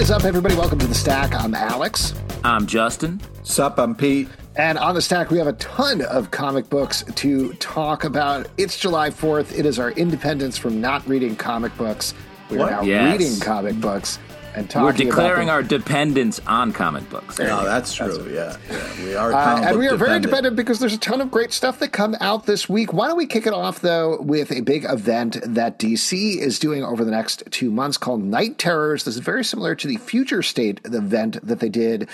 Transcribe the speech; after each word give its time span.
is 0.00 0.10
up, 0.10 0.24
everybody? 0.24 0.54
Welcome 0.54 0.78
to 0.78 0.86
the 0.86 0.94
stack. 0.94 1.34
I'm 1.34 1.54
Alex. 1.54 2.14
I'm 2.42 2.66
Justin. 2.66 3.20
Sup, 3.42 3.78
I'm 3.78 3.94
Pete. 3.94 4.28
And 4.56 4.78
on 4.78 4.94
the 4.94 5.02
stack, 5.02 5.30
we 5.30 5.38
have 5.38 5.46
a 5.46 5.52
ton 5.54 6.00
of 6.02 6.30
comic 6.30 6.68
books 6.70 7.04
to 7.16 7.52
talk 7.54 8.04
about. 8.04 8.48
It's 8.56 8.78
July 8.78 9.10
4th. 9.10 9.56
It 9.56 9.66
is 9.66 9.78
our 9.78 9.90
independence 9.92 10.56
from 10.56 10.80
not 10.80 11.06
reading 11.06 11.36
comic 11.36 11.76
books. 11.76 12.14
We 12.50 12.56
are 12.56 12.60
What? 12.60 12.70
now 12.70 12.82
Yes. 12.82 13.18
reading 13.18 13.40
comic 13.40 13.80
books 13.80 14.18
and 14.54 14.68
talking 14.68 14.84
We're 14.84 15.10
declaring 15.10 15.48
about 15.48 15.54
our 15.54 15.62
dependence 15.62 16.40
on 16.46 16.72
comic 16.72 17.08
books. 17.10 17.38
No, 17.38 17.64
that's 17.64 17.94
true. 17.94 18.28
yeah, 18.32 18.56
yeah, 18.70 19.04
we 19.04 19.14
are. 19.14 19.32
Uh, 19.32 19.44
comic 19.44 19.68
and 19.68 19.78
we 19.78 19.86
are 19.86 19.96
very 19.96 20.20
dependent. 20.20 20.22
dependent 20.24 20.56
because 20.56 20.78
there's 20.78 20.94
a 20.94 20.98
ton 20.98 21.20
of 21.20 21.30
great 21.30 21.52
stuff 21.52 21.78
that 21.78 21.92
come 21.92 22.16
out 22.20 22.46
this 22.46 22.68
week. 22.68 22.92
Why 22.92 23.08
don't 23.08 23.16
we 23.16 23.26
kick 23.26 23.46
it 23.46 23.52
off 23.52 23.80
though 23.80 24.20
with 24.20 24.50
a 24.50 24.60
big 24.60 24.84
event 24.84 25.38
that 25.44 25.78
DC 25.78 26.38
is 26.38 26.58
doing 26.58 26.82
over 26.84 27.04
the 27.04 27.10
next 27.10 27.42
two 27.50 27.70
months 27.70 27.96
called 27.96 28.22
Knight 28.22 28.58
Terrors. 28.58 29.04
This 29.04 29.14
is 29.16 29.20
very 29.20 29.44
similar 29.44 29.74
to 29.74 29.88
the 29.88 29.96
Future 29.96 30.42
State 30.42 30.80
event 30.84 31.38
that 31.46 31.60
they 31.60 31.68
did 31.68 32.08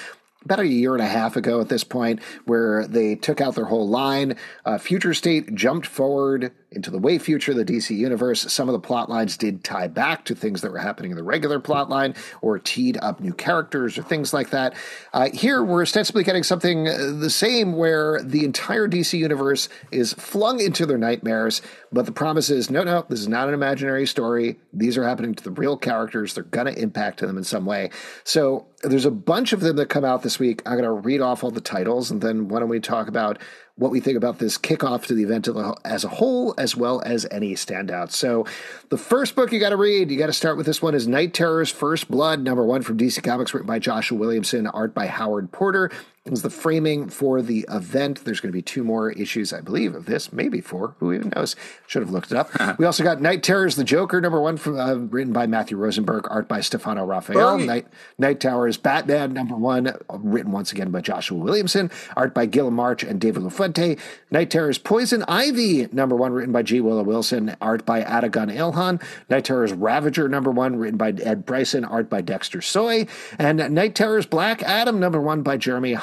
about 0.47 0.61
a 0.61 0.67
year 0.67 0.95
and 0.95 1.03
a 1.03 1.07
half 1.09 1.37
ago 1.37 1.61
at 1.61 1.69
this 1.69 1.83
point, 1.85 2.21
where 2.45 2.87
they 2.87 3.17
took 3.17 3.41
out 3.41 3.57
their 3.57 3.65
whole 3.65 3.89
line. 3.89 4.37
Uh, 4.65 4.79
future 4.79 5.13
State 5.13 5.55
jumped 5.55 5.87
forward 5.87 6.53
into 6.77 6.91
the 6.91 6.99
way 6.99 7.19
future 7.19 7.55
the 7.55 7.65
DC 7.65 7.97
universe. 7.97 8.53
Some 8.53 8.69
of 8.69 8.73
the 8.73 8.79
plot 8.79 9.09
lines 9.09 9.37
did 9.37 9.65
tie 9.65 9.89
back 9.89 10.25
to 10.27 10.35
things 10.35 10.61
that 10.61 10.71
were 10.71 10.79
happening 10.79 11.11
in 11.11 11.17
the 11.17 11.23
regular 11.25 11.59
plot 11.59 11.89
line 11.89 12.15
or 12.43 12.59
teed 12.59 12.99
up 13.03 13.21
new 13.21 13.33
characters 13.33 13.99
or 13.99 14.03
things 14.03 14.33
like 14.33 14.51
that. 14.51 14.75
Uh, 15.13 15.31
here, 15.33 15.65
we're 15.65 15.83
ostensibly 15.83 16.23
getting 16.23 16.43
something 16.43 16.87
uh, 16.87 17.13
the 17.19 17.31
same 17.31 17.73
where 17.73 18.23
the 18.23 18.45
entire 18.45 18.87
DC 18.87 19.19
universe 19.19 19.69
is 19.91 20.13
flung 20.13 20.61
into 20.61 20.87
their 20.87 20.99
nightmares, 20.99 21.63
but 21.91 22.07
the 22.07 22.13
promise 22.13 22.51
is 22.51 22.71
no, 22.71 22.85
no, 22.85 23.05
this 23.09 23.21
is 23.21 23.29
not 23.29 23.49
an 23.49 23.55
imaginary 23.55 24.07
story. 24.07 24.59
These 24.73 24.99
are 24.99 25.05
happening 25.05 25.35
to 25.35 25.43
the 25.43 25.51
real 25.51 25.77
characters. 25.77 26.35
They're 26.35 26.45
going 26.45 26.73
to 26.73 26.81
impact 26.81 27.21
them 27.21 27.39
in 27.39 27.45
some 27.45 27.65
way. 27.65 27.91
So 28.25 28.67
there's 28.83 29.07
a 29.07 29.11
bunch 29.11 29.53
of 29.53 29.61
them 29.61 29.77
that 29.77 29.89
come 29.89 30.05
out 30.05 30.23
this 30.23 30.39
week. 30.39 30.63
I'm 30.67 30.73
going 30.73 30.85
to 30.85 30.93
read 30.93 31.21
off 31.21 31.43
all 31.43 31.51
the 31.51 31.61
titles, 31.61 32.11
and 32.11 32.21
then 32.21 32.49
why 32.49 32.61
don't 32.61 32.69
we 32.69 32.81
talk 32.81 33.09
about 33.09 33.39
what 33.77 33.91
we 33.91 34.01
think 34.01 34.17
about 34.17 34.39
this 34.39 34.57
kickoff 34.57 35.07
to 35.07 35.15
the 35.15 35.23
event 35.23 35.49
as 35.85 36.05
a 36.05 36.09
whole, 36.09 36.55
as 36.57 36.75
well 36.75 37.03
as 37.05 37.27
any 37.31 37.55
standouts. 37.55 38.13
So, 38.13 38.47
the 38.89 38.97
first 38.97 39.37
book 39.37 39.53
you 39.53 39.61
got 39.61 39.71
to 39.71 39.77
read, 39.77 40.11
you 40.11 40.19
got 40.19 40.27
to 40.27 40.33
start 40.33 40.57
with 40.57 40.67
this 40.67 40.81
one 40.81 40.95
is 40.95 41.07
Knight 41.07 41.35
Terrors 41.35 41.71
First 41.71 42.11
Blood, 42.11 42.41
number 42.41 42.65
one 42.65 42.83
from 42.83 42.97
DC 42.97 43.23
Comics, 43.23 43.53
written 43.53 43.67
by 43.67 43.79
Joshua 43.79 44.17
Williamson, 44.17 44.67
art 44.67 44.95
by 44.95 45.07
Howard 45.07 45.53
Porter. 45.53 45.91
It 46.27 46.31
was 46.31 46.43
the 46.43 46.51
framing 46.51 47.09
for 47.09 47.41
the 47.41 47.65
event. 47.71 48.25
There's 48.25 48.41
going 48.41 48.51
to 48.51 48.57
be 48.57 48.61
two 48.61 48.83
more 48.83 49.13
issues, 49.13 49.53
I 49.53 49.61
believe, 49.61 49.95
of 49.95 50.07
this, 50.07 50.33
maybe 50.33 50.61
four. 50.61 50.97
Who 50.99 51.13
even 51.13 51.33
knows? 51.37 51.55
Should 51.87 52.03
have 52.03 52.11
looked 52.11 52.33
it 52.33 52.37
up. 52.37 52.51
we 52.81 52.85
also 52.85 53.05
got 53.05 53.21
Knight 53.21 53.45
Terrors, 53.45 53.77
the 53.77 53.85
Joker, 53.85 54.21
number 54.21 54.41
one, 54.41 54.57
from 54.57 54.77
uh, 54.77 54.95
written 54.95 55.33
by 55.33 55.47
Matthew 55.47 55.77
Rosenberg, 55.77 56.27
art 56.29 56.49
by 56.49 56.61
Stefano 56.61 57.07
Raffaele. 57.07 57.59
Night 57.59 57.87
Knight 58.19 58.41
Terrors, 58.41 58.77
Batman, 58.77 59.35
number 59.35 59.55
one, 59.55 59.95
written 60.11 60.51
once 60.51 60.73
again 60.73 60.91
by 60.91 61.01
Joshua 61.01 61.39
Williamson, 61.39 61.93
art 62.17 62.35
by 62.35 62.45
Guillem 62.45 62.73
March 62.73 63.05
and 63.05 63.21
David 63.21 63.45
LaFuente. 63.45 63.97
Knight 64.33 64.51
Terrors, 64.51 64.79
Poison 64.79 65.23
Ivy, 65.29 65.87
number 65.93 66.17
one, 66.17 66.33
written 66.33 66.53
by 66.53 66.63
G. 66.63 66.81
Willow 66.81 67.05
Wilson, 67.05 67.55
art 67.61 67.87
by 67.87 68.03
Atagun 68.03 68.53
Ilhan. 68.53 69.01
Knight 69.31 69.45
Terrors, 69.45 69.73
Ravager, 69.73 70.29
number 70.29 70.51
one, 70.51 70.75
written 70.75 70.99
by 70.99 71.11
Ed 71.11 71.47
Brisson, 71.47 71.85
art 71.85 72.11
by 72.11 72.21
Dexter 72.21 72.61
Soy. 72.61 73.07
And 73.39 73.59
Knight 73.73 73.95
Terrors, 73.95 74.27
Black 74.27 74.61
Adam, 74.65 74.99
number 74.99 75.21
one, 75.21 75.43
by 75.43 75.57
Jeremy 75.57 75.95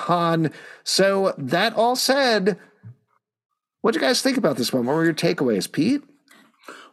So, 0.84 1.34
that 1.38 1.74
all 1.76 1.96
said, 1.96 2.58
what 3.82 3.94
do 3.94 4.00
you 4.00 4.06
guys 4.06 4.22
think 4.22 4.38
about 4.38 4.58
this 4.58 4.72
one? 4.72 4.86
What 4.86 4.96
were 4.96 5.04
your 5.04 5.14
takeaways, 5.14 5.72
Pete? 5.72 6.02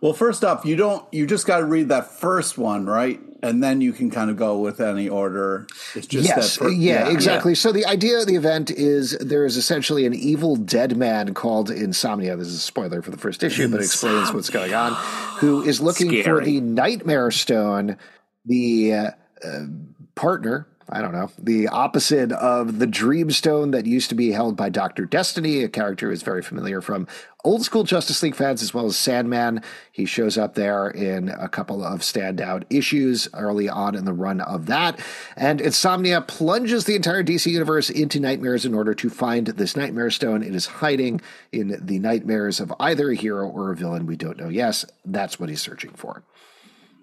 Well, 0.00 0.14
first 0.14 0.44
off, 0.44 0.64
you 0.64 0.76
don't. 0.76 1.06
You 1.12 1.26
just 1.26 1.46
got 1.46 1.58
to 1.58 1.64
read 1.64 1.88
that 1.90 2.10
first 2.10 2.56
one, 2.56 2.86
right? 2.86 3.20
And 3.42 3.62
then 3.62 3.80
you 3.80 3.92
can 3.92 4.10
kind 4.10 4.30
of 4.30 4.36
go 4.36 4.58
with 4.58 4.80
any 4.80 5.08
order. 5.08 5.66
It's 5.94 6.06
just 6.06 6.26
yes, 6.26 6.56
that. 6.56 6.64
fir- 6.64 6.70
yeah, 6.70 7.08
exactly. 7.08 7.54
So 7.54 7.70
the 7.70 7.86
idea 7.86 8.18
of 8.18 8.26
the 8.26 8.34
event 8.34 8.70
is 8.70 9.16
there 9.18 9.44
is 9.44 9.56
essentially 9.56 10.06
an 10.06 10.14
evil 10.14 10.56
dead 10.56 10.96
man 10.96 11.32
called 11.34 11.70
Insomnia. 11.70 12.36
This 12.36 12.48
is 12.48 12.56
a 12.56 12.58
spoiler 12.58 13.02
for 13.02 13.10
the 13.10 13.18
first 13.18 13.42
issue, 13.42 13.68
but 13.68 13.80
it 13.80 13.84
explains 13.84 14.32
what's 14.32 14.50
going 14.50 14.74
on. 14.74 14.94
Who 15.38 15.62
is 15.62 15.80
looking 15.80 16.22
for 16.22 16.42
the 16.42 16.60
Nightmare 16.60 17.30
Stone, 17.30 17.96
the 18.44 18.94
uh, 18.94 19.10
uh, 19.44 19.66
partner. 20.14 20.66
I 20.92 21.00
don't 21.00 21.12
know, 21.12 21.30
the 21.38 21.68
opposite 21.68 22.32
of 22.32 22.78
the 22.78 22.86
Dreamstone 22.86 23.72
that 23.72 23.86
used 23.86 24.08
to 24.08 24.14
be 24.14 24.32
held 24.32 24.56
by 24.56 24.68
Dr. 24.68 25.06
Destiny, 25.06 25.62
a 25.62 25.68
character 25.68 26.08
who 26.08 26.12
is 26.12 26.22
very 26.22 26.42
familiar 26.42 26.80
from 26.80 27.06
old 27.44 27.62
school 27.62 27.84
Justice 27.84 28.22
League 28.22 28.34
fans 28.34 28.62
as 28.62 28.74
well 28.74 28.86
as 28.86 28.96
Sandman. 28.96 29.62
He 29.92 30.04
shows 30.04 30.36
up 30.36 30.54
there 30.54 30.88
in 30.88 31.28
a 31.28 31.48
couple 31.48 31.84
of 31.84 32.00
standout 32.00 32.64
issues 32.70 33.28
early 33.34 33.68
on 33.68 33.94
in 33.94 34.04
the 34.04 34.12
run 34.12 34.40
of 34.40 34.66
that. 34.66 34.98
And 35.36 35.60
Insomnia 35.60 36.20
plunges 36.22 36.84
the 36.84 36.96
entire 36.96 37.22
DC 37.22 37.50
universe 37.50 37.88
into 37.88 38.18
nightmares 38.18 38.64
in 38.64 38.74
order 38.74 38.94
to 38.94 39.10
find 39.10 39.46
this 39.46 39.76
Nightmare 39.76 40.10
Stone. 40.10 40.42
It 40.42 40.54
is 40.54 40.66
hiding 40.66 41.20
in 41.52 41.78
the 41.80 41.98
nightmares 41.98 42.60
of 42.60 42.72
either 42.80 43.10
a 43.10 43.14
hero 43.14 43.48
or 43.48 43.70
a 43.70 43.76
villain. 43.76 44.06
We 44.06 44.16
don't 44.16 44.38
know. 44.38 44.48
Yes, 44.48 44.84
that's 45.04 45.38
what 45.38 45.48
he's 45.48 45.62
searching 45.62 45.92
for. 45.92 46.22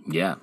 Yeah. 0.08 0.36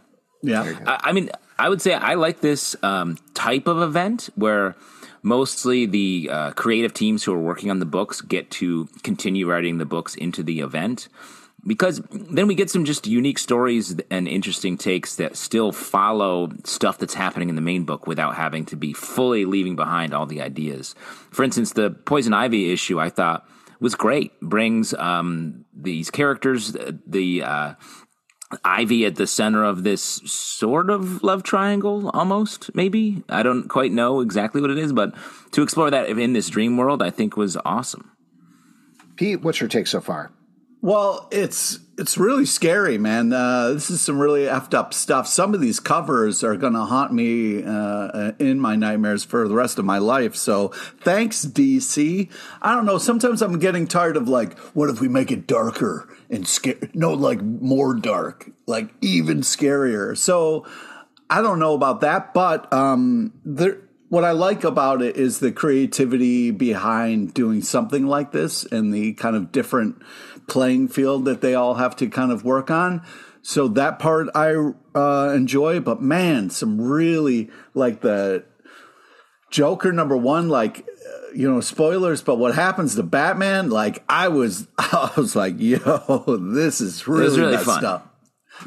Yeah. 0.43 0.79
I, 0.87 1.01
I 1.05 1.13
mean, 1.13 1.31
I 1.59 1.69
would 1.69 1.81
say 1.81 1.95
I 1.95 2.15
like 2.15 2.41
this 2.41 2.77
um, 2.83 3.19
type 3.35 3.67
of 3.67 3.81
event 3.81 4.31
where 4.35 4.75
mostly 5.23 5.87
the 5.87 6.29
uh, 6.31 6.51
creative 6.53 6.93
teams 6.93 7.25
who 7.25 7.33
are 7.33 7.39
working 7.41 7.71
on 7.71 7.79
the 7.79 7.87
books 7.87 8.21
get 8.21 8.51
to 8.53 8.89
continue 9.03 9.49
writing 9.49 9.79
the 9.79 9.87
books 9.87 10.15
into 10.15 10.43
the 10.43 10.61
event 10.61 11.09
because 11.67 12.03
then 12.11 12.47
we 12.47 12.55
get 12.55 12.71
some 12.71 12.85
just 12.85 13.07
unique 13.07 13.39
stories 13.39 13.97
and 14.11 14.29
interesting 14.29 14.77
takes 14.77 15.17
that 15.17 15.37
still 15.37 15.73
follow 15.73 16.51
stuff 16.65 16.99
that's 16.99 17.15
happening 17.15 17.49
in 17.49 17.55
the 17.55 17.63
main 17.63 17.85
book 17.85 18.07
without 18.07 18.35
having 18.35 18.67
to 18.67 18.77
be 18.77 18.93
fully 18.93 19.45
leaving 19.45 19.77
behind 19.77 20.13
all 20.13 20.27
the 20.27 20.43
ideas. 20.43 20.95
For 21.31 21.43
instance, 21.43 21.73
the 21.73 21.91
Poison 21.91 22.35
Ivy 22.35 22.73
issue 22.73 23.01
I 23.01 23.09
thought 23.09 23.49
was 23.81 23.95
great. 23.95 24.39
Brings 24.41 24.93
um, 24.95 25.65
these 25.75 26.11
characters, 26.11 26.77
the 27.07 27.43
uh, 27.43 27.75
Ivy 28.65 29.07
at 29.07 29.17
the 29.17 29.27
center 29.27 29.65
of 29.65 29.83
this 29.83 30.03
sort 30.03 30.91
of 30.91 31.23
love 31.23 31.43
triangle, 31.43 32.11
almost 32.15 32.75
maybe. 32.75 33.23
I 33.29 33.43
don't 33.43 33.69
quite 33.69 33.93
know 33.93 34.21
exactly 34.21 34.61
what 34.61 34.71
it 34.71 34.79
is, 34.79 34.93
but 34.93 35.15
to 35.53 35.63
explore 35.63 35.91
that 35.91 36.09
in 36.09 36.33
this 36.33 36.49
dream 36.49 36.77
world, 36.77 37.03
I 37.03 37.11
think 37.11 37.37
was 37.37 37.57
awesome. 37.65 38.11
Pete, 39.17 39.43
what's 39.43 39.61
your 39.61 39.69
take 39.69 39.87
so 39.87 40.01
far? 40.01 40.33
Well, 40.85 41.29
it's 41.31 41.79
it's 41.97 42.19
really 42.19 42.45
scary, 42.45 42.99
man. 42.99 43.33
Uh, 43.33 43.73
this 43.73 43.89
is 43.89 44.03
some 44.03 44.19
really 44.19 44.43
effed 44.43 44.75
up 44.75 44.93
stuff. 44.93 45.27
Some 45.27 45.55
of 45.55 45.63
these 45.63 45.81
covers 45.81 46.45
are 46.45 46.57
going 46.57 46.75
to 46.75 46.85
haunt 46.85 47.11
me 47.11 47.63
uh, 47.65 48.33
in 48.39 48.61
my 48.61 48.77
nightmares 48.77 49.25
for 49.25 49.49
the 49.49 49.55
rest 49.55 49.79
of 49.79 49.87
my 49.87 49.97
life. 49.97 50.37
So, 50.37 50.69
thanks, 51.01 51.47
DC. 51.47 52.31
I 52.61 52.75
don't 52.75 52.85
know. 52.85 52.99
Sometimes 52.99 53.41
I'm 53.41 53.59
getting 53.59 53.87
tired 53.87 54.19
of 54.19 54.29
like, 54.29 54.59
what 54.75 54.91
if 54.91 55.01
we 55.01 55.09
make 55.09 55.31
it 55.31 55.47
darker 55.47 56.07
and 56.35 56.47
scare? 56.47 56.77
No, 56.95 57.13
like 57.13 57.43
more 57.43 57.95
dark, 57.95 58.51
like 58.67 58.91
even 59.01 59.41
scarier. 59.41 60.17
So, 60.17 60.67
I 61.31 61.41
don't 61.43 61.59
know 61.59 61.75
about 61.75 62.01
that, 62.03 62.35
but 62.35 62.73
um, 62.73 63.33
there. 63.45 63.79
What 64.11 64.23
I 64.23 64.31
like 64.31 64.63
about 64.63 65.03
it 65.03 65.17
is 65.17 65.41
the 65.41 65.51
creativity 65.51 66.53
behind 66.53 67.35
doing 67.35 67.63
something 67.63 68.07
like 68.07 68.31
this 68.31 68.63
and 68.65 68.95
the 68.95 69.15
kind 69.15 69.35
of 69.35 69.51
different 69.51 70.01
playing 70.47 70.89
field 70.89 71.25
that 71.25 71.41
they 71.41 71.55
all 71.55 71.75
have 71.75 71.97
to 71.97 72.09
kind 72.09 72.31
of 72.31 72.45
work 72.45 72.71
on. 72.71 73.05
So 73.43 73.67
that 73.69 73.99
part 73.99 74.29
I 74.35 74.55
uh, 74.95 75.33
enjoy, 75.35 75.81
but 75.81 76.01
man, 76.01 76.49
some 76.51 76.81
really 76.81 77.51
like 77.75 78.03
the 78.03 78.45
Joker 79.51 79.93
number 79.93 80.17
one, 80.17 80.49
like 80.49 80.87
you 81.35 81.51
know, 81.51 81.61
spoilers, 81.61 82.23
but 82.23 82.37
what 82.37 82.55
happens 82.55 82.95
to 82.95 83.03
Batman? 83.03 83.71
Like 83.71 84.05
I 84.09 84.29
was, 84.29 84.67
I 84.79 85.11
was 85.17 85.35
like, 85.37 85.55
yo, 85.59 86.25
this 86.55 86.81
is 86.81 87.07
really, 87.09 87.41
really 87.41 87.57
fun. 87.59 87.85
up. 87.85 88.11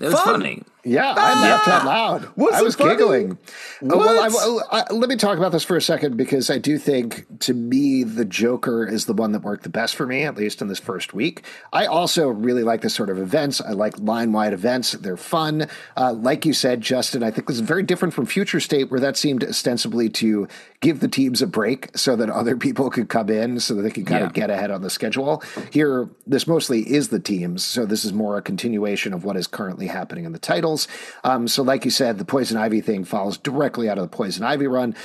It 0.01 0.05
was 0.05 0.13
Fun. 0.15 0.25
funny. 0.25 0.63
Yeah, 0.87 1.13
I 1.17 1.41
laughed 1.41 1.67
out 1.67 1.85
loud. 1.85 2.29
Was 2.35 2.53
I 2.55 2.61
was 2.61 2.75
funny? 2.75 2.91
giggling. 2.91 3.31
Uh, 3.33 3.87
well, 3.97 4.31
What? 4.31 4.65
I, 4.71 4.79
I, 4.89 4.93
let 4.93 5.09
me 5.09 5.15
talk 5.17 5.37
about 5.37 5.51
this 5.51 5.63
for 5.63 5.75
a 5.75 5.81
second 5.81 6.15
because 6.17 6.49
I 6.49 6.57
do 6.57 6.77
think, 6.77 7.25
to 7.41 7.53
me, 7.53 8.03
the 8.03 8.23
Joker 8.25 8.87
is 8.87 9.05
the 9.05 9.13
one 9.13 9.31
that 9.33 9.41
worked 9.43 9.63
the 9.63 9.69
best 9.69 9.95
for 9.95 10.05
me, 10.07 10.23
at 10.23 10.35
least 10.35 10.61
in 10.61 10.67
this 10.67 10.79
first 10.79 11.13
week. 11.13 11.43
I 11.73 11.85
also 11.85 12.27
really 12.29 12.63
like 12.63 12.81
this 12.81 12.93
sort 12.95 13.09
of 13.09 13.17
events. 13.19 13.59
I 13.59 13.71
like 13.71 13.99
line 13.99 14.31
wide 14.31 14.53
events. 14.53 14.93
They're 14.93 15.17
fun. 15.17 15.67
Uh, 15.95 16.13
like 16.13 16.45
you 16.45 16.53
said, 16.53 16.81
Justin, 16.81 17.21
I 17.23 17.31
think 17.31 17.47
this 17.47 17.57
is 17.57 17.61
very 17.61 17.83
different 17.83 18.13
from 18.13 18.25
Future 18.25 18.59
State, 18.59 18.89
where 18.89 18.99
that 18.99 19.17
seemed 19.17 19.43
ostensibly 19.43 20.09
to 20.09 20.47
give 20.79 20.99
the 20.99 21.07
teams 21.07 21.41
a 21.41 21.47
break 21.47 21.89
so 21.97 22.15
that 22.15 22.29
other 22.29 22.55
people 22.55 22.89
could 22.89 23.09
come 23.09 23.29
in 23.29 23.59
so 23.59 23.73
that 23.73 23.81
they 23.81 23.89
could 23.89 24.05
kind 24.05 24.21
Yeah. 24.21 24.27
of 24.27 24.33
get 24.33 24.49
ahead 24.49 24.71
on 24.71 24.81
the 24.83 24.89
schedule. 24.89 25.43
Here, 25.71 26.07
this 26.25 26.47
mostly 26.47 26.81
is 26.81 27.09
the 27.09 27.19
teams, 27.19 27.63
so 27.65 27.85
this 27.85 28.05
is 28.05 28.13
more 28.13 28.37
a 28.37 28.41
continuation 28.41 29.11
of 29.13 29.23
what 29.25 29.35
is 29.35 29.47
currently 29.47 29.87
happening 29.87 30.23
in 30.25 30.31
the 30.33 30.39
titles. 30.39 30.76
Um, 31.23 31.47
so, 31.47 31.63
like 31.63 31.85
you 31.85 31.91
said, 31.91 32.17
the 32.17 32.25
Poison 32.25 32.57
Ivy 32.57 32.81
thing 32.81 33.05
follows 33.05 33.37
directly 33.37 33.89
out 33.89 33.97
of 33.97 34.09
the 34.09 34.15
Poison 34.15 34.43
Ivy 34.43 34.67
run. 34.67 34.95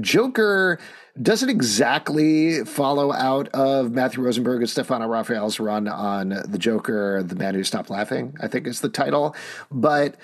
Joker 0.00 0.80
doesn't 1.22 1.48
exactly 1.48 2.64
follow 2.64 3.12
out 3.12 3.46
of 3.48 3.92
Matthew 3.92 4.24
Rosenberg 4.24 4.62
and 4.62 4.68
Stefano 4.68 5.06
Raffaele's 5.06 5.60
run 5.60 5.86
on 5.86 6.30
the 6.48 6.58
Joker, 6.58 7.22
The 7.22 7.36
Man 7.36 7.54
Who 7.54 7.62
Stopped 7.62 7.90
Laughing, 7.90 8.34
I 8.40 8.48
think 8.48 8.66
is 8.66 8.80
the 8.80 8.88
title. 8.88 9.36
But 9.70 10.16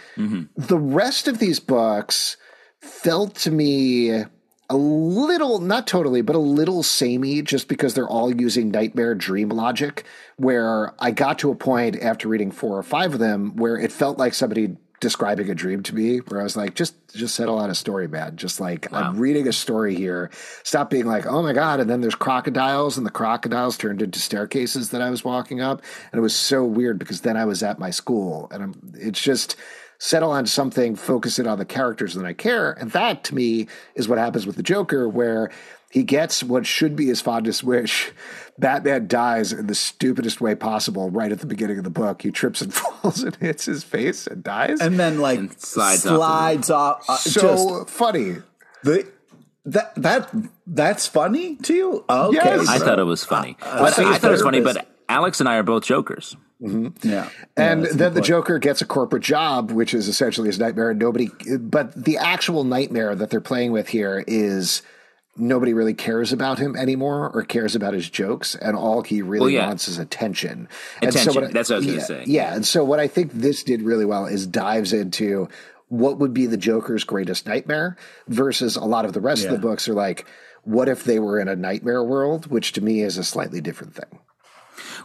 the 0.56 0.78
rest 0.78 1.28
of 1.28 1.38
these 1.38 1.60
books 1.60 2.36
felt 2.80 3.36
to 3.36 3.52
me 3.52 4.24
a 4.70 4.76
little, 4.76 5.60
not 5.60 5.86
totally, 5.86 6.22
but 6.22 6.36
a 6.36 6.40
little 6.40 6.82
samey 6.82 7.42
just 7.42 7.68
because 7.68 7.94
they're 7.94 8.08
all 8.08 8.34
using 8.34 8.70
nightmare 8.70 9.14
dream 9.14 9.50
logic. 9.50 10.04
Where 10.38 10.94
I 10.98 11.12
got 11.12 11.38
to 11.40 11.50
a 11.50 11.54
point 11.54 12.02
after 12.02 12.26
reading 12.26 12.50
four 12.50 12.76
or 12.78 12.82
five 12.82 13.12
of 13.12 13.20
them 13.20 13.56
where 13.56 13.76
it 13.76 13.92
felt 13.92 14.18
like 14.18 14.34
somebody 14.34 14.76
describing 15.00 15.50
a 15.50 15.54
dream 15.54 15.82
to 15.82 15.94
me 15.94 16.18
where 16.18 16.40
I 16.40 16.42
was 16.42 16.56
like, 16.56 16.74
just 16.74 16.94
just 17.14 17.34
settle 17.34 17.58
on 17.58 17.70
a 17.70 17.74
story, 17.74 18.06
man. 18.06 18.36
Just 18.36 18.60
like 18.60 18.88
wow. 18.92 19.00
I'm 19.00 19.18
reading 19.18 19.48
a 19.48 19.52
story 19.52 19.94
here. 19.96 20.30
Stop 20.62 20.90
being 20.90 21.06
like, 21.06 21.26
oh 21.26 21.42
my 21.42 21.52
God. 21.52 21.80
And 21.80 21.90
then 21.90 22.00
there's 22.00 22.14
crocodiles, 22.14 22.96
and 22.96 23.06
the 23.06 23.10
crocodiles 23.10 23.76
turned 23.76 24.02
into 24.02 24.18
staircases 24.18 24.90
that 24.90 25.02
I 25.02 25.10
was 25.10 25.24
walking 25.24 25.60
up. 25.60 25.82
And 26.12 26.18
it 26.18 26.22
was 26.22 26.36
so 26.36 26.64
weird 26.64 26.98
because 26.98 27.22
then 27.22 27.36
I 27.36 27.46
was 27.46 27.62
at 27.62 27.78
my 27.78 27.90
school. 27.90 28.48
And 28.52 28.62
I'm, 28.62 28.94
it's 28.94 29.20
just 29.20 29.56
settle 29.98 30.30
on 30.30 30.46
something, 30.46 30.96
focus 30.96 31.38
it 31.38 31.46
on 31.46 31.58
the 31.58 31.64
characters 31.64 32.14
that 32.14 32.24
I 32.24 32.32
care. 32.32 32.72
And 32.72 32.90
that 32.92 33.24
to 33.24 33.34
me 33.34 33.68
is 33.94 34.08
what 34.08 34.18
happens 34.18 34.46
with 34.46 34.56
the 34.56 34.62
Joker, 34.62 35.08
where 35.08 35.50
he 35.90 36.04
gets 36.04 36.42
what 36.42 36.64
should 36.66 36.94
be 36.94 37.06
his 37.06 37.20
fondest 37.20 37.64
wish. 37.64 38.12
Batman 38.58 39.08
dies 39.08 39.52
in 39.52 39.66
the 39.66 39.74
stupidest 39.74 40.40
way 40.40 40.54
possible 40.54 41.10
right 41.10 41.32
at 41.32 41.40
the 41.40 41.46
beginning 41.46 41.78
of 41.78 41.84
the 41.84 41.90
book. 41.90 42.22
He 42.22 42.30
trips 42.30 42.60
and 42.62 42.72
falls 42.74 43.22
and 43.22 43.34
hits 43.36 43.64
his 43.64 43.82
face 43.82 44.26
and 44.26 44.42
dies. 44.42 44.80
And 44.80 44.98
then 44.98 45.18
like 45.18 45.38
and 45.38 45.60
slides, 45.60 46.02
slides 46.02 46.70
off. 46.70 47.08
off 47.08 47.10
uh, 47.10 47.16
so 47.16 47.84
funny. 47.86 48.36
The 48.84 49.10
that 49.64 49.94
that 49.96 50.30
that's 50.66 51.06
funny 51.06 51.56
to 51.56 51.74
you? 51.74 52.04
Okay. 52.08 52.36
Yes. 52.36 52.68
I 52.68 52.78
thought 52.78 52.98
it 52.98 53.04
was 53.04 53.24
funny. 53.24 53.56
Uh, 53.60 53.92
I, 53.96 54.14
I 54.14 54.18
thought 54.18 54.30
it 54.30 54.32
was 54.32 54.42
funny, 54.42 54.60
but 54.60 54.86
Alex 55.08 55.40
and 55.40 55.48
I 55.48 55.56
are 55.56 55.62
both 55.64 55.84
jokers. 55.84 56.36
Mm-hmm. 56.62 57.08
Yeah. 57.08 57.28
And 57.56 57.84
yeah, 57.84 57.90
then 57.94 58.14
the 58.14 58.20
Joker 58.20 58.58
gets 58.58 58.82
a 58.82 58.86
corporate 58.86 59.22
job, 59.22 59.70
which 59.70 59.94
is 59.94 60.08
essentially 60.08 60.48
his 60.48 60.58
nightmare. 60.58 60.90
And 60.90 60.98
nobody, 60.98 61.30
but 61.58 62.04
the 62.04 62.18
actual 62.18 62.64
nightmare 62.64 63.14
that 63.14 63.30
they're 63.30 63.40
playing 63.40 63.72
with 63.72 63.88
here 63.88 64.22
is 64.26 64.82
nobody 65.40 65.74
really 65.74 65.94
cares 65.94 66.32
about 66.32 66.58
him 66.58 66.76
anymore 66.76 67.30
or 67.32 67.42
cares 67.42 67.74
about 67.74 67.94
his 67.94 68.08
jokes. 68.08 68.54
And 68.54 68.76
all 68.76 69.02
he 69.02 69.22
really 69.22 69.54
well, 69.54 69.62
yeah. 69.62 69.66
wants 69.66 69.88
is 69.88 69.98
attention. 69.98 70.68
Attention. 70.98 71.20
And 71.20 71.32
so 71.32 71.40
what 71.40 71.52
That's 71.52 71.70
what 71.70 71.76
I 71.76 71.78
was 71.78 71.86
yeah, 71.86 71.92
going 71.92 72.00
to 72.00 72.06
say. 72.06 72.24
Yeah. 72.26 72.54
And 72.54 72.66
so 72.66 72.84
what 72.84 73.00
I 73.00 73.08
think 73.08 73.32
this 73.32 73.62
did 73.64 73.82
really 73.82 74.04
well 74.04 74.26
is 74.26 74.46
dives 74.46 74.92
into 74.92 75.48
what 75.88 76.18
would 76.18 76.32
be 76.32 76.46
the 76.46 76.56
Joker's 76.56 77.04
greatest 77.04 77.46
nightmare 77.46 77.96
versus 78.28 78.76
a 78.76 78.84
lot 78.84 79.04
of 79.04 79.12
the 79.12 79.20
rest 79.20 79.42
yeah. 79.42 79.48
of 79.48 79.54
the 79.54 79.66
books 79.66 79.88
are 79.88 79.94
like, 79.94 80.26
what 80.62 80.88
if 80.88 81.04
they 81.04 81.18
were 81.18 81.40
in 81.40 81.48
a 81.48 81.56
nightmare 81.56 82.04
world, 82.04 82.46
which 82.46 82.72
to 82.72 82.80
me 82.80 83.02
is 83.02 83.18
a 83.18 83.24
slightly 83.24 83.60
different 83.60 83.94
thing. 83.94 84.20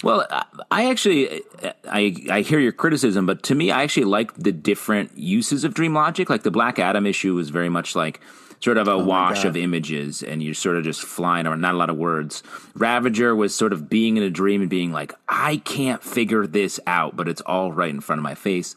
Well, 0.03 0.27
I 0.71 0.89
actually 0.89 1.41
I 1.89 2.15
I 2.29 2.41
hear 2.41 2.59
your 2.59 2.71
criticism, 2.71 3.25
but 3.25 3.43
to 3.43 3.55
me, 3.55 3.71
I 3.71 3.83
actually 3.83 4.05
like 4.05 4.33
the 4.35 4.51
different 4.51 5.17
uses 5.17 5.63
of 5.63 5.73
dream 5.73 5.93
logic. 5.93 6.29
Like 6.29 6.43
the 6.43 6.51
Black 6.51 6.79
Adam 6.79 7.05
issue 7.05 7.33
was 7.33 7.49
very 7.49 7.69
much 7.69 7.95
like 7.95 8.19
sort 8.59 8.77
of 8.77 8.87
a 8.87 8.91
oh 8.91 9.03
wash 9.03 9.45
of 9.45 9.55
images, 9.55 10.23
and 10.23 10.41
you're 10.41 10.53
sort 10.53 10.77
of 10.77 10.83
just 10.83 11.01
flying 11.01 11.45
around, 11.45 11.61
not 11.61 11.75
a 11.75 11.77
lot 11.77 11.89
of 11.89 11.97
words. 11.97 12.43
Ravager 12.75 13.35
was 13.35 13.53
sort 13.53 13.73
of 13.73 13.89
being 13.89 14.17
in 14.17 14.23
a 14.23 14.29
dream 14.29 14.61
and 14.61 14.69
being 14.69 14.91
like, 14.91 15.13
I 15.27 15.57
can't 15.57 16.03
figure 16.03 16.47
this 16.47 16.79
out, 16.87 17.15
but 17.15 17.27
it's 17.27 17.41
all 17.41 17.71
right 17.71 17.89
in 17.89 18.01
front 18.01 18.19
of 18.19 18.23
my 18.23 18.35
face. 18.35 18.75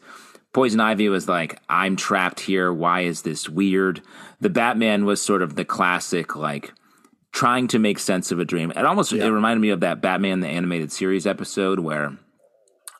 Poison 0.51 0.79
Ivy 0.79 1.09
was 1.09 1.27
like, 1.27 1.59
I'm 1.69 1.95
trapped 1.95 2.39
here. 2.39 2.73
Why 2.73 3.01
is 3.01 3.21
this 3.21 3.47
weird? 3.47 4.01
The 4.41 4.49
Batman 4.49 5.05
was 5.05 5.21
sort 5.21 5.41
of 5.43 5.55
the 5.55 5.65
classic, 5.65 6.35
like, 6.35 6.73
trying 7.31 7.67
to 7.67 7.79
make 7.79 7.99
sense 7.99 8.31
of 8.31 8.39
a 8.39 8.45
dream. 8.45 8.71
It 8.71 8.85
almost 8.85 9.11
yeah. 9.11 9.25
it 9.25 9.29
reminded 9.29 9.61
me 9.61 9.69
of 9.69 9.81
that 9.81 10.01
Batman 10.01 10.39
the 10.39 10.47
animated 10.47 10.91
series 10.91 11.27
episode 11.27 11.79
where 11.79 12.17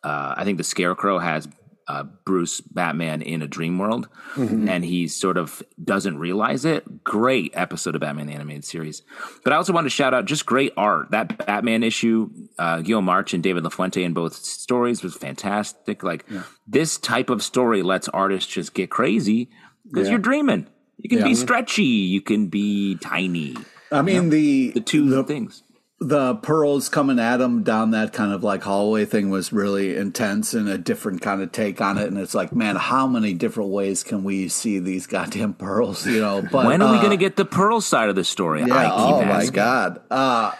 uh, 0.03 0.33
I 0.37 0.43
think 0.43 0.57
the 0.57 0.63
Scarecrow 0.63 1.19
has 1.19 1.47
uh, 1.89 2.03
Bruce 2.23 2.61
Batman 2.61 3.23
in 3.23 3.41
a 3.41 3.47
dream 3.47 3.79
world, 3.79 4.07
mm-hmm. 4.35 4.69
and 4.69 4.85
he 4.85 5.07
sort 5.07 5.37
of 5.37 5.63
doesn't 5.83 6.19
realize 6.19 6.63
it. 6.63 7.03
Great 7.03 7.51
episode 7.55 7.95
of 7.95 8.01
Batman 8.01 8.27
the 8.27 8.33
animated 8.33 8.63
series. 8.63 9.01
But 9.43 9.53
I 9.53 9.55
also 9.55 9.73
want 9.73 9.85
to 9.85 9.89
shout 9.89 10.13
out 10.13 10.25
just 10.25 10.45
great 10.45 10.71
art. 10.77 11.09
That 11.09 11.47
Batman 11.47 11.81
issue, 11.81 12.29
uh, 12.59 12.77
Guillem 12.77 13.03
March 13.03 13.33
and 13.33 13.41
David 13.41 13.63
LaFuente 13.63 14.03
in 14.03 14.13
both 14.13 14.35
stories 14.35 15.01
was 15.01 15.15
fantastic. 15.15 16.03
Like 16.03 16.25
yeah. 16.29 16.43
this 16.67 16.99
type 16.99 17.31
of 17.31 17.41
story 17.41 17.81
lets 17.81 18.07
artists 18.09 18.53
just 18.53 18.75
get 18.75 18.91
crazy 18.91 19.49
because 19.89 20.07
yeah. 20.07 20.11
you're 20.11 20.19
dreaming. 20.19 20.67
You 20.97 21.09
can 21.09 21.19
yeah. 21.19 21.25
be 21.25 21.35
stretchy. 21.35 21.83
You 21.83 22.21
can 22.21 22.47
be 22.47 22.97
tiny. 22.97 23.55
I 23.91 24.03
mean 24.03 24.29
the 24.29 24.71
the 24.71 24.81
two 24.81 25.09
the, 25.09 25.23
things. 25.23 25.63
The 26.01 26.35
pearls 26.35 26.87
coming 26.87 27.19
at 27.19 27.41
him 27.41 27.63
down 27.63 27.91
that 27.91 28.13
kind 28.13 28.31
of 28.31 28.41
like 28.41 28.63
hallway 28.63 29.03
thing 29.03 29.29
was 29.29 29.51
really 29.51 29.97
intense 29.97 30.53
and 30.53 30.69
a 30.69 30.77
different 30.77 31.21
kind 31.21 31.41
of 31.41 31.51
take 31.51 31.81
on 31.81 31.97
it. 31.97 32.07
And 32.07 32.17
it's 32.17 32.33
like, 32.33 32.53
man, 32.53 32.77
how 32.77 33.05
many 33.05 33.33
different 33.33 33.71
ways 33.71 34.03
can 34.03 34.23
we 34.23 34.47
see 34.47 34.79
these 34.79 35.07
goddamn 35.07 35.55
pearls? 35.55 36.07
You 36.07 36.21
know, 36.21 36.41
but 36.41 36.65
when 36.65 36.81
are 36.81 36.87
uh, 36.87 36.93
we 36.93 36.99
going 36.99 37.11
to 37.11 37.17
get 37.17 37.35
the 37.35 37.43
pearl 37.43 37.81
side 37.81 38.07
of 38.07 38.15
the 38.15 38.23
story? 38.23 38.61
Yeah, 38.61 38.91
oh 38.93 39.21
asking. 39.21 39.27
my 39.27 39.45
god. 39.47 40.01
Uh, 40.09 40.51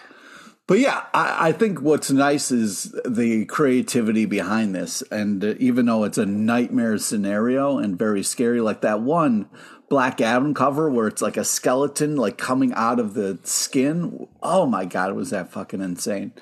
but 0.70 0.78
yeah, 0.78 1.06
I, 1.16 1.48
I, 1.48 1.52
think 1.52 1.82
what's 1.82 2.12
nice 2.12 2.52
is 2.52 2.96
the 3.04 3.46
creativity 3.46 4.26
behind 4.26 4.76
this. 4.76 5.02
And 5.10 5.44
even 5.44 5.88
though 5.88 6.04
it's 6.04 6.20
a 6.20 6.28
nightmare 6.28 7.00
scenario 7.00 7.80
and 7.80 7.98
very 7.98 8.22
scary, 8.22 8.62
like 8.62 8.82
that 8.82 9.02
one 9.02 9.50
Black 9.90 10.22
Adam 10.22 10.54
cover 10.54 10.90
where 10.90 11.08
it's 11.08 11.22
like 11.22 11.38
a 11.38 11.44
skeleton 11.44 12.16
like 12.16 12.38
coming 12.38 12.74
out 12.74 13.00
of 13.00 13.14
the 13.14 13.40
skin. 13.44 14.28
Oh 14.42 14.66
my 14.66 14.86
god, 14.86 15.14
was 15.14 15.32
that 15.32 15.52
fucking 15.52 15.82
insane? 15.82 16.34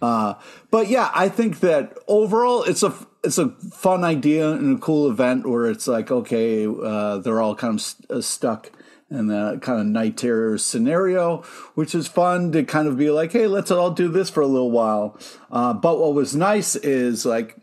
Uh, 0.00 0.34
but 0.70 0.88
yeah, 0.88 1.10
I 1.14 1.28
think 1.28 1.60
that 1.60 1.96
overall 2.08 2.62
it's 2.62 2.82
a 2.82 2.94
it's 3.22 3.38
a 3.38 3.50
fun 3.50 4.04
idea 4.04 4.52
and 4.52 4.78
a 4.78 4.80
cool 4.80 5.10
event 5.10 5.46
where 5.46 5.66
it's 5.66 5.86
like 5.86 6.10
okay, 6.10 6.66
uh, 6.66 7.18
they're 7.18 7.40
all 7.40 7.54
kind 7.54 7.74
of 7.74 7.80
st- 7.80 8.10
uh, 8.10 8.20
stuck 8.20 8.70
in 9.10 9.28
that 9.28 9.60
kind 9.62 9.80
of 9.80 9.86
night 9.86 10.16
terror 10.16 10.58
scenario, 10.58 11.42
which 11.74 11.94
is 11.94 12.08
fun 12.08 12.52
to 12.52 12.64
kind 12.64 12.88
of 12.88 12.96
be 12.96 13.10
like, 13.10 13.32
hey, 13.32 13.46
let's 13.46 13.70
all 13.70 13.90
do 13.90 14.08
this 14.08 14.30
for 14.30 14.40
a 14.40 14.46
little 14.46 14.70
while. 14.70 15.18
Uh, 15.50 15.72
but 15.72 15.98
what 15.98 16.14
was 16.14 16.34
nice 16.34 16.74
is 16.76 17.24
like 17.24 17.56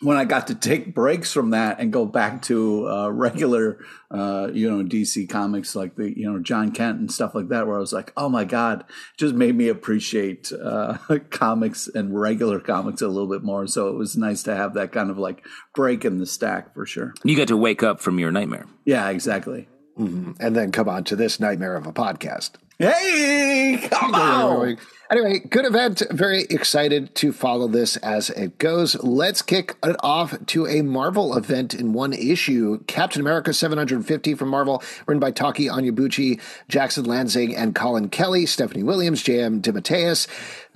when 0.00 0.16
I 0.16 0.24
got 0.24 0.46
to 0.46 0.54
take 0.54 0.94
breaks 0.94 1.32
from 1.32 1.50
that 1.50 1.80
and 1.80 1.92
go 1.92 2.06
back 2.06 2.42
to 2.42 2.88
uh, 2.88 3.08
regular, 3.08 3.84
uh, 4.10 4.48
you 4.52 4.70
know, 4.70 4.84
DC 4.84 5.28
comics 5.28 5.74
like 5.74 5.96
the, 5.96 6.16
you 6.16 6.30
know, 6.30 6.38
Jon 6.38 6.70
Kent 6.70 7.00
and 7.00 7.10
stuff 7.10 7.34
like 7.34 7.48
that, 7.48 7.66
where 7.66 7.76
I 7.76 7.80
was 7.80 7.92
like, 7.92 8.12
oh 8.16 8.28
my 8.28 8.44
God, 8.44 8.84
just 9.16 9.34
made 9.34 9.56
me 9.56 9.68
appreciate 9.68 10.52
uh, 10.52 10.98
comics 11.30 11.88
and 11.88 12.18
regular 12.18 12.60
comics 12.60 13.02
a 13.02 13.08
little 13.08 13.28
bit 13.28 13.42
more. 13.42 13.66
So 13.66 13.88
it 13.88 13.96
was 13.96 14.16
nice 14.16 14.44
to 14.44 14.54
have 14.54 14.74
that 14.74 14.92
kind 14.92 15.10
of 15.10 15.18
like 15.18 15.44
break 15.74 16.04
in 16.04 16.18
the 16.18 16.26
stack 16.26 16.74
for 16.74 16.86
sure. 16.86 17.12
You 17.24 17.34
get 17.34 17.48
to 17.48 17.56
wake 17.56 17.82
up 17.82 18.00
from 18.00 18.20
your 18.20 18.30
nightmare. 18.30 18.66
Yeah, 18.84 19.08
exactly. 19.08 19.68
Mm-hmm. 19.98 20.32
And 20.38 20.54
then 20.54 20.70
come 20.70 20.88
on 20.88 21.02
to 21.04 21.16
this 21.16 21.40
nightmare 21.40 21.74
of 21.74 21.86
a 21.86 21.92
podcast. 21.92 22.52
Hey, 22.78 23.80
come 23.90 24.14
on. 24.14 24.78
Anyway, 25.10 25.38
good 25.38 25.64
event. 25.64 26.02
Very 26.10 26.42
excited 26.50 27.14
to 27.14 27.32
follow 27.32 27.66
this 27.66 27.96
as 27.98 28.28
it 28.28 28.58
goes. 28.58 28.94
Let's 29.02 29.40
kick 29.40 29.74
it 29.82 29.96
off 30.00 30.34
to 30.48 30.66
a 30.66 30.82
Marvel 30.82 31.34
event 31.34 31.72
in 31.72 31.94
one 31.94 32.12
issue. 32.12 32.84
Captain 32.86 33.22
America 33.22 33.54
750 33.54 34.34
from 34.34 34.50
Marvel, 34.50 34.82
written 35.06 35.18
by 35.18 35.32
Tochi 35.32 35.70
Onyebuchi, 35.70 36.38
Jackson 36.68 37.06
Lanzing, 37.06 37.56
and 37.56 37.74
Colin 37.74 38.10
Kelly, 38.10 38.44
Stephanie 38.44 38.82
Williams, 38.82 39.22
J.M. 39.22 39.62
DeMatteis, 39.62 40.26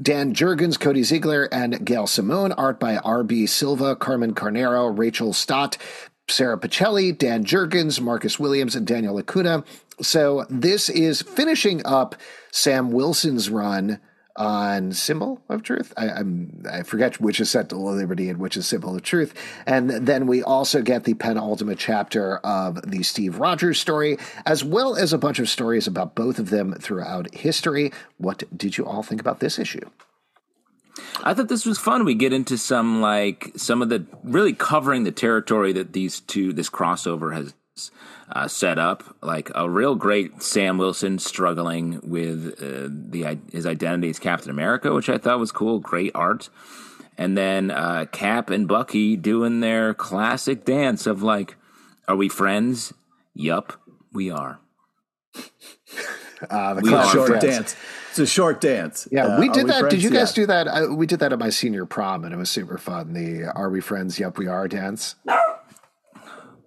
Dan 0.01 0.33
Jurgens, 0.33 0.81
Cody 0.81 1.03
Ziglar, 1.03 1.47
and 1.53 1.85
Gail 1.85 2.07
Simone. 2.07 2.53
Art 2.53 2.81
by 2.81 2.97
R.B. 2.97 3.47
Silva, 3.49 3.95
Carmen 3.97 4.33
Carnero, 4.33 4.89
Rachel 4.97 5.35
Stott, 5.35 5.77
Sara 6.27 6.59
Pichelli, 6.59 7.17
Dan 7.17 7.45
Jurgens, 7.45 8.01
Marcus 8.01 8.39
Williams, 8.39 8.77
and 8.77 8.87
Daniel 8.87 9.19
Acuna. 9.19 9.63
So 10.01 10.47
this 10.49 10.89
is 10.89 11.21
finishing 11.21 11.85
up 11.85 12.17
Sam 12.51 12.93
Wilson's 12.93 13.51
run 13.51 14.01
on 14.37 14.93
Symbol 14.93 15.41
of 15.49 15.63
Truth. 15.63 15.93
I, 15.97 16.09
am 16.09 16.65
I 16.71 16.83
forget 16.83 17.21
which 17.21 17.41
is 17.41 17.51
Sentinel 17.51 17.89
of 17.89 17.97
Liberty 17.97 18.29
and 18.29 18.39
which 18.39 18.57
is 18.57 18.67
Symbol 18.67 18.95
of 18.97 19.03
Truth. 19.03 19.35
And 19.67 19.91
then 19.91 20.27
we 20.27 20.43
also 20.43 20.83
get 20.83 21.05
the 21.05 21.15
penultimate 21.15 21.79
chapter 21.79 22.39
of 22.39 22.91
the 22.91 23.03
Steve 23.03 23.39
Rogers 23.39 23.79
story, 23.79 24.19
as 24.47 24.65
well 24.65 24.97
as 24.97 25.13
a 25.13 25.19
bunch 25.19 25.39
of 25.39 25.49
stories 25.49 25.87
about 25.87 26.15
both 26.15 26.39
of 26.39 26.51
them 26.51 26.75
throughout 26.75 27.35
history. 27.35 27.93
What 28.19 28.45
did 28.57 28.79
you 28.79 28.87
all 28.87 29.03
think 29.03 29.21
about 29.21 29.41
this 29.41 29.59
issue? 29.59 29.89
I 31.25 31.35
thought 31.35 31.49
this 31.49 31.67
was 31.67 31.79
fun. 31.79 32.05
We 32.05 32.15
get 32.15 32.33
into 32.33 32.59
some 32.59 33.01
like 33.01 33.53
some 33.57 33.83
of 33.83 33.89
the 33.89 34.07
really 34.25 34.53
covering 34.53 35.05
the 35.05 35.13
territory 35.13 35.73
that 35.73 35.93
these 35.93 36.21
two 36.21 36.53
this 36.53 36.69
crossover 36.69 37.35
has 37.35 37.55
uh, 38.35 38.49
set 38.49 38.79
up, 38.79 39.05
like 39.23 39.51
a 39.55 39.69
real 39.69 39.95
great 39.95 40.43
Sam 40.43 40.79
Wilson 40.79 41.19
struggling 41.19 42.01
with 42.03 42.55
uh, 42.59 42.89
the 42.91 43.39
his 43.53 43.67
identity 43.67 44.09
as 44.09 44.19
Captain 44.19 44.51
America, 44.51 44.93
which 44.95 45.09
I 45.09 45.19
thought 45.19 45.39
was 45.39 45.53
cool. 45.53 45.79
Great 45.79 46.13
art, 46.15 46.49
and 47.19 47.37
then 47.37 47.71
uh, 47.71 48.07
Cap 48.11 48.49
and 48.49 48.67
Bucky 48.67 49.17
doing 49.17 49.61
their 49.61 49.93
classic 49.93 50.65
dance 50.65 51.07
of 51.07 51.23
like, 51.23 51.57
"Are 52.09 52.17
we 52.17 52.29
friends? 52.29 52.95
Yup, 53.35 53.75
we 54.13 54.31
are." 54.31 54.61
Uh, 56.49 56.75
the 56.75 56.83
we 56.83 56.91
short 56.91 57.29
friends. 57.29 57.45
dance. 57.45 57.77
It's 58.11 58.19
a 58.19 58.27
short 58.27 58.61
dance. 58.61 59.09
Yeah, 59.11 59.27
uh, 59.27 59.41
we 59.41 59.51
did 59.51 59.67
that. 59.67 59.81
Friends? 59.81 59.95
Did 59.95 60.03
you 60.03 60.11
guys 60.11 60.37
yeah. 60.37 60.43
do 60.43 60.47
that? 60.47 60.69
I, 60.69 60.87
we 60.87 61.07
did 61.07 61.21
that 61.21 61.35
at 61.35 61.39
my 61.39 61.51
senior 61.51 61.85
prom, 61.85 62.25
and 62.25 62.33
it 62.33 62.39
was 62.39 62.51
super 62.51 62.79
fun. 62.79 63.13
The 63.13 63.53
"Are 63.55 63.69
we 63.69 63.83
friends? 63.83 64.19
Yep, 64.19 64.39
we 64.39 64.47
are" 64.47 64.69
dance. 64.69 65.17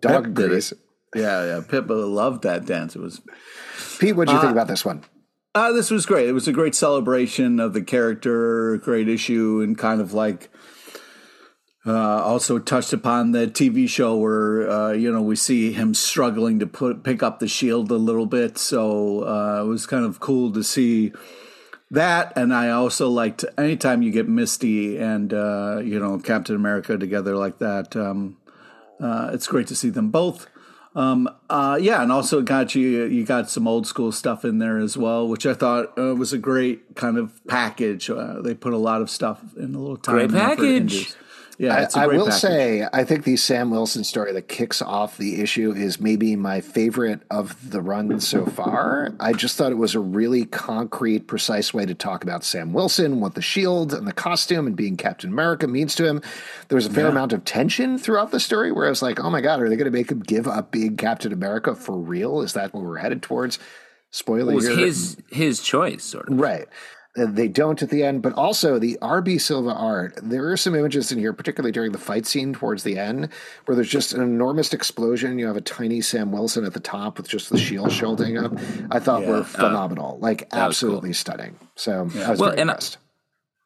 Dog 0.02 0.28
agrees. 0.28 0.74
Yeah, 1.16 1.46
yeah. 1.46 1.62
Pippa 1.68 1.94
loved 1.94 2.44
that 2.44 2.66
dance. 2.66 2.96
It 2.96 3.02
was 3.02 3.22
Pete, 4.00 4.16
what 4.16 4.28
do 4.28 4.34
you 4.34 4.38
uh, 4.38 4.42
think 4.42 4.52
about 4.52 4.68
this 4.68 4.84
one? 4.86 5.04
Uh, 5.56 5.72
this 5.72 5.90
was 5.90 6.06
great. 6.06 6.28
It 6.28 6.34
was 6.34 6.48
a 6.48 6.54
great 6.54 6.76
celebration 6.76 7.60
of 7.62 7.74
the 7.74 7.82
character, 7.82 8.78
great 8.78 9.08
issue, 9.08 9.62
and 9.62 9.78
kind 9.78 10.02
of 10.02 10.14
like 10.14 10.50
uh, 11.86 12.22
also 12.24 12.60
touched 12.60 12.92
upon 12.92 13.32
the 13.32 13.48
TV 13.48 13.88
show 13.88 14.18
where 14.18 14.70
uh, 14.70 14.92
you 14.92 15.12
know 15.12 15.22
we 15.22 15.38
see 15.38 15.72
him 15.72 15.94
struggling 15.94 16.60
to 16.60 16.68
put 16.68 17.04
pick 17.04 17.24
up 17.24 17.40
the 17.40 17.48
shield 17.48 17.90
a 17.92 17.96
little 17.96 18.26
bit. 18.26 18.58
So 18.58 19.26
uh, 19.26 19.64
it 19.64 19.68
was 19.68 19.86
kind 19.86 20.04
of 20.04 20.20
cool 20.20 20.52
to 20.52 20.64
see 20.64 21.14
that, 21.92 22.34
and 22.36 22.54
I 22.54 22.72
also 22.72 23.10
liked 23.10 23.46
anytime 23.58 24.02
you 24.02 24.12
get 24.12 24.28
Misty 24.28 24.98
and 24.98 25.34
uh, 25.34 25.80
you 25.84 26.00
know 26.00 26.20
Captain 26.20 26.56
America 26.56 26.98
together 26.98 27.38
like 27.38 27.60
that. 27.60 27.96
Um, 27.96 28.38
uh, 29.00 29.30
it's 29.34 29.48
great 29.48 29.68
to 29.68 29.76
see 29.76 29.90
them 29.90 30.10
both. 30.10 30.48
Um, 30.96 31.30
uh, 31.50 31.78
yeah, 31.80 32.02
and 32.02 32.12
also 32.12 32.42
got 32.42 32.74
you 32.74 33.04
you 33.04 33.26
got 33.26 33.50
some 33.50 33.68
old 33.68 33.86
school 33.86 34.14
stuff 34.14 34.46
in 34.46 34.60
there 34.60 34.78
as 34.80 34.96
well, 34.96 35.28
which 35.28 35.46
I 35.46 35.54
thought 35.54 35.98
uh, 35.98 36.16
was 36.16 36.32
a 36.32 36.38
great 36.38 36.96
kind 36.96 37.18
of 37.18 37.46
package. 37.48 38.10
Uh, 38.10 38.42
they 38.42 38.54
put 38.54 38.74
a 38.74 38.78
lot 38.78 39.02
of 39.02 39.10
stuff 39.10 39.42
in 39.58 39.76
a 39.76 39.80
little 39.80 39.98
time. 39.98 40.16
Great 40.16 40.32
package. 40.32 41.14
Yeah, 41.58 41.88
I, 41.96 42.04
I 42.04 42.08
will 42.08 42.26
package. 42.26 42.42
say, 42.42 42.88
I 42.92 43.04
think 43.04 43.24
the 43.24 43.38
Sam 43.38 43.70
Wilson 43.70 44.04
story 44.04 44.34
that 44.34 44.48
kicks 44.48 44.82
off 44.82 45.18
the 45.18 45.42
issue 45.42 45.72
is 45.72 46.00
maybe 46.00 46.36
my 46.36 46.62
favorite 46.62 47.22
of 47.32 47.70
the 47.70 47.82
run 47.82 48.20
so 48.20 48.46
far. 48.46 49.14
I 49.20 49.34
just 49.34 49.58
thought 49.58 49.72
it 49.72 49.76
was 49.76 49.96
a 49.96 50.00
really 50.00 50.46
concrete, 50.46 51.28
precise 51.28 51.74
way 51.74 51.86
to 51.86 51.94
talk 51.94 52.24
about 52.24 52.44
Sam 52.44 52.74
Wilson, 52.74 53.22
what 53.22 53.36
the 53.36 53.42
shield 53.42 53.94
and 53.94 54.06
the 54.06 54.14
costume 54.14 54.68
and 54.68 54.76
being 54.76 54.98
Captain 54.98 55.30
America 55.30 55.68
means 55.68 55.96
to 55.96 56.06
him. 56.06 56.22
There 56.68 56.76
was 56.76 56.88
a 56.88 56.92
fair 56.92 57.06
yeah. 57.06 57.12
amount 57.12 57.32
of 57.34 57.46
tension 57.46 57.98
throughout 57.98 58.32
the 58.32 58.40
story 58.40 58.72
where 58.72 58.86
I 58.86 58.90
was 58.90 59.02
like, 59.02 59.20
oh 59.20 59.30
my 59.30 59.42
God, 59.42 59.62
are 59.62 59.70
they 59.70 59.76
going 59.76 59.86
to 59.86 59.98
make 59.98 60.12
him 60.12 60.20
give 60.20 60.48
up 60.48 60.72
being 60.72 60.98
Captain 60.98 61.32
America 61.32 61.76
for 61.76 61.98
real? 61.98 62.42
Is 62.42 62.54
that 62.54 62.74
what 62.74 62.84
we're 62.84 62.98
headed 62.98 63.22
towards? 63.22 63.60
Spoiler 64.12 64.54
it 64.54 64.56
was 64.56 64.68
his 64.68 65.18
his 65.30 65.62
choice, 65.62 66.04
sort 66.04 66.30
of. 66.30 66.40
Right 66.40 66.68
they 67.16 67.48
don't 67.48 67.82
at 67.82 67.90
the 67.90 68.04
end, 68.04 68.22
but 68.22 68.34
also 68.34 68.78
the 68.78 68.98
RB 69.02 69.40
Silva 69.40 69.74
art. 69.74 70.20
There 70.22 70.52
are 70.52 70.58
some 70.58 70.76
images 70.76 71.12
in 71.12 71.18
here, 71.18 71.32
particularly 71.32 71.72
during 71.72 71.94
the 71.94 71.98
fight 71.98 72.26
scene 72.26 72.54
towards 72.54 72.84
the 72.84 72.98
end, 73.00 73.30
where 73.66 73.76
there's 73.76 73.90
just 73.90 74.14
an 74.14 74.22
enormous 74.22 74.74
explosion. 74.74 75.40
You 75.40 75.48
have 75.48 75.56
a 75.56 75.62
tiny 75.62 76.02
Sam 76.02 76.32
Wilson 76.32 76.66
at 76.66 76.74
the 76.74 76.80
top 76.82 77.18
with 77.18 77.30
just 77.30 77.50
the 77.50 77.58
shield 77.58 77.92
shielding 77.92 78.38
up. 78.38 78.52
I 78.92 79.00
thought 79.00 79.22
yeah. 79.22 79.30
were 79.30 79.38
uh, 79.38 79.44
phenomenal, 79.44 80.16
uh, 80.16 80.26
like 80.26 80.48
absolutely 80.52 81.10
cool. 81.10 81.16
stunning. 81.16 81.60
So 81.76 82.10
yeah. 82.14 82.28
I 82.28 82.32
was 82.32 82.40
well, 82.40 82.50
very 82.50 82.62
impressed. 82.62 82.98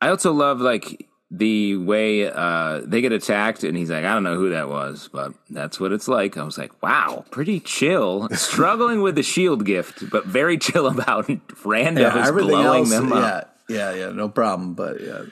I 0.02 0.10
also 0.10 0.32
love 0.32 0.62
like 0.62 1.09
the 1.32 1.78
way 1.78 2.30
uh, 2.30 2.82
they 2.84 3.02
get 3.02 3.12
attacked, 3.12 3.64
and 3.64 3.78
he's 3.78 3.92
like, 3.92 4.04
I 4.04 4.14
don't 4.14 4.24
know 4.24 4.36
who 4.36 4.50
that 4.50 4.68
was, 4.68 5.10
but 5.12 5.34
that's 5.50 5.80
what 5.80 5.92
it's 5.92 6.08
like. 6.08 6.38
I 6.38 6.44
was 6.44 6.58
like, 6.58 6.82
wow, 6.82 7.24
pretty 7.30 7.60
chill. 7.60 8.28
Struggling 8.30 9.02
with 9.02 9.16
the 9.16 9.24
shield 9.24 9.66
gift, 9.66 10.10
but 10.10 10.26
very 10.26 10.58
chill 10.60 10.88
about 10.88 11.28
randos 11.64 12.00
yeah, 12.00 12.32
blowing 12.32 12.80
else, 12.80 12.90
them 12.90 13.14
up. 13.14 13.56
Yeah, 13.70 13.92
yeah, 13.94 14.06
yeah, 14.06 14.12
no 14.12 14.28
problem. 14.30 14.74
But 14.74 15.02
yeah, 15.02 15.24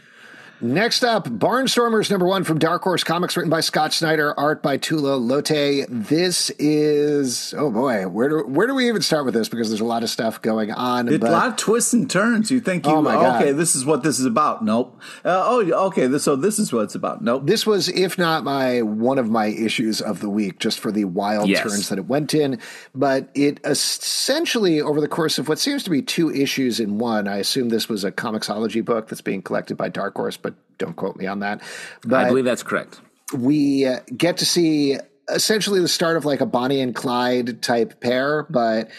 Next 0.59 1.03
up, 1.03 1.27
Barnstormers 1.27 2.09
number 2.09 2.25
one 2.25 2.43
from 2.43 2.57
Dark 2.57 2.81
Horse 2.81 3.03
Comics, 3.03 3.37
written 3.37 3.51
by 3.51 3.59
Scott 3.59 3.93
Snyder, 3.93 4.33
art 4.39 4.63
by 4.63 4.77
Tula 4.77 5.19
Lotay. 5.19 5.85
This 5.87 6.49
is 6.57 7.53
oh 7.55 7.69
boy, 7.69 8.07
where 8.07 8.27
do 8.27 8.39
where 8.47 8.65
do 8.65 8.73
we 8.73 8.87
even 8.87 9.03
start 9.03 9.25
with 9.25 9.35
this? 9.35 9.49
Because 9.49 9.69
there's 9.69 9.81
a 9.81 9.85
lot 9.85 10.01
of 10.01 10.09
stuff 10.09 10.41
going 10.41 10.71
on. 10.71 11.09
It's 11.09 11.23
a 11.23 11.29
lot 11.29 11.49
of 11.49 11.57
twists 11.57 11.93
and 11.93 12.09
turns. 12.09 12.49
You 12.49 12.59
think 12.59 12.87
you 12.87 12.91
oh 12.91 13.03
my 13.03 13.13
God. 13.13 13.39
okay, 13.39 13.51
this 13.51 13.75
is 13.75 13.85
what 13.85 14.01
this 14.01 14.17
is 14.17 14.25
about? 14.25 14.63
Nope. 14.63 14.99
Uh, 15.23 15.43
oh, 15.45 15.87
okay. 15.87 16.07
This, 16.07 16.23
so 16.23 16.35
this 16.35 16.57
is 16.57 16.73
what 16.73 16.85
it's 16.85 16.95
about. 16.95 17.21
Nope. 17.21 17.45
This 17.45 17.67
was, 17.67 17.87
if 17.89 18.17
not 18.17 18.43
my 18.43 18.81
one 18.81 19.19
of 19.19 19.29
my 19.29 19.47
issues 19.47 20.01
of 20.01 20.21
the 20.21 20.29
week, 20.29 20.57
just 20.57 20.79
for 20.79 20.91
the 20.91 21.05
wild 21.05 21.49
yes. 21.49 21.61
turns 21.61 21.89
that 21.89 21.99
it 21.99 22.07
went 22.07 22.33
in. 22.33 22.59
But 22.95 23.29
it 23.35 23.59
essentially, 23.63 24.81
over 24.81 25.01
the 25.01 25.07
course 25.07 25.37
of 25.37 25.49
what 25.49 25.59
seems 25.59 25.83
to 25.83 25.91
be 25.91 26.01
two 26.01 26.33
issues 26.33 26.79
in 26.79 26.97
one, 26.97 27.27
I 27.27 27.37
assume 27.37 27.69
this 27.69 27.87
was 27.87 28.03
a 28.03 28.11
comiXology 28.11 28.83
book 28.83 29.07
that's 29.07 29.21
being 29.21 29.43
collected 29.43 29.77
by 29.77 29.89
Dark 29.89 30.15
Horse 30.15 30.35
but 30.47 30.77
don't 30.77 30.95
quote 30.95 31.17
me 31.17 31.27
on 31.27 31.39
that. 31.39 31.61
But 32.03 32.25
I 32.25 32.27
believe 32.29 32.45
that's 32.45 32.63
correct. 32.63 33.01
We 33.33 33.85
uh, 33.85 33.99
get 34.15 34.37
to 34.37 34.45
see 34.45 34.97
essentially 35.29 35.81
the 35.81 35.89
start 35.89 36.15
of 36.15 36.23
like 36.23 36.39
a 36.39 36.45
Bonnie 36.45 36.79
and 36.79 36.95
Clyde 36.95 37.61
type 37.61 37.99
pair, 37.99 38.43
but 38.49 38.89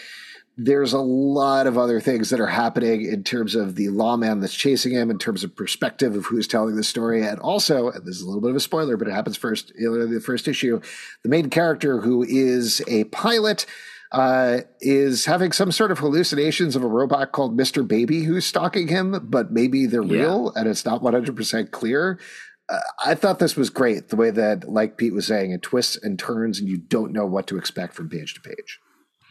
there's 0.55 0.93
a 0.93 0.99
lot 0.99 1.65
of 1.65 1.77
other 1.77 1.99
things 1.99 2.29
that 2.29 2.39
are 2.39 2.47
happening 2.47 3.05
in 3.05 3.23
terms 3.23 3.55
of 3.55 3.75
the 3.75 3.89
lawman 3.89 4.41
that's 4.41 4.53
chasing 4.53 4.91
him, 4.91 5.09
in 5.09 5.17
terms 5.17 5.43
of 5.43 5.55
perspective 5.55 6.15
of 6.15 6.25
who's 6.25 6.47
telling 6.47 6.75
the 6.75 6.83
story, 6.83 7.25
and 7.25 7.39
also 7.39 7.89
and 7.89 8.05
this 8.05 8.17
is 8.17 8.21
a 8.21 8.27
little 8.27 8.41
bit 8.41 8.51
of 8.51 8.55
a 8.55 8.59
spoiler, 8.59 8.95
but 8.95 9.07
it 9.07 9.13
happens 9.13 9.37
first 9.37 9.71
in 9.71 10.13
the 10.13 10.21
first 10.21 10.47
issue. 10.47 10.79
The 11.23 11.29
main 11.29 11.49
character, 11.49 12.01
who 12.01 12.23
is 12.23 12.83
a 12.87 13.05
pilot, 13.05 13.65
uh, 14.11 14.61
is 14.81 15.25
having 15.25 15.51
some 15.51 15.71
sort 15.71 15.91
of 15.91 15.99
hallucinations 15.99 16.75
of 16.75 16.83
a 16.83 16.87
robot 16.87 17.31
called 17.31 17.57
Mr. 17.57 17.87
Baby 17.87 18.23
who's 18.23 18.45
stalking 18.45 18.87
him, 18.87 19.27
but 19.29 19.51
maybe 19.51 19.85
they're 19.85 20.03
yeah. 20.03 20.21
real 20.21 20.51
and 20.55 20.67
it's 20.67 20.85
not 20.85 21.01
100% 21.01 21.71
clear. 21.71 22.19
Uh, 22.67 22.79
I 23.03 23.15
thought 23.15 23.39
this 23.39 23.55
was 23.55 23.69
great, 23.69 24.09
the 24.09 24.15
way 24.15 24.31
that, 24.31 24.67
like 24.67 24.97
Pete 24.97 25.13
was 25.13 25.27
saying, 25.27 25.51
it 25.51 25.61
twists 25.61 25.97
and 25.97 26.17
turns 26.17 26.59
and 26.59 26.67
you 26.67 26.77
don't 26.77 27.11
know 27.11 27.25
what 27.25 27.47
to 27.47 27.57
expect 27.57 27.93
from 27.93 28.09
page 28.09 28.33
to 28.35 28.41
page. 28.41 28.79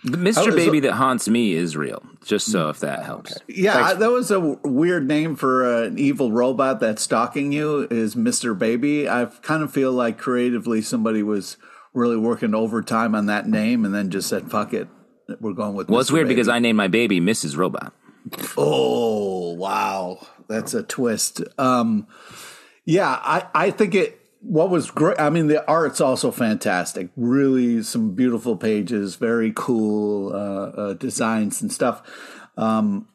The 0.04 0.16
Mr. 0.16 0.54
Baby 0.54 0.78
that 0.80 0.92
haunts 0.92 1.28
me 1.28 1.54
is 1.54 1.76
real, 1.76 2.04
just 2.24 2.52
so 2.52 2.68
if 2.68 2.78
that 2.80 3.02
helps. 3.02 3.32
Okay. 3.32 3.62
Yeah, 3.62 3.78
I, 3.78 3.94
that 3.94 4.10
was 4.12 4.30
a 4.30 4.38
weird 4.38 5.08
name 5.08 5.34
for 5.34 5.66
uh, 5.66 5.86
an 5.86 5.98
evil 5.98 6.30
robot 6.30 6.78
that's 6.78 7.02
stalking 7.02 7.50
you 7.50 7.88
is 7.90 8.14
Mr. 8.14 8.56
Baby. 8.56 9.08
I 9.08 9.24
kind 9.24 9.60
of 9.60 9.72
feel 9.72 9.90
like 9.90 10.16
creatively 10.16 10.82
somebody 10.82 11.24
was 11.24 11.56
really 11.94 12.16
working 12.16 12.54
overtime 12.54 13.14
on 13.14 13.26
that 13.26 13.48
name 13.48 13.84
and 13.84 13.94
then 13.94 14.10
just 14.10 14.28
said, 14.28 14.50
fuck 14.50 14.72
it. 14.74 14.88
We're 15.40 15.52
going 15.52 15.74
with 15.74 15.88
Well, 15.88 15.98
Mr. 15.98 16.02
it's 16.02 16.10
weird 16.12 16.26
baby. 16.26 16.36
because 16.36 16.48
I 16.48 16.58
named 16.58 16.76
my 16.76 16.88
baby 16.88 17.20
Mrs. 17.20 17.56
Robot. 17.56 17.92
Oh, 18.56 19.52
wow. 19.54 20.26
That's 20.48 20.74
a 20.74 20.82
twist. 20.82 21.42
Um, 21.58 22.06
yeah, 22.84 23.20
I, 23.22 23.46
I 23.54 23.70
think 23.70 23.94
it, 23.94 24.18
what 24.40 24.70
was 24.70 24.90
great, 24.90 25.18
I 25.20 25.30
mean, 25.30 25.48
the 25.48 25.66
art's 25.68 26.00
also 26.00 26.30
fantastic. 26.30 27.10
Really, 27.16 27.82
some 27.82 28.12
beautiful 28.14 28.56
pages, 28.56 29.16
very 29.16 29.52
cool 29.54 30.32
uh, 30.32 30.36
uh, 30.36 30.94
designs 30.94 31.60
and 31.60 31.72
stuff. 31.72 32.02
Um, 32.56 33.08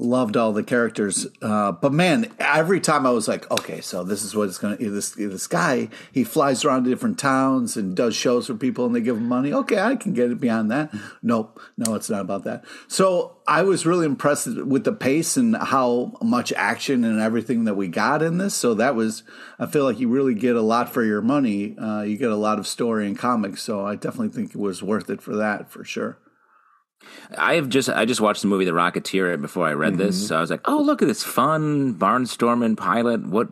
loved 0.00 0.36
all 0.36 0.52
the 0.52 0.62
characters. 0.62 1.26
Uh, 1.42 1.72
but 1.72 1.92
man, 1.92 2.32
every 2.38 2.80
time 2.80 3.06
I 3.06 3.10
was 3.10 3.28
like, 3.28 3.50
okay, 3.50 3.80
so 3.80 4.02
this 4.02 4.22
is 4.22 4.34
what 4.34 4.48
it's 4.48 4.58
going 4.58 4.76
to. 4.76 4.90
This 4.90 5.10
this 5.10 5.46
guy, 5.46 5.88
he 6.10 6.24
flies 6.24 6.64
around 6.64 6.84
to 6.84 6.90
different 6.90 7.18
towns 7.18 7.76
and 7.76 7.94
does 7.94 8.16
shows 8.16 8.46
for 8.46 8.54
people, 8.54 8.86
and 8.86 8.94
they 8.94 9.00
give 9.00 9.16
him 9.16 9.28
money. 9.28 9.52
Okay, 9.52 9.78
I 9.78 9.96
can 9.96 10.14
get 10.14 10.30
it 10.30 10.40
beyond 10.40 10.70
that. 10.70 10.92
Nope, 11.22 11.60
no, 11.76 11.94
it's 11.94 12.10
not 12.10 12.22
about 12.22 12.44
that. 12.44 12.64
So 12.88 13.36
I 13.46 13.62
was 13.62 13.84
really 13.84 14.06
impressed 14.06 14.46
with 14.46 14.84
the 14.84 14.92
pace 14.92 15.36
and 15.36 15.56
how 15.56 16.12
much 16.22 16.52
action 16.52 17.04
and 17.04 17.20
everything 17.20 17.64
that 17.64 17.74
we 17.74 17.88
got 17.88 18.22
in 18.22 18.38
this. 18.38 18.54
So 18.54 18.74
that 18.74 18.94
was, 18.94 19.22
I 19.58 19.66
feel 19.66 19.84
like 19.84 19.98
you 19.98 20.08
really 20.08 20.34
get 20.34 20.56
a 20.56 20.62
lot 20.62 20.92
for 20.92 21.04
your 21.04 21.20
money. 21.20 21.76
Uh, 21.76 22.02
you 22.02 22.16
get 22.16 22.30
a 22.30 22.36
lot 22.36 22.58
of 22.58 22.66
story 22.66 23.06
and 23.06 23.18
comics. 23.18 23.62
So 23.62 23.84
I 23.84 23.96
definitely 23.96 24.28
think 24.28 24.50
it 24.50 24.60
was 24.60 24.82
worth 24.82 25.10
it 25.10 25.20
for 25.20 25.36
that 25.36 25.70
for 25.70 25.84
sure. 25.84 26.18
I 27.36 27.54
have 27.54 27.68
just 27.68 27.88
I 27.88 28.04
just 28.04 28.20
watched 28.20 28.42
the 28.42 28.48
movie 28.48 28.64
The 28.64 28.72
Rocketeer 28.72 29.40
before 29.40 29.66
I 29.66 29.72
read 29.72 29.94
mm-hmm. 29.94 30.02
this, 30.02 30.28
so 30.28 30.36
I 30.36 30.40
was 30.40 30.50
like, 30.50 30.60
"Oh, 30.64 30.80
look 30.80 31.02
at 31.02 31.08
this 31.08 31.22
fun 31.22 31.94
barnstorming 31.94 32.76
pilot! 32.76 33.26
What 33.26 33.48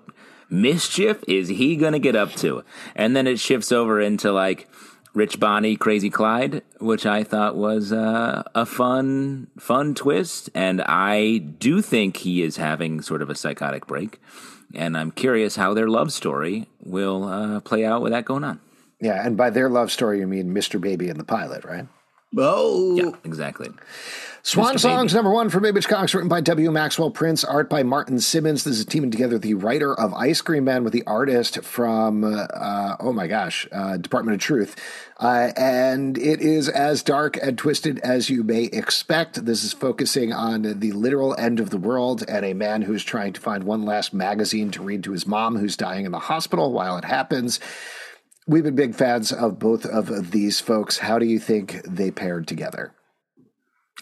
mischief 0.50 1.23
is 1.28 1.49
he 1.49 1.76
going 1.76 1.93
to 1.93 1.99
get 1.99 2.17
up 2.17 2.33
to?" 2.37 2.64
And 2.95 3.17
then 3.17 3.26
it 3.26 3.38
shifts 3.38 3.73
over 3.73 4.00
into 4.00 4.33
like 4.33 4.69
Rich 5.14 5.40
Bonnie, 5.40 5.76
Crazy 5.76 6.11
Clyde, 6.11 6.62
which 6.81 7.07
I 7.07 7.25
thought 7.25 7.57
was 7.57 7.93
uh, 7.93 8.43
a 8.55 8.67
fun 8.67 9.49
fun 9.59 9.95
twist, 9.95 10.50
and 10.55 10.83
I 10.83 11.38
do 11.38 11.81
think 11.81 12.19
he 12.19 12.43
is 12.43 12.57
having 12.57 13.00
sort 13.00 13.23
of 13.23 13.31
a 13.31 13.35
psychotic 13.35 13.87
break, 13.87 14.21
and 14.75 14.97
I'm 14.97 15.11
curious 15.11 15.57
how 15.57 15.75
their 15.75 15.88
love 15.88 16.12
story 16.12 16.69
will 16.81 17.25
uh, 17.25 17.61
play 17.61 17.85
out 17.85 18.02
with 18.02 18.12
that 18.12 18.25
going 18.25 18.45
on. 18.45 18.61
Yeah, 19.00 19.25
and 19.25 19.37
by 19.37 19.50
their 19.50 19.69
love 19.69 19.93
story, 19.93 20.19
you 20.19 20.26
mean 20.26 20.52
Mr. 20.52 20.81
Baby 20.81 21.09
and 21.09 21.21
the 21.21 21.25
pilot, 21.25 21.64
right? 21.64 21.87
Oh, 22.37 22.94
yeah, 22.97 23.12
exactly. 23.25 23.70
Swan 24.42 24.76
Mr. 24.76 24.80
Songs, 24.80 25.12
Baby. 25.12 25.18
number 25.18 25.30
one 25.35 25.50
from 25.50 25.64
Image 25.64 25.88
Comics, 25.88 26.14
written 26.14 26.28
by 26.28 26.40
W. 26.40 26.70
Maxwell 26.70 27.11
Prince, 27.11 27.42
art 27.44 27.68
by 27.68 27.82
Martin 27.82 28.20
Simmons. 28.20 28.64
This 28.64 28.78
is 28.78 28.85
teaming 28.87 29.11
together 29.11 29.38
the 29.38 29.54
writer 29.54 29.99
of 29.99 30.14
Ice 30.14 30.40
Cream 30.40 30.64
Man 30.64 30.85
with 30.85 30.92
the 30.92 31.02
artist 31.06 31.62
from, 31.64 32.25
uh, 32.25 32.97
oh 33.00 33.12
my 33.12 33.26
gosh, 33.26 33.66
uh, 33.73 33.97
Department 33.97 34.35
of 34.37 34.40
Truth. 34.40 34.76
Uh, 35.18 35.50
and 35.56 36.16
it 36.16 36.40
is 36.40 36.68
as 36.68 37.02
dark 37.02 37.37
and 37.42 37.58
twisted 37.58 37.99
as 38.00 38.30
you 38.30 38.44
may 38.44 38.64
expect. 38.64 39.44
This 39.44 39.64
is 39.64 39.73
focusing 39.73 40.32
on 40.32 40.62
the 40.80 40.92
literal 40.92 41.35
end 41.38 41.61
of 41.61 41.70
the 41.70 41.78
world 41.78 42.25
and 42.28 42.44
a 42.44 42.52
man 42.54 42.82
who's 42.82 43.04
trying 43.04 43.32
to 43.32 43.40
find 43.40 43.64
one 43.64 43.85
last 43.85 44.14
magazine 44.14 44.70
to 44.73 44.82
read 44.82 45.02
to 45.04 45.12
his 45.12 45.26
mom 45.26 45.56
who's 45.56 45.76
dying 45.76 46.06
in 46.06 46.12
the 46.12 46.18
hospital 46.18 46.73
while 46.73 46.97
it 46.97 47.04
happens. 47.04 47.58
We've 48.49 48.64
been 48.64 48.75
big 48.75 48.95
fans 48.95 49.31
of 49.31 49.59
both 49.59 49.85
of 49.85 50.31
these 50.31 50.59
folks. 50.59 50.99
How 50.99 51.19
do 51.19 51.26
you 51.26 51.38
think 51.38 51.83
they 51.85 52.11
paired 52.11 52.49
together? 52.49 52.95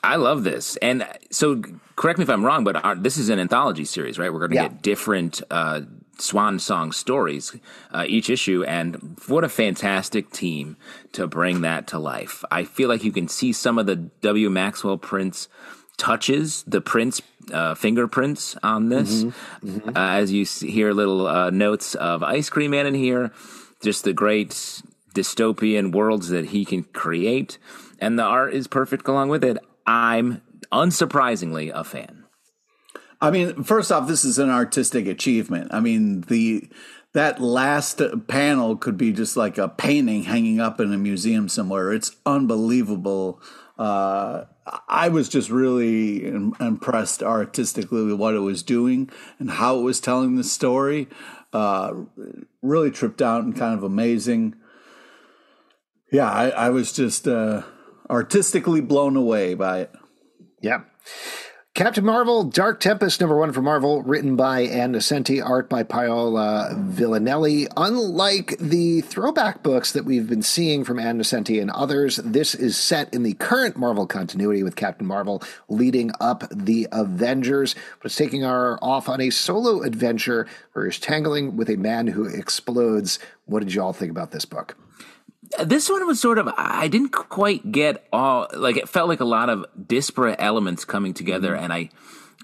I 0.04 0.16
love 0.16 0.44
this. 0.44 0.76
And 0.76 1.04
so, 1.32 1.62
correct 1.96 2.20
me 2.20 2.22
if 2.22 2.30
I'm 2.30 2.46
wrong, 2.46 2.62
but 2.62 2.76
our, 2.84 2.94
this 2.94 3.16
is 3.16 3.28
an 3.28 3.40
anthology 3.40 3.84
series, 3.84 4.20
right? 4.20 4.32
We're 4.32 4.38
going 4.38 4.52
to 4.52 4.54
yeah. 4.54 4.68
get 4.68 4.82
different 4.82 5.42
uh, 5.50 5.80
swan 6.18 6.60
song 6.60 6.92
stories 6.92 7.56
uh, 7.90 8.04
each 8.06 8.30
issue, 8.30 8.62
and 8.62 9.18
what 9.26 9.42
a 9.42 9.48
fantastic 9.48 10.30
team 10.30 10.76
to 11.12 11.26
bring 11.26 11.62
that 11.62 11.88
to 11.88 11.98
life. 11.98 12.44
I 12.48 12.62
feel 12.62 12.88
like 12.88 13.02
you 13.02 13.10
can 13.10 13.26
see 13.26 13.52
some 13.52 13.78
of 13.78 13.86
the 13.86 13.96
W. 13.96 14.48
Maxwell 14.48 14.96
Prince 14.96 15.48
touches, 15.96 16.62
the 16.68 16.80
Prince 16.80 17.20
uh, 17.52 17.74
fingerprints 17.74 18.56
on 18.62 18.90
this, 18.90 19.24
mm-hmm. 19.24 19.78
Mm-hmm. 19.78 19.88
Uh, 19.96 20.10
as 20.10 20.30
you 20.30 20.44
hear 20.44 20.92
little 20.92 21.26
uh, 21.26 21.50
notes 21.50 21.96
of 21.96 22.22
Ice 22.22 22.48
Cream 22.48 22.70
Man 22.70 22.86
in 22.86 22.94
here, 22.94 23.32
just 23.86 24.02
the 24.02 24.12
great 24.12 24.50
dystopian 25.14 25.94
worlds 25.94 26.28
that 26.30 26.46
he 26.46 26.64
can 26.64 26.82
create, 26.82 27.56
and 28.00 28.18
the 28.18 28.24
art 28.24 28.52
is 28.52 28.66
perfect 28.66 29.06
along 29.06 29.28
with 29.28 29.44
it. 29.44 29.58
I'm 29.86 30.42
unsurprisingly 30.72 31.70
a 31.72 31.84
fan. 31.84 32.24
I 33.20 33.30
mean, 33.30 33.62
first 33.62 33.92
off, 33.92 34.08
this 34.08 34.24
is 34.24 34.40
an 34.40 34.50
artistic 34.50 35.06
achievement. 35.06 35.72
I 35.72 35.78
mean, 35.78 36.22
the 36.22 36.68
that 37.12 37.40
last 37.40 38.02
panel 38.26 38.76
could 38.76 38.98
be 38.98 39.12
just 39.12 39.36
like 39.36 39.56
a 39.56 39.68
painting 39.68 40.24
hanging 40.24 40.58
up 40.60 40.80
in 40.80 40.92
a 40.92 40.98
museum 40.98 41.48
somewhere. 41.48 41.92
It's 41.92 42.10
unbelievable. 42.26 43.40
Uh, 43.78 44.46
I 44.88 45.08
was 45.08 45.28
just 45.28 45.48
really 45.50 46.26
impressed 46.26 47.22
artistically 47.22 48.04
with 48.04 48.18
what 48.18 48.34
it 48.34 48.40
was 48.40 48.62
doing 48.62 49.10
and 49.38 49.50
how 49.50 49.78
it 49.78 49.82
was 49.82 50.00
telling 50.00 50.36
the 50.36 50.44
story. 50.44 51.08
Uh, 51.52 51.94
really 52.62 52.90
tripped 52.90 53.22
out 53.22 53.44
and 53.44 53.56
kind 53.56 53.74
of 53.74 53.82
amazing. 53.84 54.56
Yeah, 56.10 56.30
I, 56.30 56.48
I 56.48 56.68
was 56.70 56.92
just 56.92 57.28
uh, 57.28 57.62
artistically 58.10 58.80
blown 58.80 59.16
away 59.16 59.54
by 59.54 59.80
it. 59.80 59.92
Yeah. 60.60 60.82
Captain 61.76 62.06
Marvel, 62.06 62.42
Dark 62.42 62.80
Tempest, 62.80 63.20
number 63.20 63.36
one 63.36 63.52
for 63.52 63.60
Marvel, 63.60 64.00
written 64.00 64.34
by 64.34 64.60
Ann 64.60 64.94
Nocenti, 64.94 65.46
art 65.46 65.68
by 65.68 65.82
Paolo 65.82 66.74
Villanelli. 66.74 67.66
Unlike 67.76 68.56
the 68.58 69.02
throwback 69.02 69.62
books 69.62 69.92
that 69.92 70.06
we've 70.06 70.26
been 70.26 70.40
seeing 70.40 70.84
from 70.84 70.98
Ann 70.98 71.18
Nocenti 71.18 71.60
and 71.60 71.70
others, 71.70 72.16
this 72.16 72.54
is 72.54 72.78
set 72.78 73.12
in 73.12 73.24
the 73.24 73.34
current 73.34 73.76
Marvel 73.76 74.06
continuity 74.06 74.62
with 74.62 74.74
Captain 74.74 75.06
Marvel 75.06 75.42
leading 75.68 76.12
up 76.18 76.44
the 76.50 76.88
Avengers, 76.92 77.74
but 78.00 78.06
it's 78.06 78.16
taking 78.16 78.40
her 78.40 78.82
off 78.82 79.06
on 79.10 79.20
a 79.20 79.28
solo 79.28 79.82
adventure 79.82 80.46
where 80.72 80.90
she's 80.90 80.98
tangling 80.98 81.58
with 81.58 81.68
a 81.68 81.76
man 81.76 82.06
who 82.06 82.24
explodes. 82.24 83.18
What 83.44 83.60
did 83.60 83.74
you 83.74 83.82
all 83.82 83.92
think 83.92 84.10
about 84.10 84.30
this 84.30 84.46
book? 84.46 84.78
This 85.64 85.88
one 85.88 86.06
was 86.06 86.20
sort 86.20 86.38
of 86.38 86.48
I 86.56 86.88
didn't 86.88 87.10
quite 87.10 87.70
get 87.72 88.06
all 88.12 88.48
like 88.54 88.76
it 88.76 88.88
felt 88.88 89.08
like 89.08 89.20
a 89.20 89.24
lot 89.24 89.48
of 89.48 89.64
disparate 89.86 90.36
elements 90.38 90.84
coming 90.84 91.14
together 91.14 91.52
mm-hmm. 91.52 91.64
and 91.64 91.72
I 91.72 91.90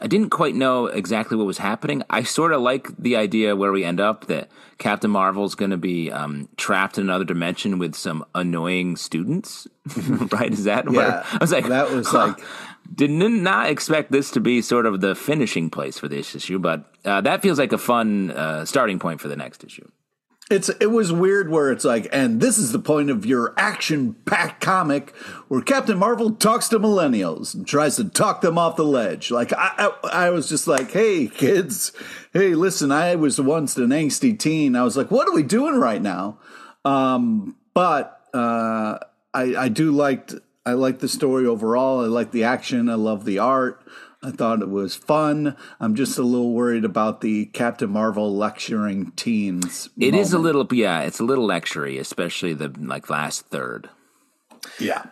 I 0.00 0.08
didn't 0.08 0.30
quite 0.30 0.56
know 0.56 0.86
exactly 0.86 1.36
what 1.36 1.46
was 1.46 1.58
happening. 1.58 2.02
I 2.10 2.24
sort 2.24 2.52
of 2.52 2.60
like 2.60 2.88
the 2.98 3.14
idea 3.14 3.54
where 3.54 3.70
we 3.70 3.84
end 3.84 4.00
up 4.00 4.26
that 4.26 4.50
Captain 4.78 5.10
Marvel's 5.10 5.54
going 5.54 5.70
to 5.70 5.76
be 5.76 6.10
um, 6.10 6.48
trapped 6.56 6.98
in 6.98 7.04
another 7.04 7.24
dimension 7.24 7.78
with 7.78 7.94
some 7.94 8.24
annoying 8.34 8.96
students, 8.96 9.68
right? 10.32 10.52
Is 10.52 10.64
that 10.64 10.86
yeah, 10.86 10.96
where 10.96 11.24
I 11.30 11.38
was 11.40 11.52
like 11.52 11.68
that 11.68 11.90
was 11.90 12.08
huh, 12.08 12.28
like 12.28 12.40
did 12.92 13.10
not 13.10 13.70
expect 13.70 14.10
this 14.10 14.32
to 14.32 14.40
be 14.40 14.60
sort 14.60 14.86
of 14.86 15.00
the 15.00 15.14
finishing 15.14 15.70
place 15.70 15.98
for 15.98 16.08
this 16.08 16.34
issue, 16.34 16.58
but 16.58 16.84
uh, 17.04 17.20
that 17.20 17.42
feels 17.42 17.58
like 17.58 17.72
a 17.72 17.78
fun 17.78 18.32
uh, 18.32 18.64
starting 18.64 18.98
point 18.98 19.20
for 19.20 19.28
the 19.28 19.36
next 19.36 19.62
issue. 19.62 19.88
It's 20.50 20.68
it 20.68 20.90
was 20.90 21.12
weird 21.12 21.48
where 21.48 21.72
it's 21.72 21.84
like, 21.84 22.08
and 22.12 22.40
this 22.40 22.58
is 22.58 22.72
the 22.72 22.78
point 22.78 23.08
of 23.08 23.24
your 23.24 23.54
action-packed 23.56 24.60
comic 24.60 25.16
where 25.48 25.62
Captain 25.62 25.96
Marvel 25.96 26.32
talks 26.32 26.68
to 26.68 26.78
millennials 26.78 27.54
and 27.54 27.66
tries 27.66 27.96
to 27.96 28.04
talk 28.04 28.42
them 28.42 28.58
off 28.58 28.76
the 28.76 28.84
ledge. 28.84 29.30
Like 29.30 29.52
I, 29.54 29.92
I, 30.04 30.26
I 30.26 30.30
was 30.30 30.50
just 30.50 30.66
like, 30.66 30.90
hey 30.90 31.28
kids, 31.28 31.92
hey 32.34 32.54
listen, 32.54 32.92
I 32.92 33.14
was 33.14 33.40
once 33.40 33.76
an 33.78 33.90
angsty 33.90 34.38
teen. 34.38 34.76
I 34.76 34.82
was 34.82 34.96
like, 34.96 35.10
what 35.10 35.26
are 35.26 35.34
we 35.34 35.42
doing 35.42 35.76
right 35.76 36.02
now? 36.02 36.38
Um, 36.84 37.56
but 37.72 38.20
uh, 38.34 38.98
I, 39.32 39.54
I 39.56 39.68
do 39.68 39.90
liked 39.90 40.34
I 40.66 40.74
like 40.74 40.98
the 40.98 41.08
story 41.08 41.46
overall. 41.46 42.04
I 42.04 42.08
like 42.08 42.30
the 42.30 42.44
action. 42.44 42.90
I 42.90 42.94
love 42.94 43.24
the 43.24 43.38
art. 43.38 43.82
I 44.24 44.30
thought 44.30 44.62
it 44.62 44.70
was 44.70 44.94
fun. 44.94 45.56
I'm 45.80 45.96
just 45.96 46.16
a 46.16 46.22
little 46.22 46.52
worried 46.52 46.84
about 46.84 47.22
the 47.22 47.46
Captain 47.46 47.90
Marvel 47.90 48.34
lecturing 48.34 49.10
teens. 49.16 49.88
It 49.98 50.12
moment. 50.12 50.20
is 50.20 50.32
a 50.32 50.38
little, 50.38 50.66
yeah, 50.72 51.00
it's 51.00 51.18
a 51.18 51.24
little 51.24 51.46
lectury, 51.46 51.98
especially 51.98 52.54
the 52.54 52.68
like 52.78 53.10
last 53.10 53.46
third. 53.46 53.90
Yeah. 54.78 55.06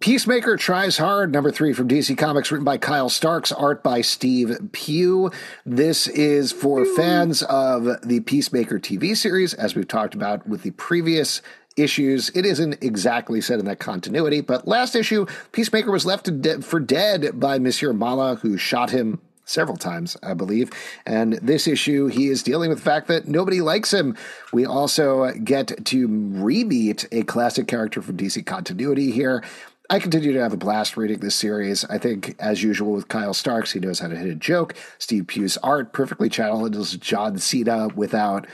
Peacemaker 0.00 0.56
tries 0.56 0.98
hard. 0.98 1.30
Number 1.30 1.52
three 1.52 1.72
from 1.72 1.86
DC 1.86 2.18
Comics, 2.18 2.50
written 2.50 2.64
by 2.64 2.76
Kyle 2.76 3.08
Starks, 3.08 3.52
art 3.52 3.84
by 3.84 4.00
Steve 4.00 4.58
Pugh. 4.72 5.30
This 5.64 6.08
is 6.08 6.50
for 6.50 6.84
fans 6.84 7.44
of 7.44 7.84
the 8.02 8.18
Peacemaker 8.18 8.80
TV 8.80 9.16
series, 9.16 9.54
as 9.54 9.76
we've 9.76 9.86
talked 9.86 10.14
about 10.14 10.48
with 10.48 10.62
the 10.62 10.72
previous 10.72 11.40
issues. 11.76 12.30
It 12.34 12.44
isn't 12.46 12.82
exactly 12.82 13.40
set 13.40 13.58
in 13.58 13.64
that 13.66 13.78
continuity, 13.78 14.40
but 14.40 14.66
last 14.66 14.94
issue, 14.94 15.26
Peacemaker 15.52 15.90
was 15.90 16.06
left 16.06 16.28
for 16.62 16.80
dead 16.80 17.40
by 17.40 17.58
Monsieur 17.58 17.92
Mallah, 17.92 18.36
who 18.36 18.56
shot 18.56 18.90
him 18.90 19.20
several 19.44 19.76
times, 19.76 20.16
I 20.22 20.34
believe. 20.34 20.70
And 21.04 21.34
this 21.34 21.66
issue, 21.66 22.06
he 22.06 22.28
is 22.28 22.42
dealing 22.42 22.70
with 22.70 22.78
the 22.78 22.84
fact 22.84 23.08
that 23.08 23.26
nobody 23.26 23.60
likes 23.60 23.92
him. 23.92 24.16
We 24.52 24.64
also 24.64 25.32
get 25.32 25.84
to 25.86 26.06
re-meet 26.06 27.08
a 27.10 27.24
classic 27.24 27.66
character 27.66 28.00
from 28.02 28.16
DC 28.16 28.46
continuity 28.46 29.10
here. 29.10 29.42
I 29.90 29.98
continue 29.98 30.32
to 30.32 30.40
have 30.40 30.54
a 30.54 30.56
blast 30.56 30.96
reading 30.96 31.18
this 31.18 31.34
series. 31.34 31.84
I 31.84 31.98
think, 31.98 32.34
as 32.38 32.62
usual 32.62 32.92
with 32.92 33.08
Kyle 33.08 33.34
Starks, 33.34 33.72
he 33.72 33.80
knows 33.80 33.98
how 33.98 34.08
to 34.08 34.16
hit 34.16 34.28
a 34.28 34.34
joke. 34.34 34.74
Steve 34.98 35.26
Pugh's 35.26 35.58
art 35.58 35.92
perfectly 35.92 36.30
channels 36.30 36.96
John 36.96 37.36
Cena 37.38 37.88
without 37.88 38.46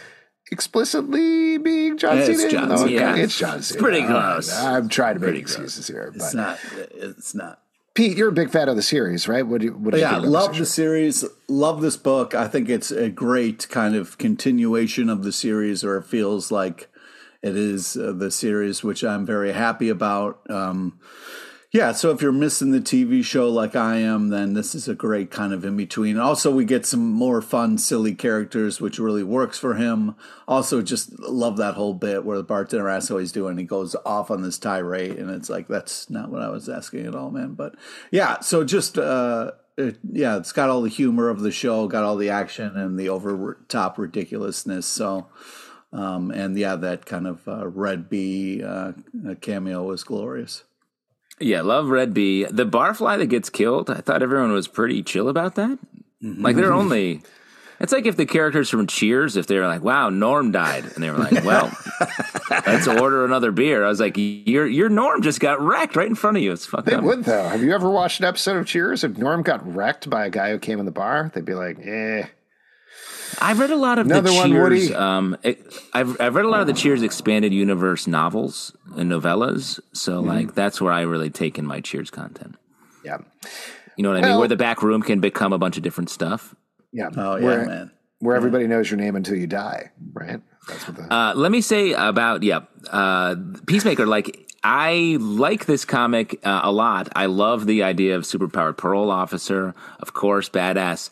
explicitly 0.50 1.58
being 1.58 1.96
John 1.98 2.22
Cena. 2.22 2.32
It's 2.32 2.52
John 2.52 2.78
Cena. 2.78 2.90
Yeah. 2.90 3.16
It's 3.16 3.38
John 3.38 3.50
Cena. 3.50 3.58
It's 3.58 3.76
pretty 3.76 4.06
close. 4.06 4.52
I'm 4.52 4.88
trying 4.88 5.18
to 5.18 5.20
make 5.20 5.36
excuses 5.36 5.86
here. 5.86 6.12
But. 6.16 6.24
It's 6.24 6.34
not. 6.34 6.58
It's 6.74 7.34
not. 7.34 7.62
Pete, 7.94 8.16
you're 8.16 8.28
a 8.28 8.32
big 8.32 8.50
fan 8.50 8.68
of 8.68 8.76
the 8.76 8.82
series, 8.82 9.26
right? 9.26 9.44
What 9.44 9.60
do 9.60 9.66
you, 9.66 9.72
what 9.72 9.92
do 9.92 9.98
yeah, 9.98 10.20
you 10.20 10.26
love 10.28 10.56
the 10.56 10.64
series. 10.64 11.24
Love 11.48 11.80
this 11.80 11.96
book. 11.96 12.32
I 12.32 12.46
think 12.46 12.68
it's 12.68 12.92
a 12.92 13.08
great 13.08 13.68
kind 13.70 13.96
of 13.96 14.18
continuation 14.18 15.08
of 15.10 15.24
the 15.24 15.32
series, 15.32 15.82
or 15.82 15.96
it 15.96 16.04
feels 16.04 16.52
like 16.52 16.88
it 17.42 17.56
is 17.56 17.96
uh, 17.96 18.12
the 18.12 18.30
series, 18.30 18.84
which 18.84 19.02
I'm 19.02 19.26
very 19.26 19.52
happy 19.52 19.88
about. 19.88 20.40
Um, 20.48 21.00
yeah, 21.70 21.92
so 21.92 22.10
if 22.10 22.22
you're 22.22 22.32
missing 22.32 22.70
the 22.70 22.80
TV 22.80 23.22
show 23.22 23.50
like 23.50 23.76
I 23.76 23.96
am, 23.96 24.30
then 24.30 24.54
this 24.54 24.74
is 24.74 24.88
a 24.88 24.94
great 24.94 25.30
kind 25.30 25.52
of 25.52 25.66
in 25.66 25.76
between. 25.76 26.18
Also, 26.18 26.50
we 26.50 26.64
get 26.64 26.86
some 26.86 27.10
more 27.10 27.42
fun, 27.42 27.76
silly 27.76 28.14
characters, 28.14 28.80
which 28.80 28.98
really 28.98 29.22
works 29.22 29.58
for 29.58 29.74
him. 29.74 30.14
Also, 30.46 30.80
just 30.80 31.18
love 31.18 31.58
that 31.58 31.74
whole 31.74 31.92
bit 31.92 32.24
where 32.24 32.38
the 32.38 32.42
bartender 32.42 32.88
asks 32.88 33.10
how 33.10 33.18
he's 33.18 33.32
doing. 33.32 33.58
He 33.58 33.64
goes 33.64 33.94
off 34.06 34.30
on 34.30 34.40
this 34.40 34.58
tirade, 34.58 35.18
and 35.18 35.28
it's 35.28 35.50
like, 35.50 35.68
that's 35.68 36.08
not 36.08 36.30
what 36.30 36.40
I 36.40 36.48
was 36.48 36.70
asking 36.70 37.06
at 37.06 37.14
all, 37.14 37.30
man. 37.30 37.52
But 37.52 37.74
yeah, 38.10 38.40
so 38.40 38.64
just, 38.64 38.96
uh, 38.96 39.50
it, 39.76 39.98
yeah, 40.10 40.38
it's 40.38 40.52
got 40.52 40.70
all 40.70 40.80
the 40.80 40.88
humor 40.88 41.28
of 41.28 41.40
the 41.40 41.52
show, 41.52 41.86
got 41.86 42.02
all 42.02 42.16
the 42.16 42.30
action 42.30 42.78
and 42.78 42.98
the 42.98 43.10
over 43.10 43.58
top 43.68 43.98
ridiculousness. 43.98 44.86
So, 44.86 45.26
um, 45.92 46.30
and 46.30 46.56
yeah, 46.56 46.76
that 46.76 47.04
kind 47.04 47.26
of 47.26 47.46
uh, 47.46 47.66
Red 47.68 48.08
Bee 48.08 48.62
uh, 48.62 48.92
cameo 49.42 49.84
was 49.84 50.02
glorious. 50.02 50.64
Yeah, 51.40 51.62
love 51.62 51.88
Red 51.88 52.14
Bee. 52.14 52.44
The 52.44 52.66
barfly 52.66 53.18
that 53.18 53.26
gets 53.26 53.50
killed, 53.50 53.90
I 53.90 54.00
thought 54.00 54.22
everyone 54.22 54.52
was 54.52 54.68
pretty 54.68 55.02
chill 55.02 55.28
about 55.28 55.54
that. 55.56 55.78
Mm-hmm. 56.22 56.42
Like 56.42 56.56
they're 56.56 56.72
only 56.72 57.22
it's 57.80 57.92
like 57.92 58.06
if 58.06 58.16
the 58.16 58.26
characters 58.26 58.68
from 58.68 58.86
Cheers, 58.88 59.36
if 59.36 59.46
they 59.46 59.56
were 59.56 59.66
like, 59.66 59.82
"Wow, 59.82 60.10
Norm 60.10 60.50
died," 60.50 60.84
and 60.84 61.02
they 61.02 61.10
were 61.10 61.18
like, 61.18 61.44
"Well, 61.44 61.70
let's 62.50 62.88
order 62.88 63.24
another 63.24 63.52
beer." 63.52 63.84
I 63.84 63.88
was 63.88 64.00
like, 64.00 64.14
"Your 64.16 64.66
your 64.66 64.88
Norm 64.88 65.22
just 65.22 65.38
got 65.38 65.60
wrecked 65.60 65.94
right 65.94 66.08
in 66.08 66.16
front 66.16 66.36
of 66.36 66.42
you." 66.42 66.50
It's 66.50 66.66
fucked 66.66 66.86
they 66.86 66.94
up. 66.94 67.04
would 67.04 67.24
though. 67.24 67.48
Have 67.48 67.62
you 67.62 67.72
ever 67.72 67.88
watched 67.88 68.18
an 68.18 68.26
episode 68.26 68.56
of 68.56 68.66
Cheers? 68.66 69.04
If 69.04 69.16
Norm 69.16 69.42
got 69.42 69.74
wrecked 69.74 70.10
by 70.10 70.26
a 70.26 70.30
guy 70.30 70.50
who 70.50 70.58
came 70.58 70.80
in 70.80 70.86
the 70.86 70.92
bar, 70.92 71.30
they'd 71.32 71.44
be 71.44 71.54
like, 71.54 71.78
"Eh." 71.80 72.26
I've 73.40 73.58
read 73.58 73.70
a 73.70 73.76
lot 73.76 73.98
of 73.98 74.06
Another 74.06 74.30
the 74.30 74.36
one, 74.36 74.50
Cheers. 74.50 74.92
Um, 74.92 75.36
it, 75.42 75.60
I've 75.92 76.20
I've 76.20 76.34
read 76.34 76.44
a 76.44 76.48
lot 76.48 76.60
of 76.60 76.66
the 76.66 76.72
Cheers 76.72 77.02
expanded 77.02 77.52
universe 77.52 78.06
novels 78.06 78.76
and 78.96 79.10
novellas. 79.10 79.80
So 79.92 80.18
mm-hmm. 80.18 80.28
like 80.28 80.54
that's 80.54 80.80
where 80.80 80.92
I 80.92 81.02
really 81.02 81.30
take 81.30 81.58
in 81.58 81.66
my 81.66 81.80
Cheers 81.80 82.10
content. 82.10 82.56
Yeah, 83.04 83.18
you 83.96 84.02
know 84.02 84.10
what 84.10 84.18
I 84.18 84.20
well, 84.20 84.30
mean. 84.30 84.38
Where 84.40 84.48
the 84.48 84.56
back 84.56 84.82
room 84.82 85.02
can 85.02 85.20
become 85.20 85.52
a 85.52 85.58
bunch 85.58 85.76
of 85.76 85.82
different 85.82 86.10
stuff. 86.10 86.54
Yeah. 86.92 87.10
Oh 87.16 87.36
yeah, 87.36 87.44
where, 87.44 87.66
man. 87.66 87.90
Where 88.20 88.34
yeah. 88.34 88.38
everybody 88.38 88.66
knows 88.66 88.90
your 88.90 88.98
name 88.98 89.16
until 89.16 89.36
you 89.36 89.46
die, 89.46 89.90
right? 90.12 90.40
That's 90.68 90.86
what 90.88 90.96
the. 90.96 91.12
Uh, 91.12 91.34
let 91.34 91.52
me 91.52 91.60
say 91.60 91.92
about 91.92 92.42
yeah, 92.42 92.60
uh, 92.90 93.36
Peacemaker. 93.66 94.06
Like 94.06 94.47
I 94.70 95.16
like 95.18 95.64
this 95.64 95.84
comic 95.86 96.40
uh, 96.44 96.60
a 96.62 96.70
lot. 96.70 97.08
I 97.16 97.26
love 97.26 97.66
the 97.66 97.82
idea 97.82 98.16
of 98.16 98.24
superpowered 98.24 98.76
parole 98.76 99.10
officer, 99.10 99.74
of 99.98 100.12
course, 100.12 100.50
badass 100.50 101.10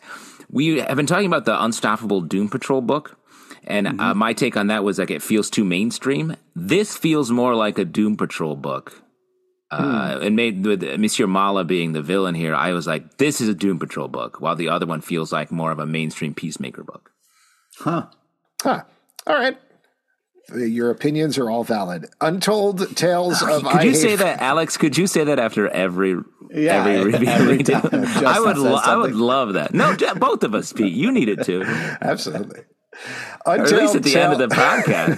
we 0.49 0.79
have 0.79 0.95
been 0.95 1.05
talking 1.05 1.27
about 1.27 1.45
the 1.45 1.63
Unstoppable 1.63 2.21
Doom 2.21 2.49
Patrol 2.49 2.81
book. 2.81 3.17
And 3.65 3.87
uh, 3.87 3.91
mm-hmm. 3.91 3.99
uh, 3.99 4.13
my 4.13 4.33
take 4.33 4.55
on 4.55 4.67
that 4.67 4.83
was 4.83 4.97
like 4.97 5.11
it 5.11 5.21
feels 5.21 5.49
too 5.49 5.65
mainstream. 5.65 6.35
This 6.55 6.95
feels 6.95 7.31
more 7.31 7.55
like 7.55 7.77
a 7.77 7.85
Doom 7.85 8.15
Patrol 8.15 8.55
book. 8.55 9.01
Uh, 9.69 10.15
mm. 10.15 10.25
And 10.25 10.35
made 10.37 10.65
with 10.65 10.81
Monsieur 10.97 11.27
Mallah 11.27 11.65
being 11.65 11.91
the 11.91 12.01
villain 12.01 12.35
here, 12.35 12.55
I 12.55 12.71
was 12.71 12.87
like, 12.87 13.17
this 13.17 13.41
is 13.41 13.49
a 13.49 13.53
Doom 13.53 13.79
Patrol 13.79 14.07
book, 14.07 14.39
while 14.39 14.55
the 14.55 14.69
other 14.69 14.85
one 14.85 15.01
feels 15.01 15.33
like 15.33 15.51
more 15.51 15.71
of 15.71 15.79
a 15.79 15.85
mainstream 15.85 16.33
Peacemaker 16.33 16.83
book. 16.85 17.11
Huh. 17.79 18.05
Huh. 18.61 18.83
All 19.25 19.35
right. 19.35 19.57
Your 20.55 20.91
opinions 20.91 21.37
are 21.37 21.49
all 21.49 21.63
valid. 21.63 22.07
Untold 22.21 22.95
tales 22.95 23.41
oh, 23.41 23.57
of 23.57 23.63
Could 23.63 23.81
I 23.81 23.83
you 23.83 23.95
say 23.95 24.15
that, 24.15 24.41
Alex? 24.41 24.77
Could 24.77 24.97
you 24.97 25.07
say 25.07 25.25
that 25.25 25.39
after 25.39 25.67
every 25.67 26.17
Yeah, 26.51 26.85
every 26.85 27.11
review 27.11 27.27
every 27.27 27.75
I 28.25 28.39
would 28.39 28.57
lo- 28.57 28.75
I 28.75 28.95
would 28.95 29.15
love 29.15 29.53
that. 29.53 29.73
No, 29.73 29.95
both 30.15 30.43
of 30.43 30.55
us, 30.55 30.71
Pete. 30.71 30.93
You 30.93 31.11
need 31.11 31.29
it 31.29 31.43
too. 31.43 31.63
Absolutely. 32.01 32.61
Or 33.45 33.53
at 33.55 33.71
least 33.71 33.95
at 33.95 34.03
the 34.03 34.15
end 34.17 34.33
of 34.33 34.39
the 34.39 34.47
podcast. 34.47 35.17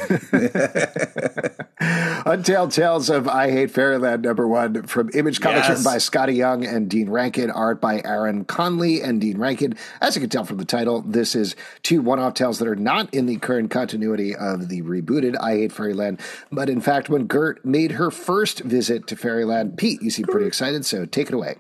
Untold 2.26 2.72
Tales 2.72 3.10
of 3.10 3.28
I 3.28 3.50
Hate 3.50 3.72
Fairyland, 3.72 4.24
number 4.24 4.48
one, 4.48 4.84
from 4.84 5.10
Image 5.14 5.40
Comics, 5.42 5.68
Yes. 5.68 5.70
written 5.70 5.84
by 5.86 5.96
Skottie 5.98 6.36
Young 6.36 6.66
and 6.66 6.90
Dean 6.90 7.10
Rankine, 7.10 7.50
art 7.50 7.80
by 7.82 8.02
Aaron 8.04 8.44
Conley 8.46 9.02
and 9.02 9.22
Dean 9.22 9.38
Rankine. 9.38 9.76
As 10.02 10.16
you 10.16 10.22
can 10.22 10.30
tell 10.30 10.44
from 10.44 10.58
the 10.58 10.66
title, 10.66 11.02
this 11.02 11.36
is 11.36 11.56
two 11.82 12.02
one 12.02 12.20
off 12.20 12.34
tales 12.34 12.60
that 12.60 12.68
are 12.68 12.76
not 12.76 13.12
in 13.14 13.26
the 13.26 13.38
current 13.38 13.72
continuity 13.72 14.36
of 14.36 14.68
the 14.70 14.82
rebooted 14.82 15.36
I 15.40 15.52
Hate 15.54 15.72
Fairyland, 15.72 16.20
but 16.52 16.70
in 16.70 16.82
fact, 16.82 17.10
when 17.10 17.26
Gert 17.28 17.64
made 17.66 17.94
her 17.94 18.12
first 18.12 18.60
visit 18.62 19.08
to 19.08 19.16
Fairyland, 19.16 19.78
Pete, 19.78 20.02
you 20.02 20.10
seem 20.10 20.26
pretty 20.26 20.48
excited, 20.48 20.86
so 20.86 21.06
take 21.06 21.28
it 21.30 21.34
away. 21.34 21.56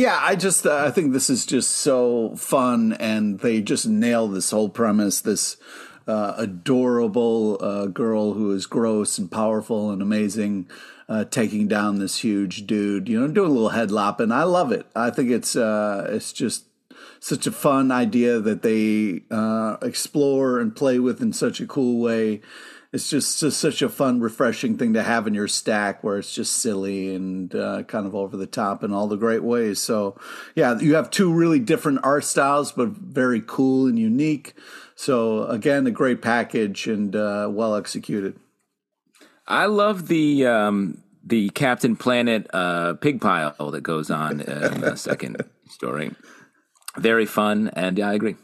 Yeah, 0.00 0.18
I 0.18 0.34
just 0.34 0.66
uh, 0.66 0.82
I 0.86 0.90
think 0.90 1.12
this 1.12 1.28
is 1.28 1.44
just 1.44 1.72
so 1.72 2.34
fun, 2.34 2.94
and 2.94 3.38
they 3.40 3.60
just 3.60 3.86
nail 3.86 4.28
this 4.28 4.50
whole 4.50 4.70
premise. 4.70 5.20
This 5.20 5.58
uh, 6.08 6.32
adorable 6.38 7.62
uh, 7.62 7.84
girl 7.84 8.32
who 8.32 8.50
is 8.52 8.64
gross 8.64 9.18
and 9.18 9.30
powerful 9.30 9.90
and 9.90 10.00
amazing, 10.00 10.70
uh, 11.06 11.26
taking 11.26 11.68
down 11.68 11.98
this 11.98 12.20
huge 12.20 12.66
dude. 12.66 13.10
You 13.10 13.20
know, 13.20 13.28
doing 13.28 13.50
a 13.50 13.52
little 13.52 13.68
head 13.68 13.90
lopping. 13.90 14.32
I 14.32 14.44
love 14.44 14.72
it. 14.72 14.86
I 14.96 15.10
think 15.10 15.30
it's 15.30 15.54
uh, 15.54 16.08
it's 16.10 16.32
just 16.32 16.64
such 17.20 17.46
a 17.46 17.52
fun 17.52 17.92
idea 17.92 18.40
that 18.40 18.62
they 18.62 19.24
uh, 19.30 19.76
explore 19.82 20.60
and 20.60 20.74
play 20.74 20.98
with 20.98 21.20
in 21.20 21.34
such 21.34 21.60
a 21.60 21.66
cool 21.66 22.00
way. 22.00 22.40
It's 22.92 23.08
just, 23.08 23.38
just 23.38 23.60
such 23.60 23.82
a 23.82 23.88
fun, 23.88 24.20
refreshing 24.20 24.76
thing 24.76 24.94
to 24.94 25.02
have 25.04 25.28
in 25.28 25.34
your 25.34 25.46
stack, 25.46 26.02
where 26.02 26.18
it's 26.18 26.34
just 26.34 26.54
silly 26.54 27.14
and 27.14 27.54
uh, 27.54 27.84
kind 27.84 28.04
of 28.04 28.16
over 28.16 28.36
the 28.36 28.48
top 28.48 28.82
in 28.82 28.92
all 28.92 29.06
the 29.06 29.16
great 29.16 29.44
ways. 29.44 29.78
So, 29.78 30.18
yeah, 30.56 30.76
you 30.80 30.96
have 30.96 31.08
two 31.08 31.32
really 31.32 31.60
different 31.60 32.00
art 32.02 32.24
styles, 32.24 32.72
but 32.72 32.88
very 32.88 33.42
cool 33.46 33.86
and 33.86 33.96
unique. 33.96 34.54
So, 34.96 35.44
again, 35.46 35.86
a 35.86 35.92
great 35.92 36.20
package 36.20 36.88
and 36.88 37.14
uh, 37.14 37.48
well 37.50 37.76
executed. 37.76 38.40
I 39.46 39.66
love 39.66 40.08
the 40.08 40.46
um, 40.46 41.02
the 41.24 41.50
Captain 41.50 41.94
Planet 41.94 42.48
uh, 42.52 42.94
pig 42.94 43.20
pile 43.20 43.54
that 43.70 43.82
goes 43.82 44.10
on 44.10 44.40
in 44.40 44.80
the 44.80 44.96
second 44.96 45.44
story. 45.68 46.12
Very 46.96 47.26
fun, 47.26 47.70
and 47.74 47.98
yeah, 47.98 48.10
I 48.10 48.14
agree. 48.14 48.36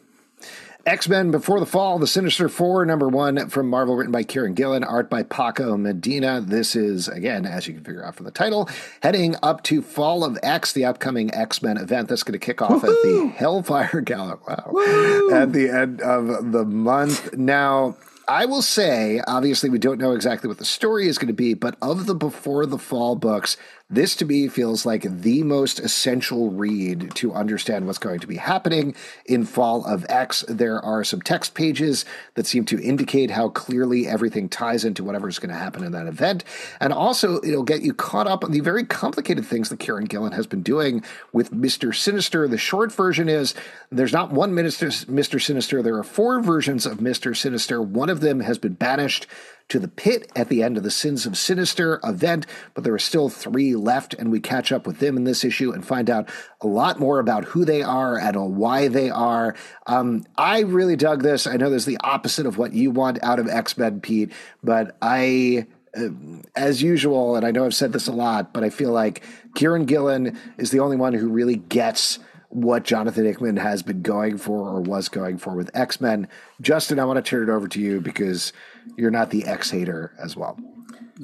X 0.86 1.08
Men 1.08 1.32
Before 1.32 1.58
the 1.58 1.66
Fall, 1.66 1.98
The 1.98 2.06
Sinister 2.06 2.48
Four, 2.48 2.86
number 2.86 3.08
one 3.08 3.48
from 3.48 3.68
Marvel, 3.68 3.96
written 3.96 4.12
by 4.12 4.22
Kieron 4.22 4.54
Gillen, 4.54 4.84
art 4.84 5.10
by 5.10 5.24
Paco 5.24 5.76
Medina. 5.76 6.40
This 6.40 6.76
is, 6.76 7.08
again, 7.08 7.44
as 7.44 7.66
you 7.66 7.74
can 7.74 7.82
figure 7.82 8.04
out 8.04 8.14
from 8.14 8.24
the 8.24 8.30
title, 8.30 8.68
heading 9.02 9.34
up 9.42 9.64
to 9.64 9.82
Fall 9.82 10.22
of 10.22 10.38
X, 10.44 10.72
the 10.72 10.84
upcoming 10.84 11.34
X 11.34 11.60
Men 11.60 11.76
event 11.76 12.08
that's 12.08 12.22
going 12.22 12.38
to 12.38 12.38
kick 12.38 12.62
off 12.62 12.84
at 12.84 12.90
the 12.90 13.32
Hellfire 13.36 14.00
Gala. 14.00 14.38
Wow. 14.46 15.28
At 15.32 15.52
the 15.52 15.70
end 15.74 16.00
of 16.02 16.52
the 16.52 16.64
month. 16.64 17.36
Now, 17.36 17.96
I 18.28 18.46
will 18.46 18.62
say, 18.62 19.20
obviously, 19.28 19.70
we 19.70 19.78
don't 19.78 20.00
know 20.00 20.10
exactly 20.10 20.48
what 20.48 20.58
the 20.58 20.64
story 20.64 21.06
is 21.06 21.16
going 21.16 21.28
to 21.28 21.32
be, 21.32 21.54
but 21.54 21.76
of 21.80 22.06
the 22.06 22.14
Before 22.14 22.66
the 22.66 22.78
Fall 22.78 23.14
books, 23.14 23.56
this 23.88 24.16
to 24.16 24.24
me 24.24 24.48
feels 24.48 24.84
like 24.84 25.02
the 25.02 25.44
most 25.44 25.78
essential 25.78 26.50
read 26.50 27.14
to 27.14 27.32
understand 27.32 27.86
what's 27.86 27.98
going 27.98 28.18
to 28.18 28.26
be 28.26 28.34
happening 28.34 28.96
in 29.26 29.44
Fall 29.44 29.84
of 29.84 30.04
X. 30.08 30.44
There 30.48 30.80
are 30.80 31.04
some 31.04 31.22
text 31.22 31.54
pages 31.54 32.04
that 32.34 32.48
seem 32.48 32.64
to 32.64 32.82
indicate 32.82 33.30
how 33.30 33.50
clearly 33.50 34.08
everything 34.08 34.48
ties 34.48 34.84
into 34.84 35.04
whatever's 35.04 35.38
going 35.38 35.52
to 35.52 35.58
happen 35.58 35.84
in 35.84 35.92
that 35.92 36.08
event. 36.08 36.42
And 36.80 36.92
also, 36.92 37.40
it'll 37.44 37.62
get 37.62 37.82
you 37.82 37.94
caught 37.94 38.26
up 38.26 38.42
on 38.42 38.50
the 38.50 38.58
very 38.58 38.82
complicated 38.82 39.46
things 39.46 39.68
that 39.68 39.78
Kieron 39.78 40.08
Gillen 40.08 40.32
has 40.32 40.48
been 40.48 40.64
doing 40.64 41.04
with 41.32 41.52
Mr. 41.52 41.94
Sinister. 41.94 42.48
The 42.48 42.58
short 42.58 42.90
version 42.90 43.28
is 43.28 43.54
there's 43.92 44.12
not 44.12 44.32
one 44.32 44.50
Mr. 44.50 45.40
Sinister, 45.40 45.80
there 45.80 45.96
are 45.96 46.02
four 46.02 46.40
versions 46.40 46.86
of 46.86 46.98
Mr. 46.98 47.36
Sinister. 47.36 47.80
One 47.80 48.10
of 48.10 48.15
them 48.20 48.40
has 48.40 48.58
been 48.58 48.74
banished 48.74 49.26
to 49.68 49.78
the 49.80 49.88
pit 49.88 50.30
at 50.36 50.48
the 50.48 50.62
end 50.62 50.76
of 50.76 50.84
the 50.84 50.90
Sins 50.90 51.26
of 51.26 51.36
Sinister 51.36 51.98
event, 52.04 52.46
but 52.74 52.84
there 52.84 52.94
are 52.94 52.98
still 52.98 53.28
three 53.28 53.74
left, 53.74 54.14
and 54.14 54.30
we 54.30 54.38
catch 54.38 54.70
up 54.70 54.86
with 54.86 55.00
them 55.00 55.16
in 55.16 55.24
this 55.24 55.44
issue 55.44 55.72
and 55.72 55.84
find 55.84 56.08
out 56.08 56.28
a 56.60 56.66
lot 56.66 57.00
more 57.00 57.18
about 57.18 57.44
who 57.44 57.64
they 57.64 57.82
are 57.82 58.16
and 58.16 58.56
why 58.56 58.86
they 58.86 59.10
are. 59.10 59.56
Um, 59.86 60.24
I 60.36 60.60
really 60.60 60.94
dug 60.94 61.22
this. 61.22 61.46
I 61.46 61.56
know 61.56 61.68
there's 61.68 61.84
the 61.84 61.98
opposite 62.04 62.46
of 62.46 62.58
what 62.58 62.74
you 62.74 62.92
want 62.92 63.22
out 63.24 63.40
of 63.40 63.48
X 63.48 63.76
Men, 63.76 64.00
Pete, 64.00 64.32
but 64.62 64.96
I 65.02 65.66
uh, 65.96 66.08
as 66.54 66.80
usual, 66.80 67.34
and 67.36 67.44
I 67.44 67.50
know 67.50 67.64
I've 67.64 67.74
said 67.74 67.92
this 67.92 68.06
a 68.06 68.12
lot, 68.12 68.52
but 68.52 68.62
I 68.62 68.70
feel 68.70 68.92
like 68.92 69.24
Kieron 69.56 69.86
Gillen 69.86 70.38
is 70.58 70.70
the 70.70 70.80
only 70.80 70.96
one 70.96 71.14
who 71.14 71.28
really 71.28 71.56
gets 71.56 72.20
what 72.56 72.84
Jonathan 72.84 73.26
Hickman 73.26 73.58
has 73.58 73.82
been 73.82 74.00
going 74.00 74.38
for 74.38 74.66
or 74.70 74.80
was 74.80 75.10
going 75.10 75.36
for 75.36 75.54
with 75.54 75.70
X 75.74 76.00
Men. 76.00 76.26
Justin, 76.60 76.98
I 76.98 77.04
want 77.04 77.22
to 77.22 77.22
turn 77.22 77.48
it 77.48 77.52
over 77.52 77.68
to 77.68 77.80
you 77.80 78.00
because 78.00 78.54
you're 78.96 79.10
not 79.10 79.28
the 79.28 79.44
X 79.44 79.70
hater 79.70 80.14
as 80.18 80.36
well. 80.36 80.58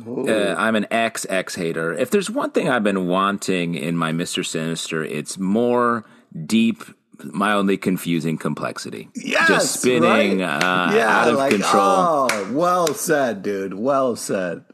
Uh, 0.06 0.54
I'm 0.56 0.76
an 0.76 0.86
ex 0.90 1.26
ex 1.30 1.54
hater. 1.54 1.94
If 1.94 2.10
there's 2.10 2.30
one 2.30 2.50
thing 2.50 2.68
I've 2.68 2.84
been 2.84 3.06
wanting 3.06 3.74
in 3.74 3.96
my 3.96 4.12
Mister 4.12 4.44
Sinister, 4.44 5.02
it's 5.02 5.38
more 5.38 6.04
deep, 6.46 6.84
mildly 7.24 7.78
confusing 7.78 8.36
complexity. 8.36 9.08
Yes, 9.14 9.48
just 9.48 9.80
spinning 9.80 10.40
right? 10.40 10.62
uh, 10.62 10.92
yeah, 10.94 11.08
out 11.08 11.28
of 11.28 11.36
like, 11.36 11.52
control. 11.52 11.72
Oh, 11.74 12.52
well 12.52 12.88
said, 12.94 13.42
dude. 13.42 13.72
Well 13.74 14.16
said. 14.16 14.64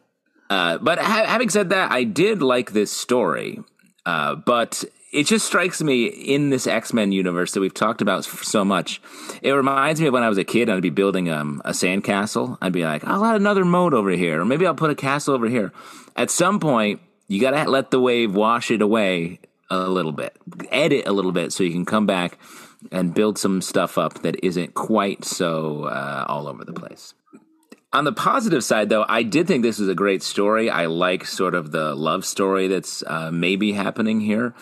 Uh, 0.50 0.78
but 0.78 0.98
ha- 0.98 1.26
having 1.26 1.50
said 1.50 1.70
that, 1.70 1.92
I 1.92 2.02
did 2.02 2.42
like 2.42 2.72
this 2.72 2.90
story. 2.90 3.60
Uh, 4.06 4.34
but 4.36 4.84
it 5.10 5.24
just 5.24 5.46
strikes 5.46 5.82
me 5.82 6.06
in 6.06 6.50
this 6.50 6.66
X 6.66 6.92
Men 6.92 7.12
universe 7.12 7.52
that 7.52 7.60
we've 7.60 7.74
talked 7.74 8.02
about 8.02 8.24
so 8.24 8.64
much. 8.64 9.00
It 9.42 9.52
reminds 9.52 10.00
me 10.00 10.08
of 10.08 10.12
when 10.12 10.22
I 10.22 10.28
was 10.28 10.38
a 10.38 10.44
kid. 10.44 10.68
I'd 10.68 10.82
be 10.82 10.90
building 10.90 11.30
um, 11.30 11.62
a 11.64 11.70
sandcastle. 11.70 12.58
I'd 12.60 12.72
be 12.72 12.84
like, 12.84 13.04
I'll 13.04 13.24
add 13.24 13.36
another 13.36 13.64
moat 13.64 13.94
over 13.94 14.10
here, 14.10 14.40
or 14.40 14.44
maybe 14.44 14.66
I'll 14.66 14.74
put 14.74 14.90
a 14.90 14.94
castle 14.94 15.34
over 15.34 15.48
here. 15.48 15.72
At 16.16 16.30
some 16.30 16.60
point, 16.60 17.00
you 17.26 17.40
got 17.40 17.50
to 17.52 17.70
let 17.70 17.90
the 17.90 18.00
wave 18.00 18.34
wash 18.34 18.70
it 18.70 18.82
away 18.82 19.40
a 19.70 19.88
little 19.88 20.12
bit, 20.12 20.36
edit 20.70 21.06
a 21.06 21.12
little 21.12 21.32
bit, 21.32 21.52
so 21.52 21.62
you 21.62 21.72
can 21.72 21.84
come 21.84 22.06
back 22.06 22.38
and 22.92 23.14
build 23.14 23.38
some 23.38 23.60
stuff 23.60 23.98
up 23.98 24.22
that 24.22 24.42
isn't 24.44 24.74
quite 24.74 25.24
so 25.24 25.84
uh, 25.84 26.24
all 26.28 26.48
over 26.48 26.64
the 26.64 26.72
place. 26.72 27.14
On 27.92 28.04
the 28.04 28.12
positive 28.12 28.62
side, 28.62 28.90
though, 28.90 29.06
I 29.08 29.22
did 29.22 29.46
think 29.46 29.62
this 29.62 29.78
was 29.78 29.88
a 29.88 29.94
great 29.94 30.22
story. 30.22 30.68
I 30.68 30.86
like 30.86 31.24
sort 31.24 31.54
of 31.54 31.72
the 31.72 31.94
love 31.94 32.26
story 32.26 32.68
that's 32.68 33.02
uh, 33.06 33.30
maybe 33.30 33.72
happening 33.72 34.20
here. 34.20 34.54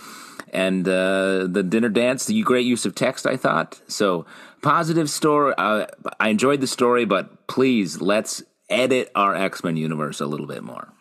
And 0.53 0.87
uh, 0.87 1.47
the 1.49 1.63
dinner 1.63 1.89
dance, 1.89 2.27
the 2.27 2.41
great 2.43 2.67
use 2.67 2.87
of 2.87 2.95
text, 2.95 3.27
I 3.27 3.37
thought. 3.37 3.81
So, 3.89 4.27
positive 4.63 5.11
story. 5.11 5.55
Uh, 5.59 5.87
I 6.21 6.29
enjoyed 6.29 6.61
the 6.61 6.67
story, 6.67 7.05
but 7.05 7.47
please 7.47 8.01
let's 8.01 8.43
edit 8.69 9.11
our 9.15 9.35
X 9.35 9.63
Men 9.63 9.77
universe 9.77 10.21
a 10.21 10.27
little 10.27 10.47
bit 10.47 10.63
more. 10.63 10.93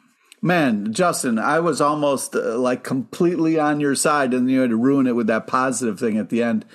Man, 0.41 0.93
Justin, 0.93 1.39
I 1.39 1.59
was 1.59 1.81
almost 1.81 2.35
uh, 2.35 2.57
like 2.57 2.83
completely 2.83 3.57
on 3.57 3.79
your 3.79 3.95
side, 3.95 4.33
and 4.33 4.49
you 4.49 4.61
had 4.61 4.69
to 4.69 4.75
ruin 4.75 5.07
it 5.07 5.15
with 5.15 5.27
that 5.27 5.47
positive 5.47 5.99
thing 5.99 6.17
at 6.17 6.29
the 6.29 6.43
end. 6.43 6.65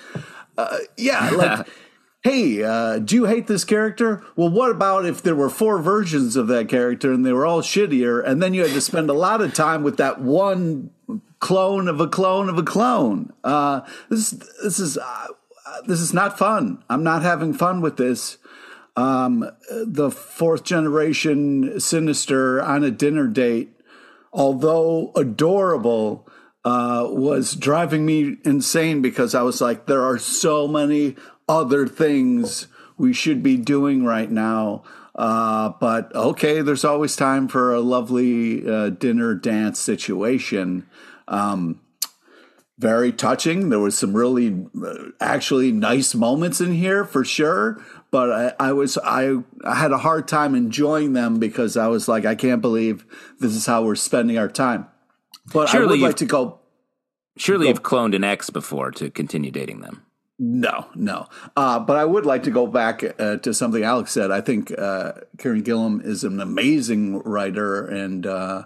Uh, 0.57 0.79
yeah, 0.97 1.29
like, 1.29 1.67
hey, 2.23 2.63
uh, 2.63 2.99
do 2.99 3.15
you 3.15 3.25
hate 3.25 3.47
this 3.47 3.63
character? 3.63 4.23
Well, 4.35 4.49
what 4.49 4.71
about 4.71 5.05
if 5.05 5.21
there 5.23 5.35
were 5.35 5.49
four 5.49 5.79
versions 5.79 6.35
of 6.35 6.47
that 6.47 6.67
character 6.67 7.13
and 7.13 7.25
they 7.25 7.31
were 7.31 7.45
all 7.45 7.61
shittier, 7.61 8.21
and 8.25 8.43
then 8.43 8.53
you 8.53 8.63
had 8.63 8.71
to 8.71 8.81
spend 8.81 9.09
a 9.09 9.13
lot 9.13 9.41
of 9.41 9.53
time 9.53 9.83
with 9.83 9.97
that 9.97 10.19
one 10.19 10.89
clone 11.41 11.89
of 11.89 11.99
a 11.99 12.07
clone 12.07 12.47
of 12.47 12.57
a 12.57 12.63
clone? 12.63 13.33
Uh, 13.43 13.81
this 14.09 14.31
this 14.63 14.79
is 14.79 14.97
uh, 14.97 15.27
this 15.85 15.99
is 15.99 16.13
not 16.13 16.39
fun. 16.39 16.81
I'm 16.89 17.03
not 17.03 17.21
having 17.21 17.53
fun 17.53 17.81
with 17.81 17.97
this 17.97 18.37
um, 18.95 19.49
the 19.69 20.11
fourth 20.11 20.63
generation 20.63 21.79
sinister 21.79 22.61
on 22.61 22.83
a 22.83 22.91
dinner 22.91 23.27
date, 23.27 23.73
although 24.33 25.11
adorable, 25.15 26.27
uh, 26.63 27.07
was 27.09 27.55
driving 27.55 28.05
me 28.05 28.37
insane 28.43 29.01
because 29.01 29.33
I 29.33 29.41
was 29.41 29.61
like, 29.61 29.85
there 29.87 30.03
are 30.03 30.19
so 30.19 30.67
many 30.67 31.15
other 31.49 31.87
things 31.87 32.67
we 32.97 33.13
should 33.13 33.41
be 33.41 33.57
doing 33.57 34.05
right 34.05 34.29
now. 34.29 34.83
Uh, 35.15 35.69
but 35.79 36.13
okay, 36.15 36.61
there's 36.61 36.85
always 36.85 37.15
time 37.15 37.47
for 37.47 37.73
a 37.73 37.81
lovely 37.81 38.67
uh, 38.69 38.89
dinner 38.89 39.33
dance 39.33 39.79
situation. 39.79 40.87
Um, 41.31 41.81
very 42.77 43.11
touching. 43.11 43.69
There 43.69 43.79
was 43.79 43.97
some 43.97 44.15
really 44.15 44.65
uh, 44.83 45.11
actually 45.19 45.71
nice 45.71 46.15
moments 46.15 46.59
in 46.59 46.73
here 46.73 47.05
for 47.05 47.23
sure. 47.23 47.81
But 48.09 48.31
I, 48.59 48.69
I 48.69 48.73
was 48.73 48.97
I, 48.97 49.37
I 49.63 49.75
had 49.75 49.91
a 49.91 49.99
hard 49.99 50.27
time 50.27 50.53
enjoying 50.53 51.13
them 51.13 51.39
because 51.39 51.77
I 51.77 51.87
was 51.87 52.07
like, 52.07 52.25
I 52.25 52.35
can't 52.35 52.61
believe 52.61 53.05
this 53.39 53.55
is 53.55 53.65
how 53.65 53.83
we're 53.83 53.95
spending 53.95 54.37
our 54.37 54.49
time. 54.49 54.87
But 55.53 55.73
I 55.73 55.79
would 55.79 55.99
like 55.99 56.17
to 56.17 56.25
go. 56.25 56.59
Surely 57.37 57.69
you've 57.69 57.83
cloned 57.83 58.15
an 58.15 58.23
X 58.23 58.49
before 58.49 58.91
to 58.91 59.09
continue 59.09 59.51
dating 59.51 59.79
them. 59.79 60.03
No, 60.37 60.87
no. 60.95 61.27
Uh, 61.55 61.79
but 61.79 61.97
I 61.97 62.03
would 62.03 62.25
like 62.25 62.43
to 62.43 62.51
go 62.51 62.65
back 62.65 63.03
uh, 63.19 63.37
to 63.37 63.53
something 63.53 63.83
Alex 63.83 64.11
said. 64.11 64.31
I 64.31 64.41
think 64.41 64.71
uh, 64.71 65.13
Kieron 65.37 65.63
Gillen 65.63 66.01
is 66.01 66.23
an 66.23 66.41
amazing 66.41 67.19
writer, 67.19 67.85
and 67.85 68.25
uh, 68.25 68.63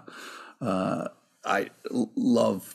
uh, 0.60 1.08
I 1.46 1.70
l- 1.90 2.10
love 2.16 2.74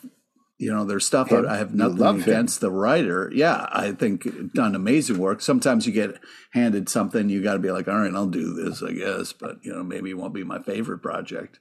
you 0.62 0.72
know 0.72 0.84
their 0.84 1.00
stuff. 1.00 1.30
Him? 1.30 1.48
I 1.48 1.56
have 1.56 1.74
nothing 1.74 1.96
love 1.96 2.16
him. 2.16 2.22
against 2.22 2.60
the 2.60 2.70
writer. 2.70 3.30
Yeah, 3.34 3.66
I 3.72 3.90
think 3.90 4.52
done 4.54 4.76
amazing 4.76 5.18
work. 5.18 5.40
Sometimes 5.40 5.86
you 5.86 5.92
get 5.92 6.20
handed 6.52 6.88
something, 6.88 7.28
you 7.28 7.42
got 7.42 7.54
to 7.54 7.58
be 7.58 7.72
like, 7.72 7.88
all 7.88 7.98
right, 7.98 8.14
I'll 8.14 8.28
do 8.28 8.54
this, 8.54 8.80
I 8.80 8.92
guess. 8.92 9.32
But 9.32 9.56
you 9.62 9.74
know, 9.74 9.82
maybe 9.82 10.10
it 10.10 10.18
won't 10.18 10.34
be 10.34 10.44
my 10.44 10.60
favorite 10.60 11.00
project. 11.00 11.58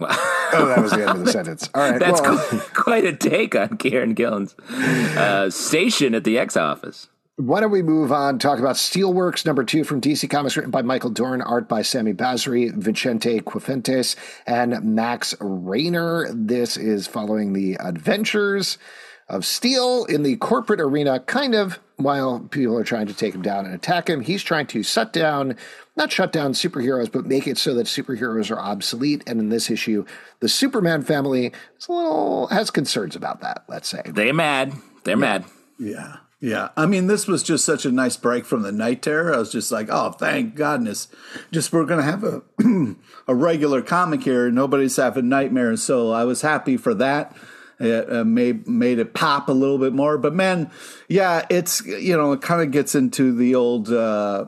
Oh, 0.00 0.66
that 0.66 0.82
was 0.82 0.90
the 0.90 1.00
end 1.00 1.10
of 1.10 1.24
the 1.24 1.32
sentence. 1.32 1.70
All 1.74 1.90
right. 1.90 1.98
That's 1.98 2.20
well, 2.20 2.38
quite, 2.38 2.74
quite 2.74 3.04
a 3.04 3.14
take 3.14 3.54
on 3.54 3.70
Kieron 3.78 4.14
Gillen's 4.14 4.54
uh, 4.68 5.48
station 5.50 6.14
at 6.14 6.24
the 6.24 6.38
X 6.38 6.56
office. 6.56 7.08
Why 7.38 7.60
don't 7.60 7.70
we 7.70 7.82
move 7.82 8.12
on? 8.12 8.38
Talk 8.38 8.58
about 8.58 8.76
Steelworks 8.76 9.44
number 9.44 9.62
two 9.62 9.84
from 9.84 10.00
DC 10.00 10.30
Comics, 10.30 10.56
written 10.56 10.70
by 10.70 10.80
Michael 10.80 11.10
Dorn, 11.10 11.42
art 11.42 11.68
by 11.68 11.82
Sami 11.82 12.14
Basri, 12.14 12.74
Vicente 12.74 13.40
Cifuentes, 13.40 14.16
and 14.46 14.82
Max 14.82 15.34
Raynor. 15.38 16.30
This 16.32 16.78
is 16.78 17.06
following 17.06 17.52
the 17.52 17.74
adventures 17.74 18.78
of 19.28 19.44
Steel 19.44 20.06
in 20.06 20.22
the 20.22 20.36
corporate 20.36 20.80
arena, 20.80 21.20
kind 21.20 21.54
of 21.54 21.78
while 21.96 22.40
people 22.40 22.78
are 22.78 22.84
trying 22.84 23.06
to 23.08 23.14
take 23.14 23.34
him 23.34 23.42
down 23.42 23.66
and 23.66 23.74
attack 23.74 24.08
him. 24.08 24.22
He's 24.22 24.42
trying 24.42 24.68
to 24.68 24.82
shut 24.82 25.12
down, 25.12 25.56
not 25.94 26.10
shut 26.10 26.32
down 26.32 26.54
superheroes, 26.54 27.12
but 27.12 27.26
make 27.26 27.46
it 27.46 27.58
so 27.58 27.74
that 27.74 27.86
superheroes 27.86 28.50
are 28.50 28.58
obsolete. 28.58 29.22
And 29.26 29.40
in 29.40 29.50
this 29.50 29.68
issue, 29.70 30.06
the 30.40 30.48
Superman 30.48 31.02
family 31.02 31.52
is 31.78 31.86
a 31.86 31.92
little 31.92 32.46
has 32.46 32.70
concerns 32.70 33.14
about 33.14 33.42
that. 33.42 33.64
Let's 33.68 33.88
say. 33.88 34.00
they're 34.06 34.32
mad. 34.32 34.72
They're 35.04 35.18
mad. 35.18 35.44
Yeah. 35.78 36.16
Yeah. 36.40 36.68
I 36.76 36.86
mean, 36.86 37.06
this 37.06 37.26
was 37.26 37.42
just 37.42 37.64
such 37.64 37.86
a 37.86 37.92
nice 37.92 38.16
break 38.16 38.44
from 38.44 38.62
the 38.62 38.72
night 38.72 39.02
terror. 39.02 39.34
I 39.34 39.38
was 39.38 39.50
just 39.50 39.72
like, 39.72 39.88
oh, 39.90 40.12
thank 40.12 40.54
goodness. 40.54 41.08
Just 41.50 41.72
we're 41.72 41.86
to 41.86 42.02
have 42.02 42.24
a, 42.24 42.42
a 43.26 43.34
regular 43.34 43.80
comic 43.80 44.22
here. 44.22 44.50
Nobody's 44.50 44.96
having 44.96 45.28
nightmares. 45.28 45.82
So 45.82 46.10
I 46.10 46.24
was 46.24 46.42
happy 46.42 46.76
for 46.76 46.92
that. 46.94 47.34
It 47.78 48.10
uh, 48.12 48.24
made, 48.24 48.66
made 48.66 48.98
it 48.98 49.14
pop 49.14 49.48
a 49.48 49.52
little 49.52 49.78
bit 49.78 49.94
more. 49.94 50.18
But 50.18 50.34
man, 50.34 50.70
yeah, 51.08 51.46
it's, 51.48 51.84
you 51.86 52.16
know, 52.16 52.32
it 52.32 52.42
kind 52.42 52.62
of 52.62 52.70
gets 52.70 52.94
into 52.94 53.34
the 53.34 53.54
old, 53.54 53.90
uh, 53.90 54.46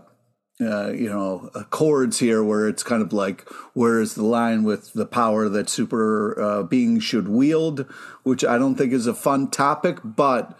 uh, 0.60 0.90
you 0.90 1.08
know, 1.08 1.50
chords 1.70 2.18
here 2.18 2.42
where 2.42 2.68
it's 2.68 2.82
kind 2.82 3.00
of 3.00 3.12
like, 3.12 3.48
where 3.74 4.00
is 4.00 4.14
the 4.14 4.24
line 4.24 4.64
with 4.64 4.92
the 4.92 5.06
power 5.06 5.48
that 5.48 5.68
super 5.68 6.40
uh, 6.40 6.62
beings 6.64 7.04
should 7.04 7.28
wield, 7.28 7.86
which 8.24 8.44
I 8.44 8.58
don't 8.58 8.74
think 8.74 8.92
is 8.92 9.06
a 9.06 9.14
fun 9.14 9.50
topic, 9.50 9.98
but 10.02 10.58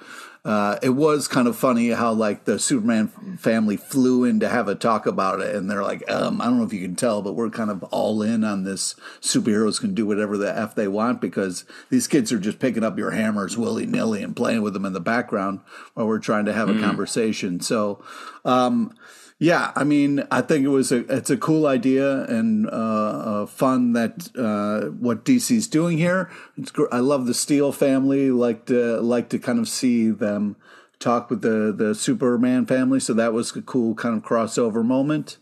uh, 0.48 0.78
it 0.82 0.88
was 0.88 1.28
kind 1.28 1.46
of 1.46 1.54
funny 1.54 1.90
how 1.90 2.10
like 2.10 2.46
the 2.46 2.58
Superman 2.58 3.08
family 3.36 3.76
flew 3.76 4.24
in 4.24 4.40
to 4.40 4.48
have 4.48 4.66
a 4.66 4.74
talk 4.74 5.04
about 5.04 5.42
it, 5.42 5.54
and 5.54 5.70
they're 5.70 5.82
like, 5.82 6.10
um, 6.10 6.40
I 6.40 6.46
don't 6.46 6.56
know 6.56 6.64
if 6.64 6.72
you 6.72 6.80
can 6.80 6.96
tell, 6.96 7.20
but 7.20 7.34
we're 7.34 7.50
kind 7.50 7.70
of 7.70 7.82
all 7.84 8.22
in 8.22 8.44
on 8.44 8.64
this. 8.64 8.94
Superheroes 9.20 9.78
can 9.78 9.92
do 9.92 10.06
whatever 10.06 10.38
the 10.38 10.56
f 10.56 10.74
they 10.74 10.88
want 10.88 11.20
because 11.20 11.66
these 11.90 12.06
kids 12.06 12.32
are 12.32 12.38
just 12.38 12.60
picking 12.60 12.82
up 12.82 12.96
your 12.96 13.10
hammers 13.10 13.58
willy 13.58 13.84
nilly 13.84 14.22
and 14.22 14.34
playing 14.34 14.62
with 14.62 14.72
them 14.72 14.86
in 14.86 14.94
the 14.94 15.00
background 15.00 15.60
while 15.92 16.06
we're 16.06 16.18
trying 16.18 16.46
to 16.46 16.54
have 16.54 16.70
a 16.70 16.80
conversation. 16.80 17.60
So. 17.60 18.02
Um, 18.42 18.96
yeah, 19.38 19.70
I 19.76 19.84
mean, 19.84 20.24
I 20.30 20.40
think 20.40 20.64
it 20.64 20.68
was 20.68 20.90
a 20.90 20.98
it's 21.14 21.30
a 21.30 21.36
cool 21.36 21.66
idea 21.66 22.24
and 22.24 22.68
uh, 22.68 22.72
uh, 22.72 23.46
fun 23.46 23.92
that 23.92 24.30
uh, 24.36 24.90
what 24.90 25.24
DC's 25.24 25.68
doing 25.68 25.96
here. 25.98 26.30
It's 26.56 26.72
gr- 26.72 26.86
I 26.90 26.98
love 26.98 27.26
the 27.26 27.34
Steel 27.34 27.70
family. 27.70 28.30
Like 28.30 28.66
to 28.66 29.00
like 29.00 29.28
to 29.30 29.38
kind 29.38 29.60
of 29.60 29.68
see 29.68 30.10
them 30.10 30.56
talk 30.98 31.30
with 31.30 31.42
the 31.42 31.72
the 31.72 31.94
Superman 31.94 32.66
family. 32.66 32.98
So 32.98 33.14
that 33.14 33.32
was 33.32 33.54
a 33.54 33.62
cool 33.62 33.94
kind 33.94 34.16
of 34.16 34.24
crossover 34.24 34.84
moment. 34.84 35.36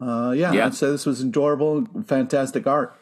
Uh, 0.00 0.32
yeah, 0.36 0.52
Yeah. 0.52 0.66
I'd 0.66 0.74
say 0.74 0.90
this 0.90 1.06
was 1.06 1.20
enjoyable, 1.20 1.86
fantastic 2.06 2.66
art. 2.66 2.94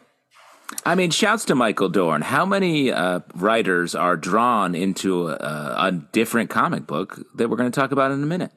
I 0.85 0.95
mean, 0.95 1.11
shouts 1.11 1.45
to 1.47 1.55
Michael 1.55 1.89
Dorn. 1.89 2.23
How 2.23 2.45
many 2.45 2.91
uh, 2.91 3.21
writers 3.35 3.95
are 3.95 4.17
drawn 4.17 4.75
into 4.75 5.29
a, 5.29 5.35
a 5.35 5.93
different 6.13 6.51
comic 6.51 6.87
book 6.87 7.21
that 7.37 7.49
we're 7.49 7.57
going 7.57 7.71
to 7.71 7.81
talk 7.81 7.93
about 7.93 8.11
in 8.11 8.23
a 8.23 8.27
minute? 8.27 8.51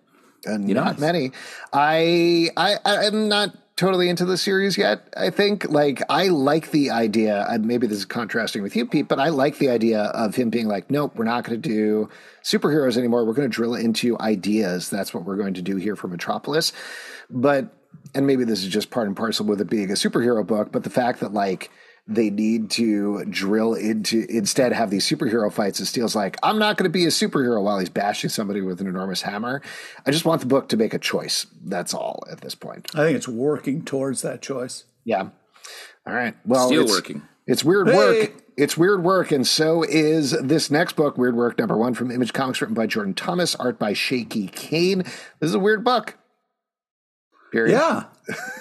And 0.45 0.67
You 0.67 0.75
know? 0.75 0.84
not 0.84 0.99
many. 0.99 1.32
I 1.73 2.49
I 2.58 2.78
I'm 2.86 3.28
not 3.30 3.56
totally 3.75 4.10
into 4.10 4.25
the 4.25 4.38
series 4.38 4.78
yet. 4.78 5.08
I 5.15 5.30
think 5.30 5.69
like 5.69 6.02
I 6.10 6.28
like 6.28 6.71
the 6.71 6.91
idea. 6.91 7.45
uh, 7.47 7.58
Maybe 7.60 7.88
this 7.88 7.99
is 7.99 8.06
contrasting 8.06 8.62
with 8.62 8.75
you, 8.75 8.86
Pete, 8.86 9.08
but 9.08 9.19
I 9.19 9.30
like 9.30 9.58
the 9.58 9.69
idea 9.69 10.02
of 10.02 10.36
him 10.36 10.49
being 10.49 10.67
like, 10.67 10.91
nope, 10.91 11.13
we're 11.15 11.23
not 11.23 11.45
going 11.45 11.62
to 11.62 11.69
do 11.69 12.10
superheroes 12.43 12.97
anymore. 12.97 13.25
We're 13.25 13.34
going 13.34 13.49
to 13.49 13.56
drill 13.56 13.75
into 13.75 14.19
ideas. 14.19 14.89
That's 14.89 15.13
what 15.13 15.23
we're 15.23 15.38
going 15.38 15.54
to 15.54 15.62
do 15.62 15.78
here 15.78 15.95
for 15.95 16.08
Metropolis. 16.10 16.73
But 17.30 17.69
and 18.13 18.28
maybe 18.28 18.43
this 18.43 18.63
is 18.63 18.67
just 18.69 18.89
part 18.91 19.08
and 19.08 19.15
parcel 19.15 19.45
with 19.45 19.62
it 19.62 19.69
being 19.69 19.89
a 19.91 19.93
superhero 19.93 20.45
book, 20.45 20.71
but 20.71 20.84
the 20.84 20.89
fact 20.89 21.19
that 21.21 21.32
like 21.34 21.69
they 22.10 22.30
need 22.32 22.72
to 22.72 23.24
drill 23.26 23.76
into 23.76 24.26
instead 24.30 24.74
have 24.74 24.89
these 24.89 25.08
superhero 25.08 25.52
fights 25.52 25.80
and 25.80 25.88
Steel's 25.88 26.15
like, 26.15 26.38
I'm 26.41 26.58
not 26.58 26.76
going 26.76 26.89
to 26.89 26.93
be 26.93 27.06
a 27.06 27.10
superhero 27.10 27.62
while 27.63 27.78
he's 27.80 27.89
bashing 27.89 28.30
somebody 28.30 28.62
with 28.62 28.82
an 28.82 28.88
enormous 28.88 29.22
hammer. 29.22 29.62
I 30.06 30.12
just 30.12 30.26
want 30.26 30.41
the 30.41 30.48
book 30.48 30.69
to 30.69 30.78
make 30.78 30.93
a 30.93 31.00
choice. 31.00 31.45
That's 31.63 31.93
all 31.93 32.24
at 32.32 32.41
this 32.41 32.56
point. 32.56 32.88
I 32.95 33.06
think 33.06 33.15
it's 33.15 33.28
working 33.28 33.86
towards 33.86 34.24
that 34.24 34.41
choice. 34.41 34.86
Yeah. 35.06 35.30
All 36.08 36.13
right. 36.13 36.36
Well, 36.45 36.67
Still 36.67 36.84
it's, 36.84 36.91
working. 36.91 37.22
It's 37.45 37.63
weird 37.63 37.88
Hey! 37.89 37.95
work. 37.95 38.34
It's 38.58 38.76
weird 38.76 39.04
work, 39.04 39.32
and 39.32 39.48
so 39.48 39.84
is 39.84 40.32
this 40.32 40.69
next 40.69 40.98
book, 40.98 41.17
Weird 41.17 41.34
Work 41.34 41.58
number 41.58 41.78
one 41.78 41.93
from 41.93 42.12
Image 42.12 42.34
Comics, 42.34 42.60
written 42.60 42.74
by 42.74 42.88
Jordan 42.88 43.13
Thomas, 43.13 43.56
art 43.56 43.80
by 43.80 43.93
Shaky 43.93 44.48
Kane. 44.48 45.04
This 45.04 45.48
is 45.48 45.54
a 45.54 45.60
weird 45.60 45.86
book. 45.86 46.17
Period. 47.54 47.72
Yeah, 47.72 48.04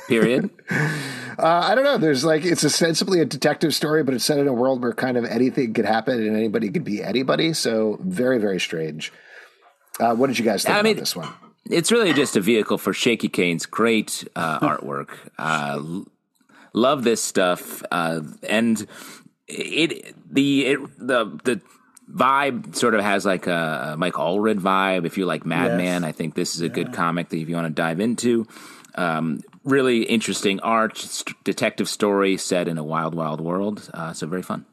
Period. 0.07 0.51
Uh, 1.38 1.68
I 1.70 1.74
don't 1.74 1.85
know. 1.85 1.98
There's 1.98 2.24
like 2.24 2.44
it's 2.44 2.64
ostensibly 2.64 3.20
a 3.20 3.24
detective 3.24 3.74
story, 3.74 4.03
but 4.03 4.14
it's 4.14 4.24
set 4.24 4.38
in 4.38 4.48
a 4.48 4.53
world 4.53 4.83
where 4.83 4.92
kind 4.92 5.16
of 5.16 5.24
anything 5.24 5.72
could 5.74 5.85
happen 5.85 6.14
and 6.20 6.37
anybody 6.37 6.68
could 6.70 6.85
be 6.85 7.03
anybody. 7.03 7.53
So 7.53 7.98
very, 8.03 8.38
very 8.38 8.59
strange. 8.59 9.12
Uh, 10.01 10.14
what 10.14 10.27
did 10.29 10.38
you 10.38 10.44
guys 10.44 10.62
think 10.64 10.74
I 10.74 10.79
about 10.81 10.85
mean- 10.85 10.96
this 10.96 11.14
one? 11.16 11.29
it's 11.70 11.92
really 11.92 12.12
just 12.14 12.35
a 12.35 12.40
vehicle 12.40 12.79
for 12.79 12.92
Shaky 12.94 13.29
Kane's 13.29 13.66
great 13.66 14.27
uh, 14.35 14.59
artwork. 14.61 15.11
Uh, 15.38 15.74
l- 15.77 16.07
love 16.72 17.05
this 17.05 17.22
stuff, 17.22 17.83
uh, 17.90 18.20
and 18.48 18.87
it 19.46 20.14
the 20.33 20.66
it, 20.66 20.81
the 20.98 21.24
the 21.44 21.61
vibe 22.12 22.74
sort 22.74 22.94
of 22.94 23.03
has 23.03 23.27
like 23.27 23.46
a, 23.46 23.90
a 23.92 23.96
Mike 23.96 24.14
Allred 24.14 24.61
vibe. 24.61 25.05
If 25.07 25.18
you 25.18 25.27
like 25.27 25.44
Madman, 25.46 26.05
I 26.05 26.12
think 26.12 26.35
this 26.35 26.55
is 26.55 26.62
a 26.62 26.68
good 26.68 26.92
comic 26.94 27.29
that 27.29 27.37
if 27.37 27.48
you 27.48 27.55
want 27.55 27.66
to 27.68 27.72
dive 27.83 28.01
into. 28.01 28.46
Um, 28.94 29.42
really 29.69 30.03
interesting 30.03 30.61
art, 30.61 30.97
st- 30.97 31.43
detective 31.45 31.89
story 31.89 32.37
set 32.37 32.69
in 32.69 32.79
a 32.79 32.85
wild, 32.85 33.15
wild 33.15 33.41
world. 33.41 33.91
Uh, 33.95 34.13
so 34.13 34.27
very 34.27 34.43
fun. 34.43 34.67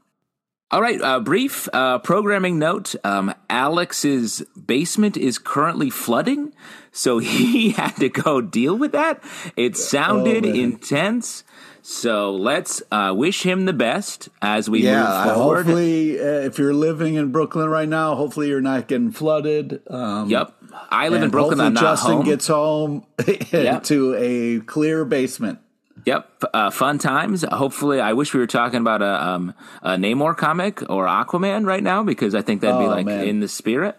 All 0.71 0.81
right, 0.81 0.99
uh, 0.99 1.19
brief 1.19 1.69
uh, 1.73 1.99
programming 1.99 2.57
note. 2.57 2.95
Um, 3.03 3.33
Alex's 3.49 4.41
basement 4.65 5.15
is 5.15 5.37
currently 5.37 5.91
flooding, 5.91 6.53
so 6.91 7.19
he 7.19 7.71
had 7.71 7.95
to 7.97 8.09
go 8.09 8.41
deal 8.41 8.75
with 8.75 8.91
that. 8.93 9.23
It 9.55 9.77
sounded 9.77 10.43
man. 10.43 10.55
intense. 10.55 11.43
So 11.83 12.33
let's 12.33 12.81
uh, 12.91 13.13
wish 13.15 13.43
him 13.43 13.65
the 13.65 13.73
best 13.73 14.27
as 14.41 14.67
we 14.67 14.81
yeah. 14.81 15.03
move 15.03 15.35
forward. 15.35 15.65
Hopefully, 15.67 16.19
uh, 16.19 16.23
if 16.23 16.57
you're 16.57 16.73
living 16.73 17.13
in 17.13 17.31
Brooklyn 17.31 17.69
right 17.69 17.87
now, 17.87 18.15
hopefully 18.15 18.47
you're 18.47 18.59
not 18.59 18.87
getting 18.87 19.11
flooded. 19.11 19.83
Um, 19.87 20.27
Yep. 20.27 20.51
I 20.89 21.09
live 21.09 21.23
in 21.23 21.29
Brooklyn. 21.29 21.59
I'm 21.59 21.73
not 21.73 21.81
Justin 21.81 22.11
home. 22.13 22.25
gets 22.25 22.47
home 22.47 23.05
Yep. 23.51 23.83
to 23.85 24.15
a 24.17 24.59
clear 24.61 25.05
basement. 25.05 25.59
Yep, 26.05 26.43
uh, 26.53 26.69
fun 26.69 26.99
times. 26.99 27.43
Hopefully, 27.51 27.99
I 27.99 28.13
wish 28.13 28.31
we 28.33 28.39
were 28.39 28.45
talking 28.45 28.79
about 28.79 29.01
a, 29.01 29.25
um, 29.27 29.53
a 29.81 29.91
Namor 29.95 30.37
comic 30.37 30.87
or 30.87 31.07
Aquaman 31.07 31.65
right 31.65 31.81
now 31.81 32.03
because 32.03 32.35
I 32.35 32.43
think 32.43 32.61
that'd 32.61 32.77
be 32.79 32.85
Oh, 32.85 32.89
like 32.89 33.07
man. 33.07 33.27
in 33.27 33.39
the 33.39 33.47
spirit. 33.47 33.97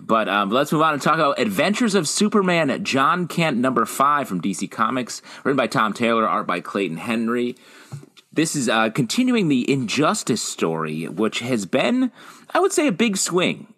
But 0.00 0.30
um, 0.30 0.48
let's 0.50 0.72
move 0.72 0.80
on 0.80 0.94
and 0.94 1.02
talk 1.02 1.16
about 1.16 1.38
Adventures 1.38 1.94
of 1.94 2.08
Superman, 2.08 2.82
Jon 2.84 3.28
Kent 3.28 3.58
number 3.58 3.84
five 3.84 4.28
from 4.28 4.40
DC 4.40 4.70
Comics, 4.70 5.20
written 5.44 5.56
by 5.58 5.66
Tom 5.66 5.92
Taylor, 5.92 6.26
art 6.26 6.46
by 6.46 6.60
Clayton 6.60 6.96
Henry. 6.96 7.56
This 8.32 8.56
is 8.56 8.70
uh, 8.70 8.88
continuing 8.88 9.48
the 9.48 9.70
Injustice 9.70 10.40
story, 10.40 11.06
which 11.06 11.40
has 11.40 11.66
been, 11.66 12.10
I 12.54 12.60
would 12.60 12.72
say, 12.72 12.86
a 12.86 12.92
big 12.92 13.18
swing 13.18 13.71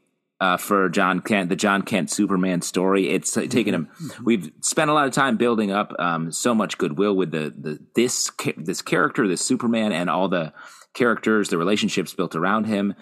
uh, 0.45 0.57
for 0.59 0.91
Jon 0.91 1.21
Kent, 1.21 1.49
the 1.49 1.57
Jon 1.57 1.81
Kent 1.81 2.11
Superman 2.11 2.61
story. 2.61 3.09
It's 3.09 3.33
taken 3.33 3.73
him. 3.73 3.89
We've 4.23 4.53
spent 4.61 4.91
a 4.91 4.93
lot 4.93 5.07
of 5.07 5.15
time 5.15 5.39
building 5.39 5.71
up 5.73 5.95
um, 5.99 6.31
so 6.33 6.55
much 6.55 6.77
goodwill 6.77 7.17
with 7.17 7.31
the 7.31 7.55
the 7.57 7.79
this 7.95 8.31
this 8.59 8.83
character, 8.83 9.27
this 9.27 9.41
Superman, 9.41 9.93
and 9.93 10.11
all 10.11 10.29
the 10.29 10.53
characters, 10.93 11.49
the 11.49 11.57
relationships 11.57 12.13
built 12.13 12.37
around 12.37 12.65
him. 12.65 12.95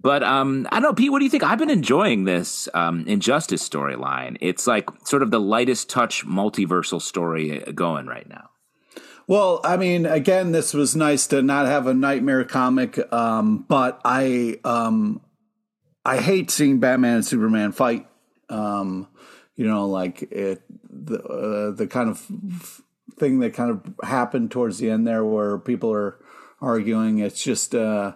But 0.00 0.22
um, 0.22 0.68
I 0.70 0.78
don't 0.78 0.90
know, 0.90 0.94
Pete. 0.94 1.10
What 1.10 1.18
do 1.18 1.24
you 1.24 1.30
think? 1.30 1.42
I've 1.42 1.58
been 1.58 1.70
enjoying 1.70 2.24
this 2.24 2.68
um, 2.72 3.04
Injustice 3.08 3.68
storyline. 3.68 4.36
It's 4.40 4.68
like 4.68 4.88
sort 5.04 5.22
of 5.22 5.32
the 5.32 5.40
lightest 5.40 5.90
touch 5.90 6.24
multiversal 6.24 7.02
story 7.02 7.64
uh, 7.66 7.72
going 7.72 8.06
right 8.06 8.28
now. 8.28 8.50
Well, 9.26 9.60
I 9.64 9.76
mean, 9.76 10.06
again, 10.06 10.52
this 10.52 10.72
was 10.72 10.94
nice 10.94 11.26
to 11.28 11.42
not 11.42 11.66
have 11.66 11.88
a 11.88 11.94
nightmare 11.94 12.44
comic, 12.44 13.12
um, 13.12 13.64
but 13.66 14.00
I 14.04 14.60
um, 14.62 15.20
I 16.06 16.20
hate 16.20 16.50
seeing 16.50 16.78
Batman 16.78 17.16
and 17.16 17.26
Superman 17.26 17.72
fight 17.72 18.06
Um, 18.48 19.08
you 19.56 19.66
know, 19.66 19.86
like 19.86 20.22
it 20.22 20.62
the 20.88 21.22
uh, 21.22 21.70
the 21.72 21.86
kind 21.86 22.08
of 22.10 22.18
thing 23.18 23.40
that 23.40 23.54
kind 23.54 23.70
of 23.70 24.08
happened 24.08 24.50
towards 24.50 24.78
the 24.78 24.90
end 24.90 25.06
there, 25.06 25.24
where 25.24 25.58
people 25.58 25.92
are 25.92 26.18
arguing. 26.60 27.18
It's 27.18 27.42
just. 27.42 27.74
Uh, 27.74 28.12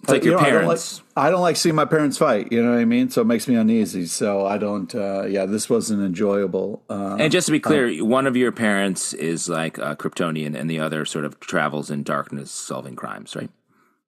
it's 0.00 0.10
like 0.10 0.24
you 0.24 0.30
your 0.30 0.40
know, 0.40 0.46
I 0.46 0.50
don't 0.50 0.62
parents. 0.62 0.98
like, 1.16 1.26
I 1.26 1.30
don't 1.30 1.40
like 1.40 1.56
seeing 1.56 1.74
my 1.74 1.84
parents 1.84 2.18
fight. 2.18 2.52
You 2.52 2.62
know 2.62 2.70
what 2.70 2.78
I 2.78 2.84
mean? 2.84 3.10
So 3.10 3.20
it 3.22 3.24
makes 3.24 3.48
me 3.48 3.56
uneasy. 3.56 4.06
So 4.06 4.46
I 4.46 4.56
don't. 4.56 4.94
Uh, 4.94 5.26
yeah, 5.26 5.44
this 5.44 5.68
wasn't 5.68 6.02
enjoyable. 6.02 6.84
Uh, 6.88 7.16
and 7.18 7.32
just 7.32 7.46
to 7.46 7.52
be 7.52 7.60
clear, 7.60 8.04
one 8.04 8.26
of 8.26 8.36
your 8.36 8.52
parents 8.52 9.12
is 9.12 9.48
like 9.48 9.76
a 9.78 9.96
Kryptonian, 9.96 10.54
and 10.54 10.70
the 10.70 10.78
other 10.80 11.04
sort 11.04 11.24
of 11.24 11.38
travels 11.40 11.90
in 11.90 12.04
darkness, 12.04 12.50
solving 12.50 12.96
crimes, 12.96 13.34
right? 13.36 13.50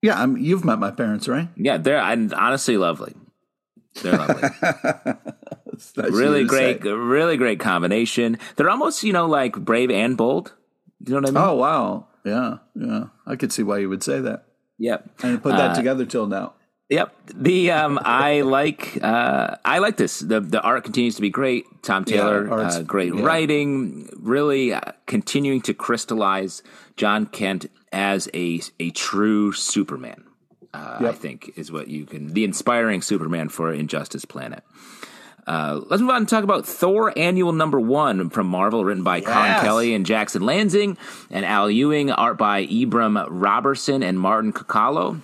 Yeah, 0.03 0.21
I'm, 0.21 0.37
you've 0.37 0.65
met 0.65 0.79
my 0.79 0.91
parents, 0.91 1.29
right? 1.29 1.49
Yeah, 1.57 1.77
they're 1.77 1.99
and 1.99 2.33
honestly 2.35 2.77
lovely. 2.77 3.15
They're 4.03 4.17
lovely. 4.17 4.49
Nice 5.97 6.11
really 6.13 6.45
great, 6.45 6.83
say. 6.83 6.91
really 6.91 7.39
great 7.39 7.59
combination. 7.59 8.39
They're 8.57 8.69
almost 8.69 9.03
you 9.03 9.15
know 9.15 9.27
like 9.27 9.55
brave 9.55 9.91
and 9.91 10.15
bold. 10.15 10.53
You 11.07 11.15
know 11.15 11.21
what 11.21 11.29
I 11.29 11.33
mean? 11.33 11.43
Oh 11.43 11.55
wow, 11.55 12.07
yeah, 12.23 12.59
yeah. 12.75 13.05
I 13.27 13.37
could 13.37 13.51
see 13.51 13.63
why 13.63 13.79
you 13.79 13.89
would 13.89 14.03
say 14.03 14.21
that. 14.21 14.45
Yep. 14.79 15.19
Didn't 15.19 15.41
put 15.43 15.53
that 15.53 15.73
uh, 15.73 15.75
together 15.75 16.05
till 16.05 16.27
now. 16.27 16.55
Yep. 16.91 17.15
The 17.37 17.71
um, 17.71 18.01
I 18.03 18.41
like 18.41 18.99
uh, 19.01 19.57
I 19.65 19.79
like 19.79 19.97
this. 19.97 20.19
The 20.19 20.41
the 20.41 20.61
art 20.61 20.83
continues 20.83 21.15
to 21.15 21.23
be 21.23 21.31
great. 21.31 21.65
Tom 21.83 22.05
Taylor, 22.05 22.49
Yeah, 22.49 22.55
uh, 22.55 22.83
great 22.83 23.15
yeah. 23.15 23.23
writing. 23.23 24.11
Really 24.19 24.73
uh, 24.73 24.81
continuing 25.07 25.61
to 25.63 25.75
crystallize 25.75 26.65
Jon 26.97 27.27
Kent 27.27 27.71
as 27.93 28.29
a 28.35 28.61
a 28.81 28.91
true 28.91 29.53
Superman. 29.53 30.25
Uh, 30.75 30.99
I 31.01 31.13
think 31.13 31.53
is 31.57 31.71
what 31.71 31.87
you 31.87 32.07
can 32.07 32.33
the 32.35 32.43
inspiring 32.43 33.03
Superman 33.03 33.49
for 33.49 33.73
Injustice 33.73 34.25
Planet. 34.25 34.65
Uh, 35.47 35.81
let's 35.87 36.01
move 36.01 36.11
on 36.11 36.19
and 36.19 36.29
talk 36.29 36.45
about 36.45 36.67
Thor 36.67 37.17
Annual 37.17 37.53
Number 37.53 37.81
One 37.81 38.31
from 38.31 38.47
Marvel, 38.47 38.85
written 38.85 39.03
by 39.03 39.21
Collin 39.21 39.61
Kelly 39.61 39.95
and 39.95 40.05
Jackson 40.05 40.43
Lanzing, 40.43 40.97
and 41.31 41.45
Al 41.45 41.71
Ewing, 41.71 42.11
art 42.11 42.37
by 42.37 42.67
Ibraim 42.67 43.27
Roberson 43.29 44.03
and 44.03 44.21
Martin 44.21 44.53
Coccolo. 44.53 45.21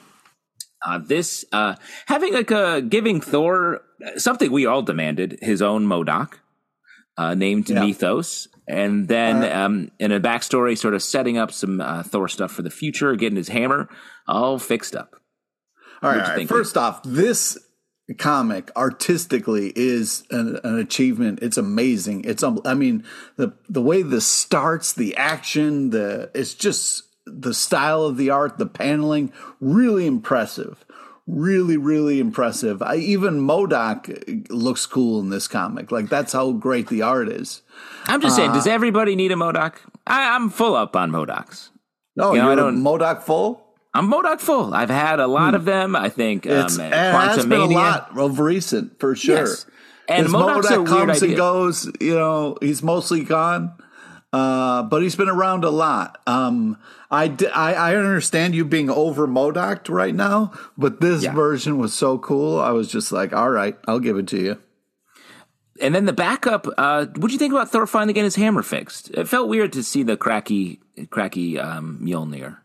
Uh, 0.84 0.98
this 0.98 1.44
uh, 1.52 1.74
having 2.06 2.32
like 2.34 2.50
a 2.50 2.82
giving 2.82 3.20
Thor 3.20 3.82
something 4.16 4.52
we 4.52 4.66
all 4.66 4.82
demanded 4.82 5.38
his 5.40 5.62
own 5.62 5.86
MODOK, 5.86 6.34
uh, 7.16 7.34
named 7.34 7.68
Yeah. 7.68 7.80
Mythos, 7.80 8.48
and 8.68 9.08
then 9.08 9.42
um, 9.52 9.90
in 9.98 10.12
a 10.12 10.20
backstory, 10.20 10.76
sort 10.76 10.94
of 10.94 11.02
setting 11.02 11.38
up 11.38 11.50
some 11.50 11.80
uh, 11.80 12.02
Thor 12.02 12.28
stuff 12.28 12.52
for 12.52 12.62
the 12.62 12.70
future, 12.70 13.14
getting 13.16 13.36
his 13.36 13.48
hammer 13.48 13.88
all 14.28 14.58
fixed 14.58 14.94
up. 14.94 15.16
All 16.02 16.10
right, 16.10 16.22
all 16.22 16.36
right. 16.36 16.48
First 16.48 16.76
off, 16.76 17.02
this 17.04 17.58
comic 18.18 18.70
artistically 18.76 19.72
is 19.74 20.24
an, 20.30 20.60
an 20.62 20.78
achievement. 20.78 21.40
It's 21.42 21.56
amazing. 21.56 22.24
It's 22.24 22.42
um, 22.42 22.60
I 22.64 22.74
mean 22.74 23.04
the 23.36 23.54
the 23.68 23.82
way 23.82 24.02
this 24.02 24.26
starts, 24.26 24.92
the 24.92 25.16
action, 25.16 25.90
the 25.90 26.30
it's 26.34 26.54
just 26.54 27.04
the 27.26 27.52
style 27.54 28.02
of 28.04 28.16
the 28.16 28.30
art, 28.30 28.58
the 28.58 28.66
paneling, 28.66 29.32
really 29.60 30.06
impressive. 30.06 30.84
Really, 31.26 31.76
really 31.76 32.20
impressive. 32.20 32.80
I, 32.82 32.96
even 32.96 33.40
MODOK 33.40 34.46
looks 34.48 34.86
cool 34.86 35.18
in 35.18 35.30
this 35.30 35.48
comic. 35.48 35.90
Like 35.90 36.08
that's 36.08 36.32
how 36.32 36.52
great 36.52 36.86
the 36.88 37.02
art 37.02 37.28
is. 37.28 37.62
I'm 38.06 38.20
just 38.20 38.34
Uh, 38.34 38.36
saying, 38.36 38.52
does 38.52 38.68
everybody 38.68 39.16
need 39.16 39.32
a 39.32 39.34
MODOK? 39.34 39.74
I, 40.06 40.36
I'm 40.36 40.50
full 40.50 40.76
up 40.76 40.94
on 40.94 41.10
MODOKs. 41.10 41.70
No, 42.14 42.32
You 42.32 42.42
know, 42.42 42.52
I 42.52 42.54
don't- 42.54 42.80
MODOK 42.80 43.22
full. 43.22 43.62
I'm 43.92 44.08
MODOK 44.08 44.40
full. 44.40 44.72
I've 44.74 44.90
had 44.90 45.18
a 45.20 45.26
lot 45.26 45.54
of 45.56 45.64
them. 45.64 45.96
I 45.96 46.10
think 46.10 46.46
um, 46.46 46.52
Hmm. 46.52 46.60
It's, 46.66 46.76
it 46.78 46.92
has 46.92 47.44
been 47.46 47.60
a 47.60 47.66
lot 47.66 48.16
of 48.16 48.38
recent 48.38 49.00
for 49.00 49.16
sure. 49.16 49.46
Yes. 49.46 49.66
And 50.08 50.28
MODOK's 50.28 50.68
MODOK 50.68 50.86
comes 50.86 51.10
idea. 51.22 51.28
and 51.30 51.36
goes. 51.36 51.90
You 52.00 52.14
know, 52.14 52.56
he's 52.60 52.82
mostly 52.84 53.24
gone, 53.24 53.72
uh, 54.32 54.82
but 54.82 55.02
he's 55.02 55.16
been 55.16 55.28
around 55.28 55.64
a 55.64 55.70
lot. 55.70 56.20
Um, 56.26 56.78
I, 57.10 57.28
d- 57.28 57.46
I 57.48 57.92
I 57.92 57.96
understand 57.96 58.54
you 58.54 58.64
being 58.64 58.90
over 58.90 59.26
MODOK 59.26 59.88
right 59.88 60.14
now, 60.14 60.52
but 60.76 61.00
this 61.00 61.22
Yeah. 61.24 61.32
version 61.34 61.78
was 61.78 61.94
so 61.94 62.18
cool. 62.18 62.58
I 62.60 62.70
was 62.70 62.88
just 62.90 63.12
like, 63.12 63.32
all 63.32 63.50
right, 63.50 63.78
I'll 63.86 64.00
give 64.00 64.18
it 64.18 64.26
to 64.28 64.40
you. 64.40 64.58
And 65.80 65.94
then 65.94 66.06
the 66.06 66.12
backup. 66.12 66.66
Uh, 66.78 67.06
what 67.16 67.28
do 67.28 67.32
you 67.32 67.38
think 67.38 67.52
about 67.52 67.70
Thor 67.70 67.86
finally 67.86 68.14
getting 68.14 68.24
his 68.24 68.36
hammer 68.36 68.62
fixed? 68.62 69.10
It 69.10 69.28
felt 69.28 69.48
weird 69.48 69.72
to 69.74 69.82
see 69.82 70.02
the 70.02 70.16
cracky, 70.16 70.80
cracky 71.10 71.58
um, 71.58 72.00
Mjolnir. 72.02 72.58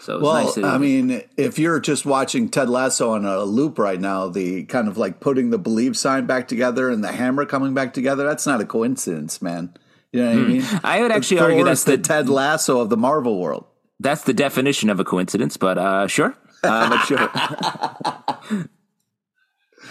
So 0.00 0.14
it 0.14 0.20
was 0.20 0.24
Well, 0.24 0.44
nice 0.44 0.58
I 0.74 0.78
mean, 0.78 1.22
if 1.36 1.58
you're 1.58 1.80
just 1.80 2.04
watching 2.06 2.48
Ted 2.48 2.68
Lasso 2.68 3.12
on 3.12 3.24
a 3.24 3.42
loop 3.44 3.78
right 3.78 4.00
now, 4.00 4.28
the 4.28 4.64
kind 4.64 4.88
of 4.88 4.96
like 4.98 5.20
putting 5.20 5.50
the 5.50 5.58
believe 5.58 5.96
sign 5.96 6.26
back 6.26 6.46
together 6.48 6.88
and 6.90 7.02
the 7.02 7.12
hammer 7.12 7.44
coming 7.46 7.74
back 7.74 7.94
together, 7.94 8.24
that's 8.24 8.46
not 8.46 8.60
a 8.60 8.64
coincidence, 8.64 9.40
man. 9.42 9.72
You 10.12 10.22
know 10.22 10.28
what 10.28 10.38
I 10.38 10.48
mean? 10.48 10.62
Hmm. 10.62 10.76
I 10.84 11.02
would 11.02 11.12
actually 11.12 11.40
argue 11.40 11.64
that's 11.64 11.84
the 11.84 11.96
the 11.96 12.02
Ted 12.02 12.28
Lasso 12.28 12.80
of 12.80 12.88
the 12.88 12.96
Marvel 12.96 13.38
world. 13.38 13.66
that's 14.00 14.24
the 14.24 14.32
definition 14.32 14.90
of 14.90 15.00
a 15.00 15.04
coincidence. 15.04 15.56
But 15.56 15.78
uh, 15.78 16.06
sure, 16.06 16.36
uh, 16.64 16.88
but 16.88 17.04
sure. 17.04 18.68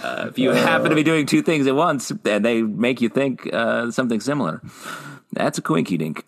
Uh, 0.03 0.27
if 0.29 0.37
you 0.37 0.51
happen 0.51 0.89
to 0.89 0.95
be 0.95 1.01
doing 1.01 1.25
two 1.25 1.41
things 1.41 1.65
at 1.65 1.75
once 1.75 2.11
and 2.11 2.45
they 2.45 2.61
make 2.61 3.01
you 3.01 3.09
think 3.09 3.51
uh, 3.51 3.89
something 3.89 4.19
similar, 4.19 4.61
that's 5.31 5.57
a 5.57 5.61
coinky 5.61 5.97
dink. 5.97 6.23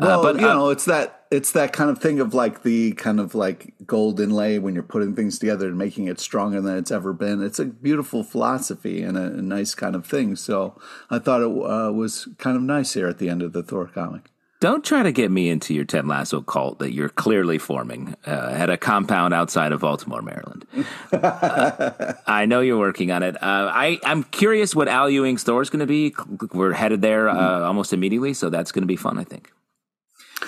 Well, 0.00 0.22
but, 0.22 0.38
you 0.38 0.48
uh, 0.48 0.54
know, 0.54 0.70
it's 0.70 0.84
that 0.84 1.24
it's 1.30 1.52
that 1.52 1.72
kind 1.72 1.90
of 1.90 1.98
thing 1.98 2.20
of 2.20 2.34
like 2.34 2.62
the 2.62 2.92
kind 2.92 3.18
of 3.18 3.34
like 3.34 3.74
gold 3.88 4.20
inlay 4.20 4.58
when 4.58 4.74
you're 4.74 4.84
putting 4.84 5.16
things 5.16 5.38
together 5.38 5.66
and 5.66 5.76
making 5.76 6.06
it 6.06 6.20
stronger 6.20 6.60
than 6.60 6.78
it's 6.78 6.92
ever 6.92 7.12
been. 7.12 7.42
It's 7.42 7.58
a 7.58 7.64
beautiful 7.64 8.22
philosophy 8.22 9.02
and 9.02 9.18
a, 9.18 9.24
a 9.24 9.42
nice 9.42 9.74
kind 9.74 9.96
of 9.96 10.06
thing. 10.06 10.36
So 10.36 10.78
I 11.10 11.18
thought 11.18 11.40
it 11.40 11.46
uh, 11.46 11.90
was 11.92 12.28
kind 12.38 12.56
of 12.56 12.62
nice 12.62 12.94
here 12.94 13.08
at 13.08 13.18
the 13.18 13.28
end 13.28 13.42
of 13.42 13.52
the 13.52 13.62
Thor 13.64 13.86
comic. 13.86 14.30
Don't 14.60 14.84
try 14.84 15.04
to 15.04 15.12
get 15.12 15.30
me 15.30 15.48
into 15.48 15.72
your 15.72 15.84
Ted 15.84 16.04
Lasso 16.06 16.40
cult 16.40 16.80
that 16.80 16.92
you're 16.92 17.08
clearly 17.08 17.58
forming 17.58 18.16
uh, 18.26 18.50
at 18.52 18.70
a 18.70 18.76
compound 18.76 19.32
outside 19.32 19.72
of 19.72 19.80
Baltimore, 19.80 20.22
Maryland. 20.22 20.66
Uh, 21.10 22.12
I 22.26 22.44
know 22.44 22.60
you're 22.60 22.78
working 22.78 23.10
on 23.10 23.22
it. 23.22 23.34
Uh, 23.36 23.70
I, 23.72 23.98
I'm 24.04 24.22
curious 24.24 24.74
what 24.74 24.88
Al 24.88 25.08
Ewing's 25.08 25.42
Thor 25.42 25.62
is 25.62 25.70
going 25.70 25.80
to 25.80 25.86
be. 25.86 26.14
We're 26.52 26.72
headed 26.72 27.00
there 27.00 27.28
uh, 27.28 27.60
almost 27.60 27.92
immediately, 27.94 28.34
so 28.34 28.50
that's 28.50 28.70
going 28.72 28.82
to 28.82 28.86
be 28.86 28.96
fun, 28.96 29.18
I 29.18 29.24
think. 29.24 29.50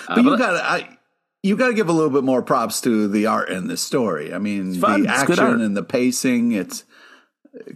Uh, 0.06 0.16
But 0.16 0.24
you 0.24 0.36
got 0.36 0.56
I 0.56 0.98
you 1.42 1.56
got 1.56 1.68
to 1.68 1.74
give 1.74 1.88
a 1.88 1.92
little 1.92 2.10
bit 2.10 2.24
more 2.24 2.42
props 2.42 2.80
to 2.82 3.08
the 3.08 3.26
art 3.26 3.50
and 3.50 3.68
the 3.68 3.76
story. 3.76 4.32
I 4.32 4.38
mean, 4.38 4.78
the 4.80 5.06
action 5.08 5.60
and 5.60 5.76
the 5.76 5.82
pacing. 5.82 6.52
It's 6.52 6.84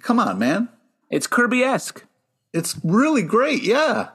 come 0.01 0.19
on, 0.19 0.39
man. 0.39 0.69
It's 1.11 1.27
Kirby 1.27 1.63
esque. 1.63 2.05
It's 2.53 2.79
really 2.85 3.23
great. 3.23 3.63
Yeah. 3.63 4.09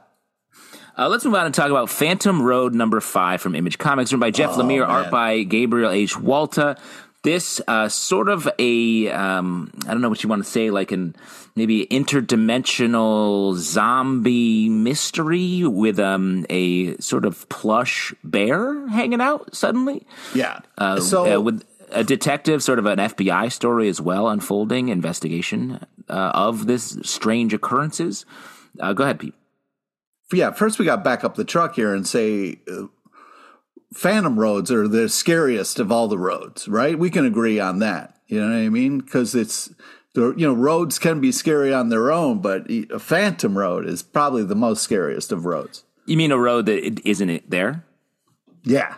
Uh, 0.98 1.08
let's 1.08 1.24
move 1.24 1.36
on 1.36 1.46
and 1.46 1.56
talk 1.56 1.70
about 1.70 1.90
Phantom 1.90 2.42
Road 2.42 2.74
number 2.74 3.00
five 3.00 3.42
from 3.42 3.56
Image 3.56 3.78
Comics, 3.78 4.12
written 4.12 4.20
by 4.20 4.32
Jeff 4.32 4.52
Lemire, 4.52 4.86
art 4.86 5.10
by 5.10 5.44
Gabriel 5.44 5.92
H. 5.92 6.16
Walta. 6.16 6.78
This 7.22 7.60
uh, 7.68 7.90
sort 7.90 8.30
of 8.30 8.48
a 8.60 9.10
um, 9.10 9.72
I 9.86 9.92
don't 9.92 10.02
know 10.02 10.08
what 10.10 10.24
you 10.24 10.30
want 10.30 10.44
to 10.44 10.50
say, 10.50 10.72
like 10.72 10.94
an 10.94 11.16
maybe 11.56 11.86
interdimensional 11.88 13.56
zombie 13.56 14.70
mystery 14.70 15.64
with 15.66 16.00
um, 16.00 16.46
a 16.50 16.96
sort 16.98 17.26
of 17.26 17.48
plush 17.50 18.14
bear 18.24 18.88
hanging 18.88 19.20
out 19.20 19.54
suddenly. 19.54 20.08
Yeah. 20.34 20.60
Uh, 20.78 21.02
so 21.02 21.36
uh, 21.36 21.42
with 21.42 21.66
a 21.92 22.04
detective, 22.04 22.64
sort 22.64 22.80
of 22.80 22.86
an 22.86 23.00
FBI 23.00 23.52
story 23.52 23.90
as 23.90 24.00
well, 24.00 24.30
unfolding 24.30 24.90
investigation 24.90 25.86
uh, 26.08 26.32
of 26.34 26.68
this 26.68 26.98
strange 27.04 27.54
occurrences. 27.54 28.26
Uh, 28.80 28.94
go 28.94 29.04
ahead, 29.04 29.20
Pete. 29.20 29.34
yeah, 30.32 30.52
first 30.52 30.80
we 30.80 30.86
got 30.86 31.04
back 31.04 31.24
up 31.24 31.36
the 31.36 31.44
truck 31.44 31.76
here 31.76 31.94
and 31.94 32.08
say 32.08 32.60
uh, 32.72 32.84
Phantom 33.94 34.40
roads 34.40 34.72
are 34.72 34.88
the 34.88 35.10
scariest 35.10 35.80
of 35.80 35.92
all 35.92 36.08
the 36.08 36.18
roads, 36.18 36.68
right? 36.68 36.98
We 36.98 37.10
can 37.10 37.26
agree 37.26 37.60
on 37.60 37.80
that. 37.80 38.16
You 38.28 38.40
know 38.42 38.50
what 38.50 38.64
I 38.64 38.70
mean? 38.70 39.00
Because 39.00 39.34
it's 39.34 39.74
the 40.14 40.34
you 40.38 40.48
know 40.48 40.54
roads 40.54 41.00
can 41.00 41.20
be 41.20 41.32
scary 41.32 41.74
on 41.74 41.90
their 41.90 42.12
own, 42.12 42.40
but 42.40 42.70
a 42.70 43.00
Phantom 43.00 43.58
road 43.58 43.88
is 43.88 44.04
probably 44.04 44.44
the 44.44 44.56
most 44.56 44.84
scariest 44.84 45.32
of 45.32 45.46
roads. 45.46 45.84
You 46.06 46.18
mean 46.18 46.32
a 46.32 46.38
road 46.38 46.68
that 46.68 46.86
it, 46.86 47.06
isn't 47.06 47.30
it 47.30 47.50
there? 47.50 47.86
Yeah, 48.64 48.96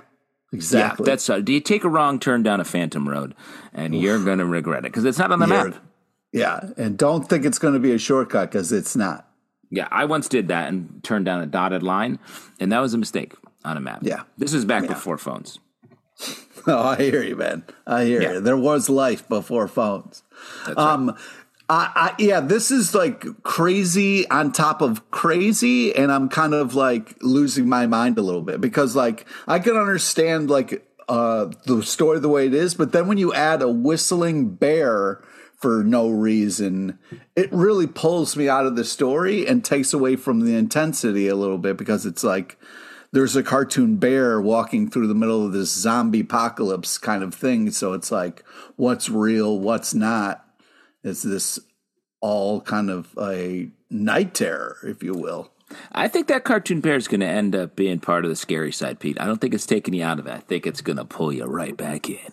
exactly. 0.52 1.06
Yeah, 1.06 1.12
that's 1.12 1.30
uh, 1.30 1.40
do 1.40 1.54
you 1.54 1.62
take 1.62 1.84
a 1.84 1.90
wrong 1.90 2.20
turn 2.20 2.44
down 2.44 2.60
a 2.60 2.66
Phantom 2.66 3.08
Road, 3.08 3.36
and 3.74 3.96
you're 3.96 4.24
going 4.24 4.40
to 4.40 4.46
regret 4.46 4.80
it 4.80 4.92
because 4.92 5.06
it's 5.06 5.18
not 5.18 5.32
on 5.32 5.40
the 5.40 5.48
You're- 5.48 5.70
map. 5.72 5.84
Yeah, 6.34 6.62
and 6.78 6.98
don't 6.98 7.28
think 7.28 7.44
it's 7.44 7.60
going 7.60 7.74
to 7.74 7.80
be 7.82 7.92
a 7.92 7.98
shortcut 7.98 8.52
because 8.52 8.72
it's 8.72 8.96
not. 8.96 9.28
Yeah, 9.70 9.88
I 9.92 10.06
once 10.06 10.30
did 10.30 10.48
that 10.48 10.70
and 10.70 11.04
turned 11.04 11.26
down 11.26 11.42
a 11.42 11.46
dotted 11.46 11.84
line, 11.84 12.20
and 12.60 12.72
that 12.72 12.80
was 12.80 12.94
a 12.94 12.98
mistake 12.98 13.34
on 13.64 13.78
a 13.78 13.80
map. 13.82 14.00
Yeah. 14.04 14.24
this 14.38 14.54
is 14.54 14.66
back 14.66 14.88
before 14.88 15.18
phones. 15.18 15.60
Oh, 16.68 16.78
I 16.90 16.96
hear 16.98 17.24
you, 17.24 17.36
man. 17.36 17.64
I 17.88 18.04
hear 18.06 18.22
Yeah. 18.22 18.34
you. 18.34 18.40
There 18.42 18.56
was 18.58 18.88
life 18.88 19.28
before 19.28 19.68
phones. 19.68 20.22
um, 20.78 21.16
I, 21.68 21.90
I, 21.96 22.16
yeah, 22.20 22.40
this 22.40 22.70
is 22.70 22.94
like 22.94 23.26
crazy 23.42 24.30
on 24.30 24.52
top 24.52 24.82
of 24.84 25.10
crazy, 25.10 25.96
and 25.96 26.12
I'm 26.12 26.30
kind 26.30 26.54
of 26.54 26.76
like 26.76 27.16
losing 27.24 27.68
my 27.68 27.88
mind 27.88 28.20
a 28.20 28.22
little 28.22 28.44
bit 28.44 28.62
because, 28.62 28.96
like, 28.96 29.26
I 29.48 29.58
can 29.58 29.76
understand 29.76 30.52
like 30.52 30.88
uh, 31.10 31.50
the 31.66 31.82
story 31.82 32.20
the 32.20 32.30
way 32.30 32.46
it 32.46 32.54
is, 32.54 32.76
but 32.76 32.92
then 32.92 33.08
when 33.08 33.18
you 33.18 33.34
add 33.34 33.64
a 33.64 33.68
whistling 33.72 34.54
bear 34.54 35.24
for 35.58 35.84
no 35.84 36.10
reason. 36.10 36.98
It 37.36 37.52
really 37.52 37.86
pulls 37.88 38.36
me 38.36 38.50
out 38.50 38.66
of 38.66 38.76
the 38.76 38.84
story 38.84 39.46
and 39.48 39.64
takes 39.66 39.94
away 39.94 40.16
from 40.16 40.40
the 40.40 40.56
intensity 40.56 41.28
a 41.28 41.36
little 41.36 41.60
bit 41.60 41.78
because 41.78 42.06
it's 42.06 42.24
like 42.24 42.58
there's 43.12 43.36
a 43.36 43.44
cartoon 43.44 43.98
bear 43.98 44.40
walking 44.42 44.90
through 44.90 45.08
the 45.08 45.16
middle 45.16 45.46
of 45.46 45.54
this 45.54 45.72
zombie 45.72 46.22
apocalypse 46.22 46.98
kind 46.98 47.24
of 47.24 47.34
thing. 47.34 47.72
So 47.72 47.94
it's 47.94 48.12
like, 48.12 48.44
what's 48.76 49.10
real, 49.10 49.60
what's 49.60 49.94
not? 49.94 50.46
It's 51.04 51.24
this 51.24 51.60
all 52.22 52.62
kind 52.62 52.90
of 52.90 53.14
a 53.20 53.70
night 53.90 54.34
terror, 54.34 54.78
if 54.84 55.04
you 55.04 55.14
will. 55.14 55.52
I 55.92 56.08
think 56.08 56.28
that 56.28 56.44
cartoon 56.44 56.82
bear 56.82 56.96
is 56.96 57.08
going 57.08 57.22
to 57.22 57.28
end 57.28 57.56
up 57.56 57.76
being 57.76 58.00
part 58.00 58.26
of 58.26 58.30
the 58.30 58.36
scary 58.36 58.72
side, 58.72 59.00
Pete. 59.00 59.20
I 59.20 59.26
don't 59.26 59.40
think 59.40 59.54
it's 59.54 59.66
taking 59.66 59.94
you 59.94 60.04
out 60.04 60.20
of 60.20 60.28
it. 60.28 60.34
I 60.34 60.40
think 60.40 60.68
it's 60.68 60.82
going 60.82 60.98
to 60.98 61.06
pull 61.06 61.32
you 61.32 61.46
right 61.46 61.76
back 61.76 62.10
in. 62.10 62.32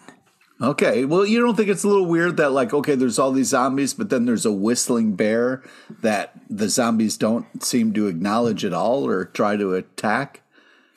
Okay. 0.60 1.04
Well, 1.04 1.24
you 1.24 1.40
don't 1.40 1.54
think 1.54 1.68
it's 1.68 1.84
a 1.84 1.88
little 1.88 2.06
weird 2.06 2.36
that, 2.38 2.50
like, 2.50 2.74
okay, 2.74 2.96
there's 2.96 3.18
all 3.18 3.30
these 3.30 3.48
zombies, 3.48 3.94
but 3.94 4.10
then 4.10 4.26
there's 4.26 4.44
a 4.44 4.52
whistling 4.52 5.14
bear 5.14 5.62
that 6.02 6.32
the 6.50 6.68
zombies 6.68 7.16
don't 7.16 7.62
seem 7.62 7.92
to 7.92 8.08
acknowledge 8.08 8.64
at 8.64 8.72
all 8.72 9.06
or 9.06 9.24
try 9.24 9.56
to 9.56 9.74
attack? 9.74 10.42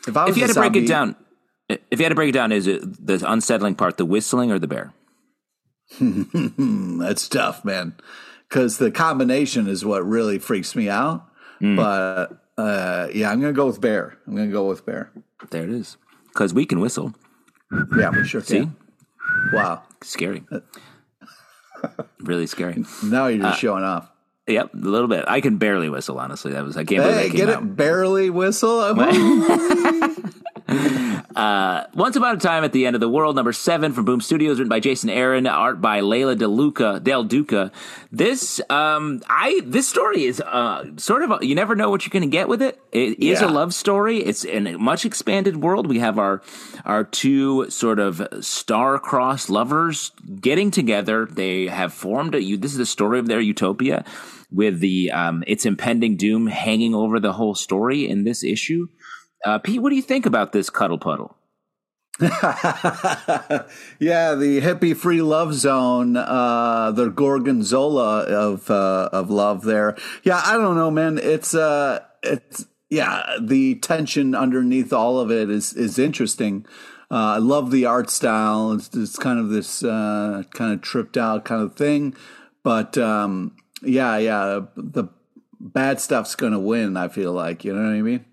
If, 0.08 0.16
if 0.16 0.36
you 0.38 0.42
had 0.42 0.48
to 0.48 0.54
zombie, 0.54 0.70
break 0.70 0.84
it 0.84 0.88
down, 0.88 1.16
if 1.70 2.00
you 2.00 2.04
had 2.04 2.10
to 2.10 2.16
break 2.16 2.30
it 2.30 2.34
down, 2.34 2.52
is 2.52 2.68
it 2.68 3.06
the 3.06 3.24
unsettling 3.30 3.76
part, 3.76 3.98
the 3.98 4.06
whistling 4.06 4.52
or 4.52 4.60
the 4.60 4.68
bear? 4.68 4.94
That's 6.00 7.28
tough, 7.28 7.64
man. 7.66 7.96
Because 8.50 8.78
the 8.78 8.92
combination 8.92 9.68
is 9.68 9.86
what 9.86 10.06
really 10.06 10.40
freaks 10.40 10.76
me 10.76 10.90
out. 10.90 11.28
Mm. 11.62 11.76
But 11.76 12.62
uh, 12.62 13.08
yeah, 13.14 13.32
I'm 13.32 13.40
going 13.40 13.54
to 13.54 13.58
go 13.58 13.68
with 13.68 13.80
bear. 13.80 14.18
I'm 14.28 14.36
going 14.36 14.50
to 14.50 14.54
go 14.54 14.68
with 14.68 14.86
bear. 14.86 15.12
There 15.50 15.64
it 15.64 15.70
is. 15.70 15.98
Because 16.28 16.54
we 16.54 16.66
can 16.66 16.80
whistle. 16.80 17.14
Yeah, 17.98 18.10
we 18.10 18.26
sure 18.26 18.42
See? 18.42 18.60
can. 18.60 18.76
Wow. 19.54 19.84
Scary. 20.02 20.44
really 22.20 22.48
scary. 22.48 22.84
Now 23.04 23.28
you're 23.28 23.44
just 23.44 23.56
uh, 23.56 23.58
showing 23.58 23.84
off. 23.84 24.11
Yep, 24.52 24.74
a 24.74 24.78
little 24.78 25.08
bit. 25.08 25.26
I 25.28 25.42
can 25.42 25.58
barely 25.58 25.90
whistle. 25.90 26.20
Honestly, 26.20 26.52
that 26.52 26.64
was 26.64 26.78
I 26.78 26.84
can't. 26.84 27.04
Hey, 27.04 27.30
get 27.30 27.50
out. 27.50 27.64
it? 27.64 27.76
Barely 27.76 28.30
whistle. 28.30 28.80
uh, 30.72 31.86
Once 31.94 32.16
Upon 32.16 32.36
a 32.36 32.40
Time 32.40 32.64
at 32.64 32.72
the 32.72 32.86
End 32.86 32.96
of 32.96 33.00
the 33.00 33.10
World, 33.10 33.36
number 33.36 33.52
seven 33.52 33.94
from 33.94 34.06
Boom 34.06 34.22
Studios, 34.22 34.60
written 34.60 34.70
by 34.70 34.80
Jason 34.80 35.10
Aaron, 35.10 35.48
art 35.48 35.82
by 35.82 36.02
Leila 36.02 36.36
DeLuca, 36.36 37.04
Del 37.04 37.24
Duca. 37.24 37.72
This, 38.12 38.62
um, 38.70 39.22
I 39.28 39.62
this 39.66 39.88
story 39.88 40.26
is 40.26 40.42
uh, 40.42 40.86
sort 40.98 41.24
of 41.24 41.32
a, 41.32 41.46
you 41.46 41.56
never 41.56 41.76
know 41.76 41.90
what 41.90 42.06
you're 42.06 42.12
going 42.12 42.30
to 42.30 42.38
get 42.38 42.48
with 42.48 42.62
it. 42.62 42.80
It 42.92 43.20
is 43.20 43.42
yeah. 43.42 43.48
a 43.48 43.50
love 43.50 43.74
story. 43.74 44.20
It's 44.20 44.44
in 44.44 44.68
a 44.68 44.78
much 44.78 45.06
expanded 45.06 45.58
world. 45.58 45.88
We 45.88 46.00
have 46.00 46.18
our 46.18 46.42
our 46.86 47.04
two 47.04 47.70
sort 47.70 48.00
of 48.00 48.22
star-crossed 48.42 49.50
lovers 49.50 50.12
getting 50.40 50.72
together. 50.72 51.26
They 51.26 51.68
have 51.68 51.94
formed 51.94 52.36
a. 52.36 52.56
This 52.56 52.72
is 52.72 52.78
the 52.78 52.86
story 52.86 53.20
of 53.20 53.28
their 53.28 53.40
utopia 53.40 54.06
with 54.52 54.80
the 54.80 55.12
um, 55.12 55.44
its 55.48 55.66
impending 55.66 56.18
doom 56.18 56.48
hanging 56.48 56.94
over 56.94 57.20
the 57.20 57.34
whole 57.34 57.56
story 57.56 58.08
in 58.08 58.24
this 58.24 58.44
issue. 58.44 58.88
Uh, 59.46 59.58
Pete, 59.58 59.82
what 59.82 59.90
do 59.90 59.96
you 59.96 60.02
think 60.02 60.26
about 60.26 60.52
this 60.52 60.70
cuddle 60.70 61.00
puddle? 61.00 61.38
yeah, 62.20 63.66
the 64.36 64.60
hippie 64.62 64.96
free 64.96 65.22
love 65.22 65.56
zone, 65.56 66.18
uh, 66.18 66.92
the 66.92 67.10
gorgonzola 67.10 68.24
of 68.26 68.70
uh, 68.70 69.10
of 69.12 69.32
love 69.32 69.64
there. 69.64 69.98
Yeah, 70.24 70.42
I 70.46 70.58
don't 70.58 70.76
know, 70.76 70.92
man. 70.92 71.18
It's 71.18 71.56
uh, 71.56 72.02
it's 72.22 72.68
yeah, 72.92 73.24
the 73.42 73.76
tension 73.76 74.36
underneath 74.36 74.94
all 74.94 75.20
of 75.20 75.32
it 75.32 75.50
is 75.50 75.74
is 75.74 75.98
interesting. 75.98 76.66
Uh, 77.10 77.36
I 77.36 77.38
love 77.38 77.72
the 77.72 77.86
art 77.86 78.10
style. 78.10 78.74
It's, 78.74 78.96
it's 78.96 79.18
kind 79.18 79.40
of 79.40 79.50
this 79.50 79.84
uh, 79.84 80.44
kind 80.54 80.74
of 80.74 80.82
tripped 80.82 81.18
out 81.18 81.44
kind 81.44 81.64
of 81.64 81.76
thing, 81.76 82.16
but 82.64 82.98
um, 82.98 83.56
yeah, 83.82 84.18
yeah, 84.18 84.62
the 84.76 85.06
bad 85.60 86.00
stuff's 86.00 86.36
going 86.36 86.54
to 86.54 86.60
win. 86.60 86.98
I 86.98 87.08
feel 87.08 87.34
like 87.34 87.64
you 87.64 87.74
know 87.74 87.84
what 87.84 87.96
I 87.96 88.02
mean. 88.02 88.26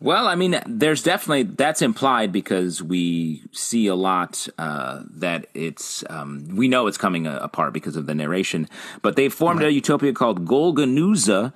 Well, 0.00 0.28
I 0.28 0.36
mean, 0.36 0.60
there's 0.64 1.02
definitely 1.02 1.42
that's 1.42 1.82
implied 1.82 2.30
because 2.30 2.80
we 2.80 3.42
see 3.50 3.88
a 3.88 3.96
lot 3.96 4.46
uh, 4.56 5.02
that 5.10 5.46
it's 5.54 6.04
um, 6.08 6.46
we 6.54 6.68
know 6.68 6.86
it's 6.86 6.98
coming 6.98 7.26
apart 7.26 7.72
because 7.72 7.96
of 7.96 8.06
the 8.06 8.14
narration. 8.14 8.68
But 9.02 9.16
they 9.16 9.28
formed 9.28 9.60
right. 9.60 9.70
a 9.70 9.72
utopia 9.72 10.12
called 10.12 10.46
Golgonooza, 10.46 11.52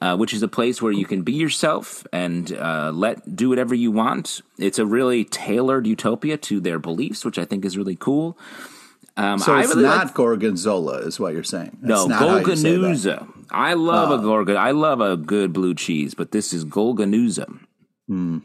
uh, 0.00 0.16
which 0.16 0.34
is 0.34 0.42
a 0.42 0.48
place 0.48 0.82
where 0.82 0.90
you 0.90 1.04
can 1.04 1.22
be 1.22 1.34
yourself 1.34 2.04
and 2.12 2.52
uh, 2.54 2.90
let 2.92 3.36
do 3.36 3.48
whatever 3.48 3.76
you 3.76 3.92
want. 3.92 4.40
It's 4.58 4.80
a 4.80 4.86
really 4.86 5.24
tailored 5.24 5.86
utopia 5.86 6.36
to 6.38 6.58
their 6.58 6.80
beliefs, 6.80 7.24
which 7.24 7.38
I 7.38 7.44
think 7.44 7.64
is 7.64 7.78
really 7.78 7.96
cool. 7.96 8.36
Um, 9.16 9.38
so 9.38 9.56
it's 9.56 9.68
really 9.68 9.84
not 9.84 10.06
like, 10.06 10.14
gorgonzola, 10.14 10.98
is 10.98 11.20
what 11.20 11.34
you're 11.34 11.44
saying. 11.44 11.78
That's 11.82 12.06
no, 12.06 12.16
Golgonooza. 12.16 13.28
I 13.50 13.74
love 13.74 14.10
a 14.10 14.14
oh. 14.14 14.22
gorgon. 14.22 14.56
I 14.56 14.72
love 14.72 15.00
a 15.00 15.16
good 15.16 15.52
blue 15.52 15.74
cheese, 15.74 16.14
but 16.14 16.32
this 16.32 16.52
is 16.52 16.64
Golgonooza. 16.64 17.60
Mm. 18.10 18.42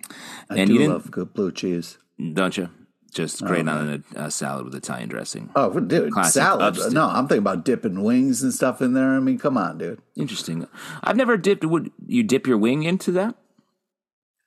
I 0.50 0.60
and 0.60 0.70
do 0.70 0.88
love 0.88 1.10
good 1.10 1.34
blue 1.34 1.52
cheese. 1.52 1.98
Don't 2.34 2.56
you? 2.56 2.70
Just 3.12 3.44
great 3.44 3.68
oh, 3.68 3.72
on 3.72 4.04
a, 4.16 4.26
a, 4.26 4.32
salad 4.32 4.66
with 4.66 4.76
Italian 4.76 5.10
dressing. 5.10 5.50
Oh, 5.56 5.80
dude, 5.80 6.12
Classic 6.12 6.34
salad. 6.34 6.62
Upstate. 6.62 6.94
No, 6.94 7.08
I'm 7.08 7.28
thinking 7.28 7.40
about 7.40 7.66
dipping 7.66 8.04
wings 8.04 8.44
and 8.44 8.54
stuff 8.54 8.84
in 8.84 8.94
there. 8.94 9.16
I 9.16 9.20
mean, 9.20 9.40
come 9.40 9.58
on, 9.58 9.80
dude. 9.80 10.00
Interesting. 10.16 10.68
I've 11.02 11.16
never 11.16 11.36
dipped. 11.36 11.66
Would 11.66 11.92
you 12.06 12.22
dip 12.22 12.46
your 12.46 12.60
wing 12.60 12.84
into 12.84 13.12
that? 13.14 13.36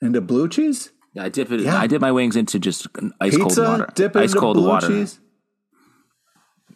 Into 0.00 0.20
blue 0.20 0.48
cheese? 0.48 0.90
Yeah, 1.14 1.24
I 1.24 1.28
dip 1.28 1.50
it. 1.50 1.60
Yeah. 1.60 1.76
I 1.76 1.88
dip 1.88 2.00
my 2.00 2.12
wings 2.12 2.36
into 2.36 2.60
just 2.60 2.86
ice 3.20 3.36
Pizza, 3.36 3.64
cold 3.64 3.80
water. 3.80 3.92
Dip 3.94 4.14
it 4.14 4.20
ice 4.20 4.30
into 4.30 4.40
cold 4.40 4.56
blue 4.56 4.68
water. 4.68 4.86
cheese. 4.86 5.18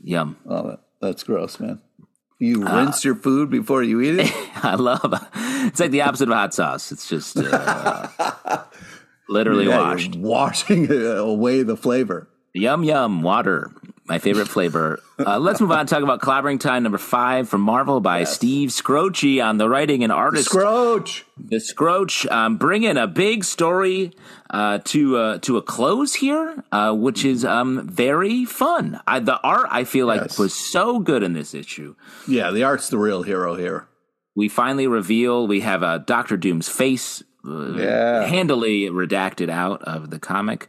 Yum. 0.07 0.37
Oh, 0.49 0.79
that's 1.01 1.25
gross, 1.25 1.59
man. 1.59 1.81
You 2.39 2.65
uh, 2.65 2.77
rinse 2.77 3.05
your 3.05 3.17
food 3.17 3.51
before 3.51 3.83
you 3.83 4.01
eat 4.01 4.21
it. 4.21 4.33
I 4.65 4.77
love. 4.77 5.29
It's 5.35 5.81
like 5.81 5.91
the 5.91 6.03
opposite 6.03 6.29
of 6.29 6.35
hot 6.35 6.55
sauce. 6.55 6.93
It's 6.93 7.09
just 7.09 7.37
uh, 7.37 8.09
literally 9.29 9.67
yeah, 9.67 9.81
washed, 9.81 10.15
washing 10.15 10.91
away 10.93 11.65
the 11.65 11.77
flavor. 11.77 12.29
Yum 12.55 12.85
yum 12.85 13.23
water 13.23 13.73
my 14.09 14.19
favorite 14.19 14.49
flavor. 14.49 15.01
Uh, 15.19 15.39
let's 15.39 15.61
move 15.61 15.73
on 15.73 15.81
and 15.81 15.89
talk 15.89 16.03
about 16.03 16.21
Clobbering 16.21 16.61
Time 16.61 16.83
number 16.83 16.99
five 16.99 17.49
from 17.49 17.61
Marvel 17.61 18.01
by 18.01 18.21
yes. 18.21 18.35
Steve 18.35 18.71
Skroce 18.71 19.45
on 19.45 19.59
the 19.59 19.69
writing 19.69 20.05
and 20.05 20.13
artist. 20.13 20.49
Scroach. 20.49 21.25
The 21.37 21.59
Scroach 21.59 22.27
um, 22.27 22.57
bringing 22.57 22.97
a 22.97 23.07
big 23.07 23.45
story 23.45 24.13
uh, 24.51 24.79
to 24.85 25.17
uh, 25.17 25.39
to 25.39 25.57
a 25.57 25.63
close 25.63 26.15
here, 26.15 26.65
uh, 26.73 26.93
which 26.95 27.25
is 27.25 27.45
um, 27.45 27.89
very 27.89 28.45
fun. 28.45 29.01
I, 29.07 29.21
the 29.21 29.41
art 29.41 29.69
I 29.71 29.85
feel 29.85 30.07
like 30.07 30.23
yes. 30.23 30.39
was 30.39 30.55
so 30.55 30.99
good 30.99 31.23
in 31.23 31.33
this 31.33 31.55
issue. 31.55 31.95
Yeah, 32.27 32.51
the 32.51 32.65
art's 32.65 32.89
the 32.89 32.99
real 32.99 33.23
hero 33.23 33.55
here. 33.57 33.89
We 34.35 34.49
finally 34.49 34.87
reveal 34.87 35.47
we 35.47 35.61
have 35.61 35.83
a 35.83 35.99
Doctor 35.99 36.37
Doom's 36.37 36.69
face 36.69 37.23
uh, 37.47 37.73
yeah. 37.73 38.27
handily 38.27 38.91
redacted 38.91 39.49
out 39.49 39.83
of 39.83 40.11
the 40.11 40.19
comic 40.19 40.69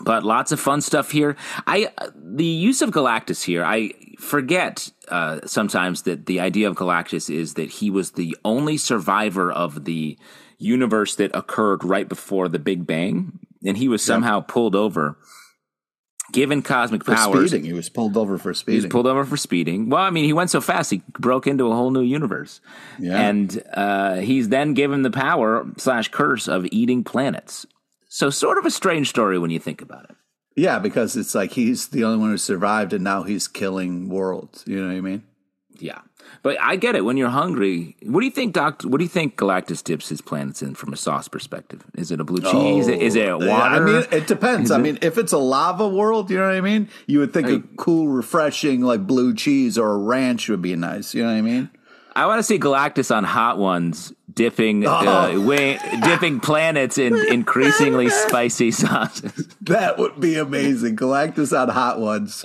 but 0.00 0.24
lots 0.24 0.52
of 0.52 0.60
fun 0.60 0.80
stuff 0.80 1.10
here. 1.10 1.36
I 1.66 1.90
the 2.14 2.44
use 2.44 2.82
of 2.82 2.90
Galactus 2.90 3.44
here. 3.44 3.64
I 3.64 3.92
forget 4.18 4.90
uh, 5.08 5.40
sometimes 5.44 6.02
that 6.02 6.26
the 6.26 6.40
idea 6.40 6.68
of 6.68 6.76
Galactus 6.76 7.32
is 7.32 7.54
that 7.54 7.70
he 7.70 7.90
was 7.90 8.12
the 8.12 8.36
only 8.44 8.76
survivor 8.76 9.52
of 9.52 9.84
the 9.84 10.18
universe 10.62 11.14
that 11.16 11.30
occurred 11.34 11.84
right 11.84 12.08
before 12.08 12.48
the 12.48 12.58
Big 12.58 12.86
Bang, 12.86 13.38
and 13.64 13.76
he 13.76 13.88
was 13.88 14.04
somehow 14.04 14.38
yep. 14.38 14.48
pulled 14.48 14.74
over. 14.74 15.18
Given 16.32 16.62
cosmic 16.62 17.04
for 17.04 17.14
powers, 17.14 17.50
speeding. 17.50 17.66
He 17.66 17.74
was 17.74 17.90
pulled 17.90 18.16
over 18.16 18.38
for 18.38 18.54
speeding. 18.54 18.80
He 18.80 18.86
was 18.86 18.90
pulled 18.90 19.06
over 19.06 19.24
for 19.26 19.36
speeding. 19.36 19.90
Well, 19.90 20.00
I 20.00 20.08
mean, 20.08 20.24
he 20.24 20.32
went 20.32 20.48
so 20.48 20.62
fast 20.62 20.90
he 20.90 21.02
broke 21.18 21.46
into 21.46 21.70
a 21.70 21.74
whole 21.74 21.90
new 21.90 22.00
universe, 22.00 22.62
yeah. 22.98 23.20
and 23.20 23.62
uh, 23.74 24.16
he's 24.16 24.48
then 24.48 24.72
given 24.72 25.02
the 25.02 25.10
power 25.10 25.66
slash 25.76 26.08
curse 26.08 26.48
of 26.48 26.64
eating 26.72 27.04
planets. 27.04 27.66
So, 28.08 28.30
sort 28.30 28.56
of 28.56 28.64
a 28.64 28.70
strange 28.70 29.10
story 29.10 29.38
when 29.38 29.50
you 29.50 29.58
think 29.58 29.82
about 29.82 30.04
it. 30.04 30.16
Yeah, 30.56 30.78
because 30.78 31.16
it's 31.16 31.34
like 31.34 31.52
he's 31.52 31.88
the 31.88 32.04
only 32.04 32.18
one 32.18 32.30
who 32.30 32.38
survived, 32.38 32.92
and 32.92 33.04
now 33.04 33.24
he's 33.24 33.48
killing 33.48 34.08
worlds. 34.08 34.64
You 34.66 34.80
know 34.80 34.88
what 34.88 34.96
I 34.96 35.00
mean? 35.00 35.24
Yeah, 35.78 36.00
but 36.42 36.60
I 36.60 36.76
get 36.76 36.96
it. 36.96 37.04
When 37.04 37.16
you're 37.16 37.28
hungry, 37.28 37.96
what 38.02 38.20
do 38.20 38.26
you 38.26 38.32
think, 38.32 38.52
Doctor? 38.52 38.88
What 38.88 38.98
do 38.98 39.04
you 39.04 39.08
think 39.08 39.36
Galactus 39.36 39.82
dips 39.82 40.08
his 40.08 40.20
planets 40.20 40.60
in 40.62 40.74
from 40.74 40.92
a 40.92 40.96
sauce 40.96 41.28
perspective? 41.28 41.84
Is 41.94 42.10
it 42.10 42.20
a 42.20 42.24
blue 42.24 42.40
cheese? 42.40 42.88
Oh, 42.88 42.92
is 42.92 43.14
it 43.14 43.28
a 43.28 43.38
water? 43.38 43.48
I 43.48 43.80
mean, 43.80 44.04
it 44.10 44.26
depends. 44.26 44.66
Is 44.66 44.70
I 44.72 44.78
it? 44.78 44.82
mean, 44.82 44.98
if 45.02 45.18
it's 45.18 45.32
a 45.32 45.38
lava 45.38 45.88
world, 45.88 46.30
you 46.30 46.38
know 46.38 46.46
what 46.46 46.54
I 46.54 46.60
mean. 46.60 46.88
You 47.06 47.20
would 47.20 47.32
think 47.32 47.48
a 47.48 47.60
cool, 47.76 48.08
refreshing 48.08 48.82
like 48.82 49.06
blue 49.06 49.34
cheese 49.34 49.78
or 49.78 49.92
a 49.92 49.98
ranch 49.98 50.48
would 50.48 50.62
be 50.62 50.74
nice. 50.74 51.14
You 51.14 51.22
know 51.22 51.30
what 51.30 51.38
I 51.38 51.42
mean? 51.42 51.70
I 52.14 52.26
want 52.26 52.40
to 52.40 52.42
see 52.42 52.58
Galactus 52.58 53.14
on 53.14 53.24
Hot 53.24 53.56
Ones 53.56 54.12
dipping 54.32 54.86
uh, 54.86 55.30
oh. 55.34 56.00
dipping 56.02 56.40
planets 56.40 56.98
in 56.98 57.16
increasingly 57.32 58.10
spicy 58.10 58.70
sauces. 58.72 59.48
That 59.62 59.98
would 59.98 60.20
be 60.20 60.36
amazing. 60.36 60.96
Galactus 60.96 61.58
on 61.58 61.68
Hot 61.68 62.00
Ones. 62.00 62.44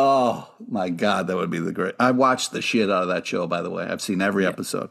Oh 0.00 0.48
my 0.66 0.88
god, 0.88 1.26
that 1.26 1.36
would 1.36 1.50
be 1.50 1.58
the 1.58 1.72
great. 1.72 1.94
I 1.98 2.12
watched 2.12 2.52
the 2.52 2.62
shit 2.62 2.88
out 2.88 3.02
of 3.02 3.08
that 3.08 3.26
show. 3.26 3.46
By 3.46 3.62
the 3.62 3.70
way, 3.70 3.84
I've 3.84 4.00
seen 4.00 4.22
every 4.22 4.44
yeah. 4.44 4.50
episode. 4.50 4.90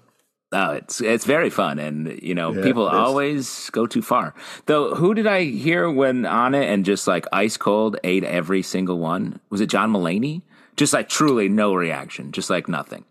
Oh, 0.51 0.73
it's 0.73 1.01
it's 1.01 1.25
very 1.25 1.49
fun, 1.49 1.79
and 1.79 2.19
you 2.21 2.35
know 2.35 2.53
yeah, 2.53 2.61
people 2.61 2.87
always 2.87 3.69
go 3.71 3.87
too 3.87 4.01
far. 4.01 4.35
Though, 4.65 4.95
who 4.95 5.13
did 5.13 5.25
I 5.25 5.45
hear 5.45 5.89
when 5.89 6.25
on 6.25 6.53
it 6.53 6.69
and 6.69 6.85
just 6.85 7.07
like 7.07 7.25
ice 7.31 7.57
cold 7.57 7.97
ate 8.03 8.23
every 8.23 8.61
single 8.61 8.99
one? 8.99 9.39
Was 9.49 9.61
it 9.61 9.67
John 9.67 9.91
Mulaney? 9.91 10.41
just 10.77 10.93
like 10.93 11.09
truly 11.09 11.49
no 11.49 11.73
reaction, 11.73 12.31
just 12.31 12.49
like 12.49 12.69
nothing. 12.69 13.03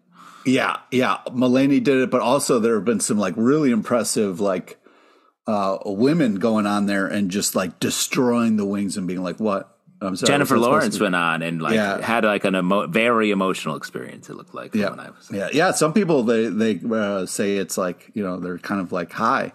Yeah, 0.46 0.78
yeah. 0.92 1.18
Mulaney 1.26 1.82
did 1.82 1.98
it, 1.98 2.10
but 2.10 2.22
also 2.22 2.60
there 2.60 2.76
have 2.76 2.84
been 2.84 3.00
some 3.00 3.18
like 3.18 3.34
really 3.36 3.72
impressive 3.72 4.40
like 4.40 4.78
uh 5.46 5.78
women 5.84 6.36
going 6.36 6.66
on 6.66 6.86
there 6.86 7.06
and 7.06 7.30
just 7.30 7.54
like 7.54 7.78
destroying 7.78 8.56
the 8.56 8.64
wings 8.64 8.96
and 8.96 9.06
being 9.06 9.22
like, 9.22 9.38
"What? 9.38 9.75
I'm 10.00 10.16
sorry, 10.16 10.28
Jennifer 10.28 10.58
Lawrence 10.58 11.00
went 11.00 11.14
on 11.14 11.42
and 11.42 11.62
like 11.62 11.74
yeah. 11.74 12.00
had 12.00 12.24
like 12.24 12.44
an 12.44 12.54
emo- 12.54 12.86
very 12.86 13.30
emotional 13.30 13.76
experience. 13.76 14.28
It 14.28 14.36
looked 14.36 14.54
like 14.54 14.74
yeah. 14.74 14.90
when 14.90 15.00
I 15.00 15.10
was 15.10 15.28
yeah 15.32 15.48
yeah. 15.52 15.70
Some 15.70 15.92
people 15.92 16.22
they 16.22 16.48
they 16.48 16.80
uh, 16.92 17.26
say 17.26 17.56
it's 17.56 17.78
like 17.78 18.10
you 18.14 18.22
know 18.22 18.38
they're 18.38 18.58
kind 18.58 18.80
of 18.80 18.92
like 18.92 19.12
high. 19.12 19.52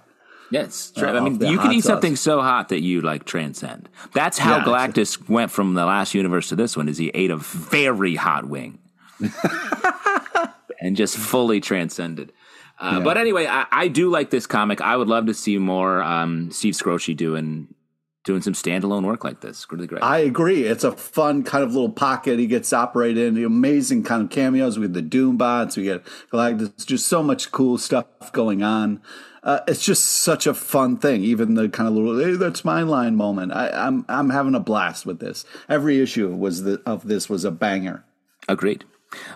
Yes, 0.50 0.92
uh, 0.98 1.06
I 1.06 1.20
mean 1.22 1.40
you 1.40 1.58
can 1.60 1.72
eat 1.72 1.82
sauce. 1.82 1.92
something 1.92 2.16
so 2.16 2.42
hot 2.42 2.70
that 2.70 2.82
you 2.82 3.02
like 3.02 3.26
transcend. 3.26 3.88
That's 4.14 4.38
how 4.38 4.58
yeah, 4.58 4.64
Galactus 4.64 5.30
went 5.30 5.52
from 5.52 5.76
the 5.76 5.86
last 5.86 6.14
universe 6.14 6.50
to 6.50 6.56
this 6.56 6.76
one. 6.76 6.90
Is 6.90 6.98
he 6.98 7.10
ate 7.14 7.32
a 7.32 7.38
very 7.38 8.16
hot 8.16 8.50
wing 8.50 8.80
and 10.82 10.98
just 10.98 11.16
fully 11.16 11.62
transcended. 11.62 12.34
Uh, 12.80 12.96
yeah. 12.98 13.04
But 13.04 13.18
anyway, 13.18 13.46
I, 13.46 13.68
I, 13.72 13.88
do 13.90 14.10
like 14.10 14.32
this 14.32 14.48
comic. 14.48 14.82
I 14.82 14.98
would 14.98 15.08
love 15.08 15.28
to 15.28 15.36
see 15.36 15.60
more 15.60 16.02
um, 16.02 16.50
Steve 16.50 16.74
Skroce 16.74 17.16
doing 17.16 17.68
doing 18.24 18.42
some 18.42 18.54
standalone 18.54 19.04
work 19.04 19.24
like 19.24 19.42
this. 19.42 19.66
Really 19.72 19.88
great. 19.88 20.04
I 20.04 20.20
agree. 20.20 20.64
It's 20.64 20.84
a 20.84 20.92
fun 20.92 21.44
kind 21.44 21.64
of 21.64 21.74
little 21.74 21.92
pocket 21.92 22.40
he 22.40 22.48
gets 22.48 22.72
operated 22.72 23.28
in. 23.28 23.34
The 23.34 23.44
amazing 23.44 24.04
kind 24.04 24.24
of 24.24 24.30
cameos 24.30 24.78
with 24.78 24.94
the 24.94 25.02
Doom 25.02 25.38
bots. 25.38 25.78
We 25.78 25.84
get 25.84 26.04
Galactus. 26.32 26.86
Just 26.86 27.08
so 27.08 27.24
much 27.24 27.52
cool 27.52 27.78
stuff 27.78 28.06
going 28.32 28.64
on. 28.64 29.02
Uh, 29.44 29.60
it's 29.68 29.84
just 29.84 30.06
such 30.06 30.46
a 30.46 30.54
fun 30.54 30.98
thing. 30.98 31.24
Even 31.24 31.56
the 31.56 31.68
kind 31.68 31.88
of 31.88 31.96
little 31.96 32.20
hey, 32.20 32.36
that's 32.36 32.64
my 32.64 32.84
line 32.84 33.16
moment. 33.16 33.52
I, 33.52 33.70
am 33.70 34.06
I'm, 34.08 34.20
I'm 34.20 34.30
having 34.30 34.54
a 34.54 34.60
blast 34.60 35.06
with 35.06 35.20
this. 35.20 35.46
Every 35.68 36.00
issue 36.00 36.30
was 36.36 36.64
the, 36.64 36.82
of 36.86 37.08
this 37.08 37.28
was 37.28 37.44
a 37.44 37.52
banger. 37.52 38.06
Agreed. 38.48 38.86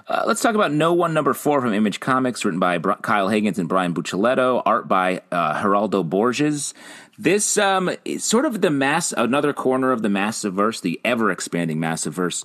Uh, 0.07 0.23
let's 0.25 0.41
talk 0.41 0.55
about 0.55 0.71
No 0.71 0.93
One 0.93 1.13
Number 1.13 1.33
Four 1.33 1.59
from 1.59 1.73
Image 1.73 1.99
Comics, 1.99 2.45
written 2.45 2.59
by 2.59 2.79
Kyle 2.79 3.27
Higgins 3.27 3.59
and 3.59 3.67
Brian 3.67 3.93
Buccellato, 3.93 4.61
art 4.65 4.88
by 4.88 5.21
uh, 5.31 5.61
Geraldo 5.61 6.07
Borges. 6.07 6.73
This 7.18 7.57
um, 7.57 7.89
is 8.03 8.24
sort 8.24 8.45
of 8.45 8.61
the 8.61 8.70
mass, 8.70 9.13
another 9.13 9.53
corner 9.53 9.91
of 9.91 10.01
the 10.01 10.09
Massiverse, 10.09 10.82
the 10.82 10.99
ever 11.05 11.32
expanding 11.32 11.78
Massiverse. 11.78 12.43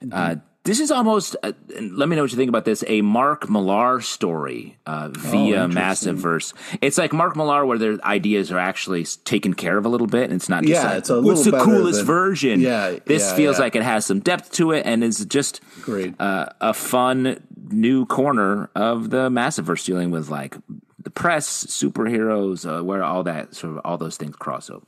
Mm-hmm. 0.00 0.10
Uh, 0.12 0.34
this 0.64 0.78
is 0.78 0.90
almost, 0.90 1.36
uh, 1.42 1.52
let 1.80 2.08
me 2.08 2.16
know 2.16 2.22
what 2.22 2.30
you 2.32 2.36
think 2.36 2.50
about 2.50 2.66
this, 2.66 2.84
a 2.86 3.00
Mark 3.00 3.48
Millar 3.48 4.02
story 4.02 4.76
uh, 4.84 5.08
via 5.08 5.62
oh, 5.62 5.68
Massiverse. 5.68 6.52
It's 6.82 6.98
like 6.98 7.14
Mark 7.14 7.34
Millar 7.34 7.64
where 7.64 7.78
their 7.78 7.98
ideas 8.04 8.52
are 8.52 8.58
actually 8.58 9.04
taken 9.24 9.54
care 9.54 9.78
of 9.78 9.86
a 9.86 9.88
little 9.88 10.06
bit. 10.06 10.24
And 10.24 10.34
it's 10.34 10.50
not 10.50 10.62
just 10.62 10.74
yeah, 10.74 10.90
like, 10.90 10.98
it's 10.98 11.08
a 11.08 11.22
what's 11.22 11.44
the 11.44 11.58
coolest 11.58 12.00
than, 12.00 12.06
version? 12.06 12.60
Yeah, 12.60 12.98
this 13.06 13.22
yeah, 13.22 13.36
feels 13.36 13.56
yeah. 13.56 13.62
like 13.62 13.74
it 13.74 13.82
has 13.82 14.04
some 14.04 14.20
depth 14.20 14.52
to 14.52 14.72
it 14.72 14.84
and 14.84 15.02
is 15.02 15.24
just 15.24 15.62
Great. 15.80 16.20
Uh, 16.20 16.50
a 16.60 16.74
fun 16.74 17.42
new 17.70 18.04
corner 18.04 18.68
of 18.74 19.08
the 19.08 19.30
massive 19.30 19.64
verse 19.64 19.84
dealing 19.86 20.10
with 20.10 20.28
like 20.28 20.56
the 21.02 21.10
press, 21.10 21.64
superheroes, 21.64 22.66
uh, 22.68 22.84
where 22.84 23.02
all 23.02 23.22
that 23.22 23.54
sort 23.54 23.76
of 23.76 23.80
all 23.84 23.96
those 23.96 24.16
things 24.16 24.36
cross 24.36 24.70
over. 24.70 24.86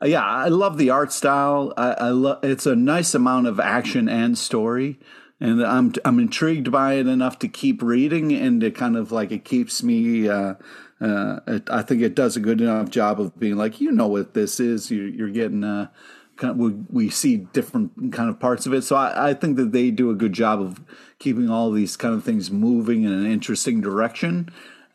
Uh, 0.00 0.06
yeah, 0.06 0.24
I 0.24 0.48
love 0.48 0.78
the 0.78 0.90
art 0.90 1.12
style. 1.12 1.72
I, 1.76 1.92
I 1.92 2.08
love 2.10 2.44
it's 2.44 2.66
a 2.66 2.76
nice 2.76 3.14
amount 3.14 3.46
of 3.46 3.58
action 3.58 4.08
and 4.08 4.36
story, 4.36 4.98
and 5.40 5.64
I'm 5.64 5.94
I'm 6.04 6.18
intrigued 6.18 6.70
by 6.70 6.94
it 6.94 7.06
enough 7.06 7.38
to 7.40 7.48
keep 7.48 7.82
reading, 7.82 8.32
and 8.32 8.62
it 8.62 8.74
kind 8.74 8.96
of 8.96 9.10
like 9.10 9.32
it 9.32 9.44
keeps 9.44 9.82
me. 9.82 10.28
Uh, 10.28 10.54
uh, 11.00 11.40
it, 11.46 11.70
I 11.70 11.82
think 11.82 12.02
it 12.02 12.16
does 12.16 12.36
a 12.36 12.40
good 12.40 12.60
enough 12.60 12.90
job 12.90 13.20
of 13.20 13.38
being 13.38 13.56
like, 13.56 13.80
you 13.80 13.92
know 13.92 14.08
what 14.08 14.34
this 14.34 14.60
is. 14.60 14.90
You, 14.90 15.02
you're 15.02 15.30
getting. 15.30 15.64
Uh, 15.64 15.88
kind 16.36 16.52
of, 16.52 16.56
we, 16.56 16.70
we 16.88 17.10
see 17.10 17.36
different 17.36 18.12
kind 18.12 18.30
of 18.30 18.38
parts 18.38 18.64
of 18.64 18.72
it, 18.72 18.82
so 18.82 18.94
I, 18.94 19.30
I 19.30 19.34
think 19.34 19.56
that 19.56 19.72
they 19.72 19.90
do 19.90 20.10
a 20.10 20.14
good 20.14 20.32
job 20.32 20.60
of 20.60 20.80
keeping 21.18 21.50
all 21.50 21.72
these 21.72 21.96
kind 21.96 22.14
of 22.14 22.22
things 22.22 22.48
moving 22.48 23.02
in 23.02 23.12
an 23.12 23.26
interesting 23.26 23.80
direction 23.80 24.48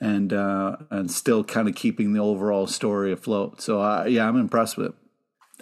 and 0.03 0.33
uh, 0.33 0.75
and 0.89 1.09
still 1.09 1.43
kind 1.43 1.69
of 1.69 1.75
keeping 1.75 2.13
the 2.13 2.19
overall 2.19 2.67
story 2.67 3.11
afloat. 3.13 3.61
So 3.61 3.81
uh, 3.81 4.03
yeah, 4.03 4.27
I'm 4.27 4.37
impressed 4.37 4.77
with 4.77 4.87
it. 4.87 4.93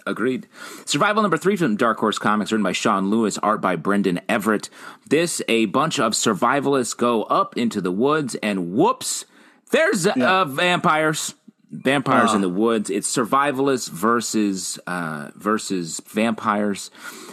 Agreed. 0.04 0.48
Survival 0.84 1.22
number 1.22 1.36
three 1.36 1.54
from 1.54 1.76
Dark 1.76 1.98
Horse 1.98 2.18
Comics, 2.18 2.50
written 2.50 2.64
by 2.64 2.72
Sean 2.72 3.08
Lewis, 3.08 3.38
art 3.38 3.60
by 3.60 3.76
Brendan 3.76 4.20
Everett. 4.28 4.68
This 5.08 5.40
a 5.46 5.66
bunch 5.66 6.00
of 6.00 6.12
survivalists 6.12 6.96
go 6.96 7.22
up 7.24 7.56
into 7.56 7.80
the 7.80 7.92
woods, 7.92 8.34
and 8.42 8.72
whoops, 8.72 9.26
there's 9.70 10.04
yeah. 10.04 10.40
uh, 10.40 10.44
vampires. 10.44 11.34
Vampires 11.72 12.34
in 12.34 12.42
the 12.42 12.48
woods. 12.48 12.90
It's 12.90 13.10
survivalists 13.14 13.90
versus 13.90 14.78
uh, 14.86 15.30
versus 15.34 16.00
vampires 16.06 16.90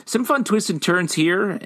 some 0.09 0.25
fun 0.25 0.43
twists 0.43 0.71
and 0.71 0.81
turns 0.81 1.13
here. 1.13 1.59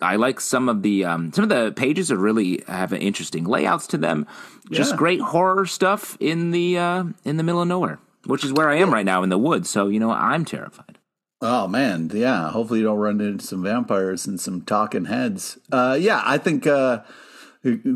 I 0.00 0.16
like 0.16 0.40
some 0.40 0.68
of 0.68 0.82
the 0.82 1.04
um, 1.04 1.32
some 1.32 1.42
of 1.42 1.48
the 1.48 1.72
pages 1.72 2.12
are 2.12 2.16
really 2.16 2.62
have 2.68 2.92
interesting 2.92 3.44
layouts 3.44 3.88
to 3.88 3.98
them. 3.98 4.26
Just 4.70 4.92
yeah. 4.92 4.96
great 4.96 5.20
horror 5.20 5.66
stuff 5.66 6.16
in 6.20 6.52
the 6.52 6.78
uh, 6.78 7.04
in 7.24 7.36
the 7.36 7.42
middle 7.42 7.60
of 7.60 7.66
nowhere, 7.66 7.98
which 8.26 8.44
is 8.44 8.52
where 8.52 8.70
I 8.70 8.76
am 8.76 8.94
right 8.94 9.04
now 9.04 9.24
in 9.24 9.30
the 9.30 9.38
woods. 9.38 9.68
So 9.68 9.88
you 9.88 9.98
know 9.98 10.12
I'm 10.12 10.44
terrified. 10.44 10.98
Oh 11.40 11.66
man, 11.66 12.10
yeah. 12.14 12.50
Hopefully 12.50 12.80
you 12.80 12.84
don't 12.84 12.98
run 12.98 13.20
into 13.20 13.44
some 13.44 13.64
vampires 13.64 14.28
and 14.28 14.40
some 14.40 14.62
talking 14.62 15.06
heads. 15.06 15.58
Uh, 15.72 15.98
yeah, 16.00 16.22
I 16.24 16.38
think 16.38 16.68
uh, 16.68 17.00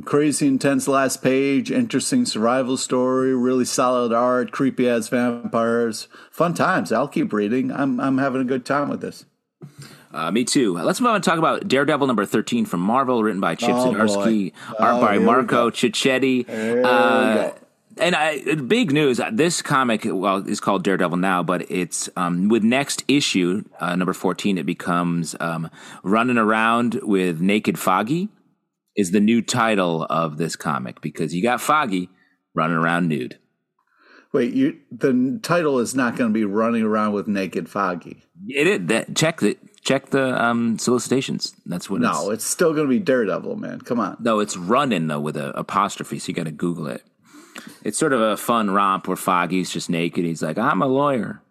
crazy 0.04 0.46
intense 0.46 0.88
last 0.88 1.22
page, 1.22 1.70
interesting 1.70 2.26
survival 2.26 2.76
story, 2.76 3.34
really 3.34 3.64
solid 3.64 4.12
art, 4.12 4.52
creepy 4.52 4.88
ass 4.88 5.08
vampires, 5.08 6.08
fun 6.30 6.54
times. 6.54 6.92
I'll 6.92 7.08
keep 7.08 7.32
reading. 7.32 7.70
I'm 7.72 8.00
I'm 8.00 8.18
having 8.18 8.40
a 8.40 8.44
good 8.44 8.64
time 8.64 8.88
with 8.88 9.00
this. 9.00 9.24
Uh, 10.12 10.30
me 10.30 10.44
too. 10.44 10.76
Let's 10.76 11.00
move 11.00 11.10
on 11.10 11.14
and 11.16 11.24
talk 11.24 11.38
about 11.38 11.68
Daredevil 11.68 12.06
number 12.06 12.26
13 12.26 12.66
from 12.66 12.80
Marvel, 12.80 13.22
written 13.22 13.40
by 13.40 13.54
Chip 13.54 13.70
oh, 13.70 13.92
Zdarsky, 13.92 14.52
art 14.78 14.96
oh, 14.96 15.00
by 15.00 15.18
Marco 15.18 15.70
Checchetto. 15.70 16.84
Uh, 16.84 17.52
and 17.96 18.16
I, 18.16 18.54
big 18.56 18.92
news. 18.92 19.20
This 19.32 19.62
comic, 19.62 20.02
well, 20.04 20.48
is 20.48 20.58
called 20.58 20.82
Daredevil 20.82 21.18
now, 21.18 21.42
but 21.44 21.70
it's 21.70 22.08
um, 22.16 22.48
with 22.48 22.64
next 22.64 23.04
issue, 23.06 23.64
uh, 23.78 23.94
number 23.94 24.12
14, 24.12 24.58
it 24.58 24.66
becomes 24.66 25.36
um, 25.38 25.70
Running 26.02 26.38
Around 26.38 27.00
with 27.02 27.40
Naked 27.40 27.78
Foggy, 27.78 28.28
is 28.96 29.10
the 29.10 29.20
new 29.20 29.42
title 29.42 30.06
of 30.10 30.36
this 30.36 30.56
comic 30.56 31.00
because 31.00 31.34
you 31.34 31.42
got 31.42 31.60
Foggy 31.60 32.10
running 32.54 32.76
around 32.76 33.08
nude. 33.08 33.38
Wait, 34.32 34.54
you 34.54 34.78
the 34.92 35.40
title 35.42 35.80
is 35.80 35.94
not 35.94 36.16
going 36.16 36.30
to 36.30 36.34
be 36.34 36.44
running 36.44 36.82
around 36.82 37.12
with 37.12 37.26
naked 37.26 37.68
Foggy. 37.68 38.22
It 38.48 38.66
is 38.66 38.86
that 38.86 39.16
check 39.16 39.40
the 39.40 39.56
check 39.82 40.10
the 40.10 40.40
um, 40.40 40.78
solicitations. 40.78 41.54
That's 41.66 41.90
what. 41.90 41.96
It's 41.96 42.02
No, 42.02 42.30
it's, 42.30 42.44
it's 42.44 42.44
still 42.44 42.72
going 42.72 42.86
to 42.86 42.90
be 42.90 43.00
Daredevil, 43.00 43.56
man. 43.56 43.80
Come 43.80 43.98
on. 43.98 44.16
No, 44.20 44.38
it's 44.38 44.56
running 44.56 45.08
though 45.08 45.20
with 45.20 45.36
a 45.36 45.50
apostrophe, 45.58 46.20
so 46.20 46.28
you 46.28 46.34
got 46.34 46.44
to 46.44 46.52
Google 46.52 46.86
it. 46.86 47.02
It's 47.82 47.98
sort 47.98 48.12
of 48.12 48.20
a 48.20 48.36
fun 48.36 48.70
romp 48.70 49.08
where 49.08 49.16
Foggy's 49.16 49.70
just 49.70 49.90
naked. 49.90 50.24
He's 50.24 50.42
like, 50.42 50.58
"I'm 50.58 50.80
a 50.80 50.86
lawyer." 50.86 51.42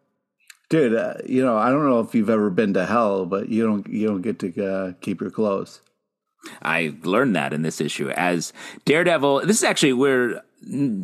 Dude, 0.70 0.96
uh, 0.96 1.16
you 1.26 1.44
know, 1.44 1.58
I 1.58 1.72
don't 1.72 1.84
know 1.84 2.00
if 2.00 2.14
you've 2.16 2.30
ever 2.30 2.50
been 2.50 2.76
to 2.76 2.86
hell, 2.86 3.26
but 3.26 3.50
you 3.50 3.66
don't 3.66 3.88
you 3.90 4.08
don't 4.08 4.22
get 4.22 4.40
to 4.40 4.66
uh, 4.66 4.94
keep 5.02 5.20
your 5.20 5.32
clothes. 5.32 5.82
I 6.62 6.96
learned 7.04 7.36
that 7.36 7.54
in 7.54 7.62
this 7.62 7.82
issue 7.82 8.10
as 8.10 8.54
Daredevil. 8.86 9.46
This 9.46 9.58
is 9.58 9.64
actually 9.64 9.94
where 9.94 10.20
we're 10.20 10.42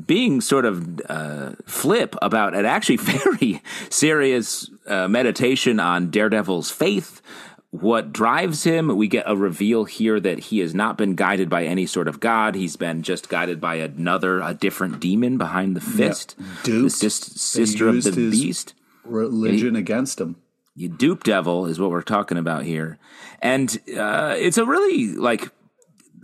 being 0.06 0.42
sort 0.42 0.66
of 0.66 1.02
uh, 1.08 1.52
flip 1.66 2.16
about 2.22 2.56
an 2.56 2.66
actually 2.66 2.98
very 2.98 3.62
serious 3.90 4.70
uh, 4.88 5.08
meditation 5.08 5.80
on 5.80 6.10
Daredevil's 6.10 6.72
faith. 6.72 7.22
What 7.72 8.14
drives 8.14 8.64
him? 8.64 8.96
We 8.96 9.08
get 9.10 9.26
a 9.28 9.36
reveal 9.36 9.84
here 9.84 10.20
that 10.20 10.40
he 10.40 10.60
has 10.60 10.74
not 10.74 10.98
been 10.98 11.16
guided 11.16 11.50
by 11.50 11.66
any 11.66 11.86
sort 11.86 12.08
of 12.08 12.22
god. 12.22 12.56
He's 12.56 12.78
been 12.78 13.04
just 13.04 13.28
guided 13.28 13.60
by 13.60 13.76
another, 13.76 14.40
a 14.40 14.54
different 14.54 15.02
demon 15.02 15.38
behind 15.38 15.76
the 15.76 15.82
fist, 15.82 16.36
the 16.64 16.90
sis- 16.90 17.16
sister 17.16 17.90
of 17.90 18.04
the 18.04 18.12
beast. 18.12 18.74
Religion 19.04 19.76
he, 19.76 19.82
against 19.82 20.22
him. 20.22 20.38
You 20.76 20.90
dupe 20.90 21.24
devil 21.24 21.66
is 21.66 21.80
what 21.80 21.90
we're 21.90 22.02
talking 22.02 22.38
about 22.38 22.64
here, 22.64 22.98
and 23.42 23.70
uh, 23.98 24.36
it's 24.38 24.58
a 24.58 24.66
really 24.66 25.16
like 25.16 25.50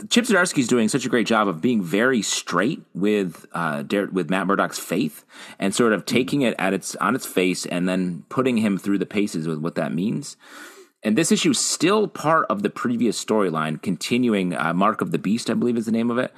Chip 0.10 0.26
Zdarsky 0.26 0.60
is 0.60 0.68
doing 0.68 0.90
such 0.90 1.06
a 1.06 1.10
great 1.10 1.28
job 1.28 1.48
of 1.48 1.62
being 1.62 1.82
very 1.82 2.22
straight 2.22 2.82
with 2.94 3.46
uh, 3.54 3.84
with 4.12 4.30
Matt 4.30 4.48
Murdock's 4.48 4.80
faith 4.80 5.24
and 5.60 5.74
sort 5.74 5.94
of 5.94 6.06
taking 6.06 6.42
it 6.42 6.56
at 6.58 6.74
its 6.74 6.96
on 6.98 7.16
its 7.16 7.26
face 7.26 7.66
and 7.66 7.88
then 7.88 8.24
putting 8.30 8.58
him 8.58 8.78
through 8.78 8.98
the 8.98 9.06
paces 9.06 9.48
with 9.48 9.60
what 9.60 9.76
that 9.76 9.94
means. 9.94 10.38
And 11.04 11.18
this 11.18 11.32
issue 11.32 11.52
is 11.52 11.60
still 11.60 12.08
part 12.08 12.46
of 12.50 12.62
the 12.62 12.70
previous 12.70 13.24
storyline, 13.24 13.82
continuing 13.82 14.56
uh, 14.56 14.74
Mark 14.74 15.02
of 15.02 15.12
the 15.12 15.18
Beast, 15.18 15.50
I 15.50 15.56
believe 15.56 15.78
is 15.78 15.86
the 15.86 15.92
name 15.92 16.12
of 16.12 16.20
it. 16.20 16.32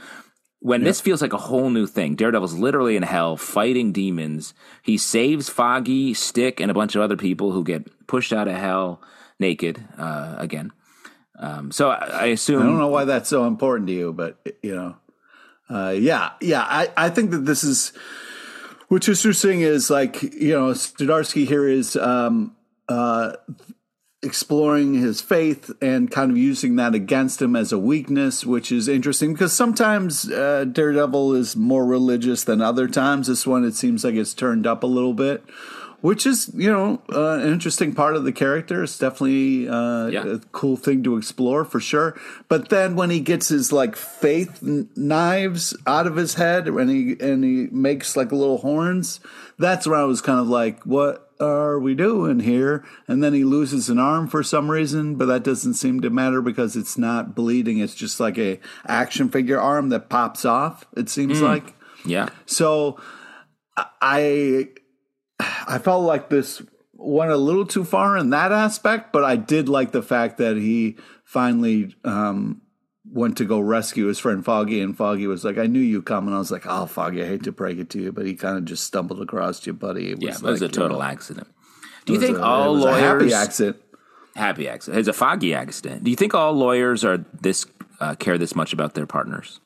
When 0.64 0.86
this 0.86 1.02
feels 1.02 1.22
like 1.22 1.34
a 1.34 1.38
whole 1.38 1.70
new 1.70 1.86
thing, 1.86 2.16
Daredevil's 2.16 2.54
literally 2.54 2.96
in 2.96 3.04
hell 3.04 3.36
fighting 3.36 3.92
demons. 3.92 4.54
He 4.82 4.98
saves 4.98 5.50
Foggy, 5.50 6.14
Stick, 6.14 6.62
and 6.62 6.72
a 6.72 6.74
bunch 6.74 6.96
of 6.96 7.02
other 7.02 7.18
people 7.18 7.52
who 7.52 7.66
get 7.66 8.08
pushed 8.08 8.32
out 8.32 8.48
of 8.48 8.56
hell 8.56 9.02
naked 9.40 9.84
uh, 9.98 10.36
again. 10.38 10.72
Um, 11.38 11.70
so 11.72 11.90
I, 11.90 12.06
I, 12.06 12.26
assume 12.28 12.62
I 12.62 12.66
don't 12.66 12.78
know 12.78 12.88
why 12.88 13.04
that's 13.04 13.28
so 13.28 13.46
important 13.46 13.88
to 13.88 13.94
you, 13.94 14.14
but 14.14 14.38
you 14.62 14.74
know, 14.74 14.96
uh, 15.70 15.90
yeah, 15.90 16.32
yeah. 16.40 16.62
I, 16.62 16.90
I 16.96 17.10
think 17.10 17.32
that 17.32 17.46
this 17.46 17.66
is 17.66 17.92
what's 18.88 19.10
interesting 19.10 19.60
is 19.60 19.90
like 19.90 20.24
you 20.24 20.54
know 20.54 20.70
Zdarsky 20.70 21.46
here 21.46 21.68
is 21.68 21.98
um, 21.98 22.56
uh, 22.88 23.34
exploring 24.24 24.94
his 24.96 25.22
faith 25.22 25.72
and 25.82 26.10
kind 26.10 26.32
of 26.32 26.38
using 26.38 26.78
that 26.78 26.96
against 26.96 27.42
him 27.42 27.56
as 27.56 27.72
a 27.72 27.78
weakness, 27.78 28.46
which 28.46 28.72
is 28.72 28.88
interesting 28.88 29.34
because 29.34 29.54
sometimes 29.54 30.30
uh, 30.32 30.66
Daredevil 30.66 31.34
is 31.36 31.56
more 31.56 31.86
religious 31.86 32.44
than 32.44 32.62
other 32.62 32.88
times. 32.88 33.28
This 33.28 33.46
one, 33.46 33.64
it 33.66 33.76
seems 33.76 34.04
like 34.04 34.16
it's 34.16 34.34
turned 34.34 34.66
up 34.66 34.82
a 34.84 34.88
little 34.88 35.14
bit, 35.14 35.44
which 36.02 36.26
is, 36.26 36.50
you 36.56 36.72
know, 36.72 37.02
uh, 37.14 37.40
an 37.40 37.52
interesting 37.52 37.94
part 37.94 38.16
of 38.16 38.24
the 38.24 38.32
character. 38.32 38.84
It's 38.84 38.98
definitely 38.98 39.68
uh, 39.70 40.08
Yeah. 40.08 40.26
a 40.26 40.40
cool 40.52 40.78
thing 40.78 41.04
to 41.04 41.18
explore 41.18 41.64
for 41.66 41.80
sure. 41.80 42.16
But 42.48 42.70
then 42.70 42.96
when 42.96 43.10
he 43.10 43.20
gets 43.20 43.50
his 43.50 43.72
like 43.72 43.96
faith 43.96 44.60
n- 44.64 44.90
knives 44.96 45.76
out 45.86 46.08
of 46.08 46.16
his 46.16 46.34
head 46.36 46.68
and 46.68 46.90
he 46.90 47.16
and 47.20 47.44
he 47.44 47.68
makes 47.72 48.16
like 48.18 48.32
little 48.32 48.58
horns, 48.60 49.20
that's 49.60 49.86
when 49.88 50.00
I 50.00 50.04
was 50.06 50.20
kind 50.22 50.40
of 50.40 50.48
like, 50.48 50.82
what 50.84 51.23
are 51.44 51.80
we 51.80 51.96
doing 51.96 52.40
here? 52.40 52.84
And 53.08 53.24
then 53.24 53.34
he 53.34 53.44
loses 53.44 53.90
an 53.90 54.00
arm 54.00 54.28
for 54.28 54.44
some 54.44 54.72
reason, 54.72 55.16
but 55.16 55.26
that 55.26 55.44
doesn't 55.44 55.76
seem 55.76 56.02
to 56.02 56.10
matter 56.10 56.42
because 56.42 56.76
it's 56.76 56.98
not 56.98 57.36
bleeding. 57.36 57.80
It's 57.80 57.96
just 57.96 58.20
like 58.20 58.38
a 58.38 58.60
action 58.88 59.30
figure 59.30 59.60
arm 59.60 59.90
that 59.90 60.10
pops 60.10 60.46
off. 60.46 60.86
It 60.96 61.10
seems 61.10 61.42
like. 61.42 61.76
Yeah. 62.06 62.30
So 62.46 63.00
I 64.02 64.70
I 65.40 65.80
felt 65.80 66.04
like 66.04 66.30
this 66.30 66.62
went 66.94 67.32
a 67.32 67.38
little 67.38 67.66
too 67.66 67.84
far 67.84 68.18
in 68.18 68.30
that 68.32 68.52
aspect, 68.52 69.14
but 69.14 69.24
I 69.24 69.36
did 69.36 69.70
like 69.70 69.92
the 69.92 70.02
fact 70.02 70.38
that 70.38 70.58
he 70.58 70.98
finally 71.24 71.96
um, 72.04 72.62
went 73.14 73.38
to 73.38 73.46
go 73.46 73.60
rescue 73.60 74.08
his 74.08 74.20
friend 74.20 74.44
Foggy, 74.44 74.82
and 74.82 74.98
Foggy 74.98 75.28
was 75.28 75.46
like, 75.46 75.58
"I 75.58 75.68
knew 75.68 75.80
you 75.80 76.02
coming." 76.02 76.34
I 76.34 76.40
was 76.40 76.52
like, 76.52 76.66
"Oh, 76.68 76.86
Foggy, 76.88 77.24
I 77.24 77.28
hate 77.28 77.44
to 77.44 77.52
break 77.52 77.78
it 77.78 77.90
to 77.92 78.02
you, 78.02 78.12
but 78.12 78.26
he 78.26 78.34
kind 78.34 78.58
of 78.58 78.66
just 78.66 78.84
stumbled 78.86 79.22
across 79.22 79.66
you, 79.68 79.74
buddy." 79.74 80.12
It 80.12 80.22
Yeah. 80.22 80.30
was 80.32 80.42
It 80.42 80.46
was 80.46 80.62
a 80.64 80.68
total 80.68 80.98
know, 80.98 81.04
accident. 81.06 81.48
Do 82.06 82.14
you 82.14 82.20
think 82.20 82.38
a- 82.38 82.44
all 82.44 82.74
was 82.76 82.84
lawyers 82.86 83.00
happy 83.00 83.34
accident? 83.34 83.78
happy 84.36 84.68
accident? 84.68 85.00
It's 85.00 85.08
a 85.08 85.14
foggy 85.14 85.54
accident. 85.54 86.04
Do 86.04 86.10
you 86.10 86.18
think 86.18 86.34
all 86.34 86.54
lawyers 86.54 87.06
are 87.06 87.24
this 87.42 87.66
uh, 88.02 88.16
care 88.16 88.38
this 88.38 88.56
much 88.56 88.74
about 88.74 88.96
their 88.96 89.06
partners? 89.06 89.60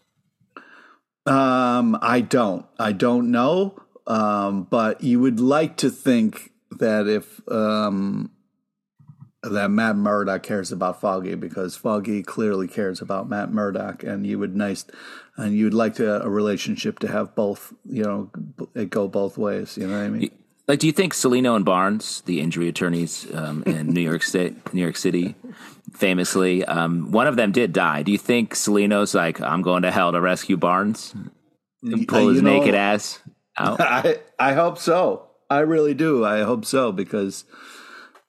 Um, 1.26 1.98
I 2.02 2.22
don't. 2.22 2.66
I 2.80 2.92
don't 2.92 3.32
know. 3.32 3.76
Um, 4.06 4.64
but 4.70 5.04
you 5.04 5.20
would 5.20 5.40
like 5.40 5.78
to 5.78 5.90
think 5.90 6.52
that 6.72 7.08
if 7.08 7.42
um, 7.52 8.32
that 9.50 9.70
Matt 9.72 9.96
Murdock 9.96 10.44
cares 10.44 10.72
about 10.72 11.00
Foggy 11.02 11.36
because 11.36 11.76
Foggy 11.76 12.24
clearly 12.24 12.68
cares 12.68 13.02
about 13.02 13.30
Matt 13.30 13.52
Murdock, 13.52 14.04
and 14.04 14.26
you 14.26 14.40
would 14.40 14.56
nice, 14.56 14.86
and 15.36 15.56
you 15.56 15.66
would 15.66 15.74
like 15.74 15.96
to 15.96 16.22
a 16.24 16.30
relationship 16.30 17.00
to 17.00 17.08
have 17.08 17.36
both. 17.36 17.74
You 17.86 18.04
know, 18.04 18.32
it 18.76 18.90
go 18.90 19.08
both 19.08 19.38
ways. 19.38 19.78
You 19.78 19.88
know 19.88 19.98
what 19.98 20.06
I 20.06 20.10
mean? 20.10 20.32
Like, 20.68 20.80
do 20.80 20.88
you 20.88 20.94
think 20.94 21.14
Cellino 21.14 21.56
and 21.56 21.64
Barnes, 21.64 22.22
the 22.26 22.42
injury 22.42 22.68
attorneys 22.68 23.26
um, 23.34 23.64
in 23.66 23.88
New 23.94 24.02
York 24.02 24.22
State, 24.24 24.74
New 24.74 24.82
York 24.82 24.98
City, 24.98 25.34
famously, 25.94 26.66
um, 26.66 27.12
one 27.12 27.26
of 27.28 27.38
them 27.38 27.52
did 27.54 27.72
die. 27.74 28.04
Do 28.04 28.12
you 28.12 28.18
think 28.18 28.54
Cellino's 28.54 29.16
like, 29.16 29.40
I'm 29.40 29.62
going 29.62 29.84
to 29.84 29.92
hell 29.92 30.12
to 30.12 30.20
rescue 30.20 30.58
Barnes 30.58 31.14
and 31.84 32.06
pull 32.08 32.26
Uh, 32.26 32.28
his 32.30 32.38
you 32.38 32.42
know- 32.44 32.60
naked 32.60 32.76
ass 32.76 33.20
out? 33.58 33.80
I 33.80 34.20
I 34.38 34.54
hope 34.54 34.78
so. 34.78 35.24
I 35.50 35.60
really 35.60 35.94
do. 35.94 36.26
I 36.26 36.42
hope 36.42 36.66
so 36.66 36.92
because 36.92 37.46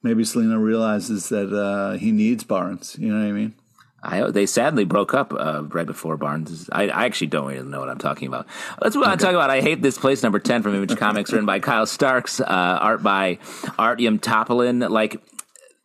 maybe 0.03 0.25
Selena 0.25 0.59
realizes 0.59 1.29
that 1.29 1.53
uh, 1.53 1.99
he 1.99 2.13
needs 2.13 2.45
Barnes. 2.45 2.97
You 2.99 3.13
know 3.13 3.21
what 3.21 3.29
I 3.29 3.33
mean? 3.33 3.55
I, 4.03 4.31
they 4.31 4.47
sadly 4.47 4.85
broke 4.85 5.13
up 5.13 5.33
uh, 5.33 5.65
right 5.65 5.87
before 5.87 6.17
Barnes. 6.17 6.69
I, 6.71 6.89
I 6.89 7.05
actually 7.07 7.27
don't 7.29 7.53
even 7.53 7.71
know 7.71 7.81
what 7.81 7.89
I'm 7.89 7.99
talking 7.99 8.29
about. 8.29 8.47
Let's 8.81 8.95
move 8.95 9.05
on 9.05 9.19
to 9.19 9.25
talk 9.25 9.35
about 9.35 9.51
I 9.51 9.61
Hate 9.61 9.83
This 9.83 9.99
Place, 9.99 10.23
number 10.23 10.39
10 10.39 10.63
from 10.63 10.75
Image 10.75 10.97
Comics, 10.97 11.33
written 11.33 11.47
by 11.47 11.59
Kyle 11.59 11.87
Starks, 11.87 12.41
uh, 12.41 12.45
art 12.47 13.03
by 13.03 13.37
Artyom 13.77 14.21
Topilin. 14.21 14.89
Like, 14.89 15.21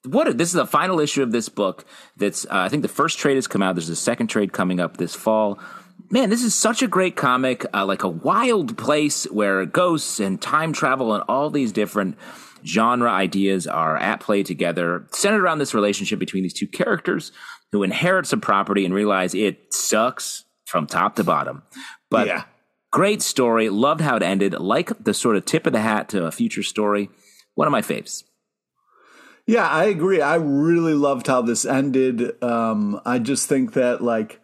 what 0.05 0.28
a, 0.28 0.34
this 0.34 0.49
is 0.49 0.53
the 0.53 0.68
final 0.68 0.99
issue 0.99 1.24
of 1.24 1.32
this 1.32 1.49
book. 1.49 1.86
That's 2.18 2.45
uh, 2.45 2.49
I 2.51 2.70
think 2.70 2.84
the 2.84 2.88
first 2.88 3.18
trade 3.18 3.36
has 3.36 3.47
come 3.47 3.64
out. 3.64 3.76
There's 3.76 3.89
a 3.89 3.95
second 3.95 4.28
trade 4.28 4.53
coming 4.53 4.80
up 4.80 4.97
this 4.97 5.16
fall. 5.16 5.59
Man, 6.11 6.30
this 6.30 6.43
is 6.43 6.53
such 6.53 6.84
a 6.84 6.88
great 6.88 7.16
comic, 7.16 7.66
uh, 7.74 7.86
like 7.86 8.03
a 8.03 8.09
wild 8.09 8.78
place 8.78 9.24
where 9.32 9.66
ghosts 9.66 10.20
and 10.20 10.39
time 10.39 10.72
travel 10.72 11.16
and 11.16 11.24
all 11.28 11.49
these 11.49 11.72
different 11.72 12.18
genre 12.66 13.09
ideas 13.09 13.68
are 13.68 13.97
at 13.97 14.20
play 14.20 14.43
together, 14.43 15.05
centered 15.11 15.41
around 15.41 15.59
this 15.59 15.74
relationship 15.74 16.20
between 16.20 16.43
these 16.43 16.53
two 16.53 16.68
characters 16.68 17.32
who 17.72 17.84
inherit 17.84 18.26
some 18.28 18.41
property 18.41 18.86
and 18.86 18.93
realize 18.93 19.34
it 19.34 19.74
sucks 19.74 20.45
from 20.66 20.88
top 20.88 21.16
to 21.16 21.24
bottom. 21.24 21.64
But 22.09 22.28
Yeah. 22.28 22.43
great 22.91 23.22
story. 23.22 23.70
Loved 23.70 24.01
how 24.01 24.16
it 24.18 24.24
ended. 24.24 24.53
Like 24.53 24.91
the 25.03 25.14
sort 25.14 25.36
of 25.36 25.45
tip 25.45 25.66
of 25.68 25.74
the 25.74 25.80
hat 25.82 26.09
to 26.09 26.26
a 26.26 26.32
future 26.32 26.64
story. 26.64 27.09
One 27.55 27.68
of 27.68 27.72
my 27.72 27.82
faves. 27.82 28.24
Yeah, 29.45 29.68
I 29.68 29.86
agree. 29.86 30.22
I 30.22 30.36
really 30.36 30.93
loved 30.93 31.28
how 31.28 31.41
this 31.41 31.66
ended. 31.66 32.41
Um, 32.43 32.99
I 33.05 33.20
just 33.20 33.49
think 33.49 33.74
that 33.74 34.01
like 34.01 34.32
it- 34.34 34.39
it- 34.39 34.41
it's 34.41 34.43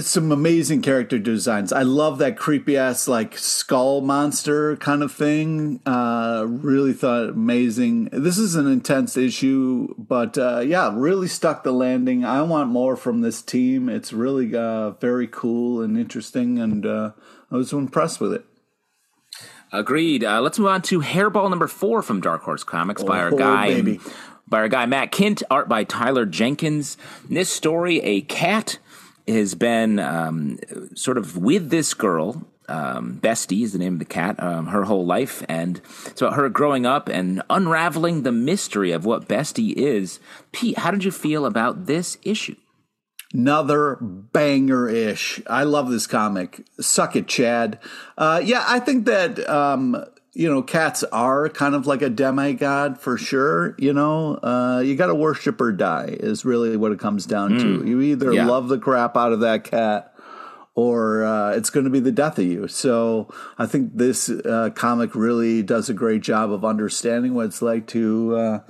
some 0.00 0.30
amazing 0.30 0.82
character 0.82 1.18
designs. 1.18 1.72
I 1.72 1.82
love 1.82 2.18
that 2.18 2.36
creepy 2.38 2.76
ass 2.76 3.08
like 3.08 3.36
skull 3.36 4.00
monster 4.00 4.76
kind 4.76 5.02
of 5.02 5.12
thing. 5.12 5.80
Uh, 5.84 6.44
really 6.46 6.92
thought 6.92 7.30
amazing. 7.30 8.08
This 8.12 8.38
is 8.38 8.54
an 8.54 8.66
intense 8.68 9.16
issue, 9.16 9.94
but 9.98 10.38
uh, 10.38 10.60
yeah, 10.60 10.92
really 10.94 11.26
stuck 11.28 11.64
the 11.64 11.72
landing. 11.72 12.24
I 12.24 12.42
want 12.42 12.70
more 12.70 12.96
from 12.96 13.20
this 13.22 13.42
team. 13.42 13.88
It's 13.88 14.12
really 14.12 14.54
uh, 14.54 14.90
very 14.92 15.26
cool 15.26 15.82
and 15.82 15.98
interesting, 15.98 16.58
and 16.60 16.86
uh, 16.86 17.10
I 17.50 17.56
was 17.56 17.72
impressed 17.72 18.20
with 18.20 18.32
it. 18.32 18.44
Agreed. 19.72 20.22
Uh, 20.22 20.40
let's 20.40 20.58
move 20.58 20.68
on 20.68 20.82
to 20.82 21.00
Hairball 21.00 21.50
number 21.50 21.66
four 21.66 22.00
from 22.00 22.20
Dark 22.20 22.42
Horse 22.42 22.62
Comics 22.62 23.02
by 23.02 23.18
our 23.18 23.34
Oh, 23.34 23.36
guy, 23.36 23.74
baby. 23.74 24.00
by 24.46 24.58
our 24.58 24.68
guy 24.68 24.86
Matt 24.86 25.10
Kindt, 25.10 25.42
Art 25.50 25.68
by 25.68 25.82
Tyler 25.82 26.24
Jenkins. 26.24 26.96
In 27.28 27.34
this 27.34 27.50
story, 27.50 28.00
a 28.02 28.20
cat 28.22 28.78
has 29.28 29.54
been 29.54 29.98
um, 29.98 30.58
sort 30.94 31.18
of 31.18 31.36
with 31.36 31.70
this 31.70 31.94
girl. 31.94 32.46
Um, 32.68 33.20
Bestie 33.22 33.62
is 33.62 33.72
the 33.72 33.78
name 33.78 33.94
of 33.94 33.98
the 34.00 34.04
cat. 34.04 34.42
Um, 34.42 34.66
her 34.66 34.84
whole 34.84 35.06
life, 35.06 35.44
and 35.48 35.80
it's 36.06 36.20
about 36.20 36.34
her 36.34 36.48
growing 36.48 36.84
up 36.84 37.08
and 37.08 37.42
unraveling 37.48 38.22
the 38.22 38.32
mystery 38.32 38.90
of 38.90 39.04
what 39.04 39.28
Bestie 39.28 39.72
is. 39.72 40.18
Pete, 40.52 40.78
how 40.78 40.90
did 40.90 41.04
you 41.04 41.12
feel 41.12 41.46
about 41.46 41.86
this 41.86 42.18
issue? 42.22 42.56
Another 43.32 43.98
banger 44.00 44.88
ish. 44.88 45.40
I 45.48 45.64
love 45.64 45.90
this 45.90 46.06
comic. 46.06 46.64
Suck 46.80 47.16
it, 47.16 47.26
Chad. 47.26 47.78
Uh, 48.16 48.40
yeah, 48.42 48.64
I 48.66 48.80
think 48.80 49.06
that, 49.06 49.48
um, 49.48 50.04
you 50.38 50.50
know, 50.50 50.60
cats 50.60 51.02
are 51.04 51.48
kind 51.48 51.74
of 51.74 51.86
like 51.86 52.02
a 52.02 52.10
demigod 52.10 53.00
for 53.00 53.16
sure. 53.16 53.74
You 53.78 53.94
know, 53.94 54.34
uh, 54.42 54.82
you 54.84 54.94
got 54.94 55.06
to 55.06 55.14
worship 55.14 55.58
or 55.62 55.72
die, 55.72 56.14
is 56.20 56.44
really 56.44 56.76
what 56.76 56.92
it 56.92 56.98
comes 56.98 57.24
down 57.24 57.56
to. 57.56 57.82
You 57.88 58.02
either 58.02 58.34
Yeah. 58.34 58.46
love 58.46 58.68
the 58.68 58.78
crap 58.78 59.16
out 59.16 59.32
of 59.32 59.40
that 59.40 59.64
cat 59.64 60.12
or 60.74 61.24
uh, 61.24 61.52
it's 61.52 61.70
going 61.70 61.84
to 61.84 61.90
be 61.90 62.00
the 62.00 62.12
death 62.12 62.38
of 62.38 62.44
you. 62.44 62.68
So 62.68 63.32
I 63.56 63.64
think 63.64 63.96
this 63.96 64.28
uh, 64.28 64.70
comic 64.74 65.14
really 65.14 65.62
does 65.62 65.88
a 65.88 65.94
great 65.94 66.20
job 66.20 66.52
of 66.52 66.66
understanding 66.66 67.32
what 67.32 67.46
it's 67.46 67.62
like 67.62 67.86
to. 67.88 68.36
Uh, 68.36 68.60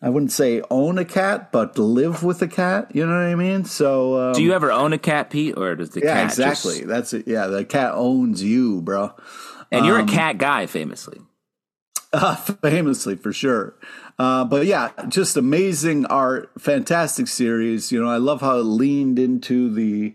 I 0.00 0.10
wouldn't 0.10 0.30
say 0.30 0.62
own 0.70 0.96
a 0.96 1.04
cat, 1.04 1.50
but 1.50 1.76
live 1.76 2.22
with 2.22 2.40
a 2.40 2.46
cat. 2.46 2.94
You 2.94 3.04
know 3.04 3.14
what 3.14 3.32
I 3.32 3.34
mean? 3.34 3.64
So, 3.64 4.28
um, 4.28 4.34
Do 4.34 4.44
you 4.44 4.52
ever 4.52 4.70
own 4.70 4.92
a 4.92 4.98
cat, 4.98 5.28
Pete, 5.30 5.58
or 5.58 5.74
does 5.74 5.90
the 5.90 6.02
yeah, 6.02 6.14
cat 6.14 6.24
exactly. 6.26 6.76
Just, 6.76 6.86
That's 6.86 7.12
it. 7.14 7.26
Yeah, 7.26 7.48
the 7.48 7.64
cat 7.64 7.94
owns 7.94 8.44
you, 8.44 8.80
bro. 8.80 9.12
And 9.70 9.84
you're 9.86 10.00
Um, 10.00 10.08
a 10.08 10.12
cat 10.12 10.38
guy, 10.38 10.66
famously. 10.66 11.20
Uh, 12.10 12.34
famously, 12.36 13.16
for 13.16 13.34
sure. 13.34 13.74
Uh, 14.18 14.42
but 14.42 14.64
yeah, 14.64 14.92
just 15.08 15.36
amazing 15.36 16.06
art, 16.06 16.50
fantastic 16.58 17.28
series. 17.28 17.92
You 17.92 18.02
know, 18.02 18.08
I 18.08 18.16
love 18.16 18.40
how 18.40 18.56
it 18.60 18.62
leaned 18.62 19.18
into 19.18 19.68
the 19.70 20.14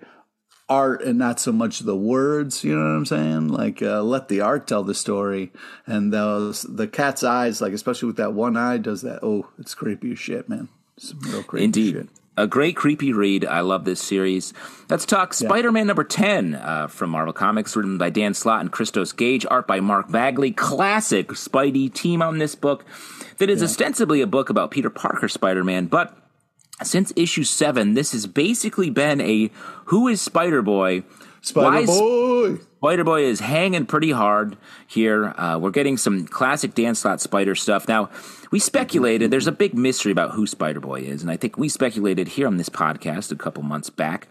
art 0.68 1.04
and 1.04 1.20
not 1.20 1.40
so 1.40 1.52
much 1.52 1.82
the 1.82 1.96
words. 1.96 2.64
You 2.64 2.74
know 2.76 2.82
what 2.84 2.96
I'm 2.98 3.06
saying? 3.06 3.48
Like, 3.50 3.84
uh, 3.84 4.02
let 4.02 4.28
the 4.28 4.42
art 4.42 4.66
tell 4.66 4.84
the 4.84 4.96
story. 4.96 5.52
And 5.86 6.12
those 6.12 6.64
the 6.64 6.88
cat's 6.88 7.24
eyes, 7.24 7.62
like 7.62 7.74
especially 7.74 8.08
with 8.08 8.18
that 8.18 8.34
one 8.34 8.58
eye, 8.58 8.78
does 8.80 9.04
that. 9.04 9.20
Oh, 9.22 9.50
it's 9.60 9.76
creepy 9.76 10.14
as 10.14 10.20
shit, 10.20 10.50
man. 10.50 10.70
It's 10.98 11.14
real 11.14 11.44
creepy 11.44 11.66
Indeed. 11.66 11.94
shit. 11.94 12.10
A 12.36 12.48
great 12.48 12.76
creepy 12.76 13.14
read. 13.14 13.46
I 13.46 13.60
love 13.60 13.86
this 13.86 14.02
series. 14.02 14.54
Let's 14.90 15.06
talk 15.06 15.36
Spider 15.36 15.72
Man 15.72 15.86
number 15.86 16.04
10 16.04 16.56
uh, 16.56 16.88
from 16.88 17.12
Marvel 17.12 17.32
Comics, 17.32 17.76
written 17.76 18.00
by 18.00 18.10
Dan 18.10 18.34
Slott 18.34 18.62
and 18.62 18.72
Christos 18.72 19.12
Gage, 19.12 19.46
art 19.52 19.68
by 19.68 19.80
Mark 19.80 20.10
Bagley. 20.10 20.50
Classic 20.52 21.28
Spidey 21.28 21.94
team 21.94 22.24
on 22.24 22.40
this 22.40 22.56
book 22.56 22.86
that 23.38 23.52
is 23.52 23.62
ostensibly 23.62 24.20
a 24.22 24.28
book 24.28 24.50
about 24.50 24.72
Peter 24.72 24.90
Parker 24.90 25.28
Spider 25.28 25.64
Man, 25.64 25.86
but 25.86 26.18
since 26.82 27.14
issue 27.16 27.44
7, 27.44 27.94
this 27.94 28.14
has 28.14 28.26
basically 28.26 28.90
been 28.90 29.22
a 29.22 29.52
Who 29.86 30.08
is 30.08 30.20
Spider 30.20 30.64
Boy? 30.64 31.04
Spider 31.42 31.86
Boy. 31.86 32.56
Spider 32.78 33.04
Boy 33.04 33.26
is 33.26 33.42
hanging 33.42 33.86
pretty 33.86 34.12
hard 34.12 34.58
here. 34.88 35.34
Uh, 35.38 35.60
we're 35.60 35.72
getting 35.72 35.98
some 35.98 36.26
classic 36.26 36.74
Dan 36.74 36.96
Slott 36.96 37.22
Spider 37.22 37.54
stuff. 37.54 37.88
Now, 37.88 38.10
we 38.54 38.60
speculated, 38.60 39.32
there's 39.32 39.48
a 39.48 39.52
big 39.52 39.74
mystery 39.74 40.12
about 40.12 40.30
who 40.30 40.46
Spider 40.46 40.80
Boy 40.80 41.00
is, 41.00 41.24
and 41.24 41.32
I 41.32 41.38
think 41.38 41.58
we 41.58 41.68
speculated 41.68 42.28
here 42.28 42.46
on 42.46 42.58
this 42.58 42.70
podcast 42.70 43.32
a 43.32 43.36
couple 43.36 43.64
months 43.64 43.90
back 43.90 44.28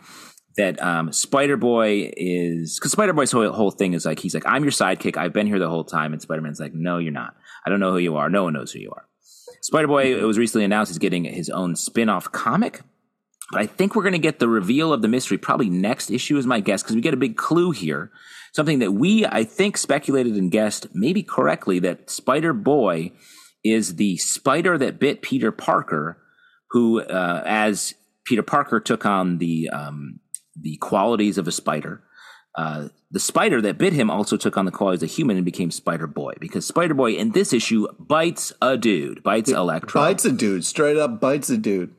that 0.57 0.81
um, 0.81 1.13
Spider 1.13 1.57
Boy 1.57 2.13
is, 2.17 2.79
because 2.79 2.93
Spider 2.93 3.15
Boy's 3.15 3.33
whole, 3.33 3.51
whole 3.51 3.73
thing 3.73 3.95
is 3.95 4.07
like, 4.07 4.21
he's 4.21 4.33
like, 4.33 4.47
I'm 4.47 4.63
your 4.63 4.71
sidekick. 4.71 5.17
I've 5.17 5.33
been 5.33 5.49
here 5.49 5.59
the 5.59 5.69
whole 5.69 5.83
time. 5.83 6.13
And 6.13 6.23
Spider 6.23 6.41
Man's 6.41 6.61
like, 6.61 6.73
no, 6.73 6.99
you're 6.99 7.11
not. 7.11 7.35
I 7.67 7.71
don't 7.71 7.81
know 7.81 7.91
who 7.91 7.99
you 7.99 8.15
are. 8.15 8.31
No 8.31 8.45
one 8.45 8.53
knows 8.53 8.71
who 8.71 8.79
you 8.79 8.93
are. 8.93 9.09
Spider 9.61 9.89
Boy, 9.89 10.17
it 10.17 10.23
was 10.23 10.39
recently 10.39 10.65
announced 10.65 10.91
he's 10.93 10.99
getting 10.99 11.25
his 11.25 11.51
own 11.51 11.75
spin 11.75 12.09
off 12.09 12.31
comic. 12.31 12.83
But 13.51 13.63
I 13.63 13.67
think 13.67 13.97
we're 13.97 14.05
going 14.05 14.13
to 14.13 14.21
get 14.21 14.39
the 14.39 14.49
reveal 14.49 14.93
of 14.93 15.03
the 15.03 15.09
mystery 15.09 15.37
probably 15.37 15.69
next 15.69 16.13
issue, 16.13 16.37
is 16.37 16.47
my 16.47 16.61
guess, 16.61 16.85
because 16.85 16.95
we 16.95 17.03
get 17.03 17.13
a 17.13 17.17
big 17.17 17.37
clue 17.37 17.73
here. 17.73 18.13
Something 18.53 18.79
that 18.79 18.93
we, 18.93 19.27
I 19.27 19.43
think, 19.43 19.77
speculated 19.77 20.35
and 20.35 20.49
guessed, 20.49 20.95
maybe 20.95 21.25
correctly, 21.25 21.81
that 21.81 22.09
Spider 22.09 22.53
Boy 22.53 23.11
is 23.65 23.97
the 23.97 24.17
spider 24.17 24.77
that 24.79 24.99
bit 24.99 25.23
Peter 25.23 25.53
Parker, 25.53 26.19
who, 26.71 27.01
uh, 27.01 27.43
as 27.47 27.95
Peter 28.25 28.43
Parker 28.43 28.81
took 28.81 29.07
on 29.07 29.39
the 29.39 29.69
um, 29.71 30.21
the 30.61 30.77
qualities 30.77 31.39
of 31.39 31.49
a 31.49 31.53
spider, 31.53 32.03
uh, 32.57 32.89
the 33.11 33.21
spider 33.21 33.61
that 33.63 33.79
bit 33.79 33.93
him 33.93 34.11
also 34.11 34.37
took 34.37 34.57
on 34.57 34.65
the 34.65 34.71
qualities 34.71 35.03
of 35.03 35.09
a 35.09 35.13
human 35.13 35.37
and 35.37 35.45
became 35.45 35.71
Spider 35.71 36.07
Boy. 36.07 36.35
Because 36.39 36.67
Spider 36.67 36.95
Boy 36.95 37.13
in 37.13 37.33
this 37.33 37.53
issue 37.53 37.87
bites 37.99 38.53
a 38.61 38.77
dude, 38.77 39.23
bites 39.23 39.51
Electro, 39.51 40.01
bites 40.01 40.25
a 40.25 40.33
dude, 40.33 40.65
straight 40.65 40.97
up 40.97 41.21
bites 41.21 41.51
a 41.51 41.57
dude. 41.57 41.95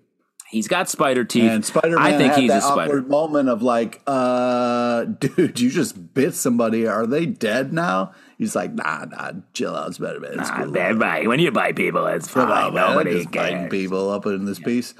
He's 0.49 0.67
got 0.67 0.87
spider 0.87 1.23
teeth. 1.23 1.49
And 1.49 1.65
Spider 1.65 1.97
Man 1.97 2.13
I 2.13 2.15
think 2.15 2.35
he's 2.35 2.49
that 2.49 2.59
a 2.59 2.61
spider. 2.61 2.81
awkward 2.81 3.09
moment 3.09 3.49
of 3.49 3.63
like, 3.63 4.03
uh, 4.05 5.03
dude, 5.19 5.59
you 5.59 5.71
just 5.71 6.13
bit 6.13 6.35
somebody. 6.35 6.85
Are 6.85 7.07
they 7.07 7.25
dead 7.25 7.73
now? 7.73 8.13
He's 8.43 8.55
like, 8.57 8.73
nah, 8.73 9.05
nah, 9.05 9.31
chill 9.53 9.73
out, 9.73 9.95
Spider 9.95 10.19
Man. 10.19 10.39
It's 10.39 10.49
nah, 10.49 10.65
cool. 10.65 10.95
Bite. 10.95 11.27
When 11.27 11.39
you 11.39 11.49
bite 11.49 11.77
people, 11.77 12.05
it's 12.07 12.27
fine. 12.27 12.51
On, 12.51 12.73
Nobody 12.73 13.25
biting 13.25 13.69
people 13.69 14.09
up 14.09 14.25
in 14.25 14.43
this 14.43 14.59
piece. 14.59 14.93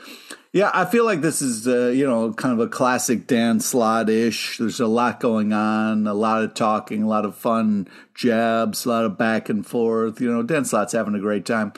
Yeah, 0.53 0.71
I 0.73 0.85
feel 0.85 1.03
like 1.03 1.19
this 1.19 1.41
is, 1.41 1.67
uh, 1.67 1.87
you 1.87 2.05
know, 2.05 2.31
kind 2.31 2.53
of 2.53 2.65
a 2.65 2.69
classic 2.69 3.27
Dan 3.27 3.59
Slott 3.59 4.09
ish. 4.09 4.59
There's 4.59 4.79
a 4.79 4.87
lot 4.87 5.19
going 5.19 5.51
on, 5.51 6.07
a 6.07 6.13
lot 6.13 6.43
of 6.43 6.53
talking, 6.53 7.03
a 7.03 7.07
lot 7.07 7.25
of 7.25 7.35
fun 7.35 7.89
jabs, 8.15 8.85
a 8.85 8.89
lot 8.89 9.03
of 9.03 9.17
back 9.17 9.49
and 9.49 9.65
forth. 9.65 10.21
You 10.21 10.31
know, 10.31 10.43
Dan 10.43 10.63
Slott's 10.63 10.93
having 10.93 11.15
a 11.15 11.19
great 11.19 11.45
time. 11.45 11.73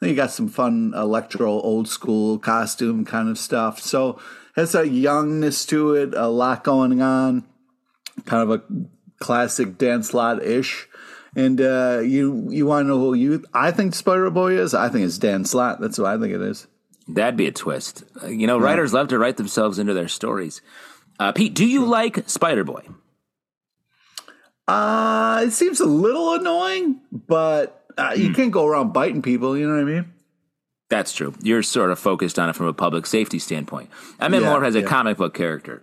Then 0.00 0.10
you 0.10 0.16
got 0.16 0.32
some 0.32 0.48
fun 0.48 0.92
electro 0.94 1.48
old 1.48 1.88
school 1.88 2.38
costume 2.38 3.06
kind 3.06 3.30
of 3.30 3.38
stuff. 3.38 3.80
So 3.80 4.20
has 4.54 4.74
a 4.74 4.86
youngness 4.86 5.64
to 5.68 5.94
it, 5.94 6.12
a 6.14 6.26
lot 6.26 6.64
going 6.64 7.00
on, 7.00 7.44
kind 8.24 8.42
of 8.42 8.50
a 8.50 8.62
classic 9.18 9.78
Dan 9.78 10.02
Slott 10.02 10.42
ish. 10.42 10.88
And 11.36 11.60
uh, 11.60 12.00
you 12.02 12.48
you 12.50 12.64
want 12.64 12.84
to 12.84 12.88
know 12.88 12.98
who 12.98 13.14
you 13.14 13.44
I 13.52 13.70
think 13.70 13.94
Spider 13.94 14.30
Boy 14.30 14.58
is? 14.58 14.72
I 14.72 14.88
think 14.88 15.04
it's 15.04 15.18
Dan 15.18 15.44
Slott. 15.44 15.80
That's 15.80 15.98
what 15.98 16.06
I 16.06 16.18
think 16.18 16.32
it 16.32 16.40
is. 16.40 16.66
That'd 17.08 17.36
be 17.36 17.46
a 17.46 17.52
twist. 17.52 18.04
Uh, 18.22 18.28
you 18.28 18.46
know, 18.46 18.58
writers 18.58 18.94
love 18.94 19.08
to 19.08 19.18
write 19.18 19.36
themselves 19.36 19.78
into 19.78 19.92
their 19.92 20.08
stories. 20.08 20.62
Uh, 21.20 21.32
Pete, 21.32 21.54
do 21.54 21.66
you 21.66 21.84
like 21.84 22.28
Spider 22.28 22.64
Boy? 22.64 22.82
Uh, 24.66 25.44
it 25.46 25.52
seems 25.52 25.78
a 25.80 25.86
little 25.86 26.34
annoying, 26.34 27.00
but 27.12 27.84
uh, 27.98 28.14
you 28.16 28.28
hmm. 28.28 28.34
can't 28.34 28.50
go 28.50 28.66
around 28.66 28.92
biting 28.92 29.22
people. 29.22 29.56
You 29.56 29.68
know 29.68 29.74
what 29.74 29.82
I 29.82 29.84
mean? 29.84 30.12
That's 30.88 31.12
true. 31.12 31.34
You're 31.42 31.62
sort 31.62 31.90
of 31.90 31.98
focused 31.98 32.38
on 32.38 32.48
it 32.48 32.54
from 32.54 32.66
a 32.66 32.72
public 32.72 33.06
safety 33.06 33.38
standpoint. 33.38 33.90
I 34.18 34.28
mean, 34.28 34.42
yeah, 34.42 34.50
more 34.50 34.64
as 34.64 34.74
a 34.74 34.80
yeah. 34.80 34.86
comic 34.86 35.18
book 35.18 35.34
character. 35.34 35.82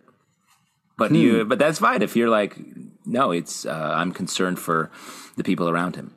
But 0.98 1.10
hmm. 1.10 1.16
you, 1.16 1.46
but 1.46 1.60
that's 1.60 1.80
fine 1.80 2.02
if 2.02 2.16
you're 2.16 2.30
like, 2.30 2.58
no, 3.06 3.32
it's 3.32 3.66
uh, 3.66 3.94
I'm 3.96 4.12
concerned 4.12 4.60
for 4.60 4.92
the 5.36 5.44
people 5.44 5.70
around 5.70 5.96
him. 5.96 6.14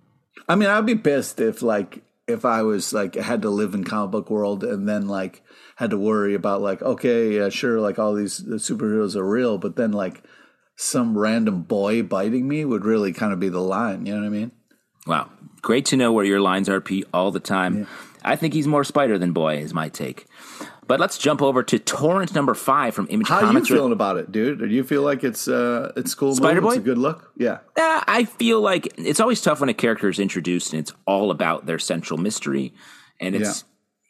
I 0.49 0.55
mean, 0.55 0.69
I'd 0.69 0.87
be 0.87 0.95
pissed 0.95 1.41
if 1.41 1.63
like 1.63 2.03
if 2.27 2.45
I 2.45 2.63
was 2.63 2.93
like 2.93 3.15
had 3.15 3.43
to 3.43 3.51
live 3.51 3.75
in 3.75 3.85
comic 3.85 4.11
book 4.11 4.31
world 4.31 4.65
and 4.65 4.89
then 4.89 5.09
like 5.09 5.43
had 5.77 5.91
to 5.91 5.99
worry 5.99 6.35
about 6.35 6.61
like 6.61 6.83
okay, 6.83 7.37
yeah, 7.37 7.49
sure, 7.49 7.81
like 7.81 7.99
all 7.99 8.15
these 8.15 8.39
the 8.39 8.57
superheroes 8.57 9.17
are 9.17 9.29
real, 9.29 9.59
but 9.59 9.77
then 9.77 9.93
like 9.93 10.23
some 10.77 11.17
random 11.17 11.63
boy 11.63 12.03
biting 12.03 12.47
me 12.47 12.65
would 12.65 12.85
really 12.85 13.13
kind 13.13 13.33
of 13.33 13.41
be 13.41 13.49
the 13.49 13.61
line. 13.61 14.07
You 14.07 14.15
know 14.15 14.21
what 14.21 14.27
I 14.27 14.31
mean? 14.31 14.53
Wow. 15.07 15.31
Great 15.63 15.87
to 15.87 15.97
know 15.97 16.13
where 16.13 16.25
your 16.25 16.41
lines 16.41 16.69
are, 16.69 16.81
Pete, 16.81 17.07
all 17.13 17.31
the 17.31 17.41
time. 17.41 17.79
Yeah. 17.79 17.85
I 18.23 18.37
think 18.37 18.55
he's 18.55 18.67
more 18.67 18.85
spider 18.85 19.19
than 19.19 19.33
boy, 19.33 19.59
is 19.59 19.73
my 19.73 19.89
take. 19.89 20.27
But 20.87 21.01
let's 21.01 21.19
jump 21.19 21.43
over 21.43 21.63
to 21.65 21.79
torrent 21.79 22.35
number 22.35 22.55
five 22.55 22.95
from 22.95 23.09
Image 23.11 23.29
How 23.29 23.41
Comics. 23.41 23.69
How 23.69 23.75
are 23.75 23.77
you 23.77 23.81
feeling 23.81 23.93
about 23.93 24.19
it, 24.19 24.31
dude? 24.31 24.61
Do 24.61 24.67
you 24.67 24.85
feel 24.85 25.03
like 25.03 25.25
it's 25.25 25.49
uh, 25.49 25.93
it's 25.97 26.15
cool? 26.15 26.35
Spider 26.35 26.61
Boy, 26.61 26.69
it's 26.69 26.79
a 26.79 26.81
good 26.81 26.99
look. 26.99 27.33
Yeah. 27.37 27.59
Uh, 27.77 28.05
I 28.07 28.25
feel 28.25 28.61
like 28.61 28.95
it's 28.97 29.19
always 29.19 29.41
tough 29.41 29.61
when 29.61 29.69
a 29.69 29.75
character 29.75 30.09
is 30.09 30.19
introduced 30.19 30.73
and 30.73 30.81
it's 30.81 30.93
all 31.07 31.31
about 31.31 31.67
their 31.67 31.79
central 31.79 32.19
mystery, 32.19 32.73
and 33.21 33.35
it's 33.35 33.65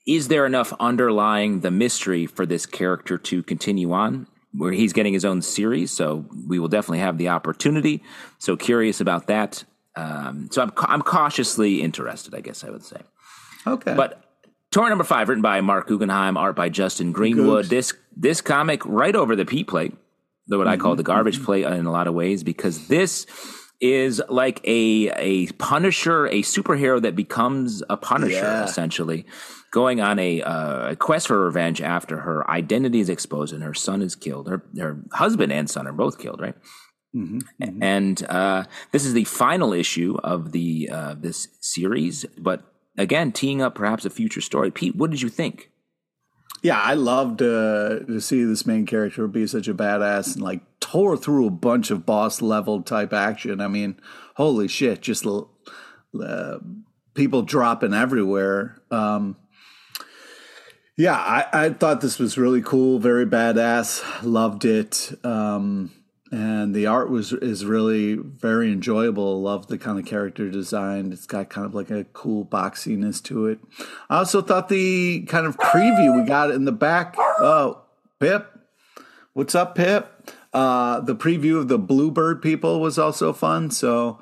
yeah. 0.06 0.16
is 0.16 0.28
there 0.28 0.44
enough 0.44 0.72
underlying 0.78 1.60
the 1.60 1.70
mystery 1.70 2.26
for 2.26 2.44
this 2.44 2.66
character 2.66 3.16
to 3.16 3.42
continue 3.42 3.92
on? 3.92 4.26
Where 4.52 4.72
he's 4.72 4.92
getting 4.92 5.12
his 5.12 5.24
own 5.24 5.42
series, 5.42 5.90
so 5.90 6.24
we 6.46 6.58
will 6.58 6.68
definitely 6.68 7.00
have 7.00 7.18
the 7.18 7.28
opportunity. 7.28 8.02
So 8.38 8.56
curious 8.56 9.00
about 9.00 9.26
that. 9.26 9.64
Um, 9.96 10.48
so 10.50 10.62
I'm 10.62 10.72
I'm 10.78 11.02
cautiously 11.02 11.82
interested, 11.82 12.34
I 12.34 12.40
guess 12.40 12.64
I 12.64 12.70
would 12.70 12.84
say. 12.84 13.00
Okay. 13.66 13.94
But 13.94 14.25
Torrent 14.76 14.90
number 14.90 15.04
five, 15.04 15.30
written 15.30 15.40
by 15.40 15.62
Marc 15.62 15.86
Guggenheim, 15.86 16.36
art 16.36 16.54
by 16.54 16.68
Justin 16.68 17.10
Greenwood. 17.10 17.64
This 17.64 17.94
this 18.14 18.42
comic 18.42 18.84
right 18.84 19.16
over 19.16 19.34
the 19.34 19.46
P 19.46 19.64
plate, 19.64 19.94
though 20.48 20.58
what 20.58 20.66
mm-hmm. 20.66 20.74
I 20.74 20.76
call 20.76 20.96
the 20.96 21.02
garbage 21.02 21.36
mm-hmm. 21.36 21.46
plate 21.46 21.64
in 21.64 21.86
a 21.86 21.90
lot 21.90 22.06
of 22.06 22.12
ways, 22.12 22.44
because 22.44 22.86
this 22.86 23.24
is 23.80 24.20
like 24.28 24.60
a 24.64 25.10
a 25.16 25.46
Punisher, 25.52 26.26
a 26.26 26.42
superhero 26.42 27.00
that 27.00 27.16
becomes 27.16 27.82
a 27.88 27.96
Punisher 27.96 28.34
yeah. 28.34 28.64
essentially, 28.64 29.24
going 29.70 30.02
on 30.02 30.18
a, 30.18 30.42
uh, 30.42 30.90
a 30.90 30.96
quest 30.96 31.28
for 31.28 31.42
revenge 31.42 31.80
after 31.80 32.18
her 32.18 32.50
identity 32.50 33.00
is 33.00 33.08
exposed 33.08 33.54
and 33.54 33.62
her 33.62 33.72
son 33.72 34.02
is 34.02 34.14
killed. 34.14 34.46
Her 34.46 34.62
her 34.78 35.00
husband 35.14 35.52
and 35.52 35.70
son 35.70 35.86
are 35.86 35.94
both 35.94 36.18
killed, 36.18 36.42
right? 36.42 36.54
Mm-hmm, 37.16 37.38
mm-hmm. 37.62 37.82
And 37.82 38.22
uh, 38.28 38.64
this 38.92 39.06
is 39.06 39.14
the 39.14 39.24
final 39.24 39.72
issue 39.72 40.18
of 40.22 40.52
the 40.52 40.90
uh, 40.92 41.14
this 41.18 41.48
series, 41.62 42.26
but 42.36 42.75
again, 42.96 43.32
teeing 43.32 43.62
up 43.62 43.74
perhaps 43.74 44.04
a 44.04 44.10
future 44.10 44.40
story. 44.40 44.70
Pete, 44.70 44.96
what 44.96 45.10
did 45.10 45.22
you 45.22 45.28
think? 45.28 45.70
Yeah, 46.62 46.80
I 46.80 46.94
loved 46.94 47.42
uh, 47.42 48.00
to 48.00 48.20
see 48.20 48.42
this 48.44 48.66
main 48.66 48.86
character 48.86 49.28
be 49.28 49.46
such 49.46 49.68
a 49.68 49.74
badass 49.74 50.34
and 50.34 50.42
like 50.42 50.62
tore 50.80 51.16
through 51.16 51.46
a 51.46 51.50
bunch 51.50 51.90
of 51.90 52.06
boss 52.06 52.42
level 52.42 52.82
type 52.82 53.12
action. 53.12 53.60
I 53.60 53.68
mean, 53.68 54.00
holy 54.36 54.68
shit, 54.68 55.02
just 55.02 55.26
uh, 55.26 56.58
people 57.14 57.42
dropping 57.42 57.94
everywhere. 57.94 58.80
Um, 58.90 59.36
yeah, 60.96 61.14
I, 61.14 61.66
I, 61.66 61.70
thought 61.70 62.00
this 62.00 62.18
was 62.18 62.38
really 62.38 62.62
cool, 62.62 62.98
very 62.98 63.26
badass. 63.26 64.02
Loved 64.22 64.64
it. 64.64 65.12
Um, 65.22 65.92
and 66.32 66.74
the 66.74 66.86
art 66.86 67.10
was 67.10 67.32
is 67.32 67.64
really 67.64 68.14
very 68.14 68.72
enjoyable. 68.72 69.40
Love 69.40 69.68
the 69.68 69.78
kind 69.78 69.98
of 69.98 70.04
character 70.04 70.50
design. 70.50 71.12
It's 71.12 71.26
got 71.26 71.50
kind 71.50 71.66
of 71.66 71.74
like 71.74 71.90
a 71.90 72.04
cool 72.12 72.44
boxiness 72.44 73.22
to 73.24 73.46
it. 73.46 73.60
I 74.10 74.18
also 74.18 74.42
thought 74.42 74.68
the 74.68 75.22
kind 75.22 75.46
of 75.46 75.56
preview 75.56 76.20
we 76.20 76.26
got 76.26 76.50
in 76.50 76.64
the 76.64 76.72
back. 76.72 77.14
Oh, 77.18 77.82
Pip, 78.18 78.58
what's 79.34 79.54
up, 79.54 79.74
Pip? 79.74 80.30
Uh, 80.52 81.00
the 81.00 81.14
preview 81.14 81.58
of 81.58 81.68
the 81.68 81.78
Bluebird 81.78 82.40
people 82.40 82.80
was 82.80 82.98
also 82.98 83.32
fun. 83.32 83.70
So, 83.70 84.20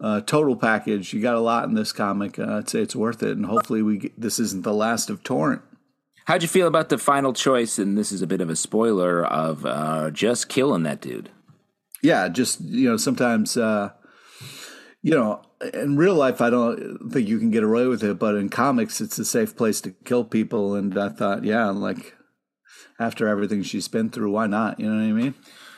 uh, 0.00 0.22
total 0.22 0.56
package. 0.56 1.12
You 1.12 1.20
got 1.20 1.34
a 1.34 1.40
lot 1.40 1.64
in 1.64 1.74
this 1.74 1.92
comic. 1.92 2.38
Uh, 2.38 2.58
I'd 2.58 2.68
say 2.68 2.80
it's 2.80 2.96
worth 2.96 3.22
it, 3.22 3.36
and 3.36 3.46
hopefully 3.46 3.82
we 3.82 3.98
get, 3.98 4.20
this 4.20 4.38
isn't 4.38 4.64
the 4.64 4.72
last 4.72 5.10
of 5.10 5.22
Torrent. 5.22 5.62
How'd 6.28 6.42
you 6.42 6.48
feel 6.48 6.66
about 6.66 6.90
the 6.90 6.98
final 6.98 7.32
choice? 7.32 7.78
And 7.78 7.96
this 7.96 8.12
is 8.12 8.20
a 8.20 8.26
bit 8.26 8.42
of 8.42 8.50
a 8.50 8.54
spoiler 8.54 9.24
of 9.24 9.64
uh, 9.64 10.10
just 10.10 10.50
killing 10.50 10.82
that 10.82 11.00
dude. 11.00 11.30
Yeah, 12.02 12.28
just 12.28 12.60
you 12.60 12.86
know, 12.90 12.98
sometimes 12.98 13.56
uh, 13.56 13.92
you 15.00 15.12
know, 15.12 15.40
in 15.72 15.96
real 15.96 16.14
life, 16.14 16.42
I 16.42 16.50
don't 16.50 17.10
think 17.10 17.26
you 17.26 17.38
can 17.38 17.50
get 17.50 17.62
away 17.64 17.86
with 17.86 18.04
it, 18.04 18.18
but 18.18 18.34
in 18.34 18.50
comics, 18.50 19.00
it's 19.00 19.18
a 19.18 19.24
safe 19.24 19.56
place 19.56 19.80
to 19.80 19.92
kill 20.04 20.22
people. 20.22 20.74
And 20.74 20.98
I 20.98 21.08
thought, 21.08 21.44
yeah, 21.44 21.70
like 21.70 22.14
after 23.00 23.26
everything 23.26 23.62
she's 23.62 23.88
been 23.88 24.10
through, 24.10 24.30
why 24.30 24.48
not? 24.48 24.78
You 24.78 24.90
know 24.90 24.96
what 24.96 25.08
I 25.08 25.12
mean? 25.12 25.34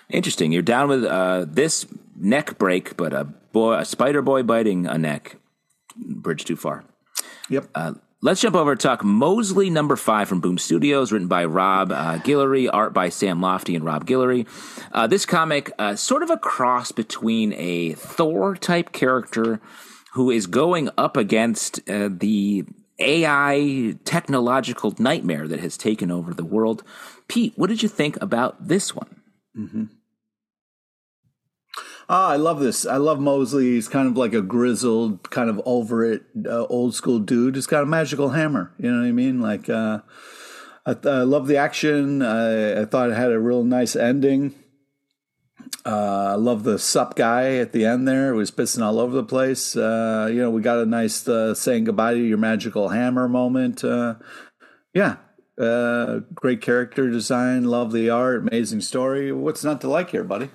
Interesting. 0.09 0.51
You're 0.51 0.63
down 0.63 0.89
with 0.89 1.05
uh, 1.05 1.47
this 1.49 1.87
neck 2.17 2.59
break, 2.59 2.97
but 2.97 3.13
a 3.13 3.23
boy, 3.23 3.75
a 3.75 3.85
spider 3.85 4.21
boy 4.21 4.43
biting 4.43 4.89
a 4.89 4.99
neck. 4.99 5.37
Bridge 5.97 6.45
too 6.45 6.57
far. 6.57 6.83
Yep. 7.49 7.69
Uh, 7.73 7.93
Let's 8.23 8.43
jump 8.43 8.55
over 8.55 8.77
to 8.77 8.83
talk 8.83 9.03
Mosely 9.03 9.71
number 9.71 9.97
five 9.97 10.29
from 10.29 10.41
Boom 10.41 10.59
Studios, 10.59 11.11
written 11.11 11.27
by 11.27 11.47
Rob 11.47 11.91
uh, 11.91 12.19
Guillory, 12.19 12.69
art 12.71 12.93
by 12.93 13.09
Sam 13.09 13.41
Lotfi 13.41 13.75
and 13.75 13.83
Rob 13.83 14.05
Guillory. 14.05 14.47
Uh, 14.93 15.07
this 15.07 15.25
comic, 15.25 15.73
uh, 15.79 15.97
sort 15.97 16.23
of 16.23 16.29
a 16.29 16.37
cross 16.37 16.93
between 16.93 17.55
a 17.55 17.95
Thor 17.95 18.57
type 18.57 18.93
character 18.93 19.59
who 20.13 20.31
is 20.31 20.47
going 20.47 20.91
up 20.99 21.17
against 21.17 21.81
uh, 21.89 22.11
the 22.13 22.67
AI 22.99 23.97
technological 24.05 24.95
nightmare 24.99 25.49
that 25.49 25.61
has 25.61 25.79
taken 25.79 26.11
over 26.11 26.35
the 26.35 26.45
world. 26.45 26.83
Pete, 27.27 27.55
what 27.57 27.71
did 27.71 27.83
you 27.83 27.89
think 27.89 28.21
about 28.21 28.69
this 28.69 28.95
one? 28.95 29.23
Mm-hmm. 29.57 29.85
Ah, 32.13 32.31
I 32.31 32.37
love 32.37 32.59
this. 32.59 32.85
I 32.85 32.97
love 32.97 33.21
Mosely. 33.21 33.67
He's 33.67 33.87
kind 33.87 34.09
of 34.09 34.17
like 34.17 34.35
a 34.35 34.43
grizzled, 34.43 35.31
kind 35.31 35.49
of 35.49 35.63
over 35.65 36.05
it, 36.05 36.25
uh, 36.45 36.65
old 36.65 36.93
school 36.93 37.21
dude. 37.21 37.55
He's 37.55 37.69
got 37.69 37.85
a 37.85 37.87
magical 37.87 38.31
hammer. 38.31 38.73
You 38.81 38.91
know 38.91 39.03
what 39.03 39.07
I 39.07 39.13
mean? 39.13 39.41
Like, 39.41 39.71
uh, 39.71 40.01
I, 40.85 40.95
th- 40.95 41.07
I, 41.07 41.23
love 41.23 41.47
the 41.47 41.57
action. 41.57 42.21
I, 42.21 42.81
I, 42.81 42.85
thought 42.85 43.11
it 43.11 43.17
had 43.17 43.31
a 43.31 43.39
real 43.39 43.63
nice 43.63 43.95
ending. 43.95 44.57
Uh, 45.87 46.33
I 46.33 46.35
love 46.35 46.65
the 46.65 46.81
sup 46.81 47.15
guy 47.15 47.59
at 47.59 47.71
the 47.71 47.85
end 47.87 48.09
there. 48.09 48.33
Who 48.33 48.39
was 48.39 48.51
pissing 48.51 48.83
all 48.83 48.99
over 48.99 49.15
the 49.15 49.23
place. 49.23 49.77
Uh, 49.77 50.29
you 50.33 50.39
know, 50.39 50.51
we 50.51 50.63
got 50.63 50.79
a 50.79 50.87
nice 50.87 51.29
uh, 51.29 51.55
saying 51.55 51.85
goodbye 51.85 52.15
to 52.15 52.21
your 52.21 52.39
magical 52.39 52.89
hammer 52.89 53.29
moment. 53.29 53.85
Uh, 53.85 54.17
yeah, 54.93 55.19
great 56.35 56.61
character 56.61 57.09
design. 57.09 57.63
Love 57.63 57.93
the 57.93 58.11
art. 58.11 58.49
Amazing 58.49 58.81
story. 58.81 59.31
What's 59.31 59.63
not 59.63 59.81
to 59.83 59.89
like 59.89 60.11
here, 60.11 60.25
buddy? 60.25 60.51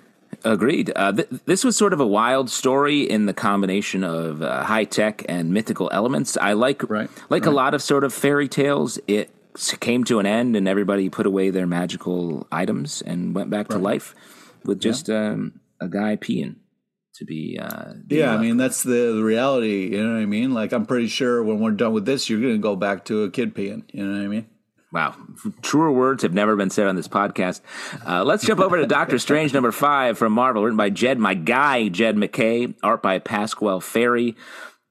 Agreed. 0.46 0.92
Uh, 0.96 1.12
th- 1.12 1.28
this 1.46 1.64
was 1.64 1.76
sort 1.76 1.92
of 1.92 2.00
a 2.00 2.06
wild 2.08 2.50
story 2.50 3.02
in 3.02 3.26
the 3.26 3.34
combination 3.34 4.04
of 4.04 4.42
uh, 4.42 4.64
high 4.64 4.84
tech 4.86 5.26
and 5.28 5.52
mythical 5.52 5.90
elements. 5.92 6.38
I 6.38 6.54
like 6.54 6.88
Right, 6.90 7.10
like 7.30 7.46
right. 7.46 7.52
a 7.52 7.56
lot 7.56 7.74
of 7.74 7.82
sort 7.82 8.04
of 8.04 8.14
fairy 8.14 8.48
tales. 8.48 9.00
It 9.08 9.32
came 9.80 10.04
to 10.06 10.20
an 10.20 10.26
end, 10.26 10.56
and 10.56 10.68
everybody 10.68 11.10
put 11.10 11.26
away 11.26 11.50
their 11.50 11.66
magical 11.66 12.46
items 12.52 13.02
and 13.02 13.34
went 13.34 13.50
back 13.50 13.70
to 13.70 13.78
life 13.78 14.14
with 14.64 14.80
just 14.80 15.10
um, 15.10 15.60
a 15.82 15.88
guy 15.88 16.16
peeing 16.16 16.58
to 17.16 17.26
be. 17.26 17.58
Uh, 17.60 17.94
Yeah, 18.10 18.34
I 18.34 18.36
uh, 18.36 18.40
mean 18.40 18.58
that's 18.58 18.84
the, 18.84 19.14
the 19.16 19.24
reality. 19.24 19.96
You 19.96 20.04
know 20.06 20.14
what 20.14 20.22
I 20.22 20.26
mean? 20.26 20.54
Like 20.54 20.74
I'm 20.74 20.86
pretty 20.86 21.08
sure 21.08 21.44
when 21.44 21.60
we're 21.60 21.72
done 21.72 21.94
with 21.94 22.06
this, 22.06 22.30
you're 22.30 22.42
going 22.42 22.54
to 22.54 22.60
go 22.60 22.76
back 22.76 23.06
to 23.06 23.24
a 23.24 23.32
kid 23.32 23.56
peeing. 23.56 23.84
You 23.92 24.06
know 24.06 24.18
what 24.18 24.26
I 24.26 24.28
mean? 24.28 24.46
Wow. 24.96 25.14
Truer 25.62 25.92
words 25.92 26.24
have 26.24 26.34
never 26.34 26.56
been 26.56 26.70
said 26.70 26.88
on 26.88 26.96
this 26.96 27.10
podcast. 27.10 27.60
Uh, 28.08 28.24
let's 28.24 28.46
jump 28.46 28.62
over 28.62 28.78
to 28.78 28.88
Doctor 28.88 29.20
Strange 29.20 29.54
number 29.54 29.74
five 29.74 30.18
from 30.18 30.32
Marvel, 30.32 30.64
written 30.64 30.78
by 30.78 30.90
Jed, 30.90 31.20
my 31.20 31.34
guy, 31.34 31.90
Jed 31.90 32.16
MacKay, 32.16 32.74
art 32.82 33.04
by 33.04 33.20
Pasquale 33.20 33.82
Ferry. 33.82 34.38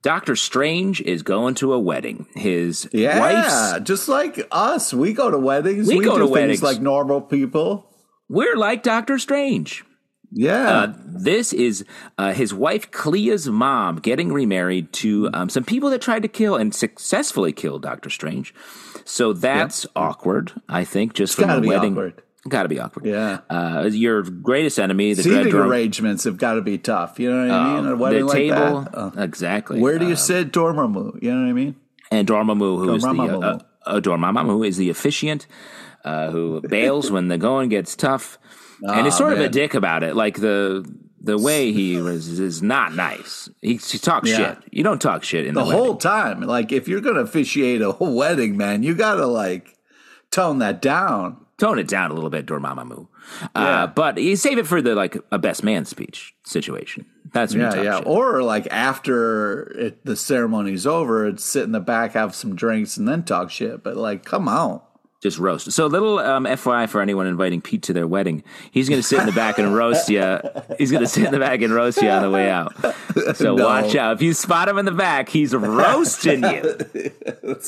Doctor 0.03 0.35
Strange 0.35 1.01
is 1.01 1.23
going 1.23 1.55
to 1.55 1.73
a 1.73 1.79
wedding. 1.79 2.27
His 2.35 2.87
Yeah, 2.93 3.19
wife's. 3.19 3.83
just 3.83 4.07
like 4.07 4.47
us, 4.51 4.93
we 4.93 5.11
go 5.11 5.31
to 5.31 5.39
weddings. 5.39 5.87
We 5.87 5.99
go 6.01 6.13
do 6.13 6.19
to 6.19 6.27
weddings. 6.27 6.61
like 6.61 6.79
normal 6.79 7.19
people. 7.21 7.89
We're 8.29 8.55
like 8.57 8.83
Doctor 8.83 9.17
Strange. 9.17 9.83
Yeah, 10.31 10.69
Uh, 10.69 10.93
this 11.03 11.51
is 11.51 11.83
uh, 12.19 12.33
his 12.33 12.53
wife 12.53 12.91
Clea's 12.91 13.47
mom 13.47 13.95
getting 13.95 14.31
remarried 14.31 14.93
to 14.93 15.31
um, 15.33 15.49
some 15.49 15.63
people 15.63 15.89
that 15.89 16.01
tried 16.03 16.21
to 16.21 16.27
kill 16.27 16.55
and 16.57 16.75
successfully 16.75 17.53
kill 17.53 17.79
Doctor 17.79 18.11
Strange. 18.11 18.53
So 19.05 19.33
that's 19.33 19.85
awkward, 19.95 20.51
I 20.67 20.83
think, 20.83 21.13
just 21.13 21.35
from 21.35 21.45
gotta 21.45 21.59
a 21.59 21.61
be 21.61 21.67
wedding. 21.69 21.93
awkward. 21.93 22.21
Got 22.47 22.63
to 22.63 22.69
be 22.69 22.79
awkward. 22.79 23.05
Yeah. 23.07 23.39
Uh, 23.49 23.89
your 23.91 24.21
greatest 24.21 24.77
enemy, 24.79 25.13
the 25.13 25.23
seating 25.23 25.49
Drunk- 25.49 25.67
arrangements 25.71 26.25
have 26.25 26.37
got 26.37 26.53
to 26.55 26.61
be 26.61 26.77
tough. 26.77 27.19
You 27.19 27.31
know 27.31 27.47
what 27.47 27.51
I 27.51 27.81
mean? 27.81 27.85
A 27.91 27.95
the 27.95 28.23
like 28.23 28.33
table, 28.35 28.81
that. 28.81 28.91
Oh. 28.93 29.13
exactly. 29.17 29.79
Where 29.79 29.97
do 29.97 30.05
you 30.05 30.13
Uh, 30.13 30.17
sit, 30.17 30.51
Dormammu? 30.51 31.23
You 31.23 31.33
know 31.33 31.41
what 31.41 31.49
I 31.49 31.53
mean? 31.53 31.75
and 32.11 32.27
Dormammu, 32.27 32.59
who 32.85 32.93
is 32.93 33.01
the 33.01 33.09
Dormammu. 33.09 33.43
uh, 33.43 33.59
uh, 33.87 33.99
Dormammu, 33.99 34.45
who 34.45 34.63
is 34.63 34.77
the 34.77 34.91
officiant, 34.91 35.47
uh, 36.03 36.29
who 36.29 36.61
bails 36.61 37.09
when 37.15 37.29
the 37.29 37.39
going 37.39 37.69
gets 37.69 37.95
tough, 37.95 38.37
and 38.83 39.07
is 39.07 39.13
Aw, 39.15 39.17
sort 39.17 39.33
of 39.33 39.39
a 39.39 39.49
dick 39.49 39.73
about 39.73 40.03
it. 40.03 40.15
Like 40.15 40.39
the 40.39 40.85
the 41.25 41.37
way 41.37 41.71
he 41.71 41.97
was 41.97 42.39
is 42.39 42.61
not 42.61 42.93
nice. 42.95 43.49
He, 43.61 43.75
he 43.77 43.97
talks 43.97 44.29
Yeah. 44.29 44.37
shit. 44.37 44.57
You 44.71 44.83
don't 44.83 45.01
talk 45.01 45.23
shit 45.23 45.45
in 45.45 45.55
the, 45.55 45.63
The 45.63 45.71
whole 45.71 45.95
time, 45.95 46.41
like 46.41 46.71
if 46.71 46.87
you're 46.87 47.01
going 47.01 47.15
to 47.15 47.21
officiate 47.21 47.81
a 47.81 47.91
wedding, 47.99 48.55
man, 48.57 48.83
you 48.83 48.95
got 48.95 49.15
to 49.15 49.25
like 49.25 49.77
tone 50.31 50.59
that 50.59 50.81
down. 50.81 51.37
Tone 51.57 51.79
it 51.79 51.87
down 51.87 52.11
a 52.11 52.13
little 52.13 52.29
bit, 52.29 52.45
Dormammu. 52.45 53.07
Yeah. 53.41 53.47
Uh, 53.55 53.87
but 53.87 54.17
you 54.17 54.35
save 54.35 54.57
it 54.57 54.67
for 54.67 54.81
the 54.81 54.93
like 54.93 55.17
a 55.31 55.39
best 55.39 55.63
man 55.63 55.85
speech 55.85 56.35
situation. 56.43 57.05
That's 57.31 57.53
when 57.53 57.61
you 57.61 57.67
Yeah, 57.67 57.75
talk 57.75 57.83
yeah. 57.85 57.97
shit. 57.99 58.07
Or 58.07 58.43
like 58.43 58.67
after 58.71 59.61
it, 59.79 60.05
the 60.05 60.15
ceremony's 60.17 60.85
over, 60.85 61.25
it's 61.27 61.45
sit 61.45 61.63
in 61.63 61.71
the 61.71 61.79
back, 61.79 62.11
have 62.11 62.35
some 62.35 62.55
drinks, 62.55 62.97
and 62.97 63.07
then 63.07 63.23
talk 63.23 63.51
shit. 63.51 63.83
But 63.83 63.95
like, 63.97 64.25
come 64.25 64.47
on. 64.49 64.81
Just 65.25 65.39
roast. 65.39 65.71
So, 65.71 65.87
a 65.87 65.87
little 65.87 66.19
um, 66.19 66.45
FYI 66.45 66.87
for 66.87 67.01
anyone 67.01 67.25
inviting 67.25 67.59
Pete 67.59 67.81
to 67.83 67.93
their 67.93 68.05
wedding, 68.07 68.43
he's 68.69 68.87
going 68.89 68.99
to 69.01 69.07
sit 69.07 69.19
in 69.21 69.25
the 69.25 69.31
back 69.31 69.57
and 69.57 69.73
roast 69.73 70.07
you. 70.07 70.21
He's 70.77 70.91
going 70.91 71.01
to 71.03 71.09
sit 71.09 71.23
in 71.25 71.31
the 71.31 71.39
back 71.39 71.61
and 71.63 71.73
roast 71.73 71.99
you 71.99 72.09
on 72.09 72.21
the 72.21 72.29
way 72.29 72.47
out. 72.51 72.75
So 73.35 73.55
No. 73.55 73.65
watch 73.65 73.95
out. 73.95 74.13
If 74.17 74.21
you 74.21 74.35
spot 74.35 74.69
him 74.69 74.77
in 74.77 74.85
the 74.85 74.91
back, 74.91 75.29
he's 75.29 75.55
roasting 75.55 76.43
you. 76.43 76.75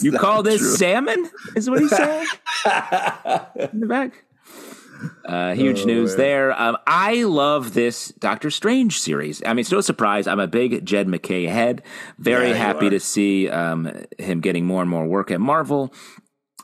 you 0.01 0.11
call 0.19 0.43
this 0.43 0.59
true. 0.59 0.75
salmon? 0.75 1.31
Is 1.55 1.67
what 1.67 1.79
he's 1.79 1.89
saying 1.97 2.27
in 2.65 3.79
the 3.79 3.87
back. 3.89 4.23
Uh, 5.25 5.53
huge 5.53 5.81
Oh, 5.81 5.85
news 5.85 6.15
there. 6.15 6.59
Um, 6.59 6.77
I 6.87 7.23
love 7.23 7.73
this 7.73 8.09
Doctor 8.19 8.49
Strange 8.51 8.99
series. 8.99 9.41
I 9.45 9.49
mean, 9.49 9.59
it's 9.59 9.71
no 9.71 9.81
surprise. 9.81 10.27
I'm 10.27 10.39
a 10.39 10.47
big 10.47 10.85
Jed 10.85 11.07
MacKay 11.07 11.45
head. 11.45 11.83
Very 12.19 12.49
Yeah, 12.49 12.55
happy 12.55 12.89
to 12.89 12.99
see 12.99 13.49
um, 13.49 13.91
him 14.17 14.41
getting 14.41 14.65
more 14.65 14.81
and 14.81 14.89
more 14.89 15.05
work 15.07 15.29
at 15.31 15.39
Marvel. 15.39 15.93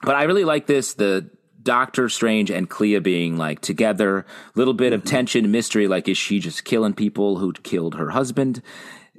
But 0.04 0.16
I 0.16 0.24
really 0.24 0.44
like 0.46 0.68
this 0.68 0.94
the 0.94 1.30
Doctor 1.62 2.10
Strange 2.10 2.52
and 2.52 2.70
Clea 2.70 3.00
being 3.00 3.38
like 3.38 3.62
together, 3.62 4.26
little 4.56 4.74
bit 4.74 4.92
Mm-hmm. 4.94 5.02
of 5.02 5.06
tension, 5.06 5.52
mystery. 5.52 5.88
Like, 5.88 6.08
is 6.10 6.18
she 6.18 6.40
just 6.40 6.66
killing 6.66 6.94
people 6.94 7.38
who 7.38 7.54
killed 7.54 7.96
her 7.96 8.10
husband? 8.12 8.62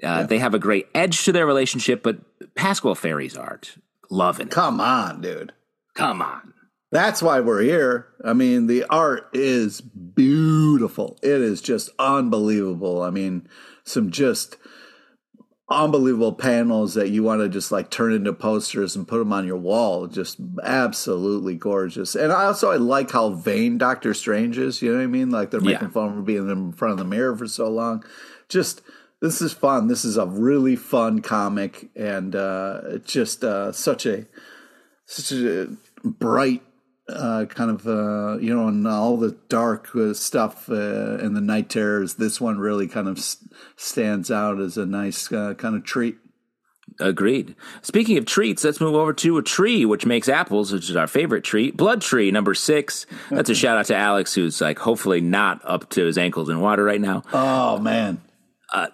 Uh, 0.02 0.24
They 0.24 0.38
have 0.38 0.52
a 0.54 0.58
great 0.58 0.86
edge 0.94 1.24
to 1.24 1.32
their 1.32 1.46
relationship, 1.46 2.02
but 2.02 2.18
Pasquale 2.54 2.96
Ferry's 2.96 3.36
art, 3.36 3.76
loving 4.10 4.48
it. 4.48 4.52
Come 4.52 4.80
on, 4.80 5.22
dude. 5.22 5.52
Come 5.94 6.20
on. 6.20 6.52
That's 6.90 7.22
why 7.22 7.40
we're 7.40 7.62
here. 7.62 8.08
I 8.24 8.34
mean, 8.34 8.66
the 8.66 8.84
art 8.90 9.28
is 9.32 9.80
beautiful. 9.80 11.18
It 11.22 11.40
is 11.40 11.60
just 11.60 11.90
unbelievable. 11.98 13.02
I 13.02 13.10
mean, 13.10 13.48
some 13.84 14.10
just 14.10 14.56
unbelievable 15.74 16.32
panels 16.32 16.94
that 16.94 17.10
you 17.10 17.22
want 17.22 17.40
to 17.40 17.48
just 17.48 17.70
like 17.72 17.90
turn 17.90 18.12
into 18.12 18.32
posters 18.32 18.96
and 18.96 19.06
put 19.08 19.18
them 19.18 19.32
on 19.32 19.46
your 19.46 19.56
wall. 19.56 20.06
Just 20.06 20.38
absolutely 20.62 21.54
gorgeous. 21.54 22.14
And 22.14 22.32
I 22.32 22.44
also 22.44 22.70
I 22.70 22.76
like 22.76 23.10
how 23.10 23.30
vain 23.30 23.78
Doctor 23.78 24.14
Strange 24.14 24.58
is. 24.58 24.80
You 24.82 24.92
know 24.92 24.98
what 24.98 25.04
I 25.04 25.08
mean? 25.08 25.30
Like 25.30 25.50
they're 25.50 25.60
Yeah. 25.60 25.72
making 25.72 25.90
fun 25.90 26.18
of 26.18 26.24
being 26.24 26.48
in 26.48 26.72
front 26.72 26.92
of 26.92 26.98
the 26.98 27.04
mirror 27.04 27.36
for 27.36 27.46
so 27.46 27.68
long. 27.68 28.04
Just 28.48 28.82
this 29.20 29.40
is 29.40 29.52
fun. 29.52 29.88
This 29.88 30.04
is 30.04 30.16
a 30.16 30.26
really 30.26 30.76
fun 30.76 31.20
comic, 31.22 31.88
and 31.96 32.36
uh, 32.36 32.98
just 33.04 33.42
uh, 33.42 33.72
such 33.72 34.04
a 34.06 34.26
such 35.06 35.32
a 35.32 35.68
bright 36.04 36.62
uh, 37.08 37.44
kind 37.48 37.70
of 37.70 37.86
uh, 37.86 38.38
you 38.38 38.54
know, 38.54 38.68
and 38.68 38.86
all 38.86 39.16
the 39.16 39.36
dark 39.48 39.94
uh, 39.94 40.14
stuff 40.14 40.68
uh, 40.70 41.18
and 41.18 41.36
the 41.36 41.40
night 41.40 41.68
terrors. 41.68 42.14
This 42.14 42.40
one 42.40 42.58
really 42.58 42.86
kind 42.88 43.08
of 43.08 43.18
s- 43.18 43.46
stands 43.76 44.30
out 44.30 44.60
as 44.60 44.76
a 44.78 44.86
nice 44.86 45.30
uh, 45.32 45.54
kind 45.54 45.76
of 45.76 45.84
treat. 45.84 46.16
Agreed. 47.00 47.56
Speaking 47.82 48.18
of 48.18 48.26
treats, 48.26 48.62
let's 48.62 48.80
move 48.80 48.94
over 48.94 49.12
to 49.14 49.38
a 49.38 49.42
tree 49.42 49.84
which 49.84 50.06
makes 50.06 50.28
apples, 50.28 50.70
which 50.72 50.88
is 50.90 50.96
our 50.96 51.06
favorite 51.06 51.42
treat. 51.42 51.76
Blood 51.76 52.02
Tree, 52.02 52.30
number 52.30 52.54
six. 52.54 53.06
That's 53.30 53.50
a 53.50 53.54
shout 53.62 53.78
out 53.78 53.86
to 53.86 53.96
Alex, 53.96 54.34
who's 54.34 54.60
like 54.60 54.78
hopefully 54.78 55.20
not 55.20 55.60
up 55.64 55.88
to 55.90 56.04
his 56.04 56.18
ankles 56.18 56.48
in 56.50 56.60
water 56.60 56.84
right 56.84 57.00
now. 57.00 57.22
Oh 57.32 57.78
man, 57.78 58.20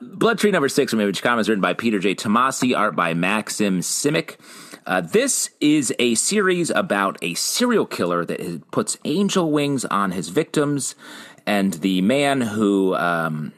Blood 0.01 0.39
Tree 0.39 0.51
number 0.51 0.69
six 0.69 0.93
from 0.93 1.01
Image 1.01 1.21
Comics, 1.21 1.49
written 1.49 1.61
by 1.61 1.75
Peter 1.75 1.99
J. 1.99 2.15
Tomasi, 2.15 2.77
art 2.77 2.95
by 2.97 3.13
Maxim 3.13 3.81
Simic. 3.81 4.37
Uh, 4.91 5.01
this 5.01 5.51
is 5.61 5.95
a 6.01 6.17
series 6.17 6.69
about 6.71 7.17
a 7.23 7.33
serial 7.35 7.87
killer 7.87 8.25
that 8.25 8.69
puts 8.73 8.99
angel 9.05 9.53
wings 9.53 9.85
on 9.85 10.11
his 10.11 10.31
victims, 10.31 10.97
and 11.47 11.75
the 11.75 12.03
man 12.03 12.41
who 12.41 12.97
um, 12.97 13.53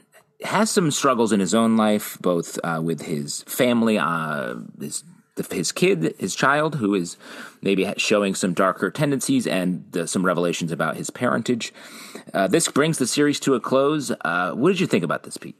has 0.44 0.70
some 0.70 0.90
struggles 0.90 1.32
in 1.32 1.40
his 1.40 1.54
own 1.54 1.74
life, 1.74 2.18
both 2.20 2.58
uh, 2.62 2.82
with 2.84 3.00
his 3.00 3.44
family, 3.44 3.96
uh, 3.96 4.56
his 4.78 5.04
his 5.50 5.72
kid, 5.72 6.14
his 6.18 6.34
child, 6.34 6.74
who 6.74 6.94
is 6.94 7.16
maybe 7.62 7.90
showing 7.96 8.34
some 8.34 8.52
darker 8.52 8.90
tendencies 8.90 9.46
and 9.46 9.86
some 10.04 10.26
revelations 10.26 10.70
about 10.70 10.96
his 10.96 11.08
parentage. 11.08 11.72
Uh, 12.34 12.46
this 12.46 12.68
brings 12.68 12.98
the 12.98 13.06
series 13.06 13.40
to 13.40 13.54
a 13.54 13.60
close. 13.60 14.12
Uh, 14.20 14.52
what 14.52 14.68
did 14.68 14.80
you 14.80 14.86
think 14.86 15.02
about 15.02 15.22
this, 15.22 15.38
Pete? 15.38 15.56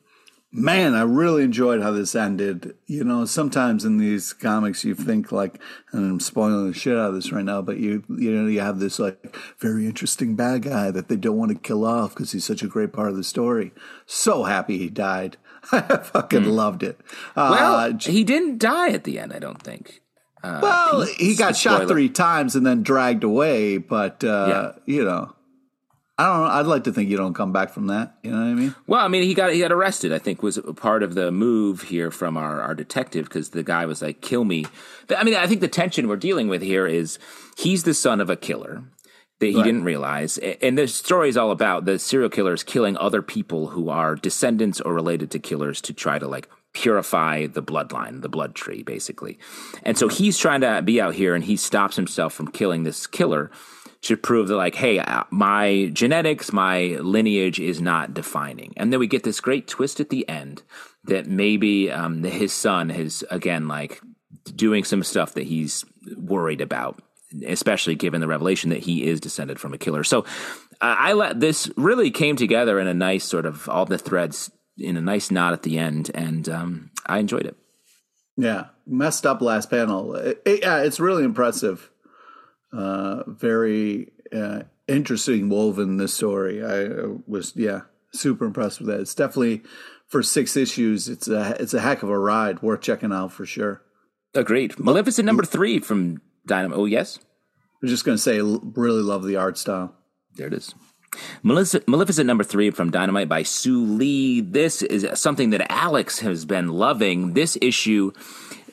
Man, 0.53 0.95
I 0.95 1.03
really 1.03 1.43
enjoyed 1.45 1.83
how 1.83 1.91
this 1.91 2.15
ended. 2.15 2.75
You 2.87 3.05
know, 3.05 3.25
sometimes 3.25 3.85
in 3.85 3.99
these 3.99 4.33
comics, 4.33 4.85
you 4.85 4.95
think 4.95 5.33
like, 5.33 5.59
and 5.93 6.11
I'm 6.11 6.21
spoiling 6.21 6.69
the 6.71 6.75
shit 6.79 6.97
out 6.97 7.09
of 7.09 7.15
this 7.15 7.33
right 7.33 7.45
now, 7.45 7.63
but 7.63 7.79
you 7.79 8.05
you 8.09 8.31
know 8.33 8.47
you 8.47 8.61
have 8.61 8.79
this 8.79 8.99
like 8.99 9.37
very 9.59 9.87
interesting 9.87 10.37
bad 10.37 10.63
guy 10.63 10.91
that 10.91 11.09
they 11.09 11.17
don't 11.17 11.37
want 11.39 11.51
to 11.53 11.59
kill 11.59 11.85
off 11.85 12.15
because 12.15 12.33
he's 12.33 12.45
such 12.45 12.63
a 12.63 12.69
great 12.69 12.93
part 12.93 13.09
of 13.09 13.17
the 13.17 13.25
story. 13.25 13.73
So 14.07 14.45
happy 14.45 14.79
he 14.79 14.89
died. 14.89 15.37
I 15.73 15.81
fucking 15.99 16.45
loved 16.45 16.83
it. 16.83 17.01
Well, 17.37 17.75
Uh, 17.75 17.99
he 17.99 18.25
didn't 18.25 18.59
die 18.59 18.91
at 18.91 19.05
the 19.05 19.19
end, 19.19 19.33
I 19.33 19.39
don't 19.39 19.63
think. 19.63 20.01
Uh, 20.43 20.59
Well, 20.61 21.03
he 21.19 21.37
got 21.37 21.55
shot 21.57 21.77
spoiler. 21.83 21.89
three 21.95 22.09
times 22.09 22.57
and 22.57 22.67
then 22.67 22.83
dragged 22.83 23.23
away, 23.23 23.79
but 23.79 24.25
uh, 24.25 24.73
you 24.87 25.05
know, 25.05 25.35
I 26.19 26.27
don't 26.27 26.43
know. 26.45 26.51
I'd 26.53 26.67
like 26.67 26.85
to 26.85 26.93
think 26.93 27.09
you 27.09 27.17
don't 27.17 27.33
come 27.35 27.53
back 27.53 27.71
from 27.71 27.87
that. 27.87 28.19
You 28.23 28.31
know 28.33 28.37
what 28.39 28.47
I 28.47 28.55
mean? 28.55 28.75
Well, 28.87 29.01
I 29.05 29.09
mean, 29.09 29.23
he 29.23 29.33
got 29.35 29.53
he 29.53 29.61
got 29.61 29.73
arrested. 29.73 30.13
I 30.13 30.19
think 30.19 30.43
was 30.43 30.59
part 30.77 31.03
of 31.03 31.15
the 31.15 31.33
move 31.33 31.83
here 31.83 32.11
from 32.11 32.37
our 32.37 32.61
our 32.61 32.75
detective 32.75 33.25
because 33.25 33.51
the 33.51 33.63
guy 33.63 33.87
was 33.87 34.03
like, 34.03 34.21
"Kill 34.21 34.45
me." 34.45 34.67
I 35.17 35.25
mean, 35.25 35.35
I 35.35 35.47
think 35.47 35.61
the 35.63 35.69
tension 35.69 36.09
we're 36.09 36.17
dealing 36.17 36.49
with 36.49 36.61
here 36.63 36.87
is 36.87 37.19
he's 37.57 37.85
the 37.85 37.95
son 37.95 38.21
of 38.21 38.29
a 38.29 38.37
killer 38.37 38.85
that 39.41 39.47
he 39.47 39.57
Right. 39.57 39.65
didn't 39.65 39.85
realize, 39.85 40.39
and 40.39 40.77
the 40.79 40.87
story 40.87 41.29
is 41.31 41.37
all 41.37 41.51
about 41.51 41.87
the 41.87 41.99
serial 41.99 42.29
killers 42.31 42.63
killing 42.63 42.97
other 42.99 43.23
people 43.23 43.69
who 43.69 43.89
are 43.89 44.15
descendants 44.15 44.81
or 44.83 44.93
related 44.95 45.31
to 45.33 45.39
killers 45.39 45.81
to 45.81 45.93
try 45.95 46.19
to 46.19 46.29
like 46.29 46.47
purify 46.75 47.47
the 47.47 47.63
bloodline, 47.63 48.23
the 48.23 48.29
blood 48.29 48.55
tree, 48.55 48.83
basically. 48.83 49.39
And 49.83 49.99
so 49.99 50.09
he's 50.09 50.39
trying 50.39 50.61
to 50.61 50.83
be 50.83 51.01
out 51.01 51.15
here, 51.15 51.35
and 51.35 51.45
he 51.45 51.57
stops 51.57 51.97
himself 51.97 52.35
from 52.35 52.49
killing 52.49 52.85
this 52.85 53.07
killer 53.07 53.51
to 54.03 54.17
prove 54.17 54.49
that 54.49 54.57
like 54.57 54.75
hey 54.75 54.99
uh, 54.99 55.25
my 55.31 55.91
genetics 55.93 56.53
my 56.53 56.99
lineage 57.01 57.59
is 57.59 57.81
not 57.81 58.15
defining. 58.15 58.75
And 58.77 58.93
then 58.93 59.01
we 59.01 59.07
get 59.07 59.23
this 59.23 59.41
great 59.41 59.67
twist 59.67 60.01
at 60.01 60.11
the 60.11 60.29
end 60.29 60.63
that 61.05 61.27
maybe 61.27 61.91
um, 61.91 62.23
his 62.23 62.53
son 62.53 62.91
is 62.91 63.25
again 63.31 63.69
like 63.69 64.01
doing 64.55 64.85
some 64.85 65.03
stuff 65.03 65.35
that 65.35 65.45
he's 65.45 65.85
worried 66.17 66.61
about 66.61 67.01
especially 67.47 67.95
given 67.95 68.21
the 68.21 68.29
revelation 68.29 68.71
that 68.71 68.81
he 68.81 69.07
is 69.07 69.19
descended 69.19 69.59
from 69.59 69.73
a 69.73 69.79
killer. 69.79 70.05
So 70.05 70.21
uh, 70.81 70.97
i 70.99 71.13
let 71.13 71.41
this 71.41 71.71
really 71.77 72.11
came 72.11 72.37
together 72.37 72.79
in 72.79 72.87
a 72.87 72.95
nice 72.95 73.25
sort 73.25 73.47
of 73.47 73.69
all 73.69 73.87
the 73.87 73.99
threads 73.99 74.51
in 74.77 74.97
a 74.97 75.01
nice 75.01 75.31
knot 75.31 75.53
at 75.53 75.63
the 75.63 75.79
end 75.79 76.11
and 76.15 76.49
um, 76.49 76.91
i 77.07 77.19
enjoyed 77.19 77.47
it. 77.47 77.57
Yeah. 78.37 78.67
Messed 78.87 79.27
up 79.27 79.41
last 79.41 79.71
panel. 79.71 80.17
It, 80.17 80.43
it, 80.45 80.61
yeah 80.63 80.83
it's 80.83 80.99
really 80.99 81.25
impressive 81.25 81.92
uh, 82.73 83.25
very 83.27 84.13
uh, 84.35 84.63
interesting 84.89 85.49
woven 85.49 85.97
this 85.97 86.15
story. 86.15 86.65
I 86.65 87.19
was 87.27 87.53
yeah 87.57 87.83
super 88.13 88.45
impressed 88.45 88.81
with 88.81 88.89
that. 88.89 89.01
It's 89.01 89.15
definitely 89.15 89.63
for 90.09 90.23
six 90.23 90.57
issues. 90.57 91.09
It's 91.09 91.29
a 91.29 91.57
it's 91.61 91.75
a 91.75 91.81
heck 91.81 92.03
of 92.03 92.09
a 92.09 92.19
ride. 92.19 92.63
Worth 92.63 92.83
checking 92.83 93.13
out 93.13 93.33
for 93.33 93.47
sure. 93.47 93.83
Agreed. 94.35 94.79
Maleficent 94.79 95.27
number 95.27 95.45
three 95.45 95.79
from 95.79 96.21
Dynamite. 96.47 96.79
Oh 96.79 96.87
yes. 96.87 97.19
I 97.19 97.79
was 97.83 97.91
just 97.91 98.05
going 98.05 98.17
to 98.17 98.23
say, 98.23 98.41
really 98.41 99.03
love 99.03 99.25
the 99.25 99.37
art 99.37 99.59
style. 99.59 99.95
There 100.37 100.47
it 100.47 100.55
is. 100.55 100.73
Maleficent, 101.43 101.89
Maleficent 101.89 102.27
number 102.27 102.45
three 102.45 102.71
from 102.71 102.91
Dynamite 102.91 103.29
by 103.29 103.43
Soo 103.43 103.85
Lee. 103.85 104.41
This 104.41 104.83
is 104.83 105.07
something 105.21 105.51
that 105.51 105.71
Alex 105.71 106.21
has 106.21 106.45
been 106.45 106.69
loving. 106.69 107.35
This 107.35 107.59
issue 107.61 108.13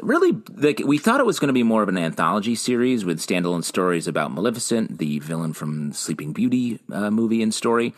really 0.01 0.37
like 0.55 0.81
we 0.85 0.97
thought 0.97 1.19
it 1.19 1.25
was 1.25 1.39
going 1.39 1.47
to 1.47 1.53
be 1.53 1.63
more 1.63 1.83
of 1.83 1.89
an 1.89 1.97
anthology 1.97 2.55
series 2.55 3.05
with 3.05 3.19
standalone 3.19 3.63
stories 3.63 4.07
about 4.07 4.31
Maleficent, 4.31 4.97
the 4.97 5.19
villain 5.19 5.53
from 5.53 5.93
Sleeping 5.93 6.33
Beauty 6.33 6.79
uh, 6.91 7.09
movie 7.09 7.41
and 7.41 7.53
story. 7.53 7.93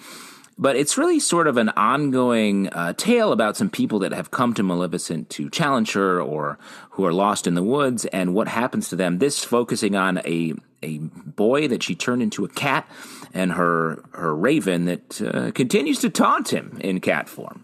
But 0.57 0.75
it's 0.75 0.97
really 0.97 1.19
sort 1.19 1.47
of 1.47 1.57
an 1.57 1.69
ongoing 1.69 2.69
uh, 2.69 2.93
tale 2.93 3.31
about 3.31 3.57
some 3.57 3.69
people 3.69 3.99
that 3.99 4.11
have 4.11 4.29
come 4.29 4.53
to 4.53 4.63
Maleficent 4.63 5.29
to 5.31 5.49
challenge 5.49 5.93
her 5.93 6.21
or 6.21 6.59
who 6.91 7.05
are 7.05 7.13
lost 7.13 7.47
in 7.47 7.55
the 7.55 7.63
woods 7.63 8.05
and 8.05 8.35
what 8.35 8.47
happens 8.47 8.89
to 8.89 8.95
them. 8.95 9.17
This 9.17 9.43
focusing 9.43 9.95
on 9.95 10.19
a 10.19 10.53
a 10.83 10.97
boy 10.97 11.67
that 11.67 11.83
she 11.83 11.95
turned 11.95 12.21
into 12.21 12.43
a 12.43 12.49
cat 12.49 12.87
and 13.33 13.53
her 13.53 14.03
her 14.13 14.35
raven 14.35 14.85
that 14.85 15.21
uh, 15.21 15.51
continues 15.51 15.99
to 15.99 16.09
taunt 16.09 16.53
him 16.53 16.77
in 16.81 16.99
cat 16.99 17.29
form. 17.29 17.63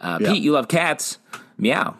Uh, 0.00 0.18
Pete, 0.18 0.42
you 0.42 0.52
love 0.52 0.68
cats. 0.68 1.18
Meow. 1.58 1.96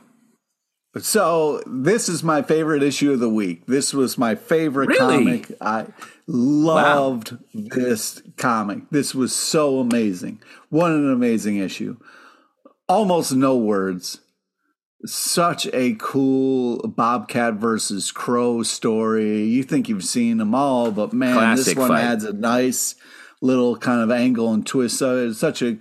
So 0.99 1.63
this 1.67 2.09
is 2.09 2.23
my 2.23 2.43
favorite 2.43 2.83
issue 2.83 3.13
of 3.13 3.21
the 3.21 3.29
week. 3.29 3.67
This 3.67 3.93
was 3.93 4.17
my 4.17 4.35
favorite 4.35 4.89
Really? 4.89 5.19
comic. 5.19 5.53
I 5.61 5.87
loved 6.27 7.37
this 7.53 8.23
comic. 8.37 8.89
This 8.91 9.15
was 9.15 9.33
so 9.33 9.79
amazing. 9.81 10.41
What 10.71 10.93
an 10.93 11.11
amazing 11.11 11.59
issue. 11.59 11.97
Almost 12.89 13.35
no 13.35 13.57
words. 13.57 14.21
Such 15.05 15.67
a 15.73 15.95
cool 15.99 16.79
Bobcat 16.89 17.55
versus 17.55 18.11
Crow 18.11 18.63
story. 18.63 19.45
You 19.45 19.63
think 19.63 19.89
you've 19.89 20.05
seen 20.05 20.39
them 20.39 20.55
all, 20.55 20.91
but 20.91 21.13
man, 21.13 21.57
this 21.57 21.75
one 21.77 21.89
fight. 21.89 22.03
adds 22.03 22.25
a 22.25 22.33
nice 22.33 22.95
little 23.43 23.77
kind 23.77 24.01
of 24.01 24.11
angle 24.11 24.53
and 24.53 24.67
twist. 24.67 24.99
So 24.99 25.29
it's 25.29 25.39
such 25.39 25.63
a 25.63 25.79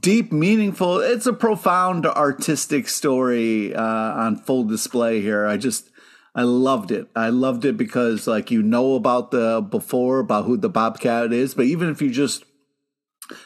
deep, 0.00 0.32
meaningful. 0.32 1.00
It's 1.00 1.26
a 1.26 1.32
profound 1.32 2.06
artistic 2.06 2.88
story 2.88 3.74
uh, 3.74 3.82
on 3.82 4.36
full 4.36 4.64
display 4.64 5.20
here. 5.20 5.46
I 5.46 5.56
just, 5.56 5.90
I 6.34 6.42
loved 6.42 6.90
it. 6.90 7.08
I 7.14 7.28
loved 7.28 7.64
it 7.64 7.76
because, 7.76 8.26
like, 8.26 8.50
you 8.50 8.62
know 8.62 8.94
about 8.94 9.30
the 9.30 9.60
before 9.60 10.18
about 10.20 10.46
who 10.46 10.56
the 10.56 10.68
Bobcat 10.68 11.32
is, 11.32 11.54
but 11.54 11.66
even 11.66 11.90
if 11.90 12.02
you 12.02 12.10
just 12.10 12.44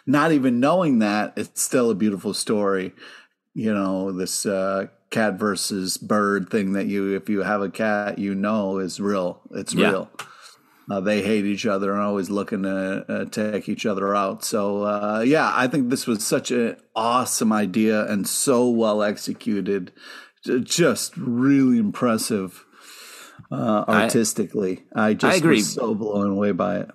not 0.07 0.33
even 0.33 0.61
knowing 0.61 0.99
that, 1.01 1.35
it's 1.37 1.61
still 1.63 1.91
a 1.91 1.95
beautiful 1.95 2.35
story. 2.35 2.93
You 3.55 3.75
know, 3.75 4.13
this 4.13 4.47
uh, 4.47 4.87
cat 5.11 5.35
versus 5.39 5.97
bird 5.97 6.51
thing 6.51 6.73
that 6.75 6.87
you, 6.87 7.15
if 7.15 7.29
you 7.29 7.43
have 7.43 7.63
a 7.63 7.71
cat, 7.71 8.19
you 8.19 8.35
know 8.35 8.79
is 8.79 9.01
real. 9.01 9.41
It's 9.53 9.75
Yeah. 9.75 9.91
real. 9.91 10.11
Uh, 10.91 11.01
they 11.01 11.21
hate 11.23 11.45
each 11.45 11.67
other 11.67 11.93
and 11.93 12.01
always 12.01 12.31
looking 12.31 12.63
to 12.63 13.05
uh, 13.09 13.25
take 13.27 13.69
each 13.69 13.85
other 13.85 14.15
out. 14.15 14.43
So 14.45 14.85
uh, 14.85 15.23
yeah, 15.27 15.53
I 15.55 15.67
think 15.67 15.91
this 15.91 16.07
was 16.07 16.27
such 16.27 16.51
an 16.51 16.77
awesome 16.97 17.53
idea 17.53 18.07
and 18.07 18.27
so 18.27 18.69
well 18.71 19.03
executed. 19.03 19.93
Just 20.63 21.17
really 21.17 21.79
impressive 21.79 22.65
uh, 23.51 23.85
artistically. 23.87 24.85
I, 24.95 25.13
just 25.15 25.35
I 25.35 25.37
agree. 25.37 25.57
was 25.57 25.75
so 25.75 25.95
blown 25.95 26.31
away 26.31 26.53
by 26.53 26.79
it. 26.79 26.91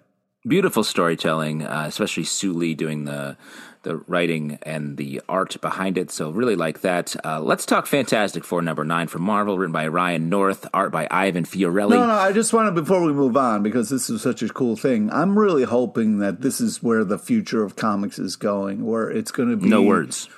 beautiful 0.48 0.84
storytelling, 0.84 1.64
uh, 1.64 1.86
especially 1.88 2.24
Soo 2.24 2.54
Lee 2.54 2.74
doing 2.74 3.06
the 3.06 3.38
the 3.84 3.98
writing 4.08 4.58
and 4.64 4.98
the 4.98 5.22
art 5.30 5.60
behind 5.62 5.98
it. 5.98 6.10
So 6.12 6.30
really 6.32 6.56
like 6.56 6.82
that. 6.82 7.16
Uh, 7.26 7.40
let's 7.42 7.66
talk 7.66 7.86
Fantastic 7.88 8.44
Four 8.44 8.62
number 8.62 8.84
nine 8.84 9.08
from 9.08 9.22
Marvel, 9.22 9.58
written 9.58 9.72
by 9.72 9.88
Ryan 9.88 10.30
North, 10.30 10.68
art 10.74 10.92
by 10.92 11.08
Ivan 11.12 11.46
Fiorelli. 11.46 11.92
No, 11.92 12.08
no, 12.08 12.14
I 12.14 12.32
just 12.32 12.54
wanted 12.54 12.76
before 12.76 13.02
we 13.04 13.14
move 13.14 13.38
on 13.38 13.62
because 13.64 13.90
this 13.90 14.10
is 14.10 14.22
such 14.22 14.42
a 14.42 14.50
cool 14.50 14.76
thing. 14.76 15.12
I'm 15.12 15.38
really 15.38 15.64
hoping 15.64 16.20
that 16.20 16.42
this 16.42 16.60
is 16.60 16.82
where 16.82 17.04
the 17.04 17.20
future 17.20 17.64
of 17.64 17.76
comics 17.76 18.18
is 18.20 18.36
going, 18.36 18.86
where 18.86 19.10
it's 19.10 19.32
going 19.32 19.50
to 19.50 19.58
be 19.58 19.70
No 19.70 19.82
words. 19.84 20.30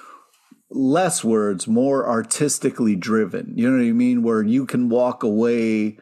less 0.70 1.24
words, 1.24 1.68
more 1.68 2.08
artistically 2.08 2.96
driven. 2.96 3.54
You 3.56 3.70
know 3.72 3.78
what 3.78 3.88
I 3.88 3.92
mean? 3.92 4.24
Where 4.24 4.42
you 4.44 4.66
can 4.66 4.90
walk 4.90 5.24
away 5.24 5.98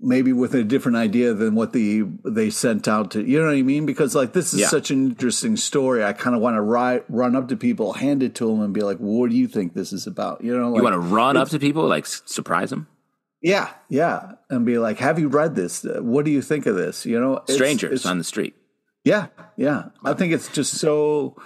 maybe 0.00 0.32
with 0.32 0.54
a 0.54 0.62
different 0.62 0.96
idea 0.96 1.34
than 1.34 1.54
what 1.54 1.72
the 1.72 2.04
they 2.24 2.50
sent 2.50 2.86
out 2.86 3.10
to. 3.12 3.22
You 3.22 3.40
know 3.40 3.46
what 3.46 3.54
I 3.56 3.62
mean? 3.62 3.84
Because 3.86 4.14
like 4.14 4.32
this 4.32 4.54
is 4.54 4.60
Yeah. 4.60 4.68
such 4.68 4.90
an 4.90 5.04
interesting 5.10 5.56
story. 5.56 6.04
I 6.04 6.12
kind 6.12 6.36
of 6.36 6.42
want 6.42 6.54
to 6.56 6.60
ri- 6.62 7.02
run 7.08 7.34
up 7.34 7.48
to 7.48 7.56
people, 7.56 7.94
hand 7.94 8.22
it 8.22 8.34
to 8.36 8.46
them, 8.46 8.60
and 8.60 8.72
be 8.72 8.82
like, 8.82 8.98
"What 8.98 9.30
do 9.30 9.36
you 9.36 9.48
think 9.48 9.74
this 9.74 9.92
is 9.92 10.06
about?" 10.06 10.42
You 10.44 10.56
know, 10.56 10.70
like, 10.70 10.78
You 10.78 10.84
want 10.84 10.94
to 10.94 11.00
run 11.00 11.36
up 11.36 11.48
to 11.50 11.58
people, 11.58 11.86
like 11.88 12.06
surprise 12.06 12.70
them? 12.70 12.86
yeah, 13.42 13.68
yeah, 13.88 14.32
and 14.50 14.64
be 14.66 14.78
like, 14.78 14.98
"Have 14.98 15.18
you 15.18 15.28
read 15.28 15.54
this? 15.56 15.84
What 16.00 16.24
do 16.24 16.30
you 16.30 16.42
think 16.42 16.66
of 16.66 16.76
this?" 16.76 17.04
You 17.04 17.18
know, 17.20 17.34
It's- 17.38 17.54
Strangers 17.56 17.92
it's- 18.00 18.06
on 18.06 18.18
the 18.18 18.24
street. 18.24 18.54
yeah, 19.04 19.26
yeah. 19.56 19.86
I 20.04 20.12
think 20.14 20.32
it's 20.32 20.48
just 20.48 20.74
so. 20.74 21.36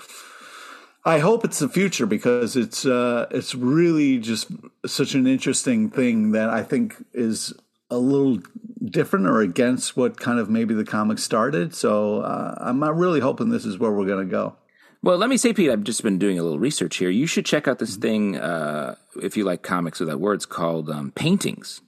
I 1.04 1.18
hope 1.18 1.44
it's 1.44 1.58
the 1.58 1.68
future 1.68 2.06
because 2.06 2.54
it's 2.54 2.86
uh, 2.86 3.26
it's 3.32 3.54
really 3.56 4.18
just 4.18 4.46
such 4.86 5.14
an 5.14 5.26
interesting 5.26 5.90
thing 5.90 6.30
that 6.32 6.48
I 6.48 6.62
think 6.62 6.94
is 7.12 7.52
a 7.92 7.98
little 7.98 8.38
different 8.84 9.26
or 9.26 9.40
against 9.40 9.96
what 9.96 10.18
kind 10.18 10.38
of 10.38 10.50
maybe 10.50 10.74
the 10.74 10.84
comics 10.84 11.22
started. 11.22 11.74
So 11.74 12.20
uh, 12.22 12.56
I'm 12.60 12.78
not 12.78 12.96
really 12.96 13.20
hoping 13.20 13.50
this 13.50 13.64
is 13.64 13.78
where 13.78 13.92
we're 13.92 14.06
going 14.06 14.26
to 14.26 14.30
go. 14.30 14.56
Well, 15.04 15.18
let 15.18 15.28
me 15.28 15.36
say, 15.36 15.52
Pete, 15.52 15.70
I've 15.70 15.82
just 15.84 16.02
been 16.02 16.18
doing 16.18 16.38
a 16.38 16.42
little 16.42 16.58
research 16.60 16.96
here. 16.96 17.10
You 17.10 17.26
should 17.26 17.44
check 17.44 17.66
out 17.66 17.78
this 17.80 17.96
thing, 17.96 18.36
uh, 18.36 18.94
if 19.20 19.36
you 19.36 19.44
like 19.44 19.62
comics 19.62 19.98
without 20.00 20.20
words, 20.20 20.46
called 20.46 20.88
um, 20.90 21.10
Paintings. 21.12 21.80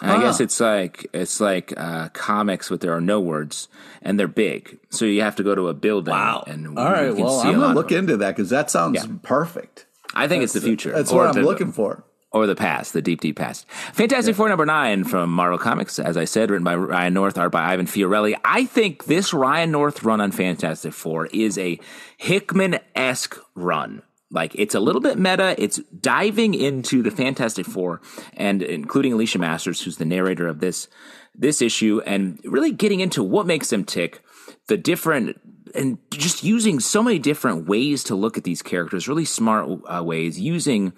And 0.00 0.12
I 0.12 0.20
guess 0.22 0.40
Ah. 0.40 0.44
it's 0.44 0.60
like 0.60 1.06
it's 1.12 1.40
like 1.40 1.72
uh, 1.76 2.08
comics, 2.10 2.68
but 2.68 2.80
there 2.80 2.92
are 2.92 3.00
no 3.00 3.18
words, 3.20 3.66
and 4.00 4.16
they're 4.18 4.28
big. 4.28 4.78
So 4.90 5.04
you 5.04 5.22
have 5.22 5.34
to 5.36 5.42
go 5.42 5.56
to 5.56 5.66
a 5.68 5.74
building. 5.74 6.14
And 6.14 6.78
All 6.78 6.84
right. 6.84 7.10
Well, 7.16 7.40
I'm 7.40 7.58
gonna 7.58 7.74
look 7.74 7.90
into 7.90 8.16
that 8.18 8.36
because 8.36 8.50
that 8.50 8.70
sounds 8.70 9.04
perfect. 9.24 9.86
I 10.14 10.28
think 10.28 10.44
it's 10.44 10.52
the 10.52 10.60
future. 10.60 10.92
That's 10.92 11.10
what 11.10 11.36
I'm 11.36 11.42
looking 11.42 11.72
for. 11.72 12.04
Or 12.30 12.46
the 12.46 12.54
past, 12.54 12.92
the 12.92 13.02
deep, 13.02 13.20
deep 13.20 13.36
past. 13.36 13.68
Fantastic 13.70 14.36
Four 14.36 14.48
number 14.48 14.66
nine 14.66 15.04
from 15.04 15.30
Marvel 15.30 15.58
Comics, 15.58 15.98
as 15.98 16.16
I 16.16 16.24
said, 16.24 16.50
written 16.50 16.64
by 16.64 16.76
Ryan 16.76 17.14
North, 17.14 17.38
art 17.38 17.52
by 17.52 17.72
Ivan 17.72 17.86
Fiorelli. 17.86 18.36
I 18.44 18.66
think 18.66 19.06
this 19.06 19.32
Ryan 19.32 19.70
North 19.70 20.02
run 20.02 20.20
on 20.20 20.32
Fantastic 20.32 20.92
Four 20.92 21.26
is 21.26 21.56
a 21.56 21.78
Hickman 22.18 22.80
esque 22.94 23.38
run. 23.54 24.02
Like 24.30 24.54
it's 24.56 24.74
a 24.74 24.80
little 24.80 25.00
bit 25.00 25.18
meta. 25.18 25.54
It's 25.56 25.78
diving 25.78 26.52
into 26.52 27.02
the 27.02 27.10
Fantastic 27.10 27.64
Four 27.64 28.02
and 28.34 28.62
including 28.62 29.14
Alicia 29.14 29.38
Masters, 29.38 29.80
who's 29.80 29.96
the 29.96 30.04
narrator 30.04 30.46
of 30.46 30.60
this 30.60 30.88
this 31.34 31.62
issue, 31.62 32.02
and 32.04 32.38
really 32.44 32.72
getting 32.72 33.00
into 33.00 33.22
what 33.22 33.46
makes 33.46 33.70
them 33.70 33.84
tick, 33.84 34.22
the 34.66 34.76
different 34.76 35.40
and 35.74 35.98
just 36.10 36.42
using 36.42 36.80
so 36.80 37.02
many 37.02 37.18
different 37.18 37.68
ways 37.68 38.04
to 38.04 38.14
look 38.14 38.36
at 38.36 38.44
these 38.44 38.62
characters, 38.62 39.08
really 39.08 39.24
smart 39.24 39.68
uh, 39.86 40.02
ways, 40.02 40.38
using 40.38 40.92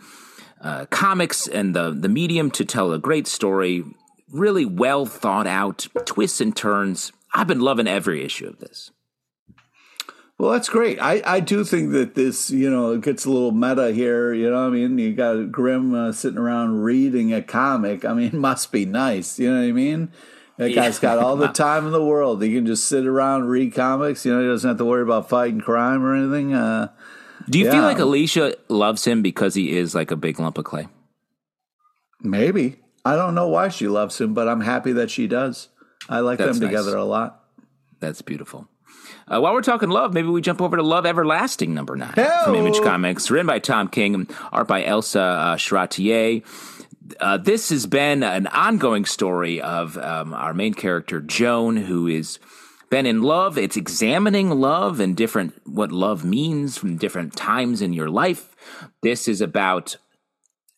uh, 0.60 0.86
comics 0.86 1.46
and 1.46 1.74
the 1.74 1.90
the 1.90 2.08
medium 2.08 2.50
to 2.52 2.64
tell 2.64 2.92
a 2.92 2.98
great 2.98 3.26
story, 3.26 3.84
really 4.30 4.64
well 4.64 5.06
thought 5.06 5.46
out 5.46 5.86
twists 6.04 6.40
and 6.40 6.54
turns. 6.54 7.12
I've 7.32 7.46
been 7.46 7.60
loving 7.60 7.86
every 7.86 8.24
issue 8.24 8.46
of 8.46 8.58
this. 8.58 8.90
Well, 10.40 10.52
that's 10.52 10.70
great. 10.70 10.98
I, 10.98 11.20
I 11.26 11.40
do 11.40 11.64
think 11.64 11.92
that 11.92 12.14
this, 12.14 12.50
you 12.50 12.70
know, 12.70 12.92
it 12.92 13.02
gets 13.02 13.26
a 13.26 13.30
little 13.30 13.52
meta 13.52 13.92
here. 13.92 14.32
You 14.32 14.48
know 14.48 14.62
what 14.62 14.68
I 14.68 14.70
mean? 14.70 14.96
You 14.96 15.12
got 15.12 15.52
Grimm 15.52 15.94
uh, 15.94 16.12
sitting 16.12 16.38
around 16.38 16.80
reading 16.80 17.34
a 17.34 17.42
comic. 17.42 18.06
I 18.06 18.14
mean, 18.14 18.28
it 18.28 18.32
must 18.48 18.72
be 18.72 18.86
nice. 18.86 19.38
You 19.38 19.52
know 19.52 19.60
what 19.60 19.68
I 19.68 19.72
mean? 19.72 20.10
That 20.56 20.74
guy's 20.74 20.98
got 20.98 21.18
all 21.18 21.36
the 21.36 21.48
time 21.66 21.84
in 21.84 21.92
the 21.92 22.02
world. 22.02 22.42
He 22.42 22.54
can 22.54 22.64
just 22.64 22.88
sit 22.88 23.06
around, 23.06 23.48
read 23.48 23.74
comics. 23.74 24.24
You 24.24 24.32
know, 24.32 24.40
he 24.40 24.46
doesn't 24.46 24.66
have 24.66 24.78
to 24.78 24.84
worry 24.86 25.02
about 25.02 25.28
fighting 25.28 25.60
crime 25.60 26.02
or 26.02 26.14
anything. 26.14 26.54
Uh, 26.54 26.88
Do 27.48 27.58
you 27.58 27.70
feel 27.70 27.82
like 27.82 27.98
Alicia 27.98 28.56
loves 28.68 29.04
him 29.04 29.22
because 29.22 29.54
he 29.54 29.76
is 29.76 29.94
like 29.94 30.10
a 30.10 30.16
big 30.16 30.38
lump 30.38 30.58
of 30.58 30.64
clay? 30.64 30.88
maybe. 32.22 32.76
I 33.04 33.16
don't 33.16 33.34
know 33.34 33.48
why 33.48 33.68
she 33.68 33.88
loves 33.88 34.20
him, 34.20 34.34
but 34.34 34.46
I'm 34.46 34.60
happy 34.60 34.92
that 34.92 35.10
she 35.10 35.26
does. 35.26 35.68
I 36.08 36.20
like 36.20 36.38
That's 36.38 36.58
them 36.58 36.66
nice. 36.68 36.70
together 36.70 36.96
a 36.96 37.04
lot. 37.04 37.44
That's 37.98 38.20
beautiful. 38.22 38.68
Uh, 39.26 39.40
while 39.40 39.54
we're 39.54 39.62
talking 39.62 39.88
love, 39.88 40.12
maybe 40.12 40.28
we 40.28 40.40
jump 40.40 40.60
over 40.60 40.76
to 40.76 40.82
Love 40.82 41.06
Everlasting 41.06 41.72
number 41.72 41.96
nine 41.96 42.12
Hell. 42.14 42.44
from 42.44 42.56
Image 42.56 42.80
Comics, 42.80 43.30
written 43.30 43.46
by 43.46 43.58
Tom 43.58 43.88
King, 43.88 44.28
art 44.52 44.68
by 44.68 44.84
Elsa 44.84 45.20
uh. 45.20 46.40
Uh, 47.18 47.36
this 47.38 47.70
has 47.70 47.86
been 47.86 48.22
an 48.22 48.46
ongoing 48.48 49.04
story 49.04 49.60
of 49.60 49.96
um, 49.96 50.34
our 50.34 50.52
main 50.52 50.74
character 50.74 51.20
Joan, 51.20 51.76
who 51.76 52.06
is 52.06 52.38
been 52.90 53.06
in 53.06 53.22
love. 53.22 53.56
It's 53.56 53.76
examining 53.76 54.50
love 54.50 55.00
and 55.00 55.16
different 55.16 55.54
what 55.64 55.92
love 55.92 56.24
means 56.24 56.76
from 56.76 56.96
different 56.96 57.36
times 57.36 57.80
in 57.80 57.92
your 57.92 58.10
life. 58.10 58.54
This 59.02 59.28
is 59.28 59.40
about 59.40 59.96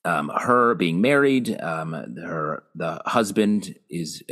um, 0.04 0.30
her 0.36 0.74
being 0.74 1.00
married. 1.00 1.58
Um, 1.60 1.92
her 2.22 2.64
the 2.74 3.00
husband 3.06 3.76
is 3.88 4.22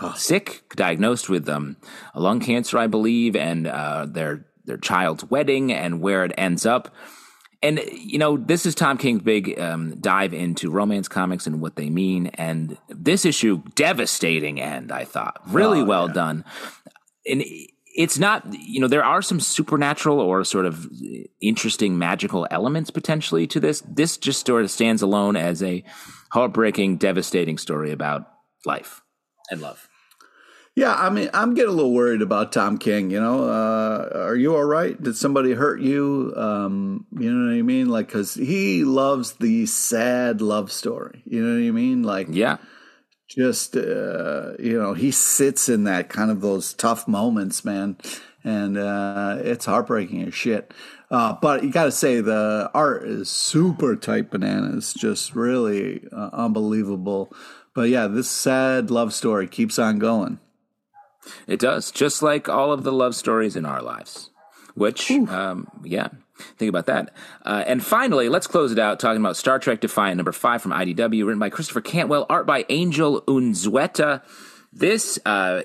uh, 0.00 0.14
sick, 0.14 0.62
diagnosed 0.76 1.28
with 1.28 1.48
um, 1.48 1.76
a 2.14 2.20
lung 2.20 2.40
cancer, 2.40 2.78
I 2.78 2.86
believe, 2.86 3.36
and 3.36 3.66
uh, 3.66 4.06
their 4.08 4.46
their 4.64 4.78
child's 4.78 5.24
wedding 5.24 5.72
and 5.72 6.00
where 6.00 6.24
it 6.24 6.32
ends 6.38 6.64
up. 6.64 6.94
And 7.62 7.80
you 7.92 8.18
know, 8.18 8.38
this 8.38 8.64
is 8.64 8.74
Tom 8.74 8.96
King's 8.96 9.20
big 9.22 9.58
um, 9.60 9.98
dive 10.00 10.32
into 10.32 10.70
romance 10.70 11.08
comics 11.08 11.46
and 11.46 11.60
what 11.60 11.76
they 11.76 11.90
mean. 11.90 12.28
And 12.28 12.78
this 12.88 13.24
issue, 13.26 13.62
devastating 13.74 14.60
end. 14.60 14.90
I 14.92 15.04
thought 15.04 15.40
really 15.46 15.80
Oh, 15.80 15.84
well 15.84 16.06
yeah. 16.06 16.14
done. 16.14 16.44
And 17.28 17.42
it's 17.96 18.18
not, 18.18 18.46
you 18.52 18.80
know, 18.80 18.88
there 18.88 19.04
are 19.04 19.22
some 19.22 19.40
supernatural 19.40 20.20
or 20.20 20.44
sort 20.44 20.66
of 20.66 20.88
interesting 21.40 21.98
magical 21.98 22.46
elements 22.50 22.90
potentially 22.90 23.46
to 23.48 23.60
this. 23.60 23.82
This 23.86 24.16
just 24.16 24.46
sort 24.46 24.62
of 24.62 24.70
stands 24.70 25.02
alone 25.02 25.36
as 25.36 25.62
a 25.62 25.84
heartbreaking, 26.32 26.96
devastating 26.96 27.58
story 27.58 27.90
about 27.90 28.28
life 28.64 29.02
and 29.50 29.60
love. 29.60 29.88
Yeah, 30.76 30.94
I 30.94 31.10
mean, 31.10 31.28
I'm 31.34 31.54
getting 31.54 31.72
a 31.72 31.74
little 31.74 31.92
worried 31.92 32.22
about 32.22 32.52
Tom 32.52 32.78
King. 32.78 33.10
You 33.10 33.20
know, 33.20 33.44
uh, 33.44 34.08
are 34.14 34.36
you 34.36 34.54
all 34.54 34.64
right? 34.64 35.00
Did 35.02 35.16
somebody 35.16 35.52
hurt 35.52 35.80
you? 35.80 36.32
Um, 36.36 37.06
you 37.18 37.30
know 37.32 37.50
what 37.50 37.58
I 37.58 37.62
mean? 37.62 37.88
Like, 37.88 38.06
because 38.06 38.34
he 38.34 38.84
loves 38.84 39.32
the 39.32 39.66
sad 39.66 40.40
love 40.40 40.70
story. 40.70 41.22
You 41.26 41.44
know 41.44 41.60
what 41.60 41.68
I 41.68 41.70
mean? 41.72 42.02
Like, 42.04 42.28
Yeah. 42.30 42.58
Just 43.30 43.76
uh, 43.76 44.52
you 44.58 44.78
know, 44.78 44.92
he 44.92 45.10
sits 45.10 45.68
in 45.68 45.84
that 45.84 46.08
kind 46.08 46.30
of 46.30 46.40
those 46.40 46.74
tough 46.74 47.06
moments, 47.06 47.64
man, 47.64 47.96
and 48.42 48.76
uh, 48.76 49.38
it's 49.40 49.66
heartbreaking 49.66 50.22
as 50.24 50.34
shit. 50.34 50.74
Uh, 51.10 51.36
but 51.40 51.64
you 51.64 51.70
got 51.70 51.84
to 51.84 51.92
say 51.92 52.20
the 52.20 52.70
art 52.74 53.04
is 53.04 53.28
super 53.28 53.96
tight 53.96 54.30
bananas, 54.30 54.94
just 54.94 55.34
really 55.34 56.02
uh, 56.12 56.30
unbelievable. 56.32 57.32
But 57.74 57.88
yeah, 57.88 58.06
this 58.08 58.28
sad 58.28 58.90
love 58.90 59.12
story 59.14 59.46
keeps 59.46 59.78
on 59.78 59.98
going. 59.98 60.40
It 61.46 61.60
does, 61.60 61.90
just 61.90 62.22
like 62.22 62.48
all 62.48 62.72
of 62.72 62.82
the 62.82 62.92
love 62.92 63.14
stories 63.14 63.54
in 63.56 63.64
our 63.64 63.82
lives. 63.82 64.30
Which, 64.74 65.10
um, 65.10 65.68
yeah, 65.84 66.08
think 66.56 66.68
about 66.68 66.86
that. 66.86 67.12
Uh, 67.44 67.64
and 67.66 67.84
finally, 67.84 68.28
let's 68.28 68.46
close 68.46 68.72
it 68.72 68.78
out 68.78 69.00
talking 69.00 69.20
about 69.20 69.36
Star 69.36 69.58
Trek 69.58 69.80
Defiant 69.80 70.16
number 70.16 70.32
five 70.32 70.62
from 70.62 70.72
IDW, 70.72 71.24
written 71.24 71.38
by 71.38 71.50
Christopher 71.50 71.80
Cantwell, 71.80 72.26
art 72.28 72.46
by 72.46 72.64
Angel 72.68 73.22
Unzueta. 73.22 74.22
This 74.72 75.18
uh, 75.26 75.62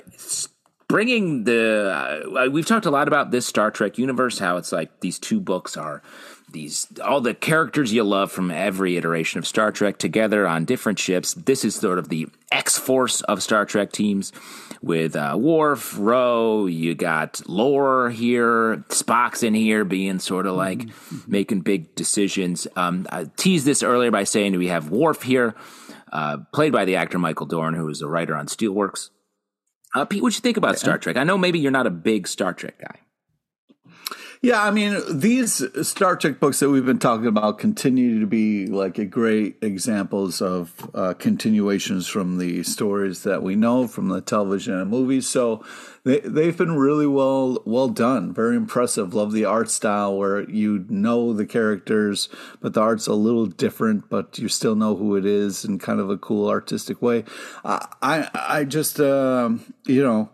bringing 0.88 1.44
the 1.44 2.24
uh, 2.36 2.50
we've 2.50 2.66
talked 2.66 2.86
a 2.86 2.92
lot 2.92 3.08
about 3.08 3.32
this 3.32 3.46
Star 3.46 3.72
Trek 3.72 3.98
universe, 3.98 4.40
how 4.40 4.58
it's 4.58 4.72
like 4.72 5.00
these 5.02 5.20
two 5.20 5.40
books 5.40 5.78
are 5.78 6.02
these 6.56 6.88
all 7.04 7.22
the 7.22 7.36
characters 7.36 7.94
you 7.94 8.04
love 8.04 8.32
from 8.32 8.50
every 8.50 8.98
iteration 8.98 9.38
of 9.38 9.46
Star 9.46 9.72
Trek 9.72 10.00
together 10.00 10.48
on 10.48 10.66
different 10.66 10.98
ships. 10.98 11.34
This 11.36 11.64
is 11.64 11.76
sort 11.76 12.00
of 12.00 12.10
the 12.10 12.28
X 12.52 12.80
Force 12.80 13.22
of 13.22 13.44
Star 13.44 13.66
Trek 13.66 13.92
teams 13.92 14.32
with 14.82 15.16
uh, 15.16 15.36
Worf, 15.38 15.96
Ro. 16.00 16.66
You 16.66 16.96
got 16.96 17.42
Lore 17.48 18.10
here, 18.10 18.78
Spock's 18.90 19.44
in 19.44 19.54
here, 19.54 19.84
being 19.84 20.20
sort 20.20 20.48
of 20.48 20.56
like 20.56 20.88
making 21.28 21.62
big 21.62 21.94
decisions. 21.94 22.68
Um, 22.76 23.06
I 23.12 23.26
teased 23.36 23.66
this 23.66 23.84
earlier 23.84 24.10
by 24.10 24.24
saying 24.24 24.58
we 24.58 24.70
have 24.70 24.90
Worf 24.90 25.24
here, 25.24 25.56
uh, 26.12 26.38
played 26.54 26.72
by 26.72 26.86
the 26.86 26.96
actor 26.96 27.20
Michael 27.20 27.46
Dorn, 27.46 27.74
who 27.74 27.90
is 27.90 28.02
a 28.02 28.08
writer 28.08 28.36
on 28.36 28.48
Steelworks. 28.48 29.10
Uh, 29.94 30.06
Pete, 30.06 30.24
what 30.24 30.32
do 30.32 30.38
you 30.38 30.42
think 30.42 30.58
about 30.58 30.80
Star 30.80 30.98
Trek? 30.98 31.18
I 31.18 31.24
know 31.24 31.38
maybe 31.38 31.60
you're 31.60 31.72
not 31.72 31.88
a 31.88 31.92
big 31.92 32.28
Star 32.28 32.54
Trek 32.54 32.80
guy. 32.80 33.00
Yeah, 34.46 34.64
I 34.64 34.70
mean, 34.70 35.02
these 35.10 35.64
Star 35.88 36.16
Trek 36.16 36.40
books 36.40 36.60
that 36.60 36.70
we've 36.70 36.86
been 36.86 37.00
talking 37.00 37.26
about 37.26 37.58
continue 37.58 38.20
to 38.20 38.28
be 38.28 38.68
like 38.68 39.00
a 39.00 39.06
great 39.06 39.58
examples 39.64 40.40
of 40.40 40.88
uh, 40.94 41.16
continuations 41.16 42.06
from 42.06 42.38
the 42.38 42.62
stories 42.62 43.24
that 43.24 43.42
we 43.42 43.56
know 43.56 43.88
from 43.88 44.10
the 44.10 44.22
television 44.22 44.76
and 44.76 44.88
movies. 44.88 45.28
So 45.28 45.66
they 46.04 46.20
they've 46.20 46.56
been 46.56 46.78
really 46.78 47.08
well 47.08 47.58
well 47.66 47.88
done, 47.88 48.36
very 48.36 48.56
impressive. 48.56 49.16
Love 49.16 49.32
the 49.32 49.46
art 49.46 49.72
style 49.72 50.16
where 50.16 50.48
you 50.48 50.86
know 50.90 51.34
the 51.34 51.48
characters, 51.48 52.30
but 52.62 52.76
the 52.76 52.82
art's 52.82 53.08
a 53.08 53.16
little 53.16 53.48
different, 53.48 54.12
but 54.12 54.38
you 54.38 54.48
still 54.48 54.76
know 54.76 54.96
who 54.96 55.16
it 55.16 55.26
is 55.26 55.66
in 55.66 55.80
kind 55.80 56.00
of 56.00 56.12
a 56.12 56.20
cool 56.20 56.48
artistic 56.48 57.02
way. 57.02 57.24
I 57.64 57.88
I, 58.00 58.30
I 58.36 58.64
just 58.64 59.00
um, 59.00 59.74
you 59.88 60.04
know 60.04 60.30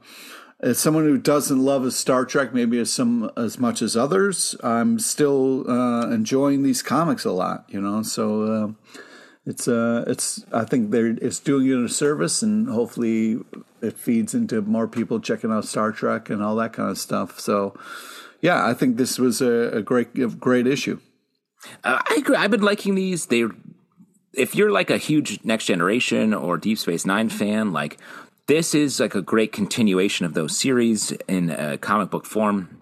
as 0.61 0.77
someone 0.77 1.05
who 1.05 1.17
doesn't 1.17 1.59
love 1.59 1.83
a 1.83 1.91
Star 1.91 2.23
Trek 2.23 2.53
maybe 2.53 2.79
as 2.79 2.93
some 2.93 3.31
as 3.35 3.59
much 3.59 3.81
as 3.81 3.97
others, 3.97 4.55
I'm 4.63 4.99
still 4.99 5.69
uh, 5.69 6.09
enjoying 6.09 6.63
these 6.63 6.83
comics 6.83 7.25
a 7.25 7.31
lot. 7.31 7.65
You 7.67 7.81
know, 7.81 8.03
so 8.03 8.43
uh, 8.43 8.99
it's 9.45 9.67
uh, 9.67 10.03
it's 10.07 10.45
I 10.53 10.65
think 10.65 10.91
they're 10.91 11.07
it's 11.07 11.39
doing 11.39 11.67
it 11.67 11.83
a 11.83 11.89
service, 11.89 12.43
and 12.43 12.69
hopefully 12.69 13.39
it 13.81 13.97
feeds 13.97 14.35
into 14.35 14.61
more 14.61 14.87
people 14.87 15.19
checking 15.19 15.51
out 15.51 15.65
Star 15.65 15.91
Trek 15.91 16.29
and 16.29 16.43
all 16.43 16.55
that 16.57 16.73
kind 16.73 16.91
of 16.91 16.97
stuff. 16.97 17.39
So 17.39 17.77
yeah, 18.41 18.65
I 18.65 18.75
think 18.75 18.97
this 18.97 19.17
was 19.17 19.41
a, 19.41 19.77
a 19.77 19.81
great 19.81 20.15
a 20.19 20.27
great 20.27 20.67
issue. 20.67 20.99
Uh, 21.83 22.01
I 22.07 22.15
agree. 22.19 22.35
I've 22.35 22.51
been 22.51 22.61
liking 22.61 22.95
these. 22.95 23.27
They, 23.27 23.45
if 24.33 24.55
you're 24.55 24.71
like 24.71 24.89
a 24.89 24.97
huge 24.97 25.43
Next 25.43 25.65
Generation 25.65 26.33
or 26.33 26.57
Deep 26.57 26.77
Space 26.77 27.05
Nine 27.05 27.29
fan, 27.29 27.73
like 27.73 27.99
this 28.51 28.75
is 28.75 28.99
like 28.99 29.15
a 29.15 29.21
great 29.21 29.53
continuation 29.53 30.25
of 30.25 30.33
those 30.33 30.57
series 30.57 31.11
in 31.29 31.49
a 31.51 31.77
comic 31.77 32.09
book 32.09 32.25
form. 32.25 32.81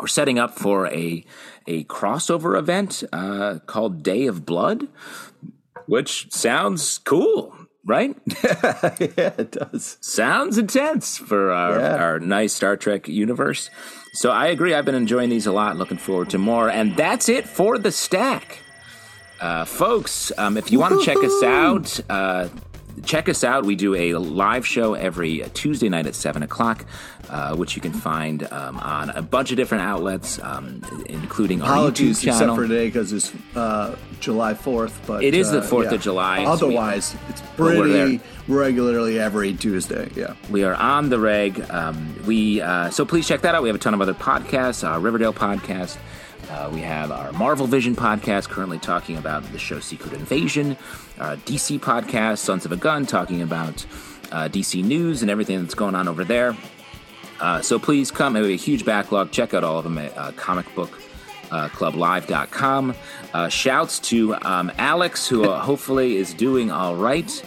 We're 0.00 0.06
setting 0.06 0.38
up 0.38 0.56
for 0.56 0.86
a 0.86 1.24
a 1.66 1.82
crossover 1.84 2.56
event 2.56 3.02
uh, 3.12 3.58
called 3.66 4.04
Day 4.04 4.26
of 4.28 4.46
Blood, 4.46 4.86
which 5.86 6.30
sounds 6.32 6.98
cool, 6.98 7.52
right? 7.84 8.14
yeah, 8.44 9.34
it 9.36 9.50
does. 9.50 9.98
sounds 10.00 10.56
intense 10.56 11.18
for 11.18 11.50
our, 11.50 11.80
Yeah. 11.80 11.96
our 11.96 12.20
nice 12.20 12.52
Star 12.52 12.76
Trek 12.76 13.08
universe. 13.08 13.70
So 14.12 14.30
I 14.30 14.46
agree. 14.46 14.72
I've 14.72 14.84
been 14.84 14.94
enjoying 14.94 15.30
these 15.30 15.46
a 15.48 15.52
lot. 15.52 15.76
Looking 15.76 15.98
forward 15.98 16.30
to 16.30 16.38
more. 16.38 16.70
And 16.70 16.96
that's 16.96 17.28
it 17.28 17.44
for 17.48 17.76
the 17.76 17.90
stack. 17.90 18.60
Uh, 19.40 19.64
folks, 19.64 20.30
um, 20.38 20.56
if 20.56 20.70
you 20.70 20.78
want 20.78 20.98
to 20.98 21.04
check 21.04 21.16
us 21.18 21.42
out, 21.42 22.00
uh, 22.08 22.48
check 23.04 23.28
us 23.28 23.44
out. 23.44 23.64
We 23.64 23.76
do 23.76 23.94
a 23.94 24.14
live 24.14 24.66
show 24.66 24.94
every 24.94 25.44
Tuesday 25.54 25.88
night 25.88 26.06
at 26.06 26.14
7 26.14 26.42
o'clock, 26.42 26.86
uh, 27.28 27.56
which 27.56 27.76
you 27.76 27.82
can 27.82 27.92
find 27.92 28.50
um, 28.52 28.78
on 28.78 29.10
a 29.10 29.22
bunch 29.22 29.50
of 29.50 29.56
different 29.56 29.84
outlets, 29.84 30.38
um, 30.42 30.82
including 31.06 31.62
our 31.62 31.72
Apologies, 31.72 32.20
YouTube 32.20 32.28
except 32.28 32.54
for 32.54 32.66
today 32.66 32.86
because 32.86 33.12
it's 33.12 33.32
uh, 33.54 33.96
July 34.20 34.54
Fourth. 34.54 35.00
But 35.06 35.22
It 35.24 35.34
is 35.34 35.50
the 35.50 35.58
uh, 35.58 35.66
4th 35.66 35.92
of. 35.92 36.00
July, 36.00 36.44
Otherwise, 36.44 37.16
it's 37.28 37.42
we're 37.58 37.76
pretty 37.76 38.20
regularly 38.46 39.18
every 39.18 39.52
Tuesday. 39.54 40.10
Yeah. 40.14 40.34
We 40.50 40.64
are 40.64 40.74
on 40.74 41.10
the 41.10 41.18
reg. 41.18 41.60
Um, 41.70 42.14
we 42.26 42.60
uh, 42.60 42.90
so 42.90 43.04
please 43.04 43.26
check 43.26 43.42
that 43.42 43.54
out. 43.54 43.62
We 43.62 43.68
have 43.68 43.76
a 43.76 43.80
ton 43.80 43.94
of 43.94 44.00
other 44.00 44.14
podcasts. 44.14 44.88
Our 44.88 45.00
Riverdale 45.00 45.32
podcast. 45.34 45.98
Uh, 46.50 46.70
we 46.72 46.80
have 46.80 47.10
our 47.10 47.30
Marvel 47.32 47.66
Vision 47.66 47.94
podcast, 47.94 48.48
currently 48.48 48.78
talking 48.78 49.18
about 49.18 49.42
the 49.52 49.58
show 49.58 49.80
Secret 49.80 50.14
Invasion. 50.14 50.78
Our 51.20 51.36
DC 51.36 51.78
podcast, 51.80 52.38
Sons 52.38 52.64
of 52.64 52.72
a 52.72 52.76
Gun, 52.76 53.06
talking 53.06 53.42
about 53.42 53.84
uh, 54.30 54.48
DC 54.48 54.84
news 54.84 55.22
and 55.22 55.30
everything 55.30 55.60
that's 55.62 55.74
going 55.74 55.94
on 55.94 56.06
over 56.08 56.24
there. 56.24 56.56
Uh, 57.40 57.60
so 57.62 57.78
please 57.78 58.10
come. 58.10 58.34
We 58.34 58.40
have 58.40 58.48
a 58.48 58.56
huge 58.56 58.84
backlog. 58.84 59.30
Check 59.30 59.54
out 59.54 59.64
all 59.64 59.78
of 59.78 59.84
them 59.84 59.96
at 59.98 60.16
uh, 60.16 60.32
comicbookclublive.com. 60.32 62.94
Uh, 63.32 63.48
shouts 63.48 63.98
to 64.00 64.34
um, 64.42 64.70
Alex, 64.78 65.28
who 65.28 65.44
uh, 65.44 65.60
hopefully 65.60 66.16
is 66.16 66.34
doing 66.34 66.70
all 66.70 66.96
right. 66.96 67.44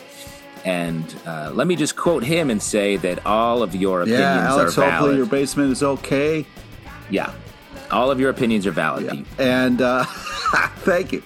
And 0.64 1.04
uh, 1.26 1.52
let 1.54 1.66
me 1.68 1.76
just 1.76 1.96
quote 1.96 2.24
him 2.24 2.50
and 2.52 2.62
say 2.62 2.96
that 2.98 3.26
all 3.26 3.64
of 3.64 3.74
your 3.76 4.02
opinions 4.04 4.20
Yeah, 4.22 4.48
Alex. 4.50 4.78
are 4.78 4.84
Hopefully, 4.84 5.10
valid. 5.12 5.18
your 5.18 5.26
basement 5.26 5.72
is 5.72 5.82
okay. 5.84 6.46
yeah, 7.10 7.34
all 7.90 8.12
of 8.12 8.20
your 8.20 8.30
opinions 8.30 8.68
are 8.68 8.72
valid. 8.72 9.10
Pete. 9.10 9.26
And 9.40 9.82
uh, 9.82 10.06
thank 10.86 11.12
you. 11.14 11.24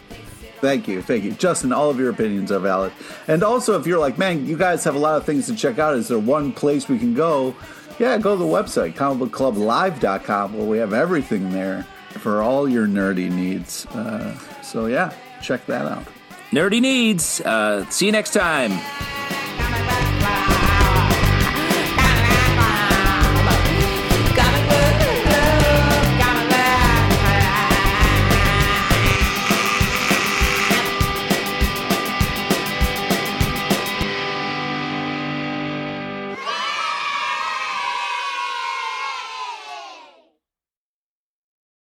Thank 0.65 0.87
you. 0.87 1.03
Thank 1.03 1.23
you. 1.23 1.31
Justin, 1.33 1.71
all 1.71 1.91
of 1.91 1.99
your 1.99 2.09
opinions 2.09 2.51
are 2.51 2.57
valid. 2.57 2.91
And 3.27 3.43
also, 3.43 3.79
if 3.79 3.85
you're 3.85 3.99
like, 3.99 4.17
man, 4.17 4.47
you 4.47 4.57
guys 4.57 4.83
have 4.83 4.95
a 4.95 4.99
lot 4.99 5.15
of 5.15 5.23
things 5.23 5.45
to 5.45 5.55
check 5.55 5.77
out, 5.77 5.95
is 5.95 6.07
there 6.07 6.17
one 6.17 6.51
place 6.51 6.89
we 6.89 6.97
can 6.97 7.13
go? 7.13 7.55
Yeah, 7.99 8.17
go 8.17 8.35
to 8.35 8.43
the 8.43 8.49
website, 8.49 8.95
comicbookclublive.com, 8.95 10.57
where 10.57 10.65
we 10.65 10.79
have 10.79 10.91
everything 10.91 11.51
there 11.51 11.85
for 12.09 12.41
all 12.41 12.67
your 12.67 12.87
nerdy 12.87 13.31
needs. 13.31 13.85
Uh, 13.85 14.35
so, 14.63 14.87
yeah, 14.87 15.13
check 15.39 15.63
that 15.67 15.85
out. 15.85 16.03
Nerdy 16.49 16.81
needs. 16.81 17.41
Uh, 17.41 17.87
see 17.91 18.07
you 18.07 18.11
next 18.11 18.33
time. 18.33 18.71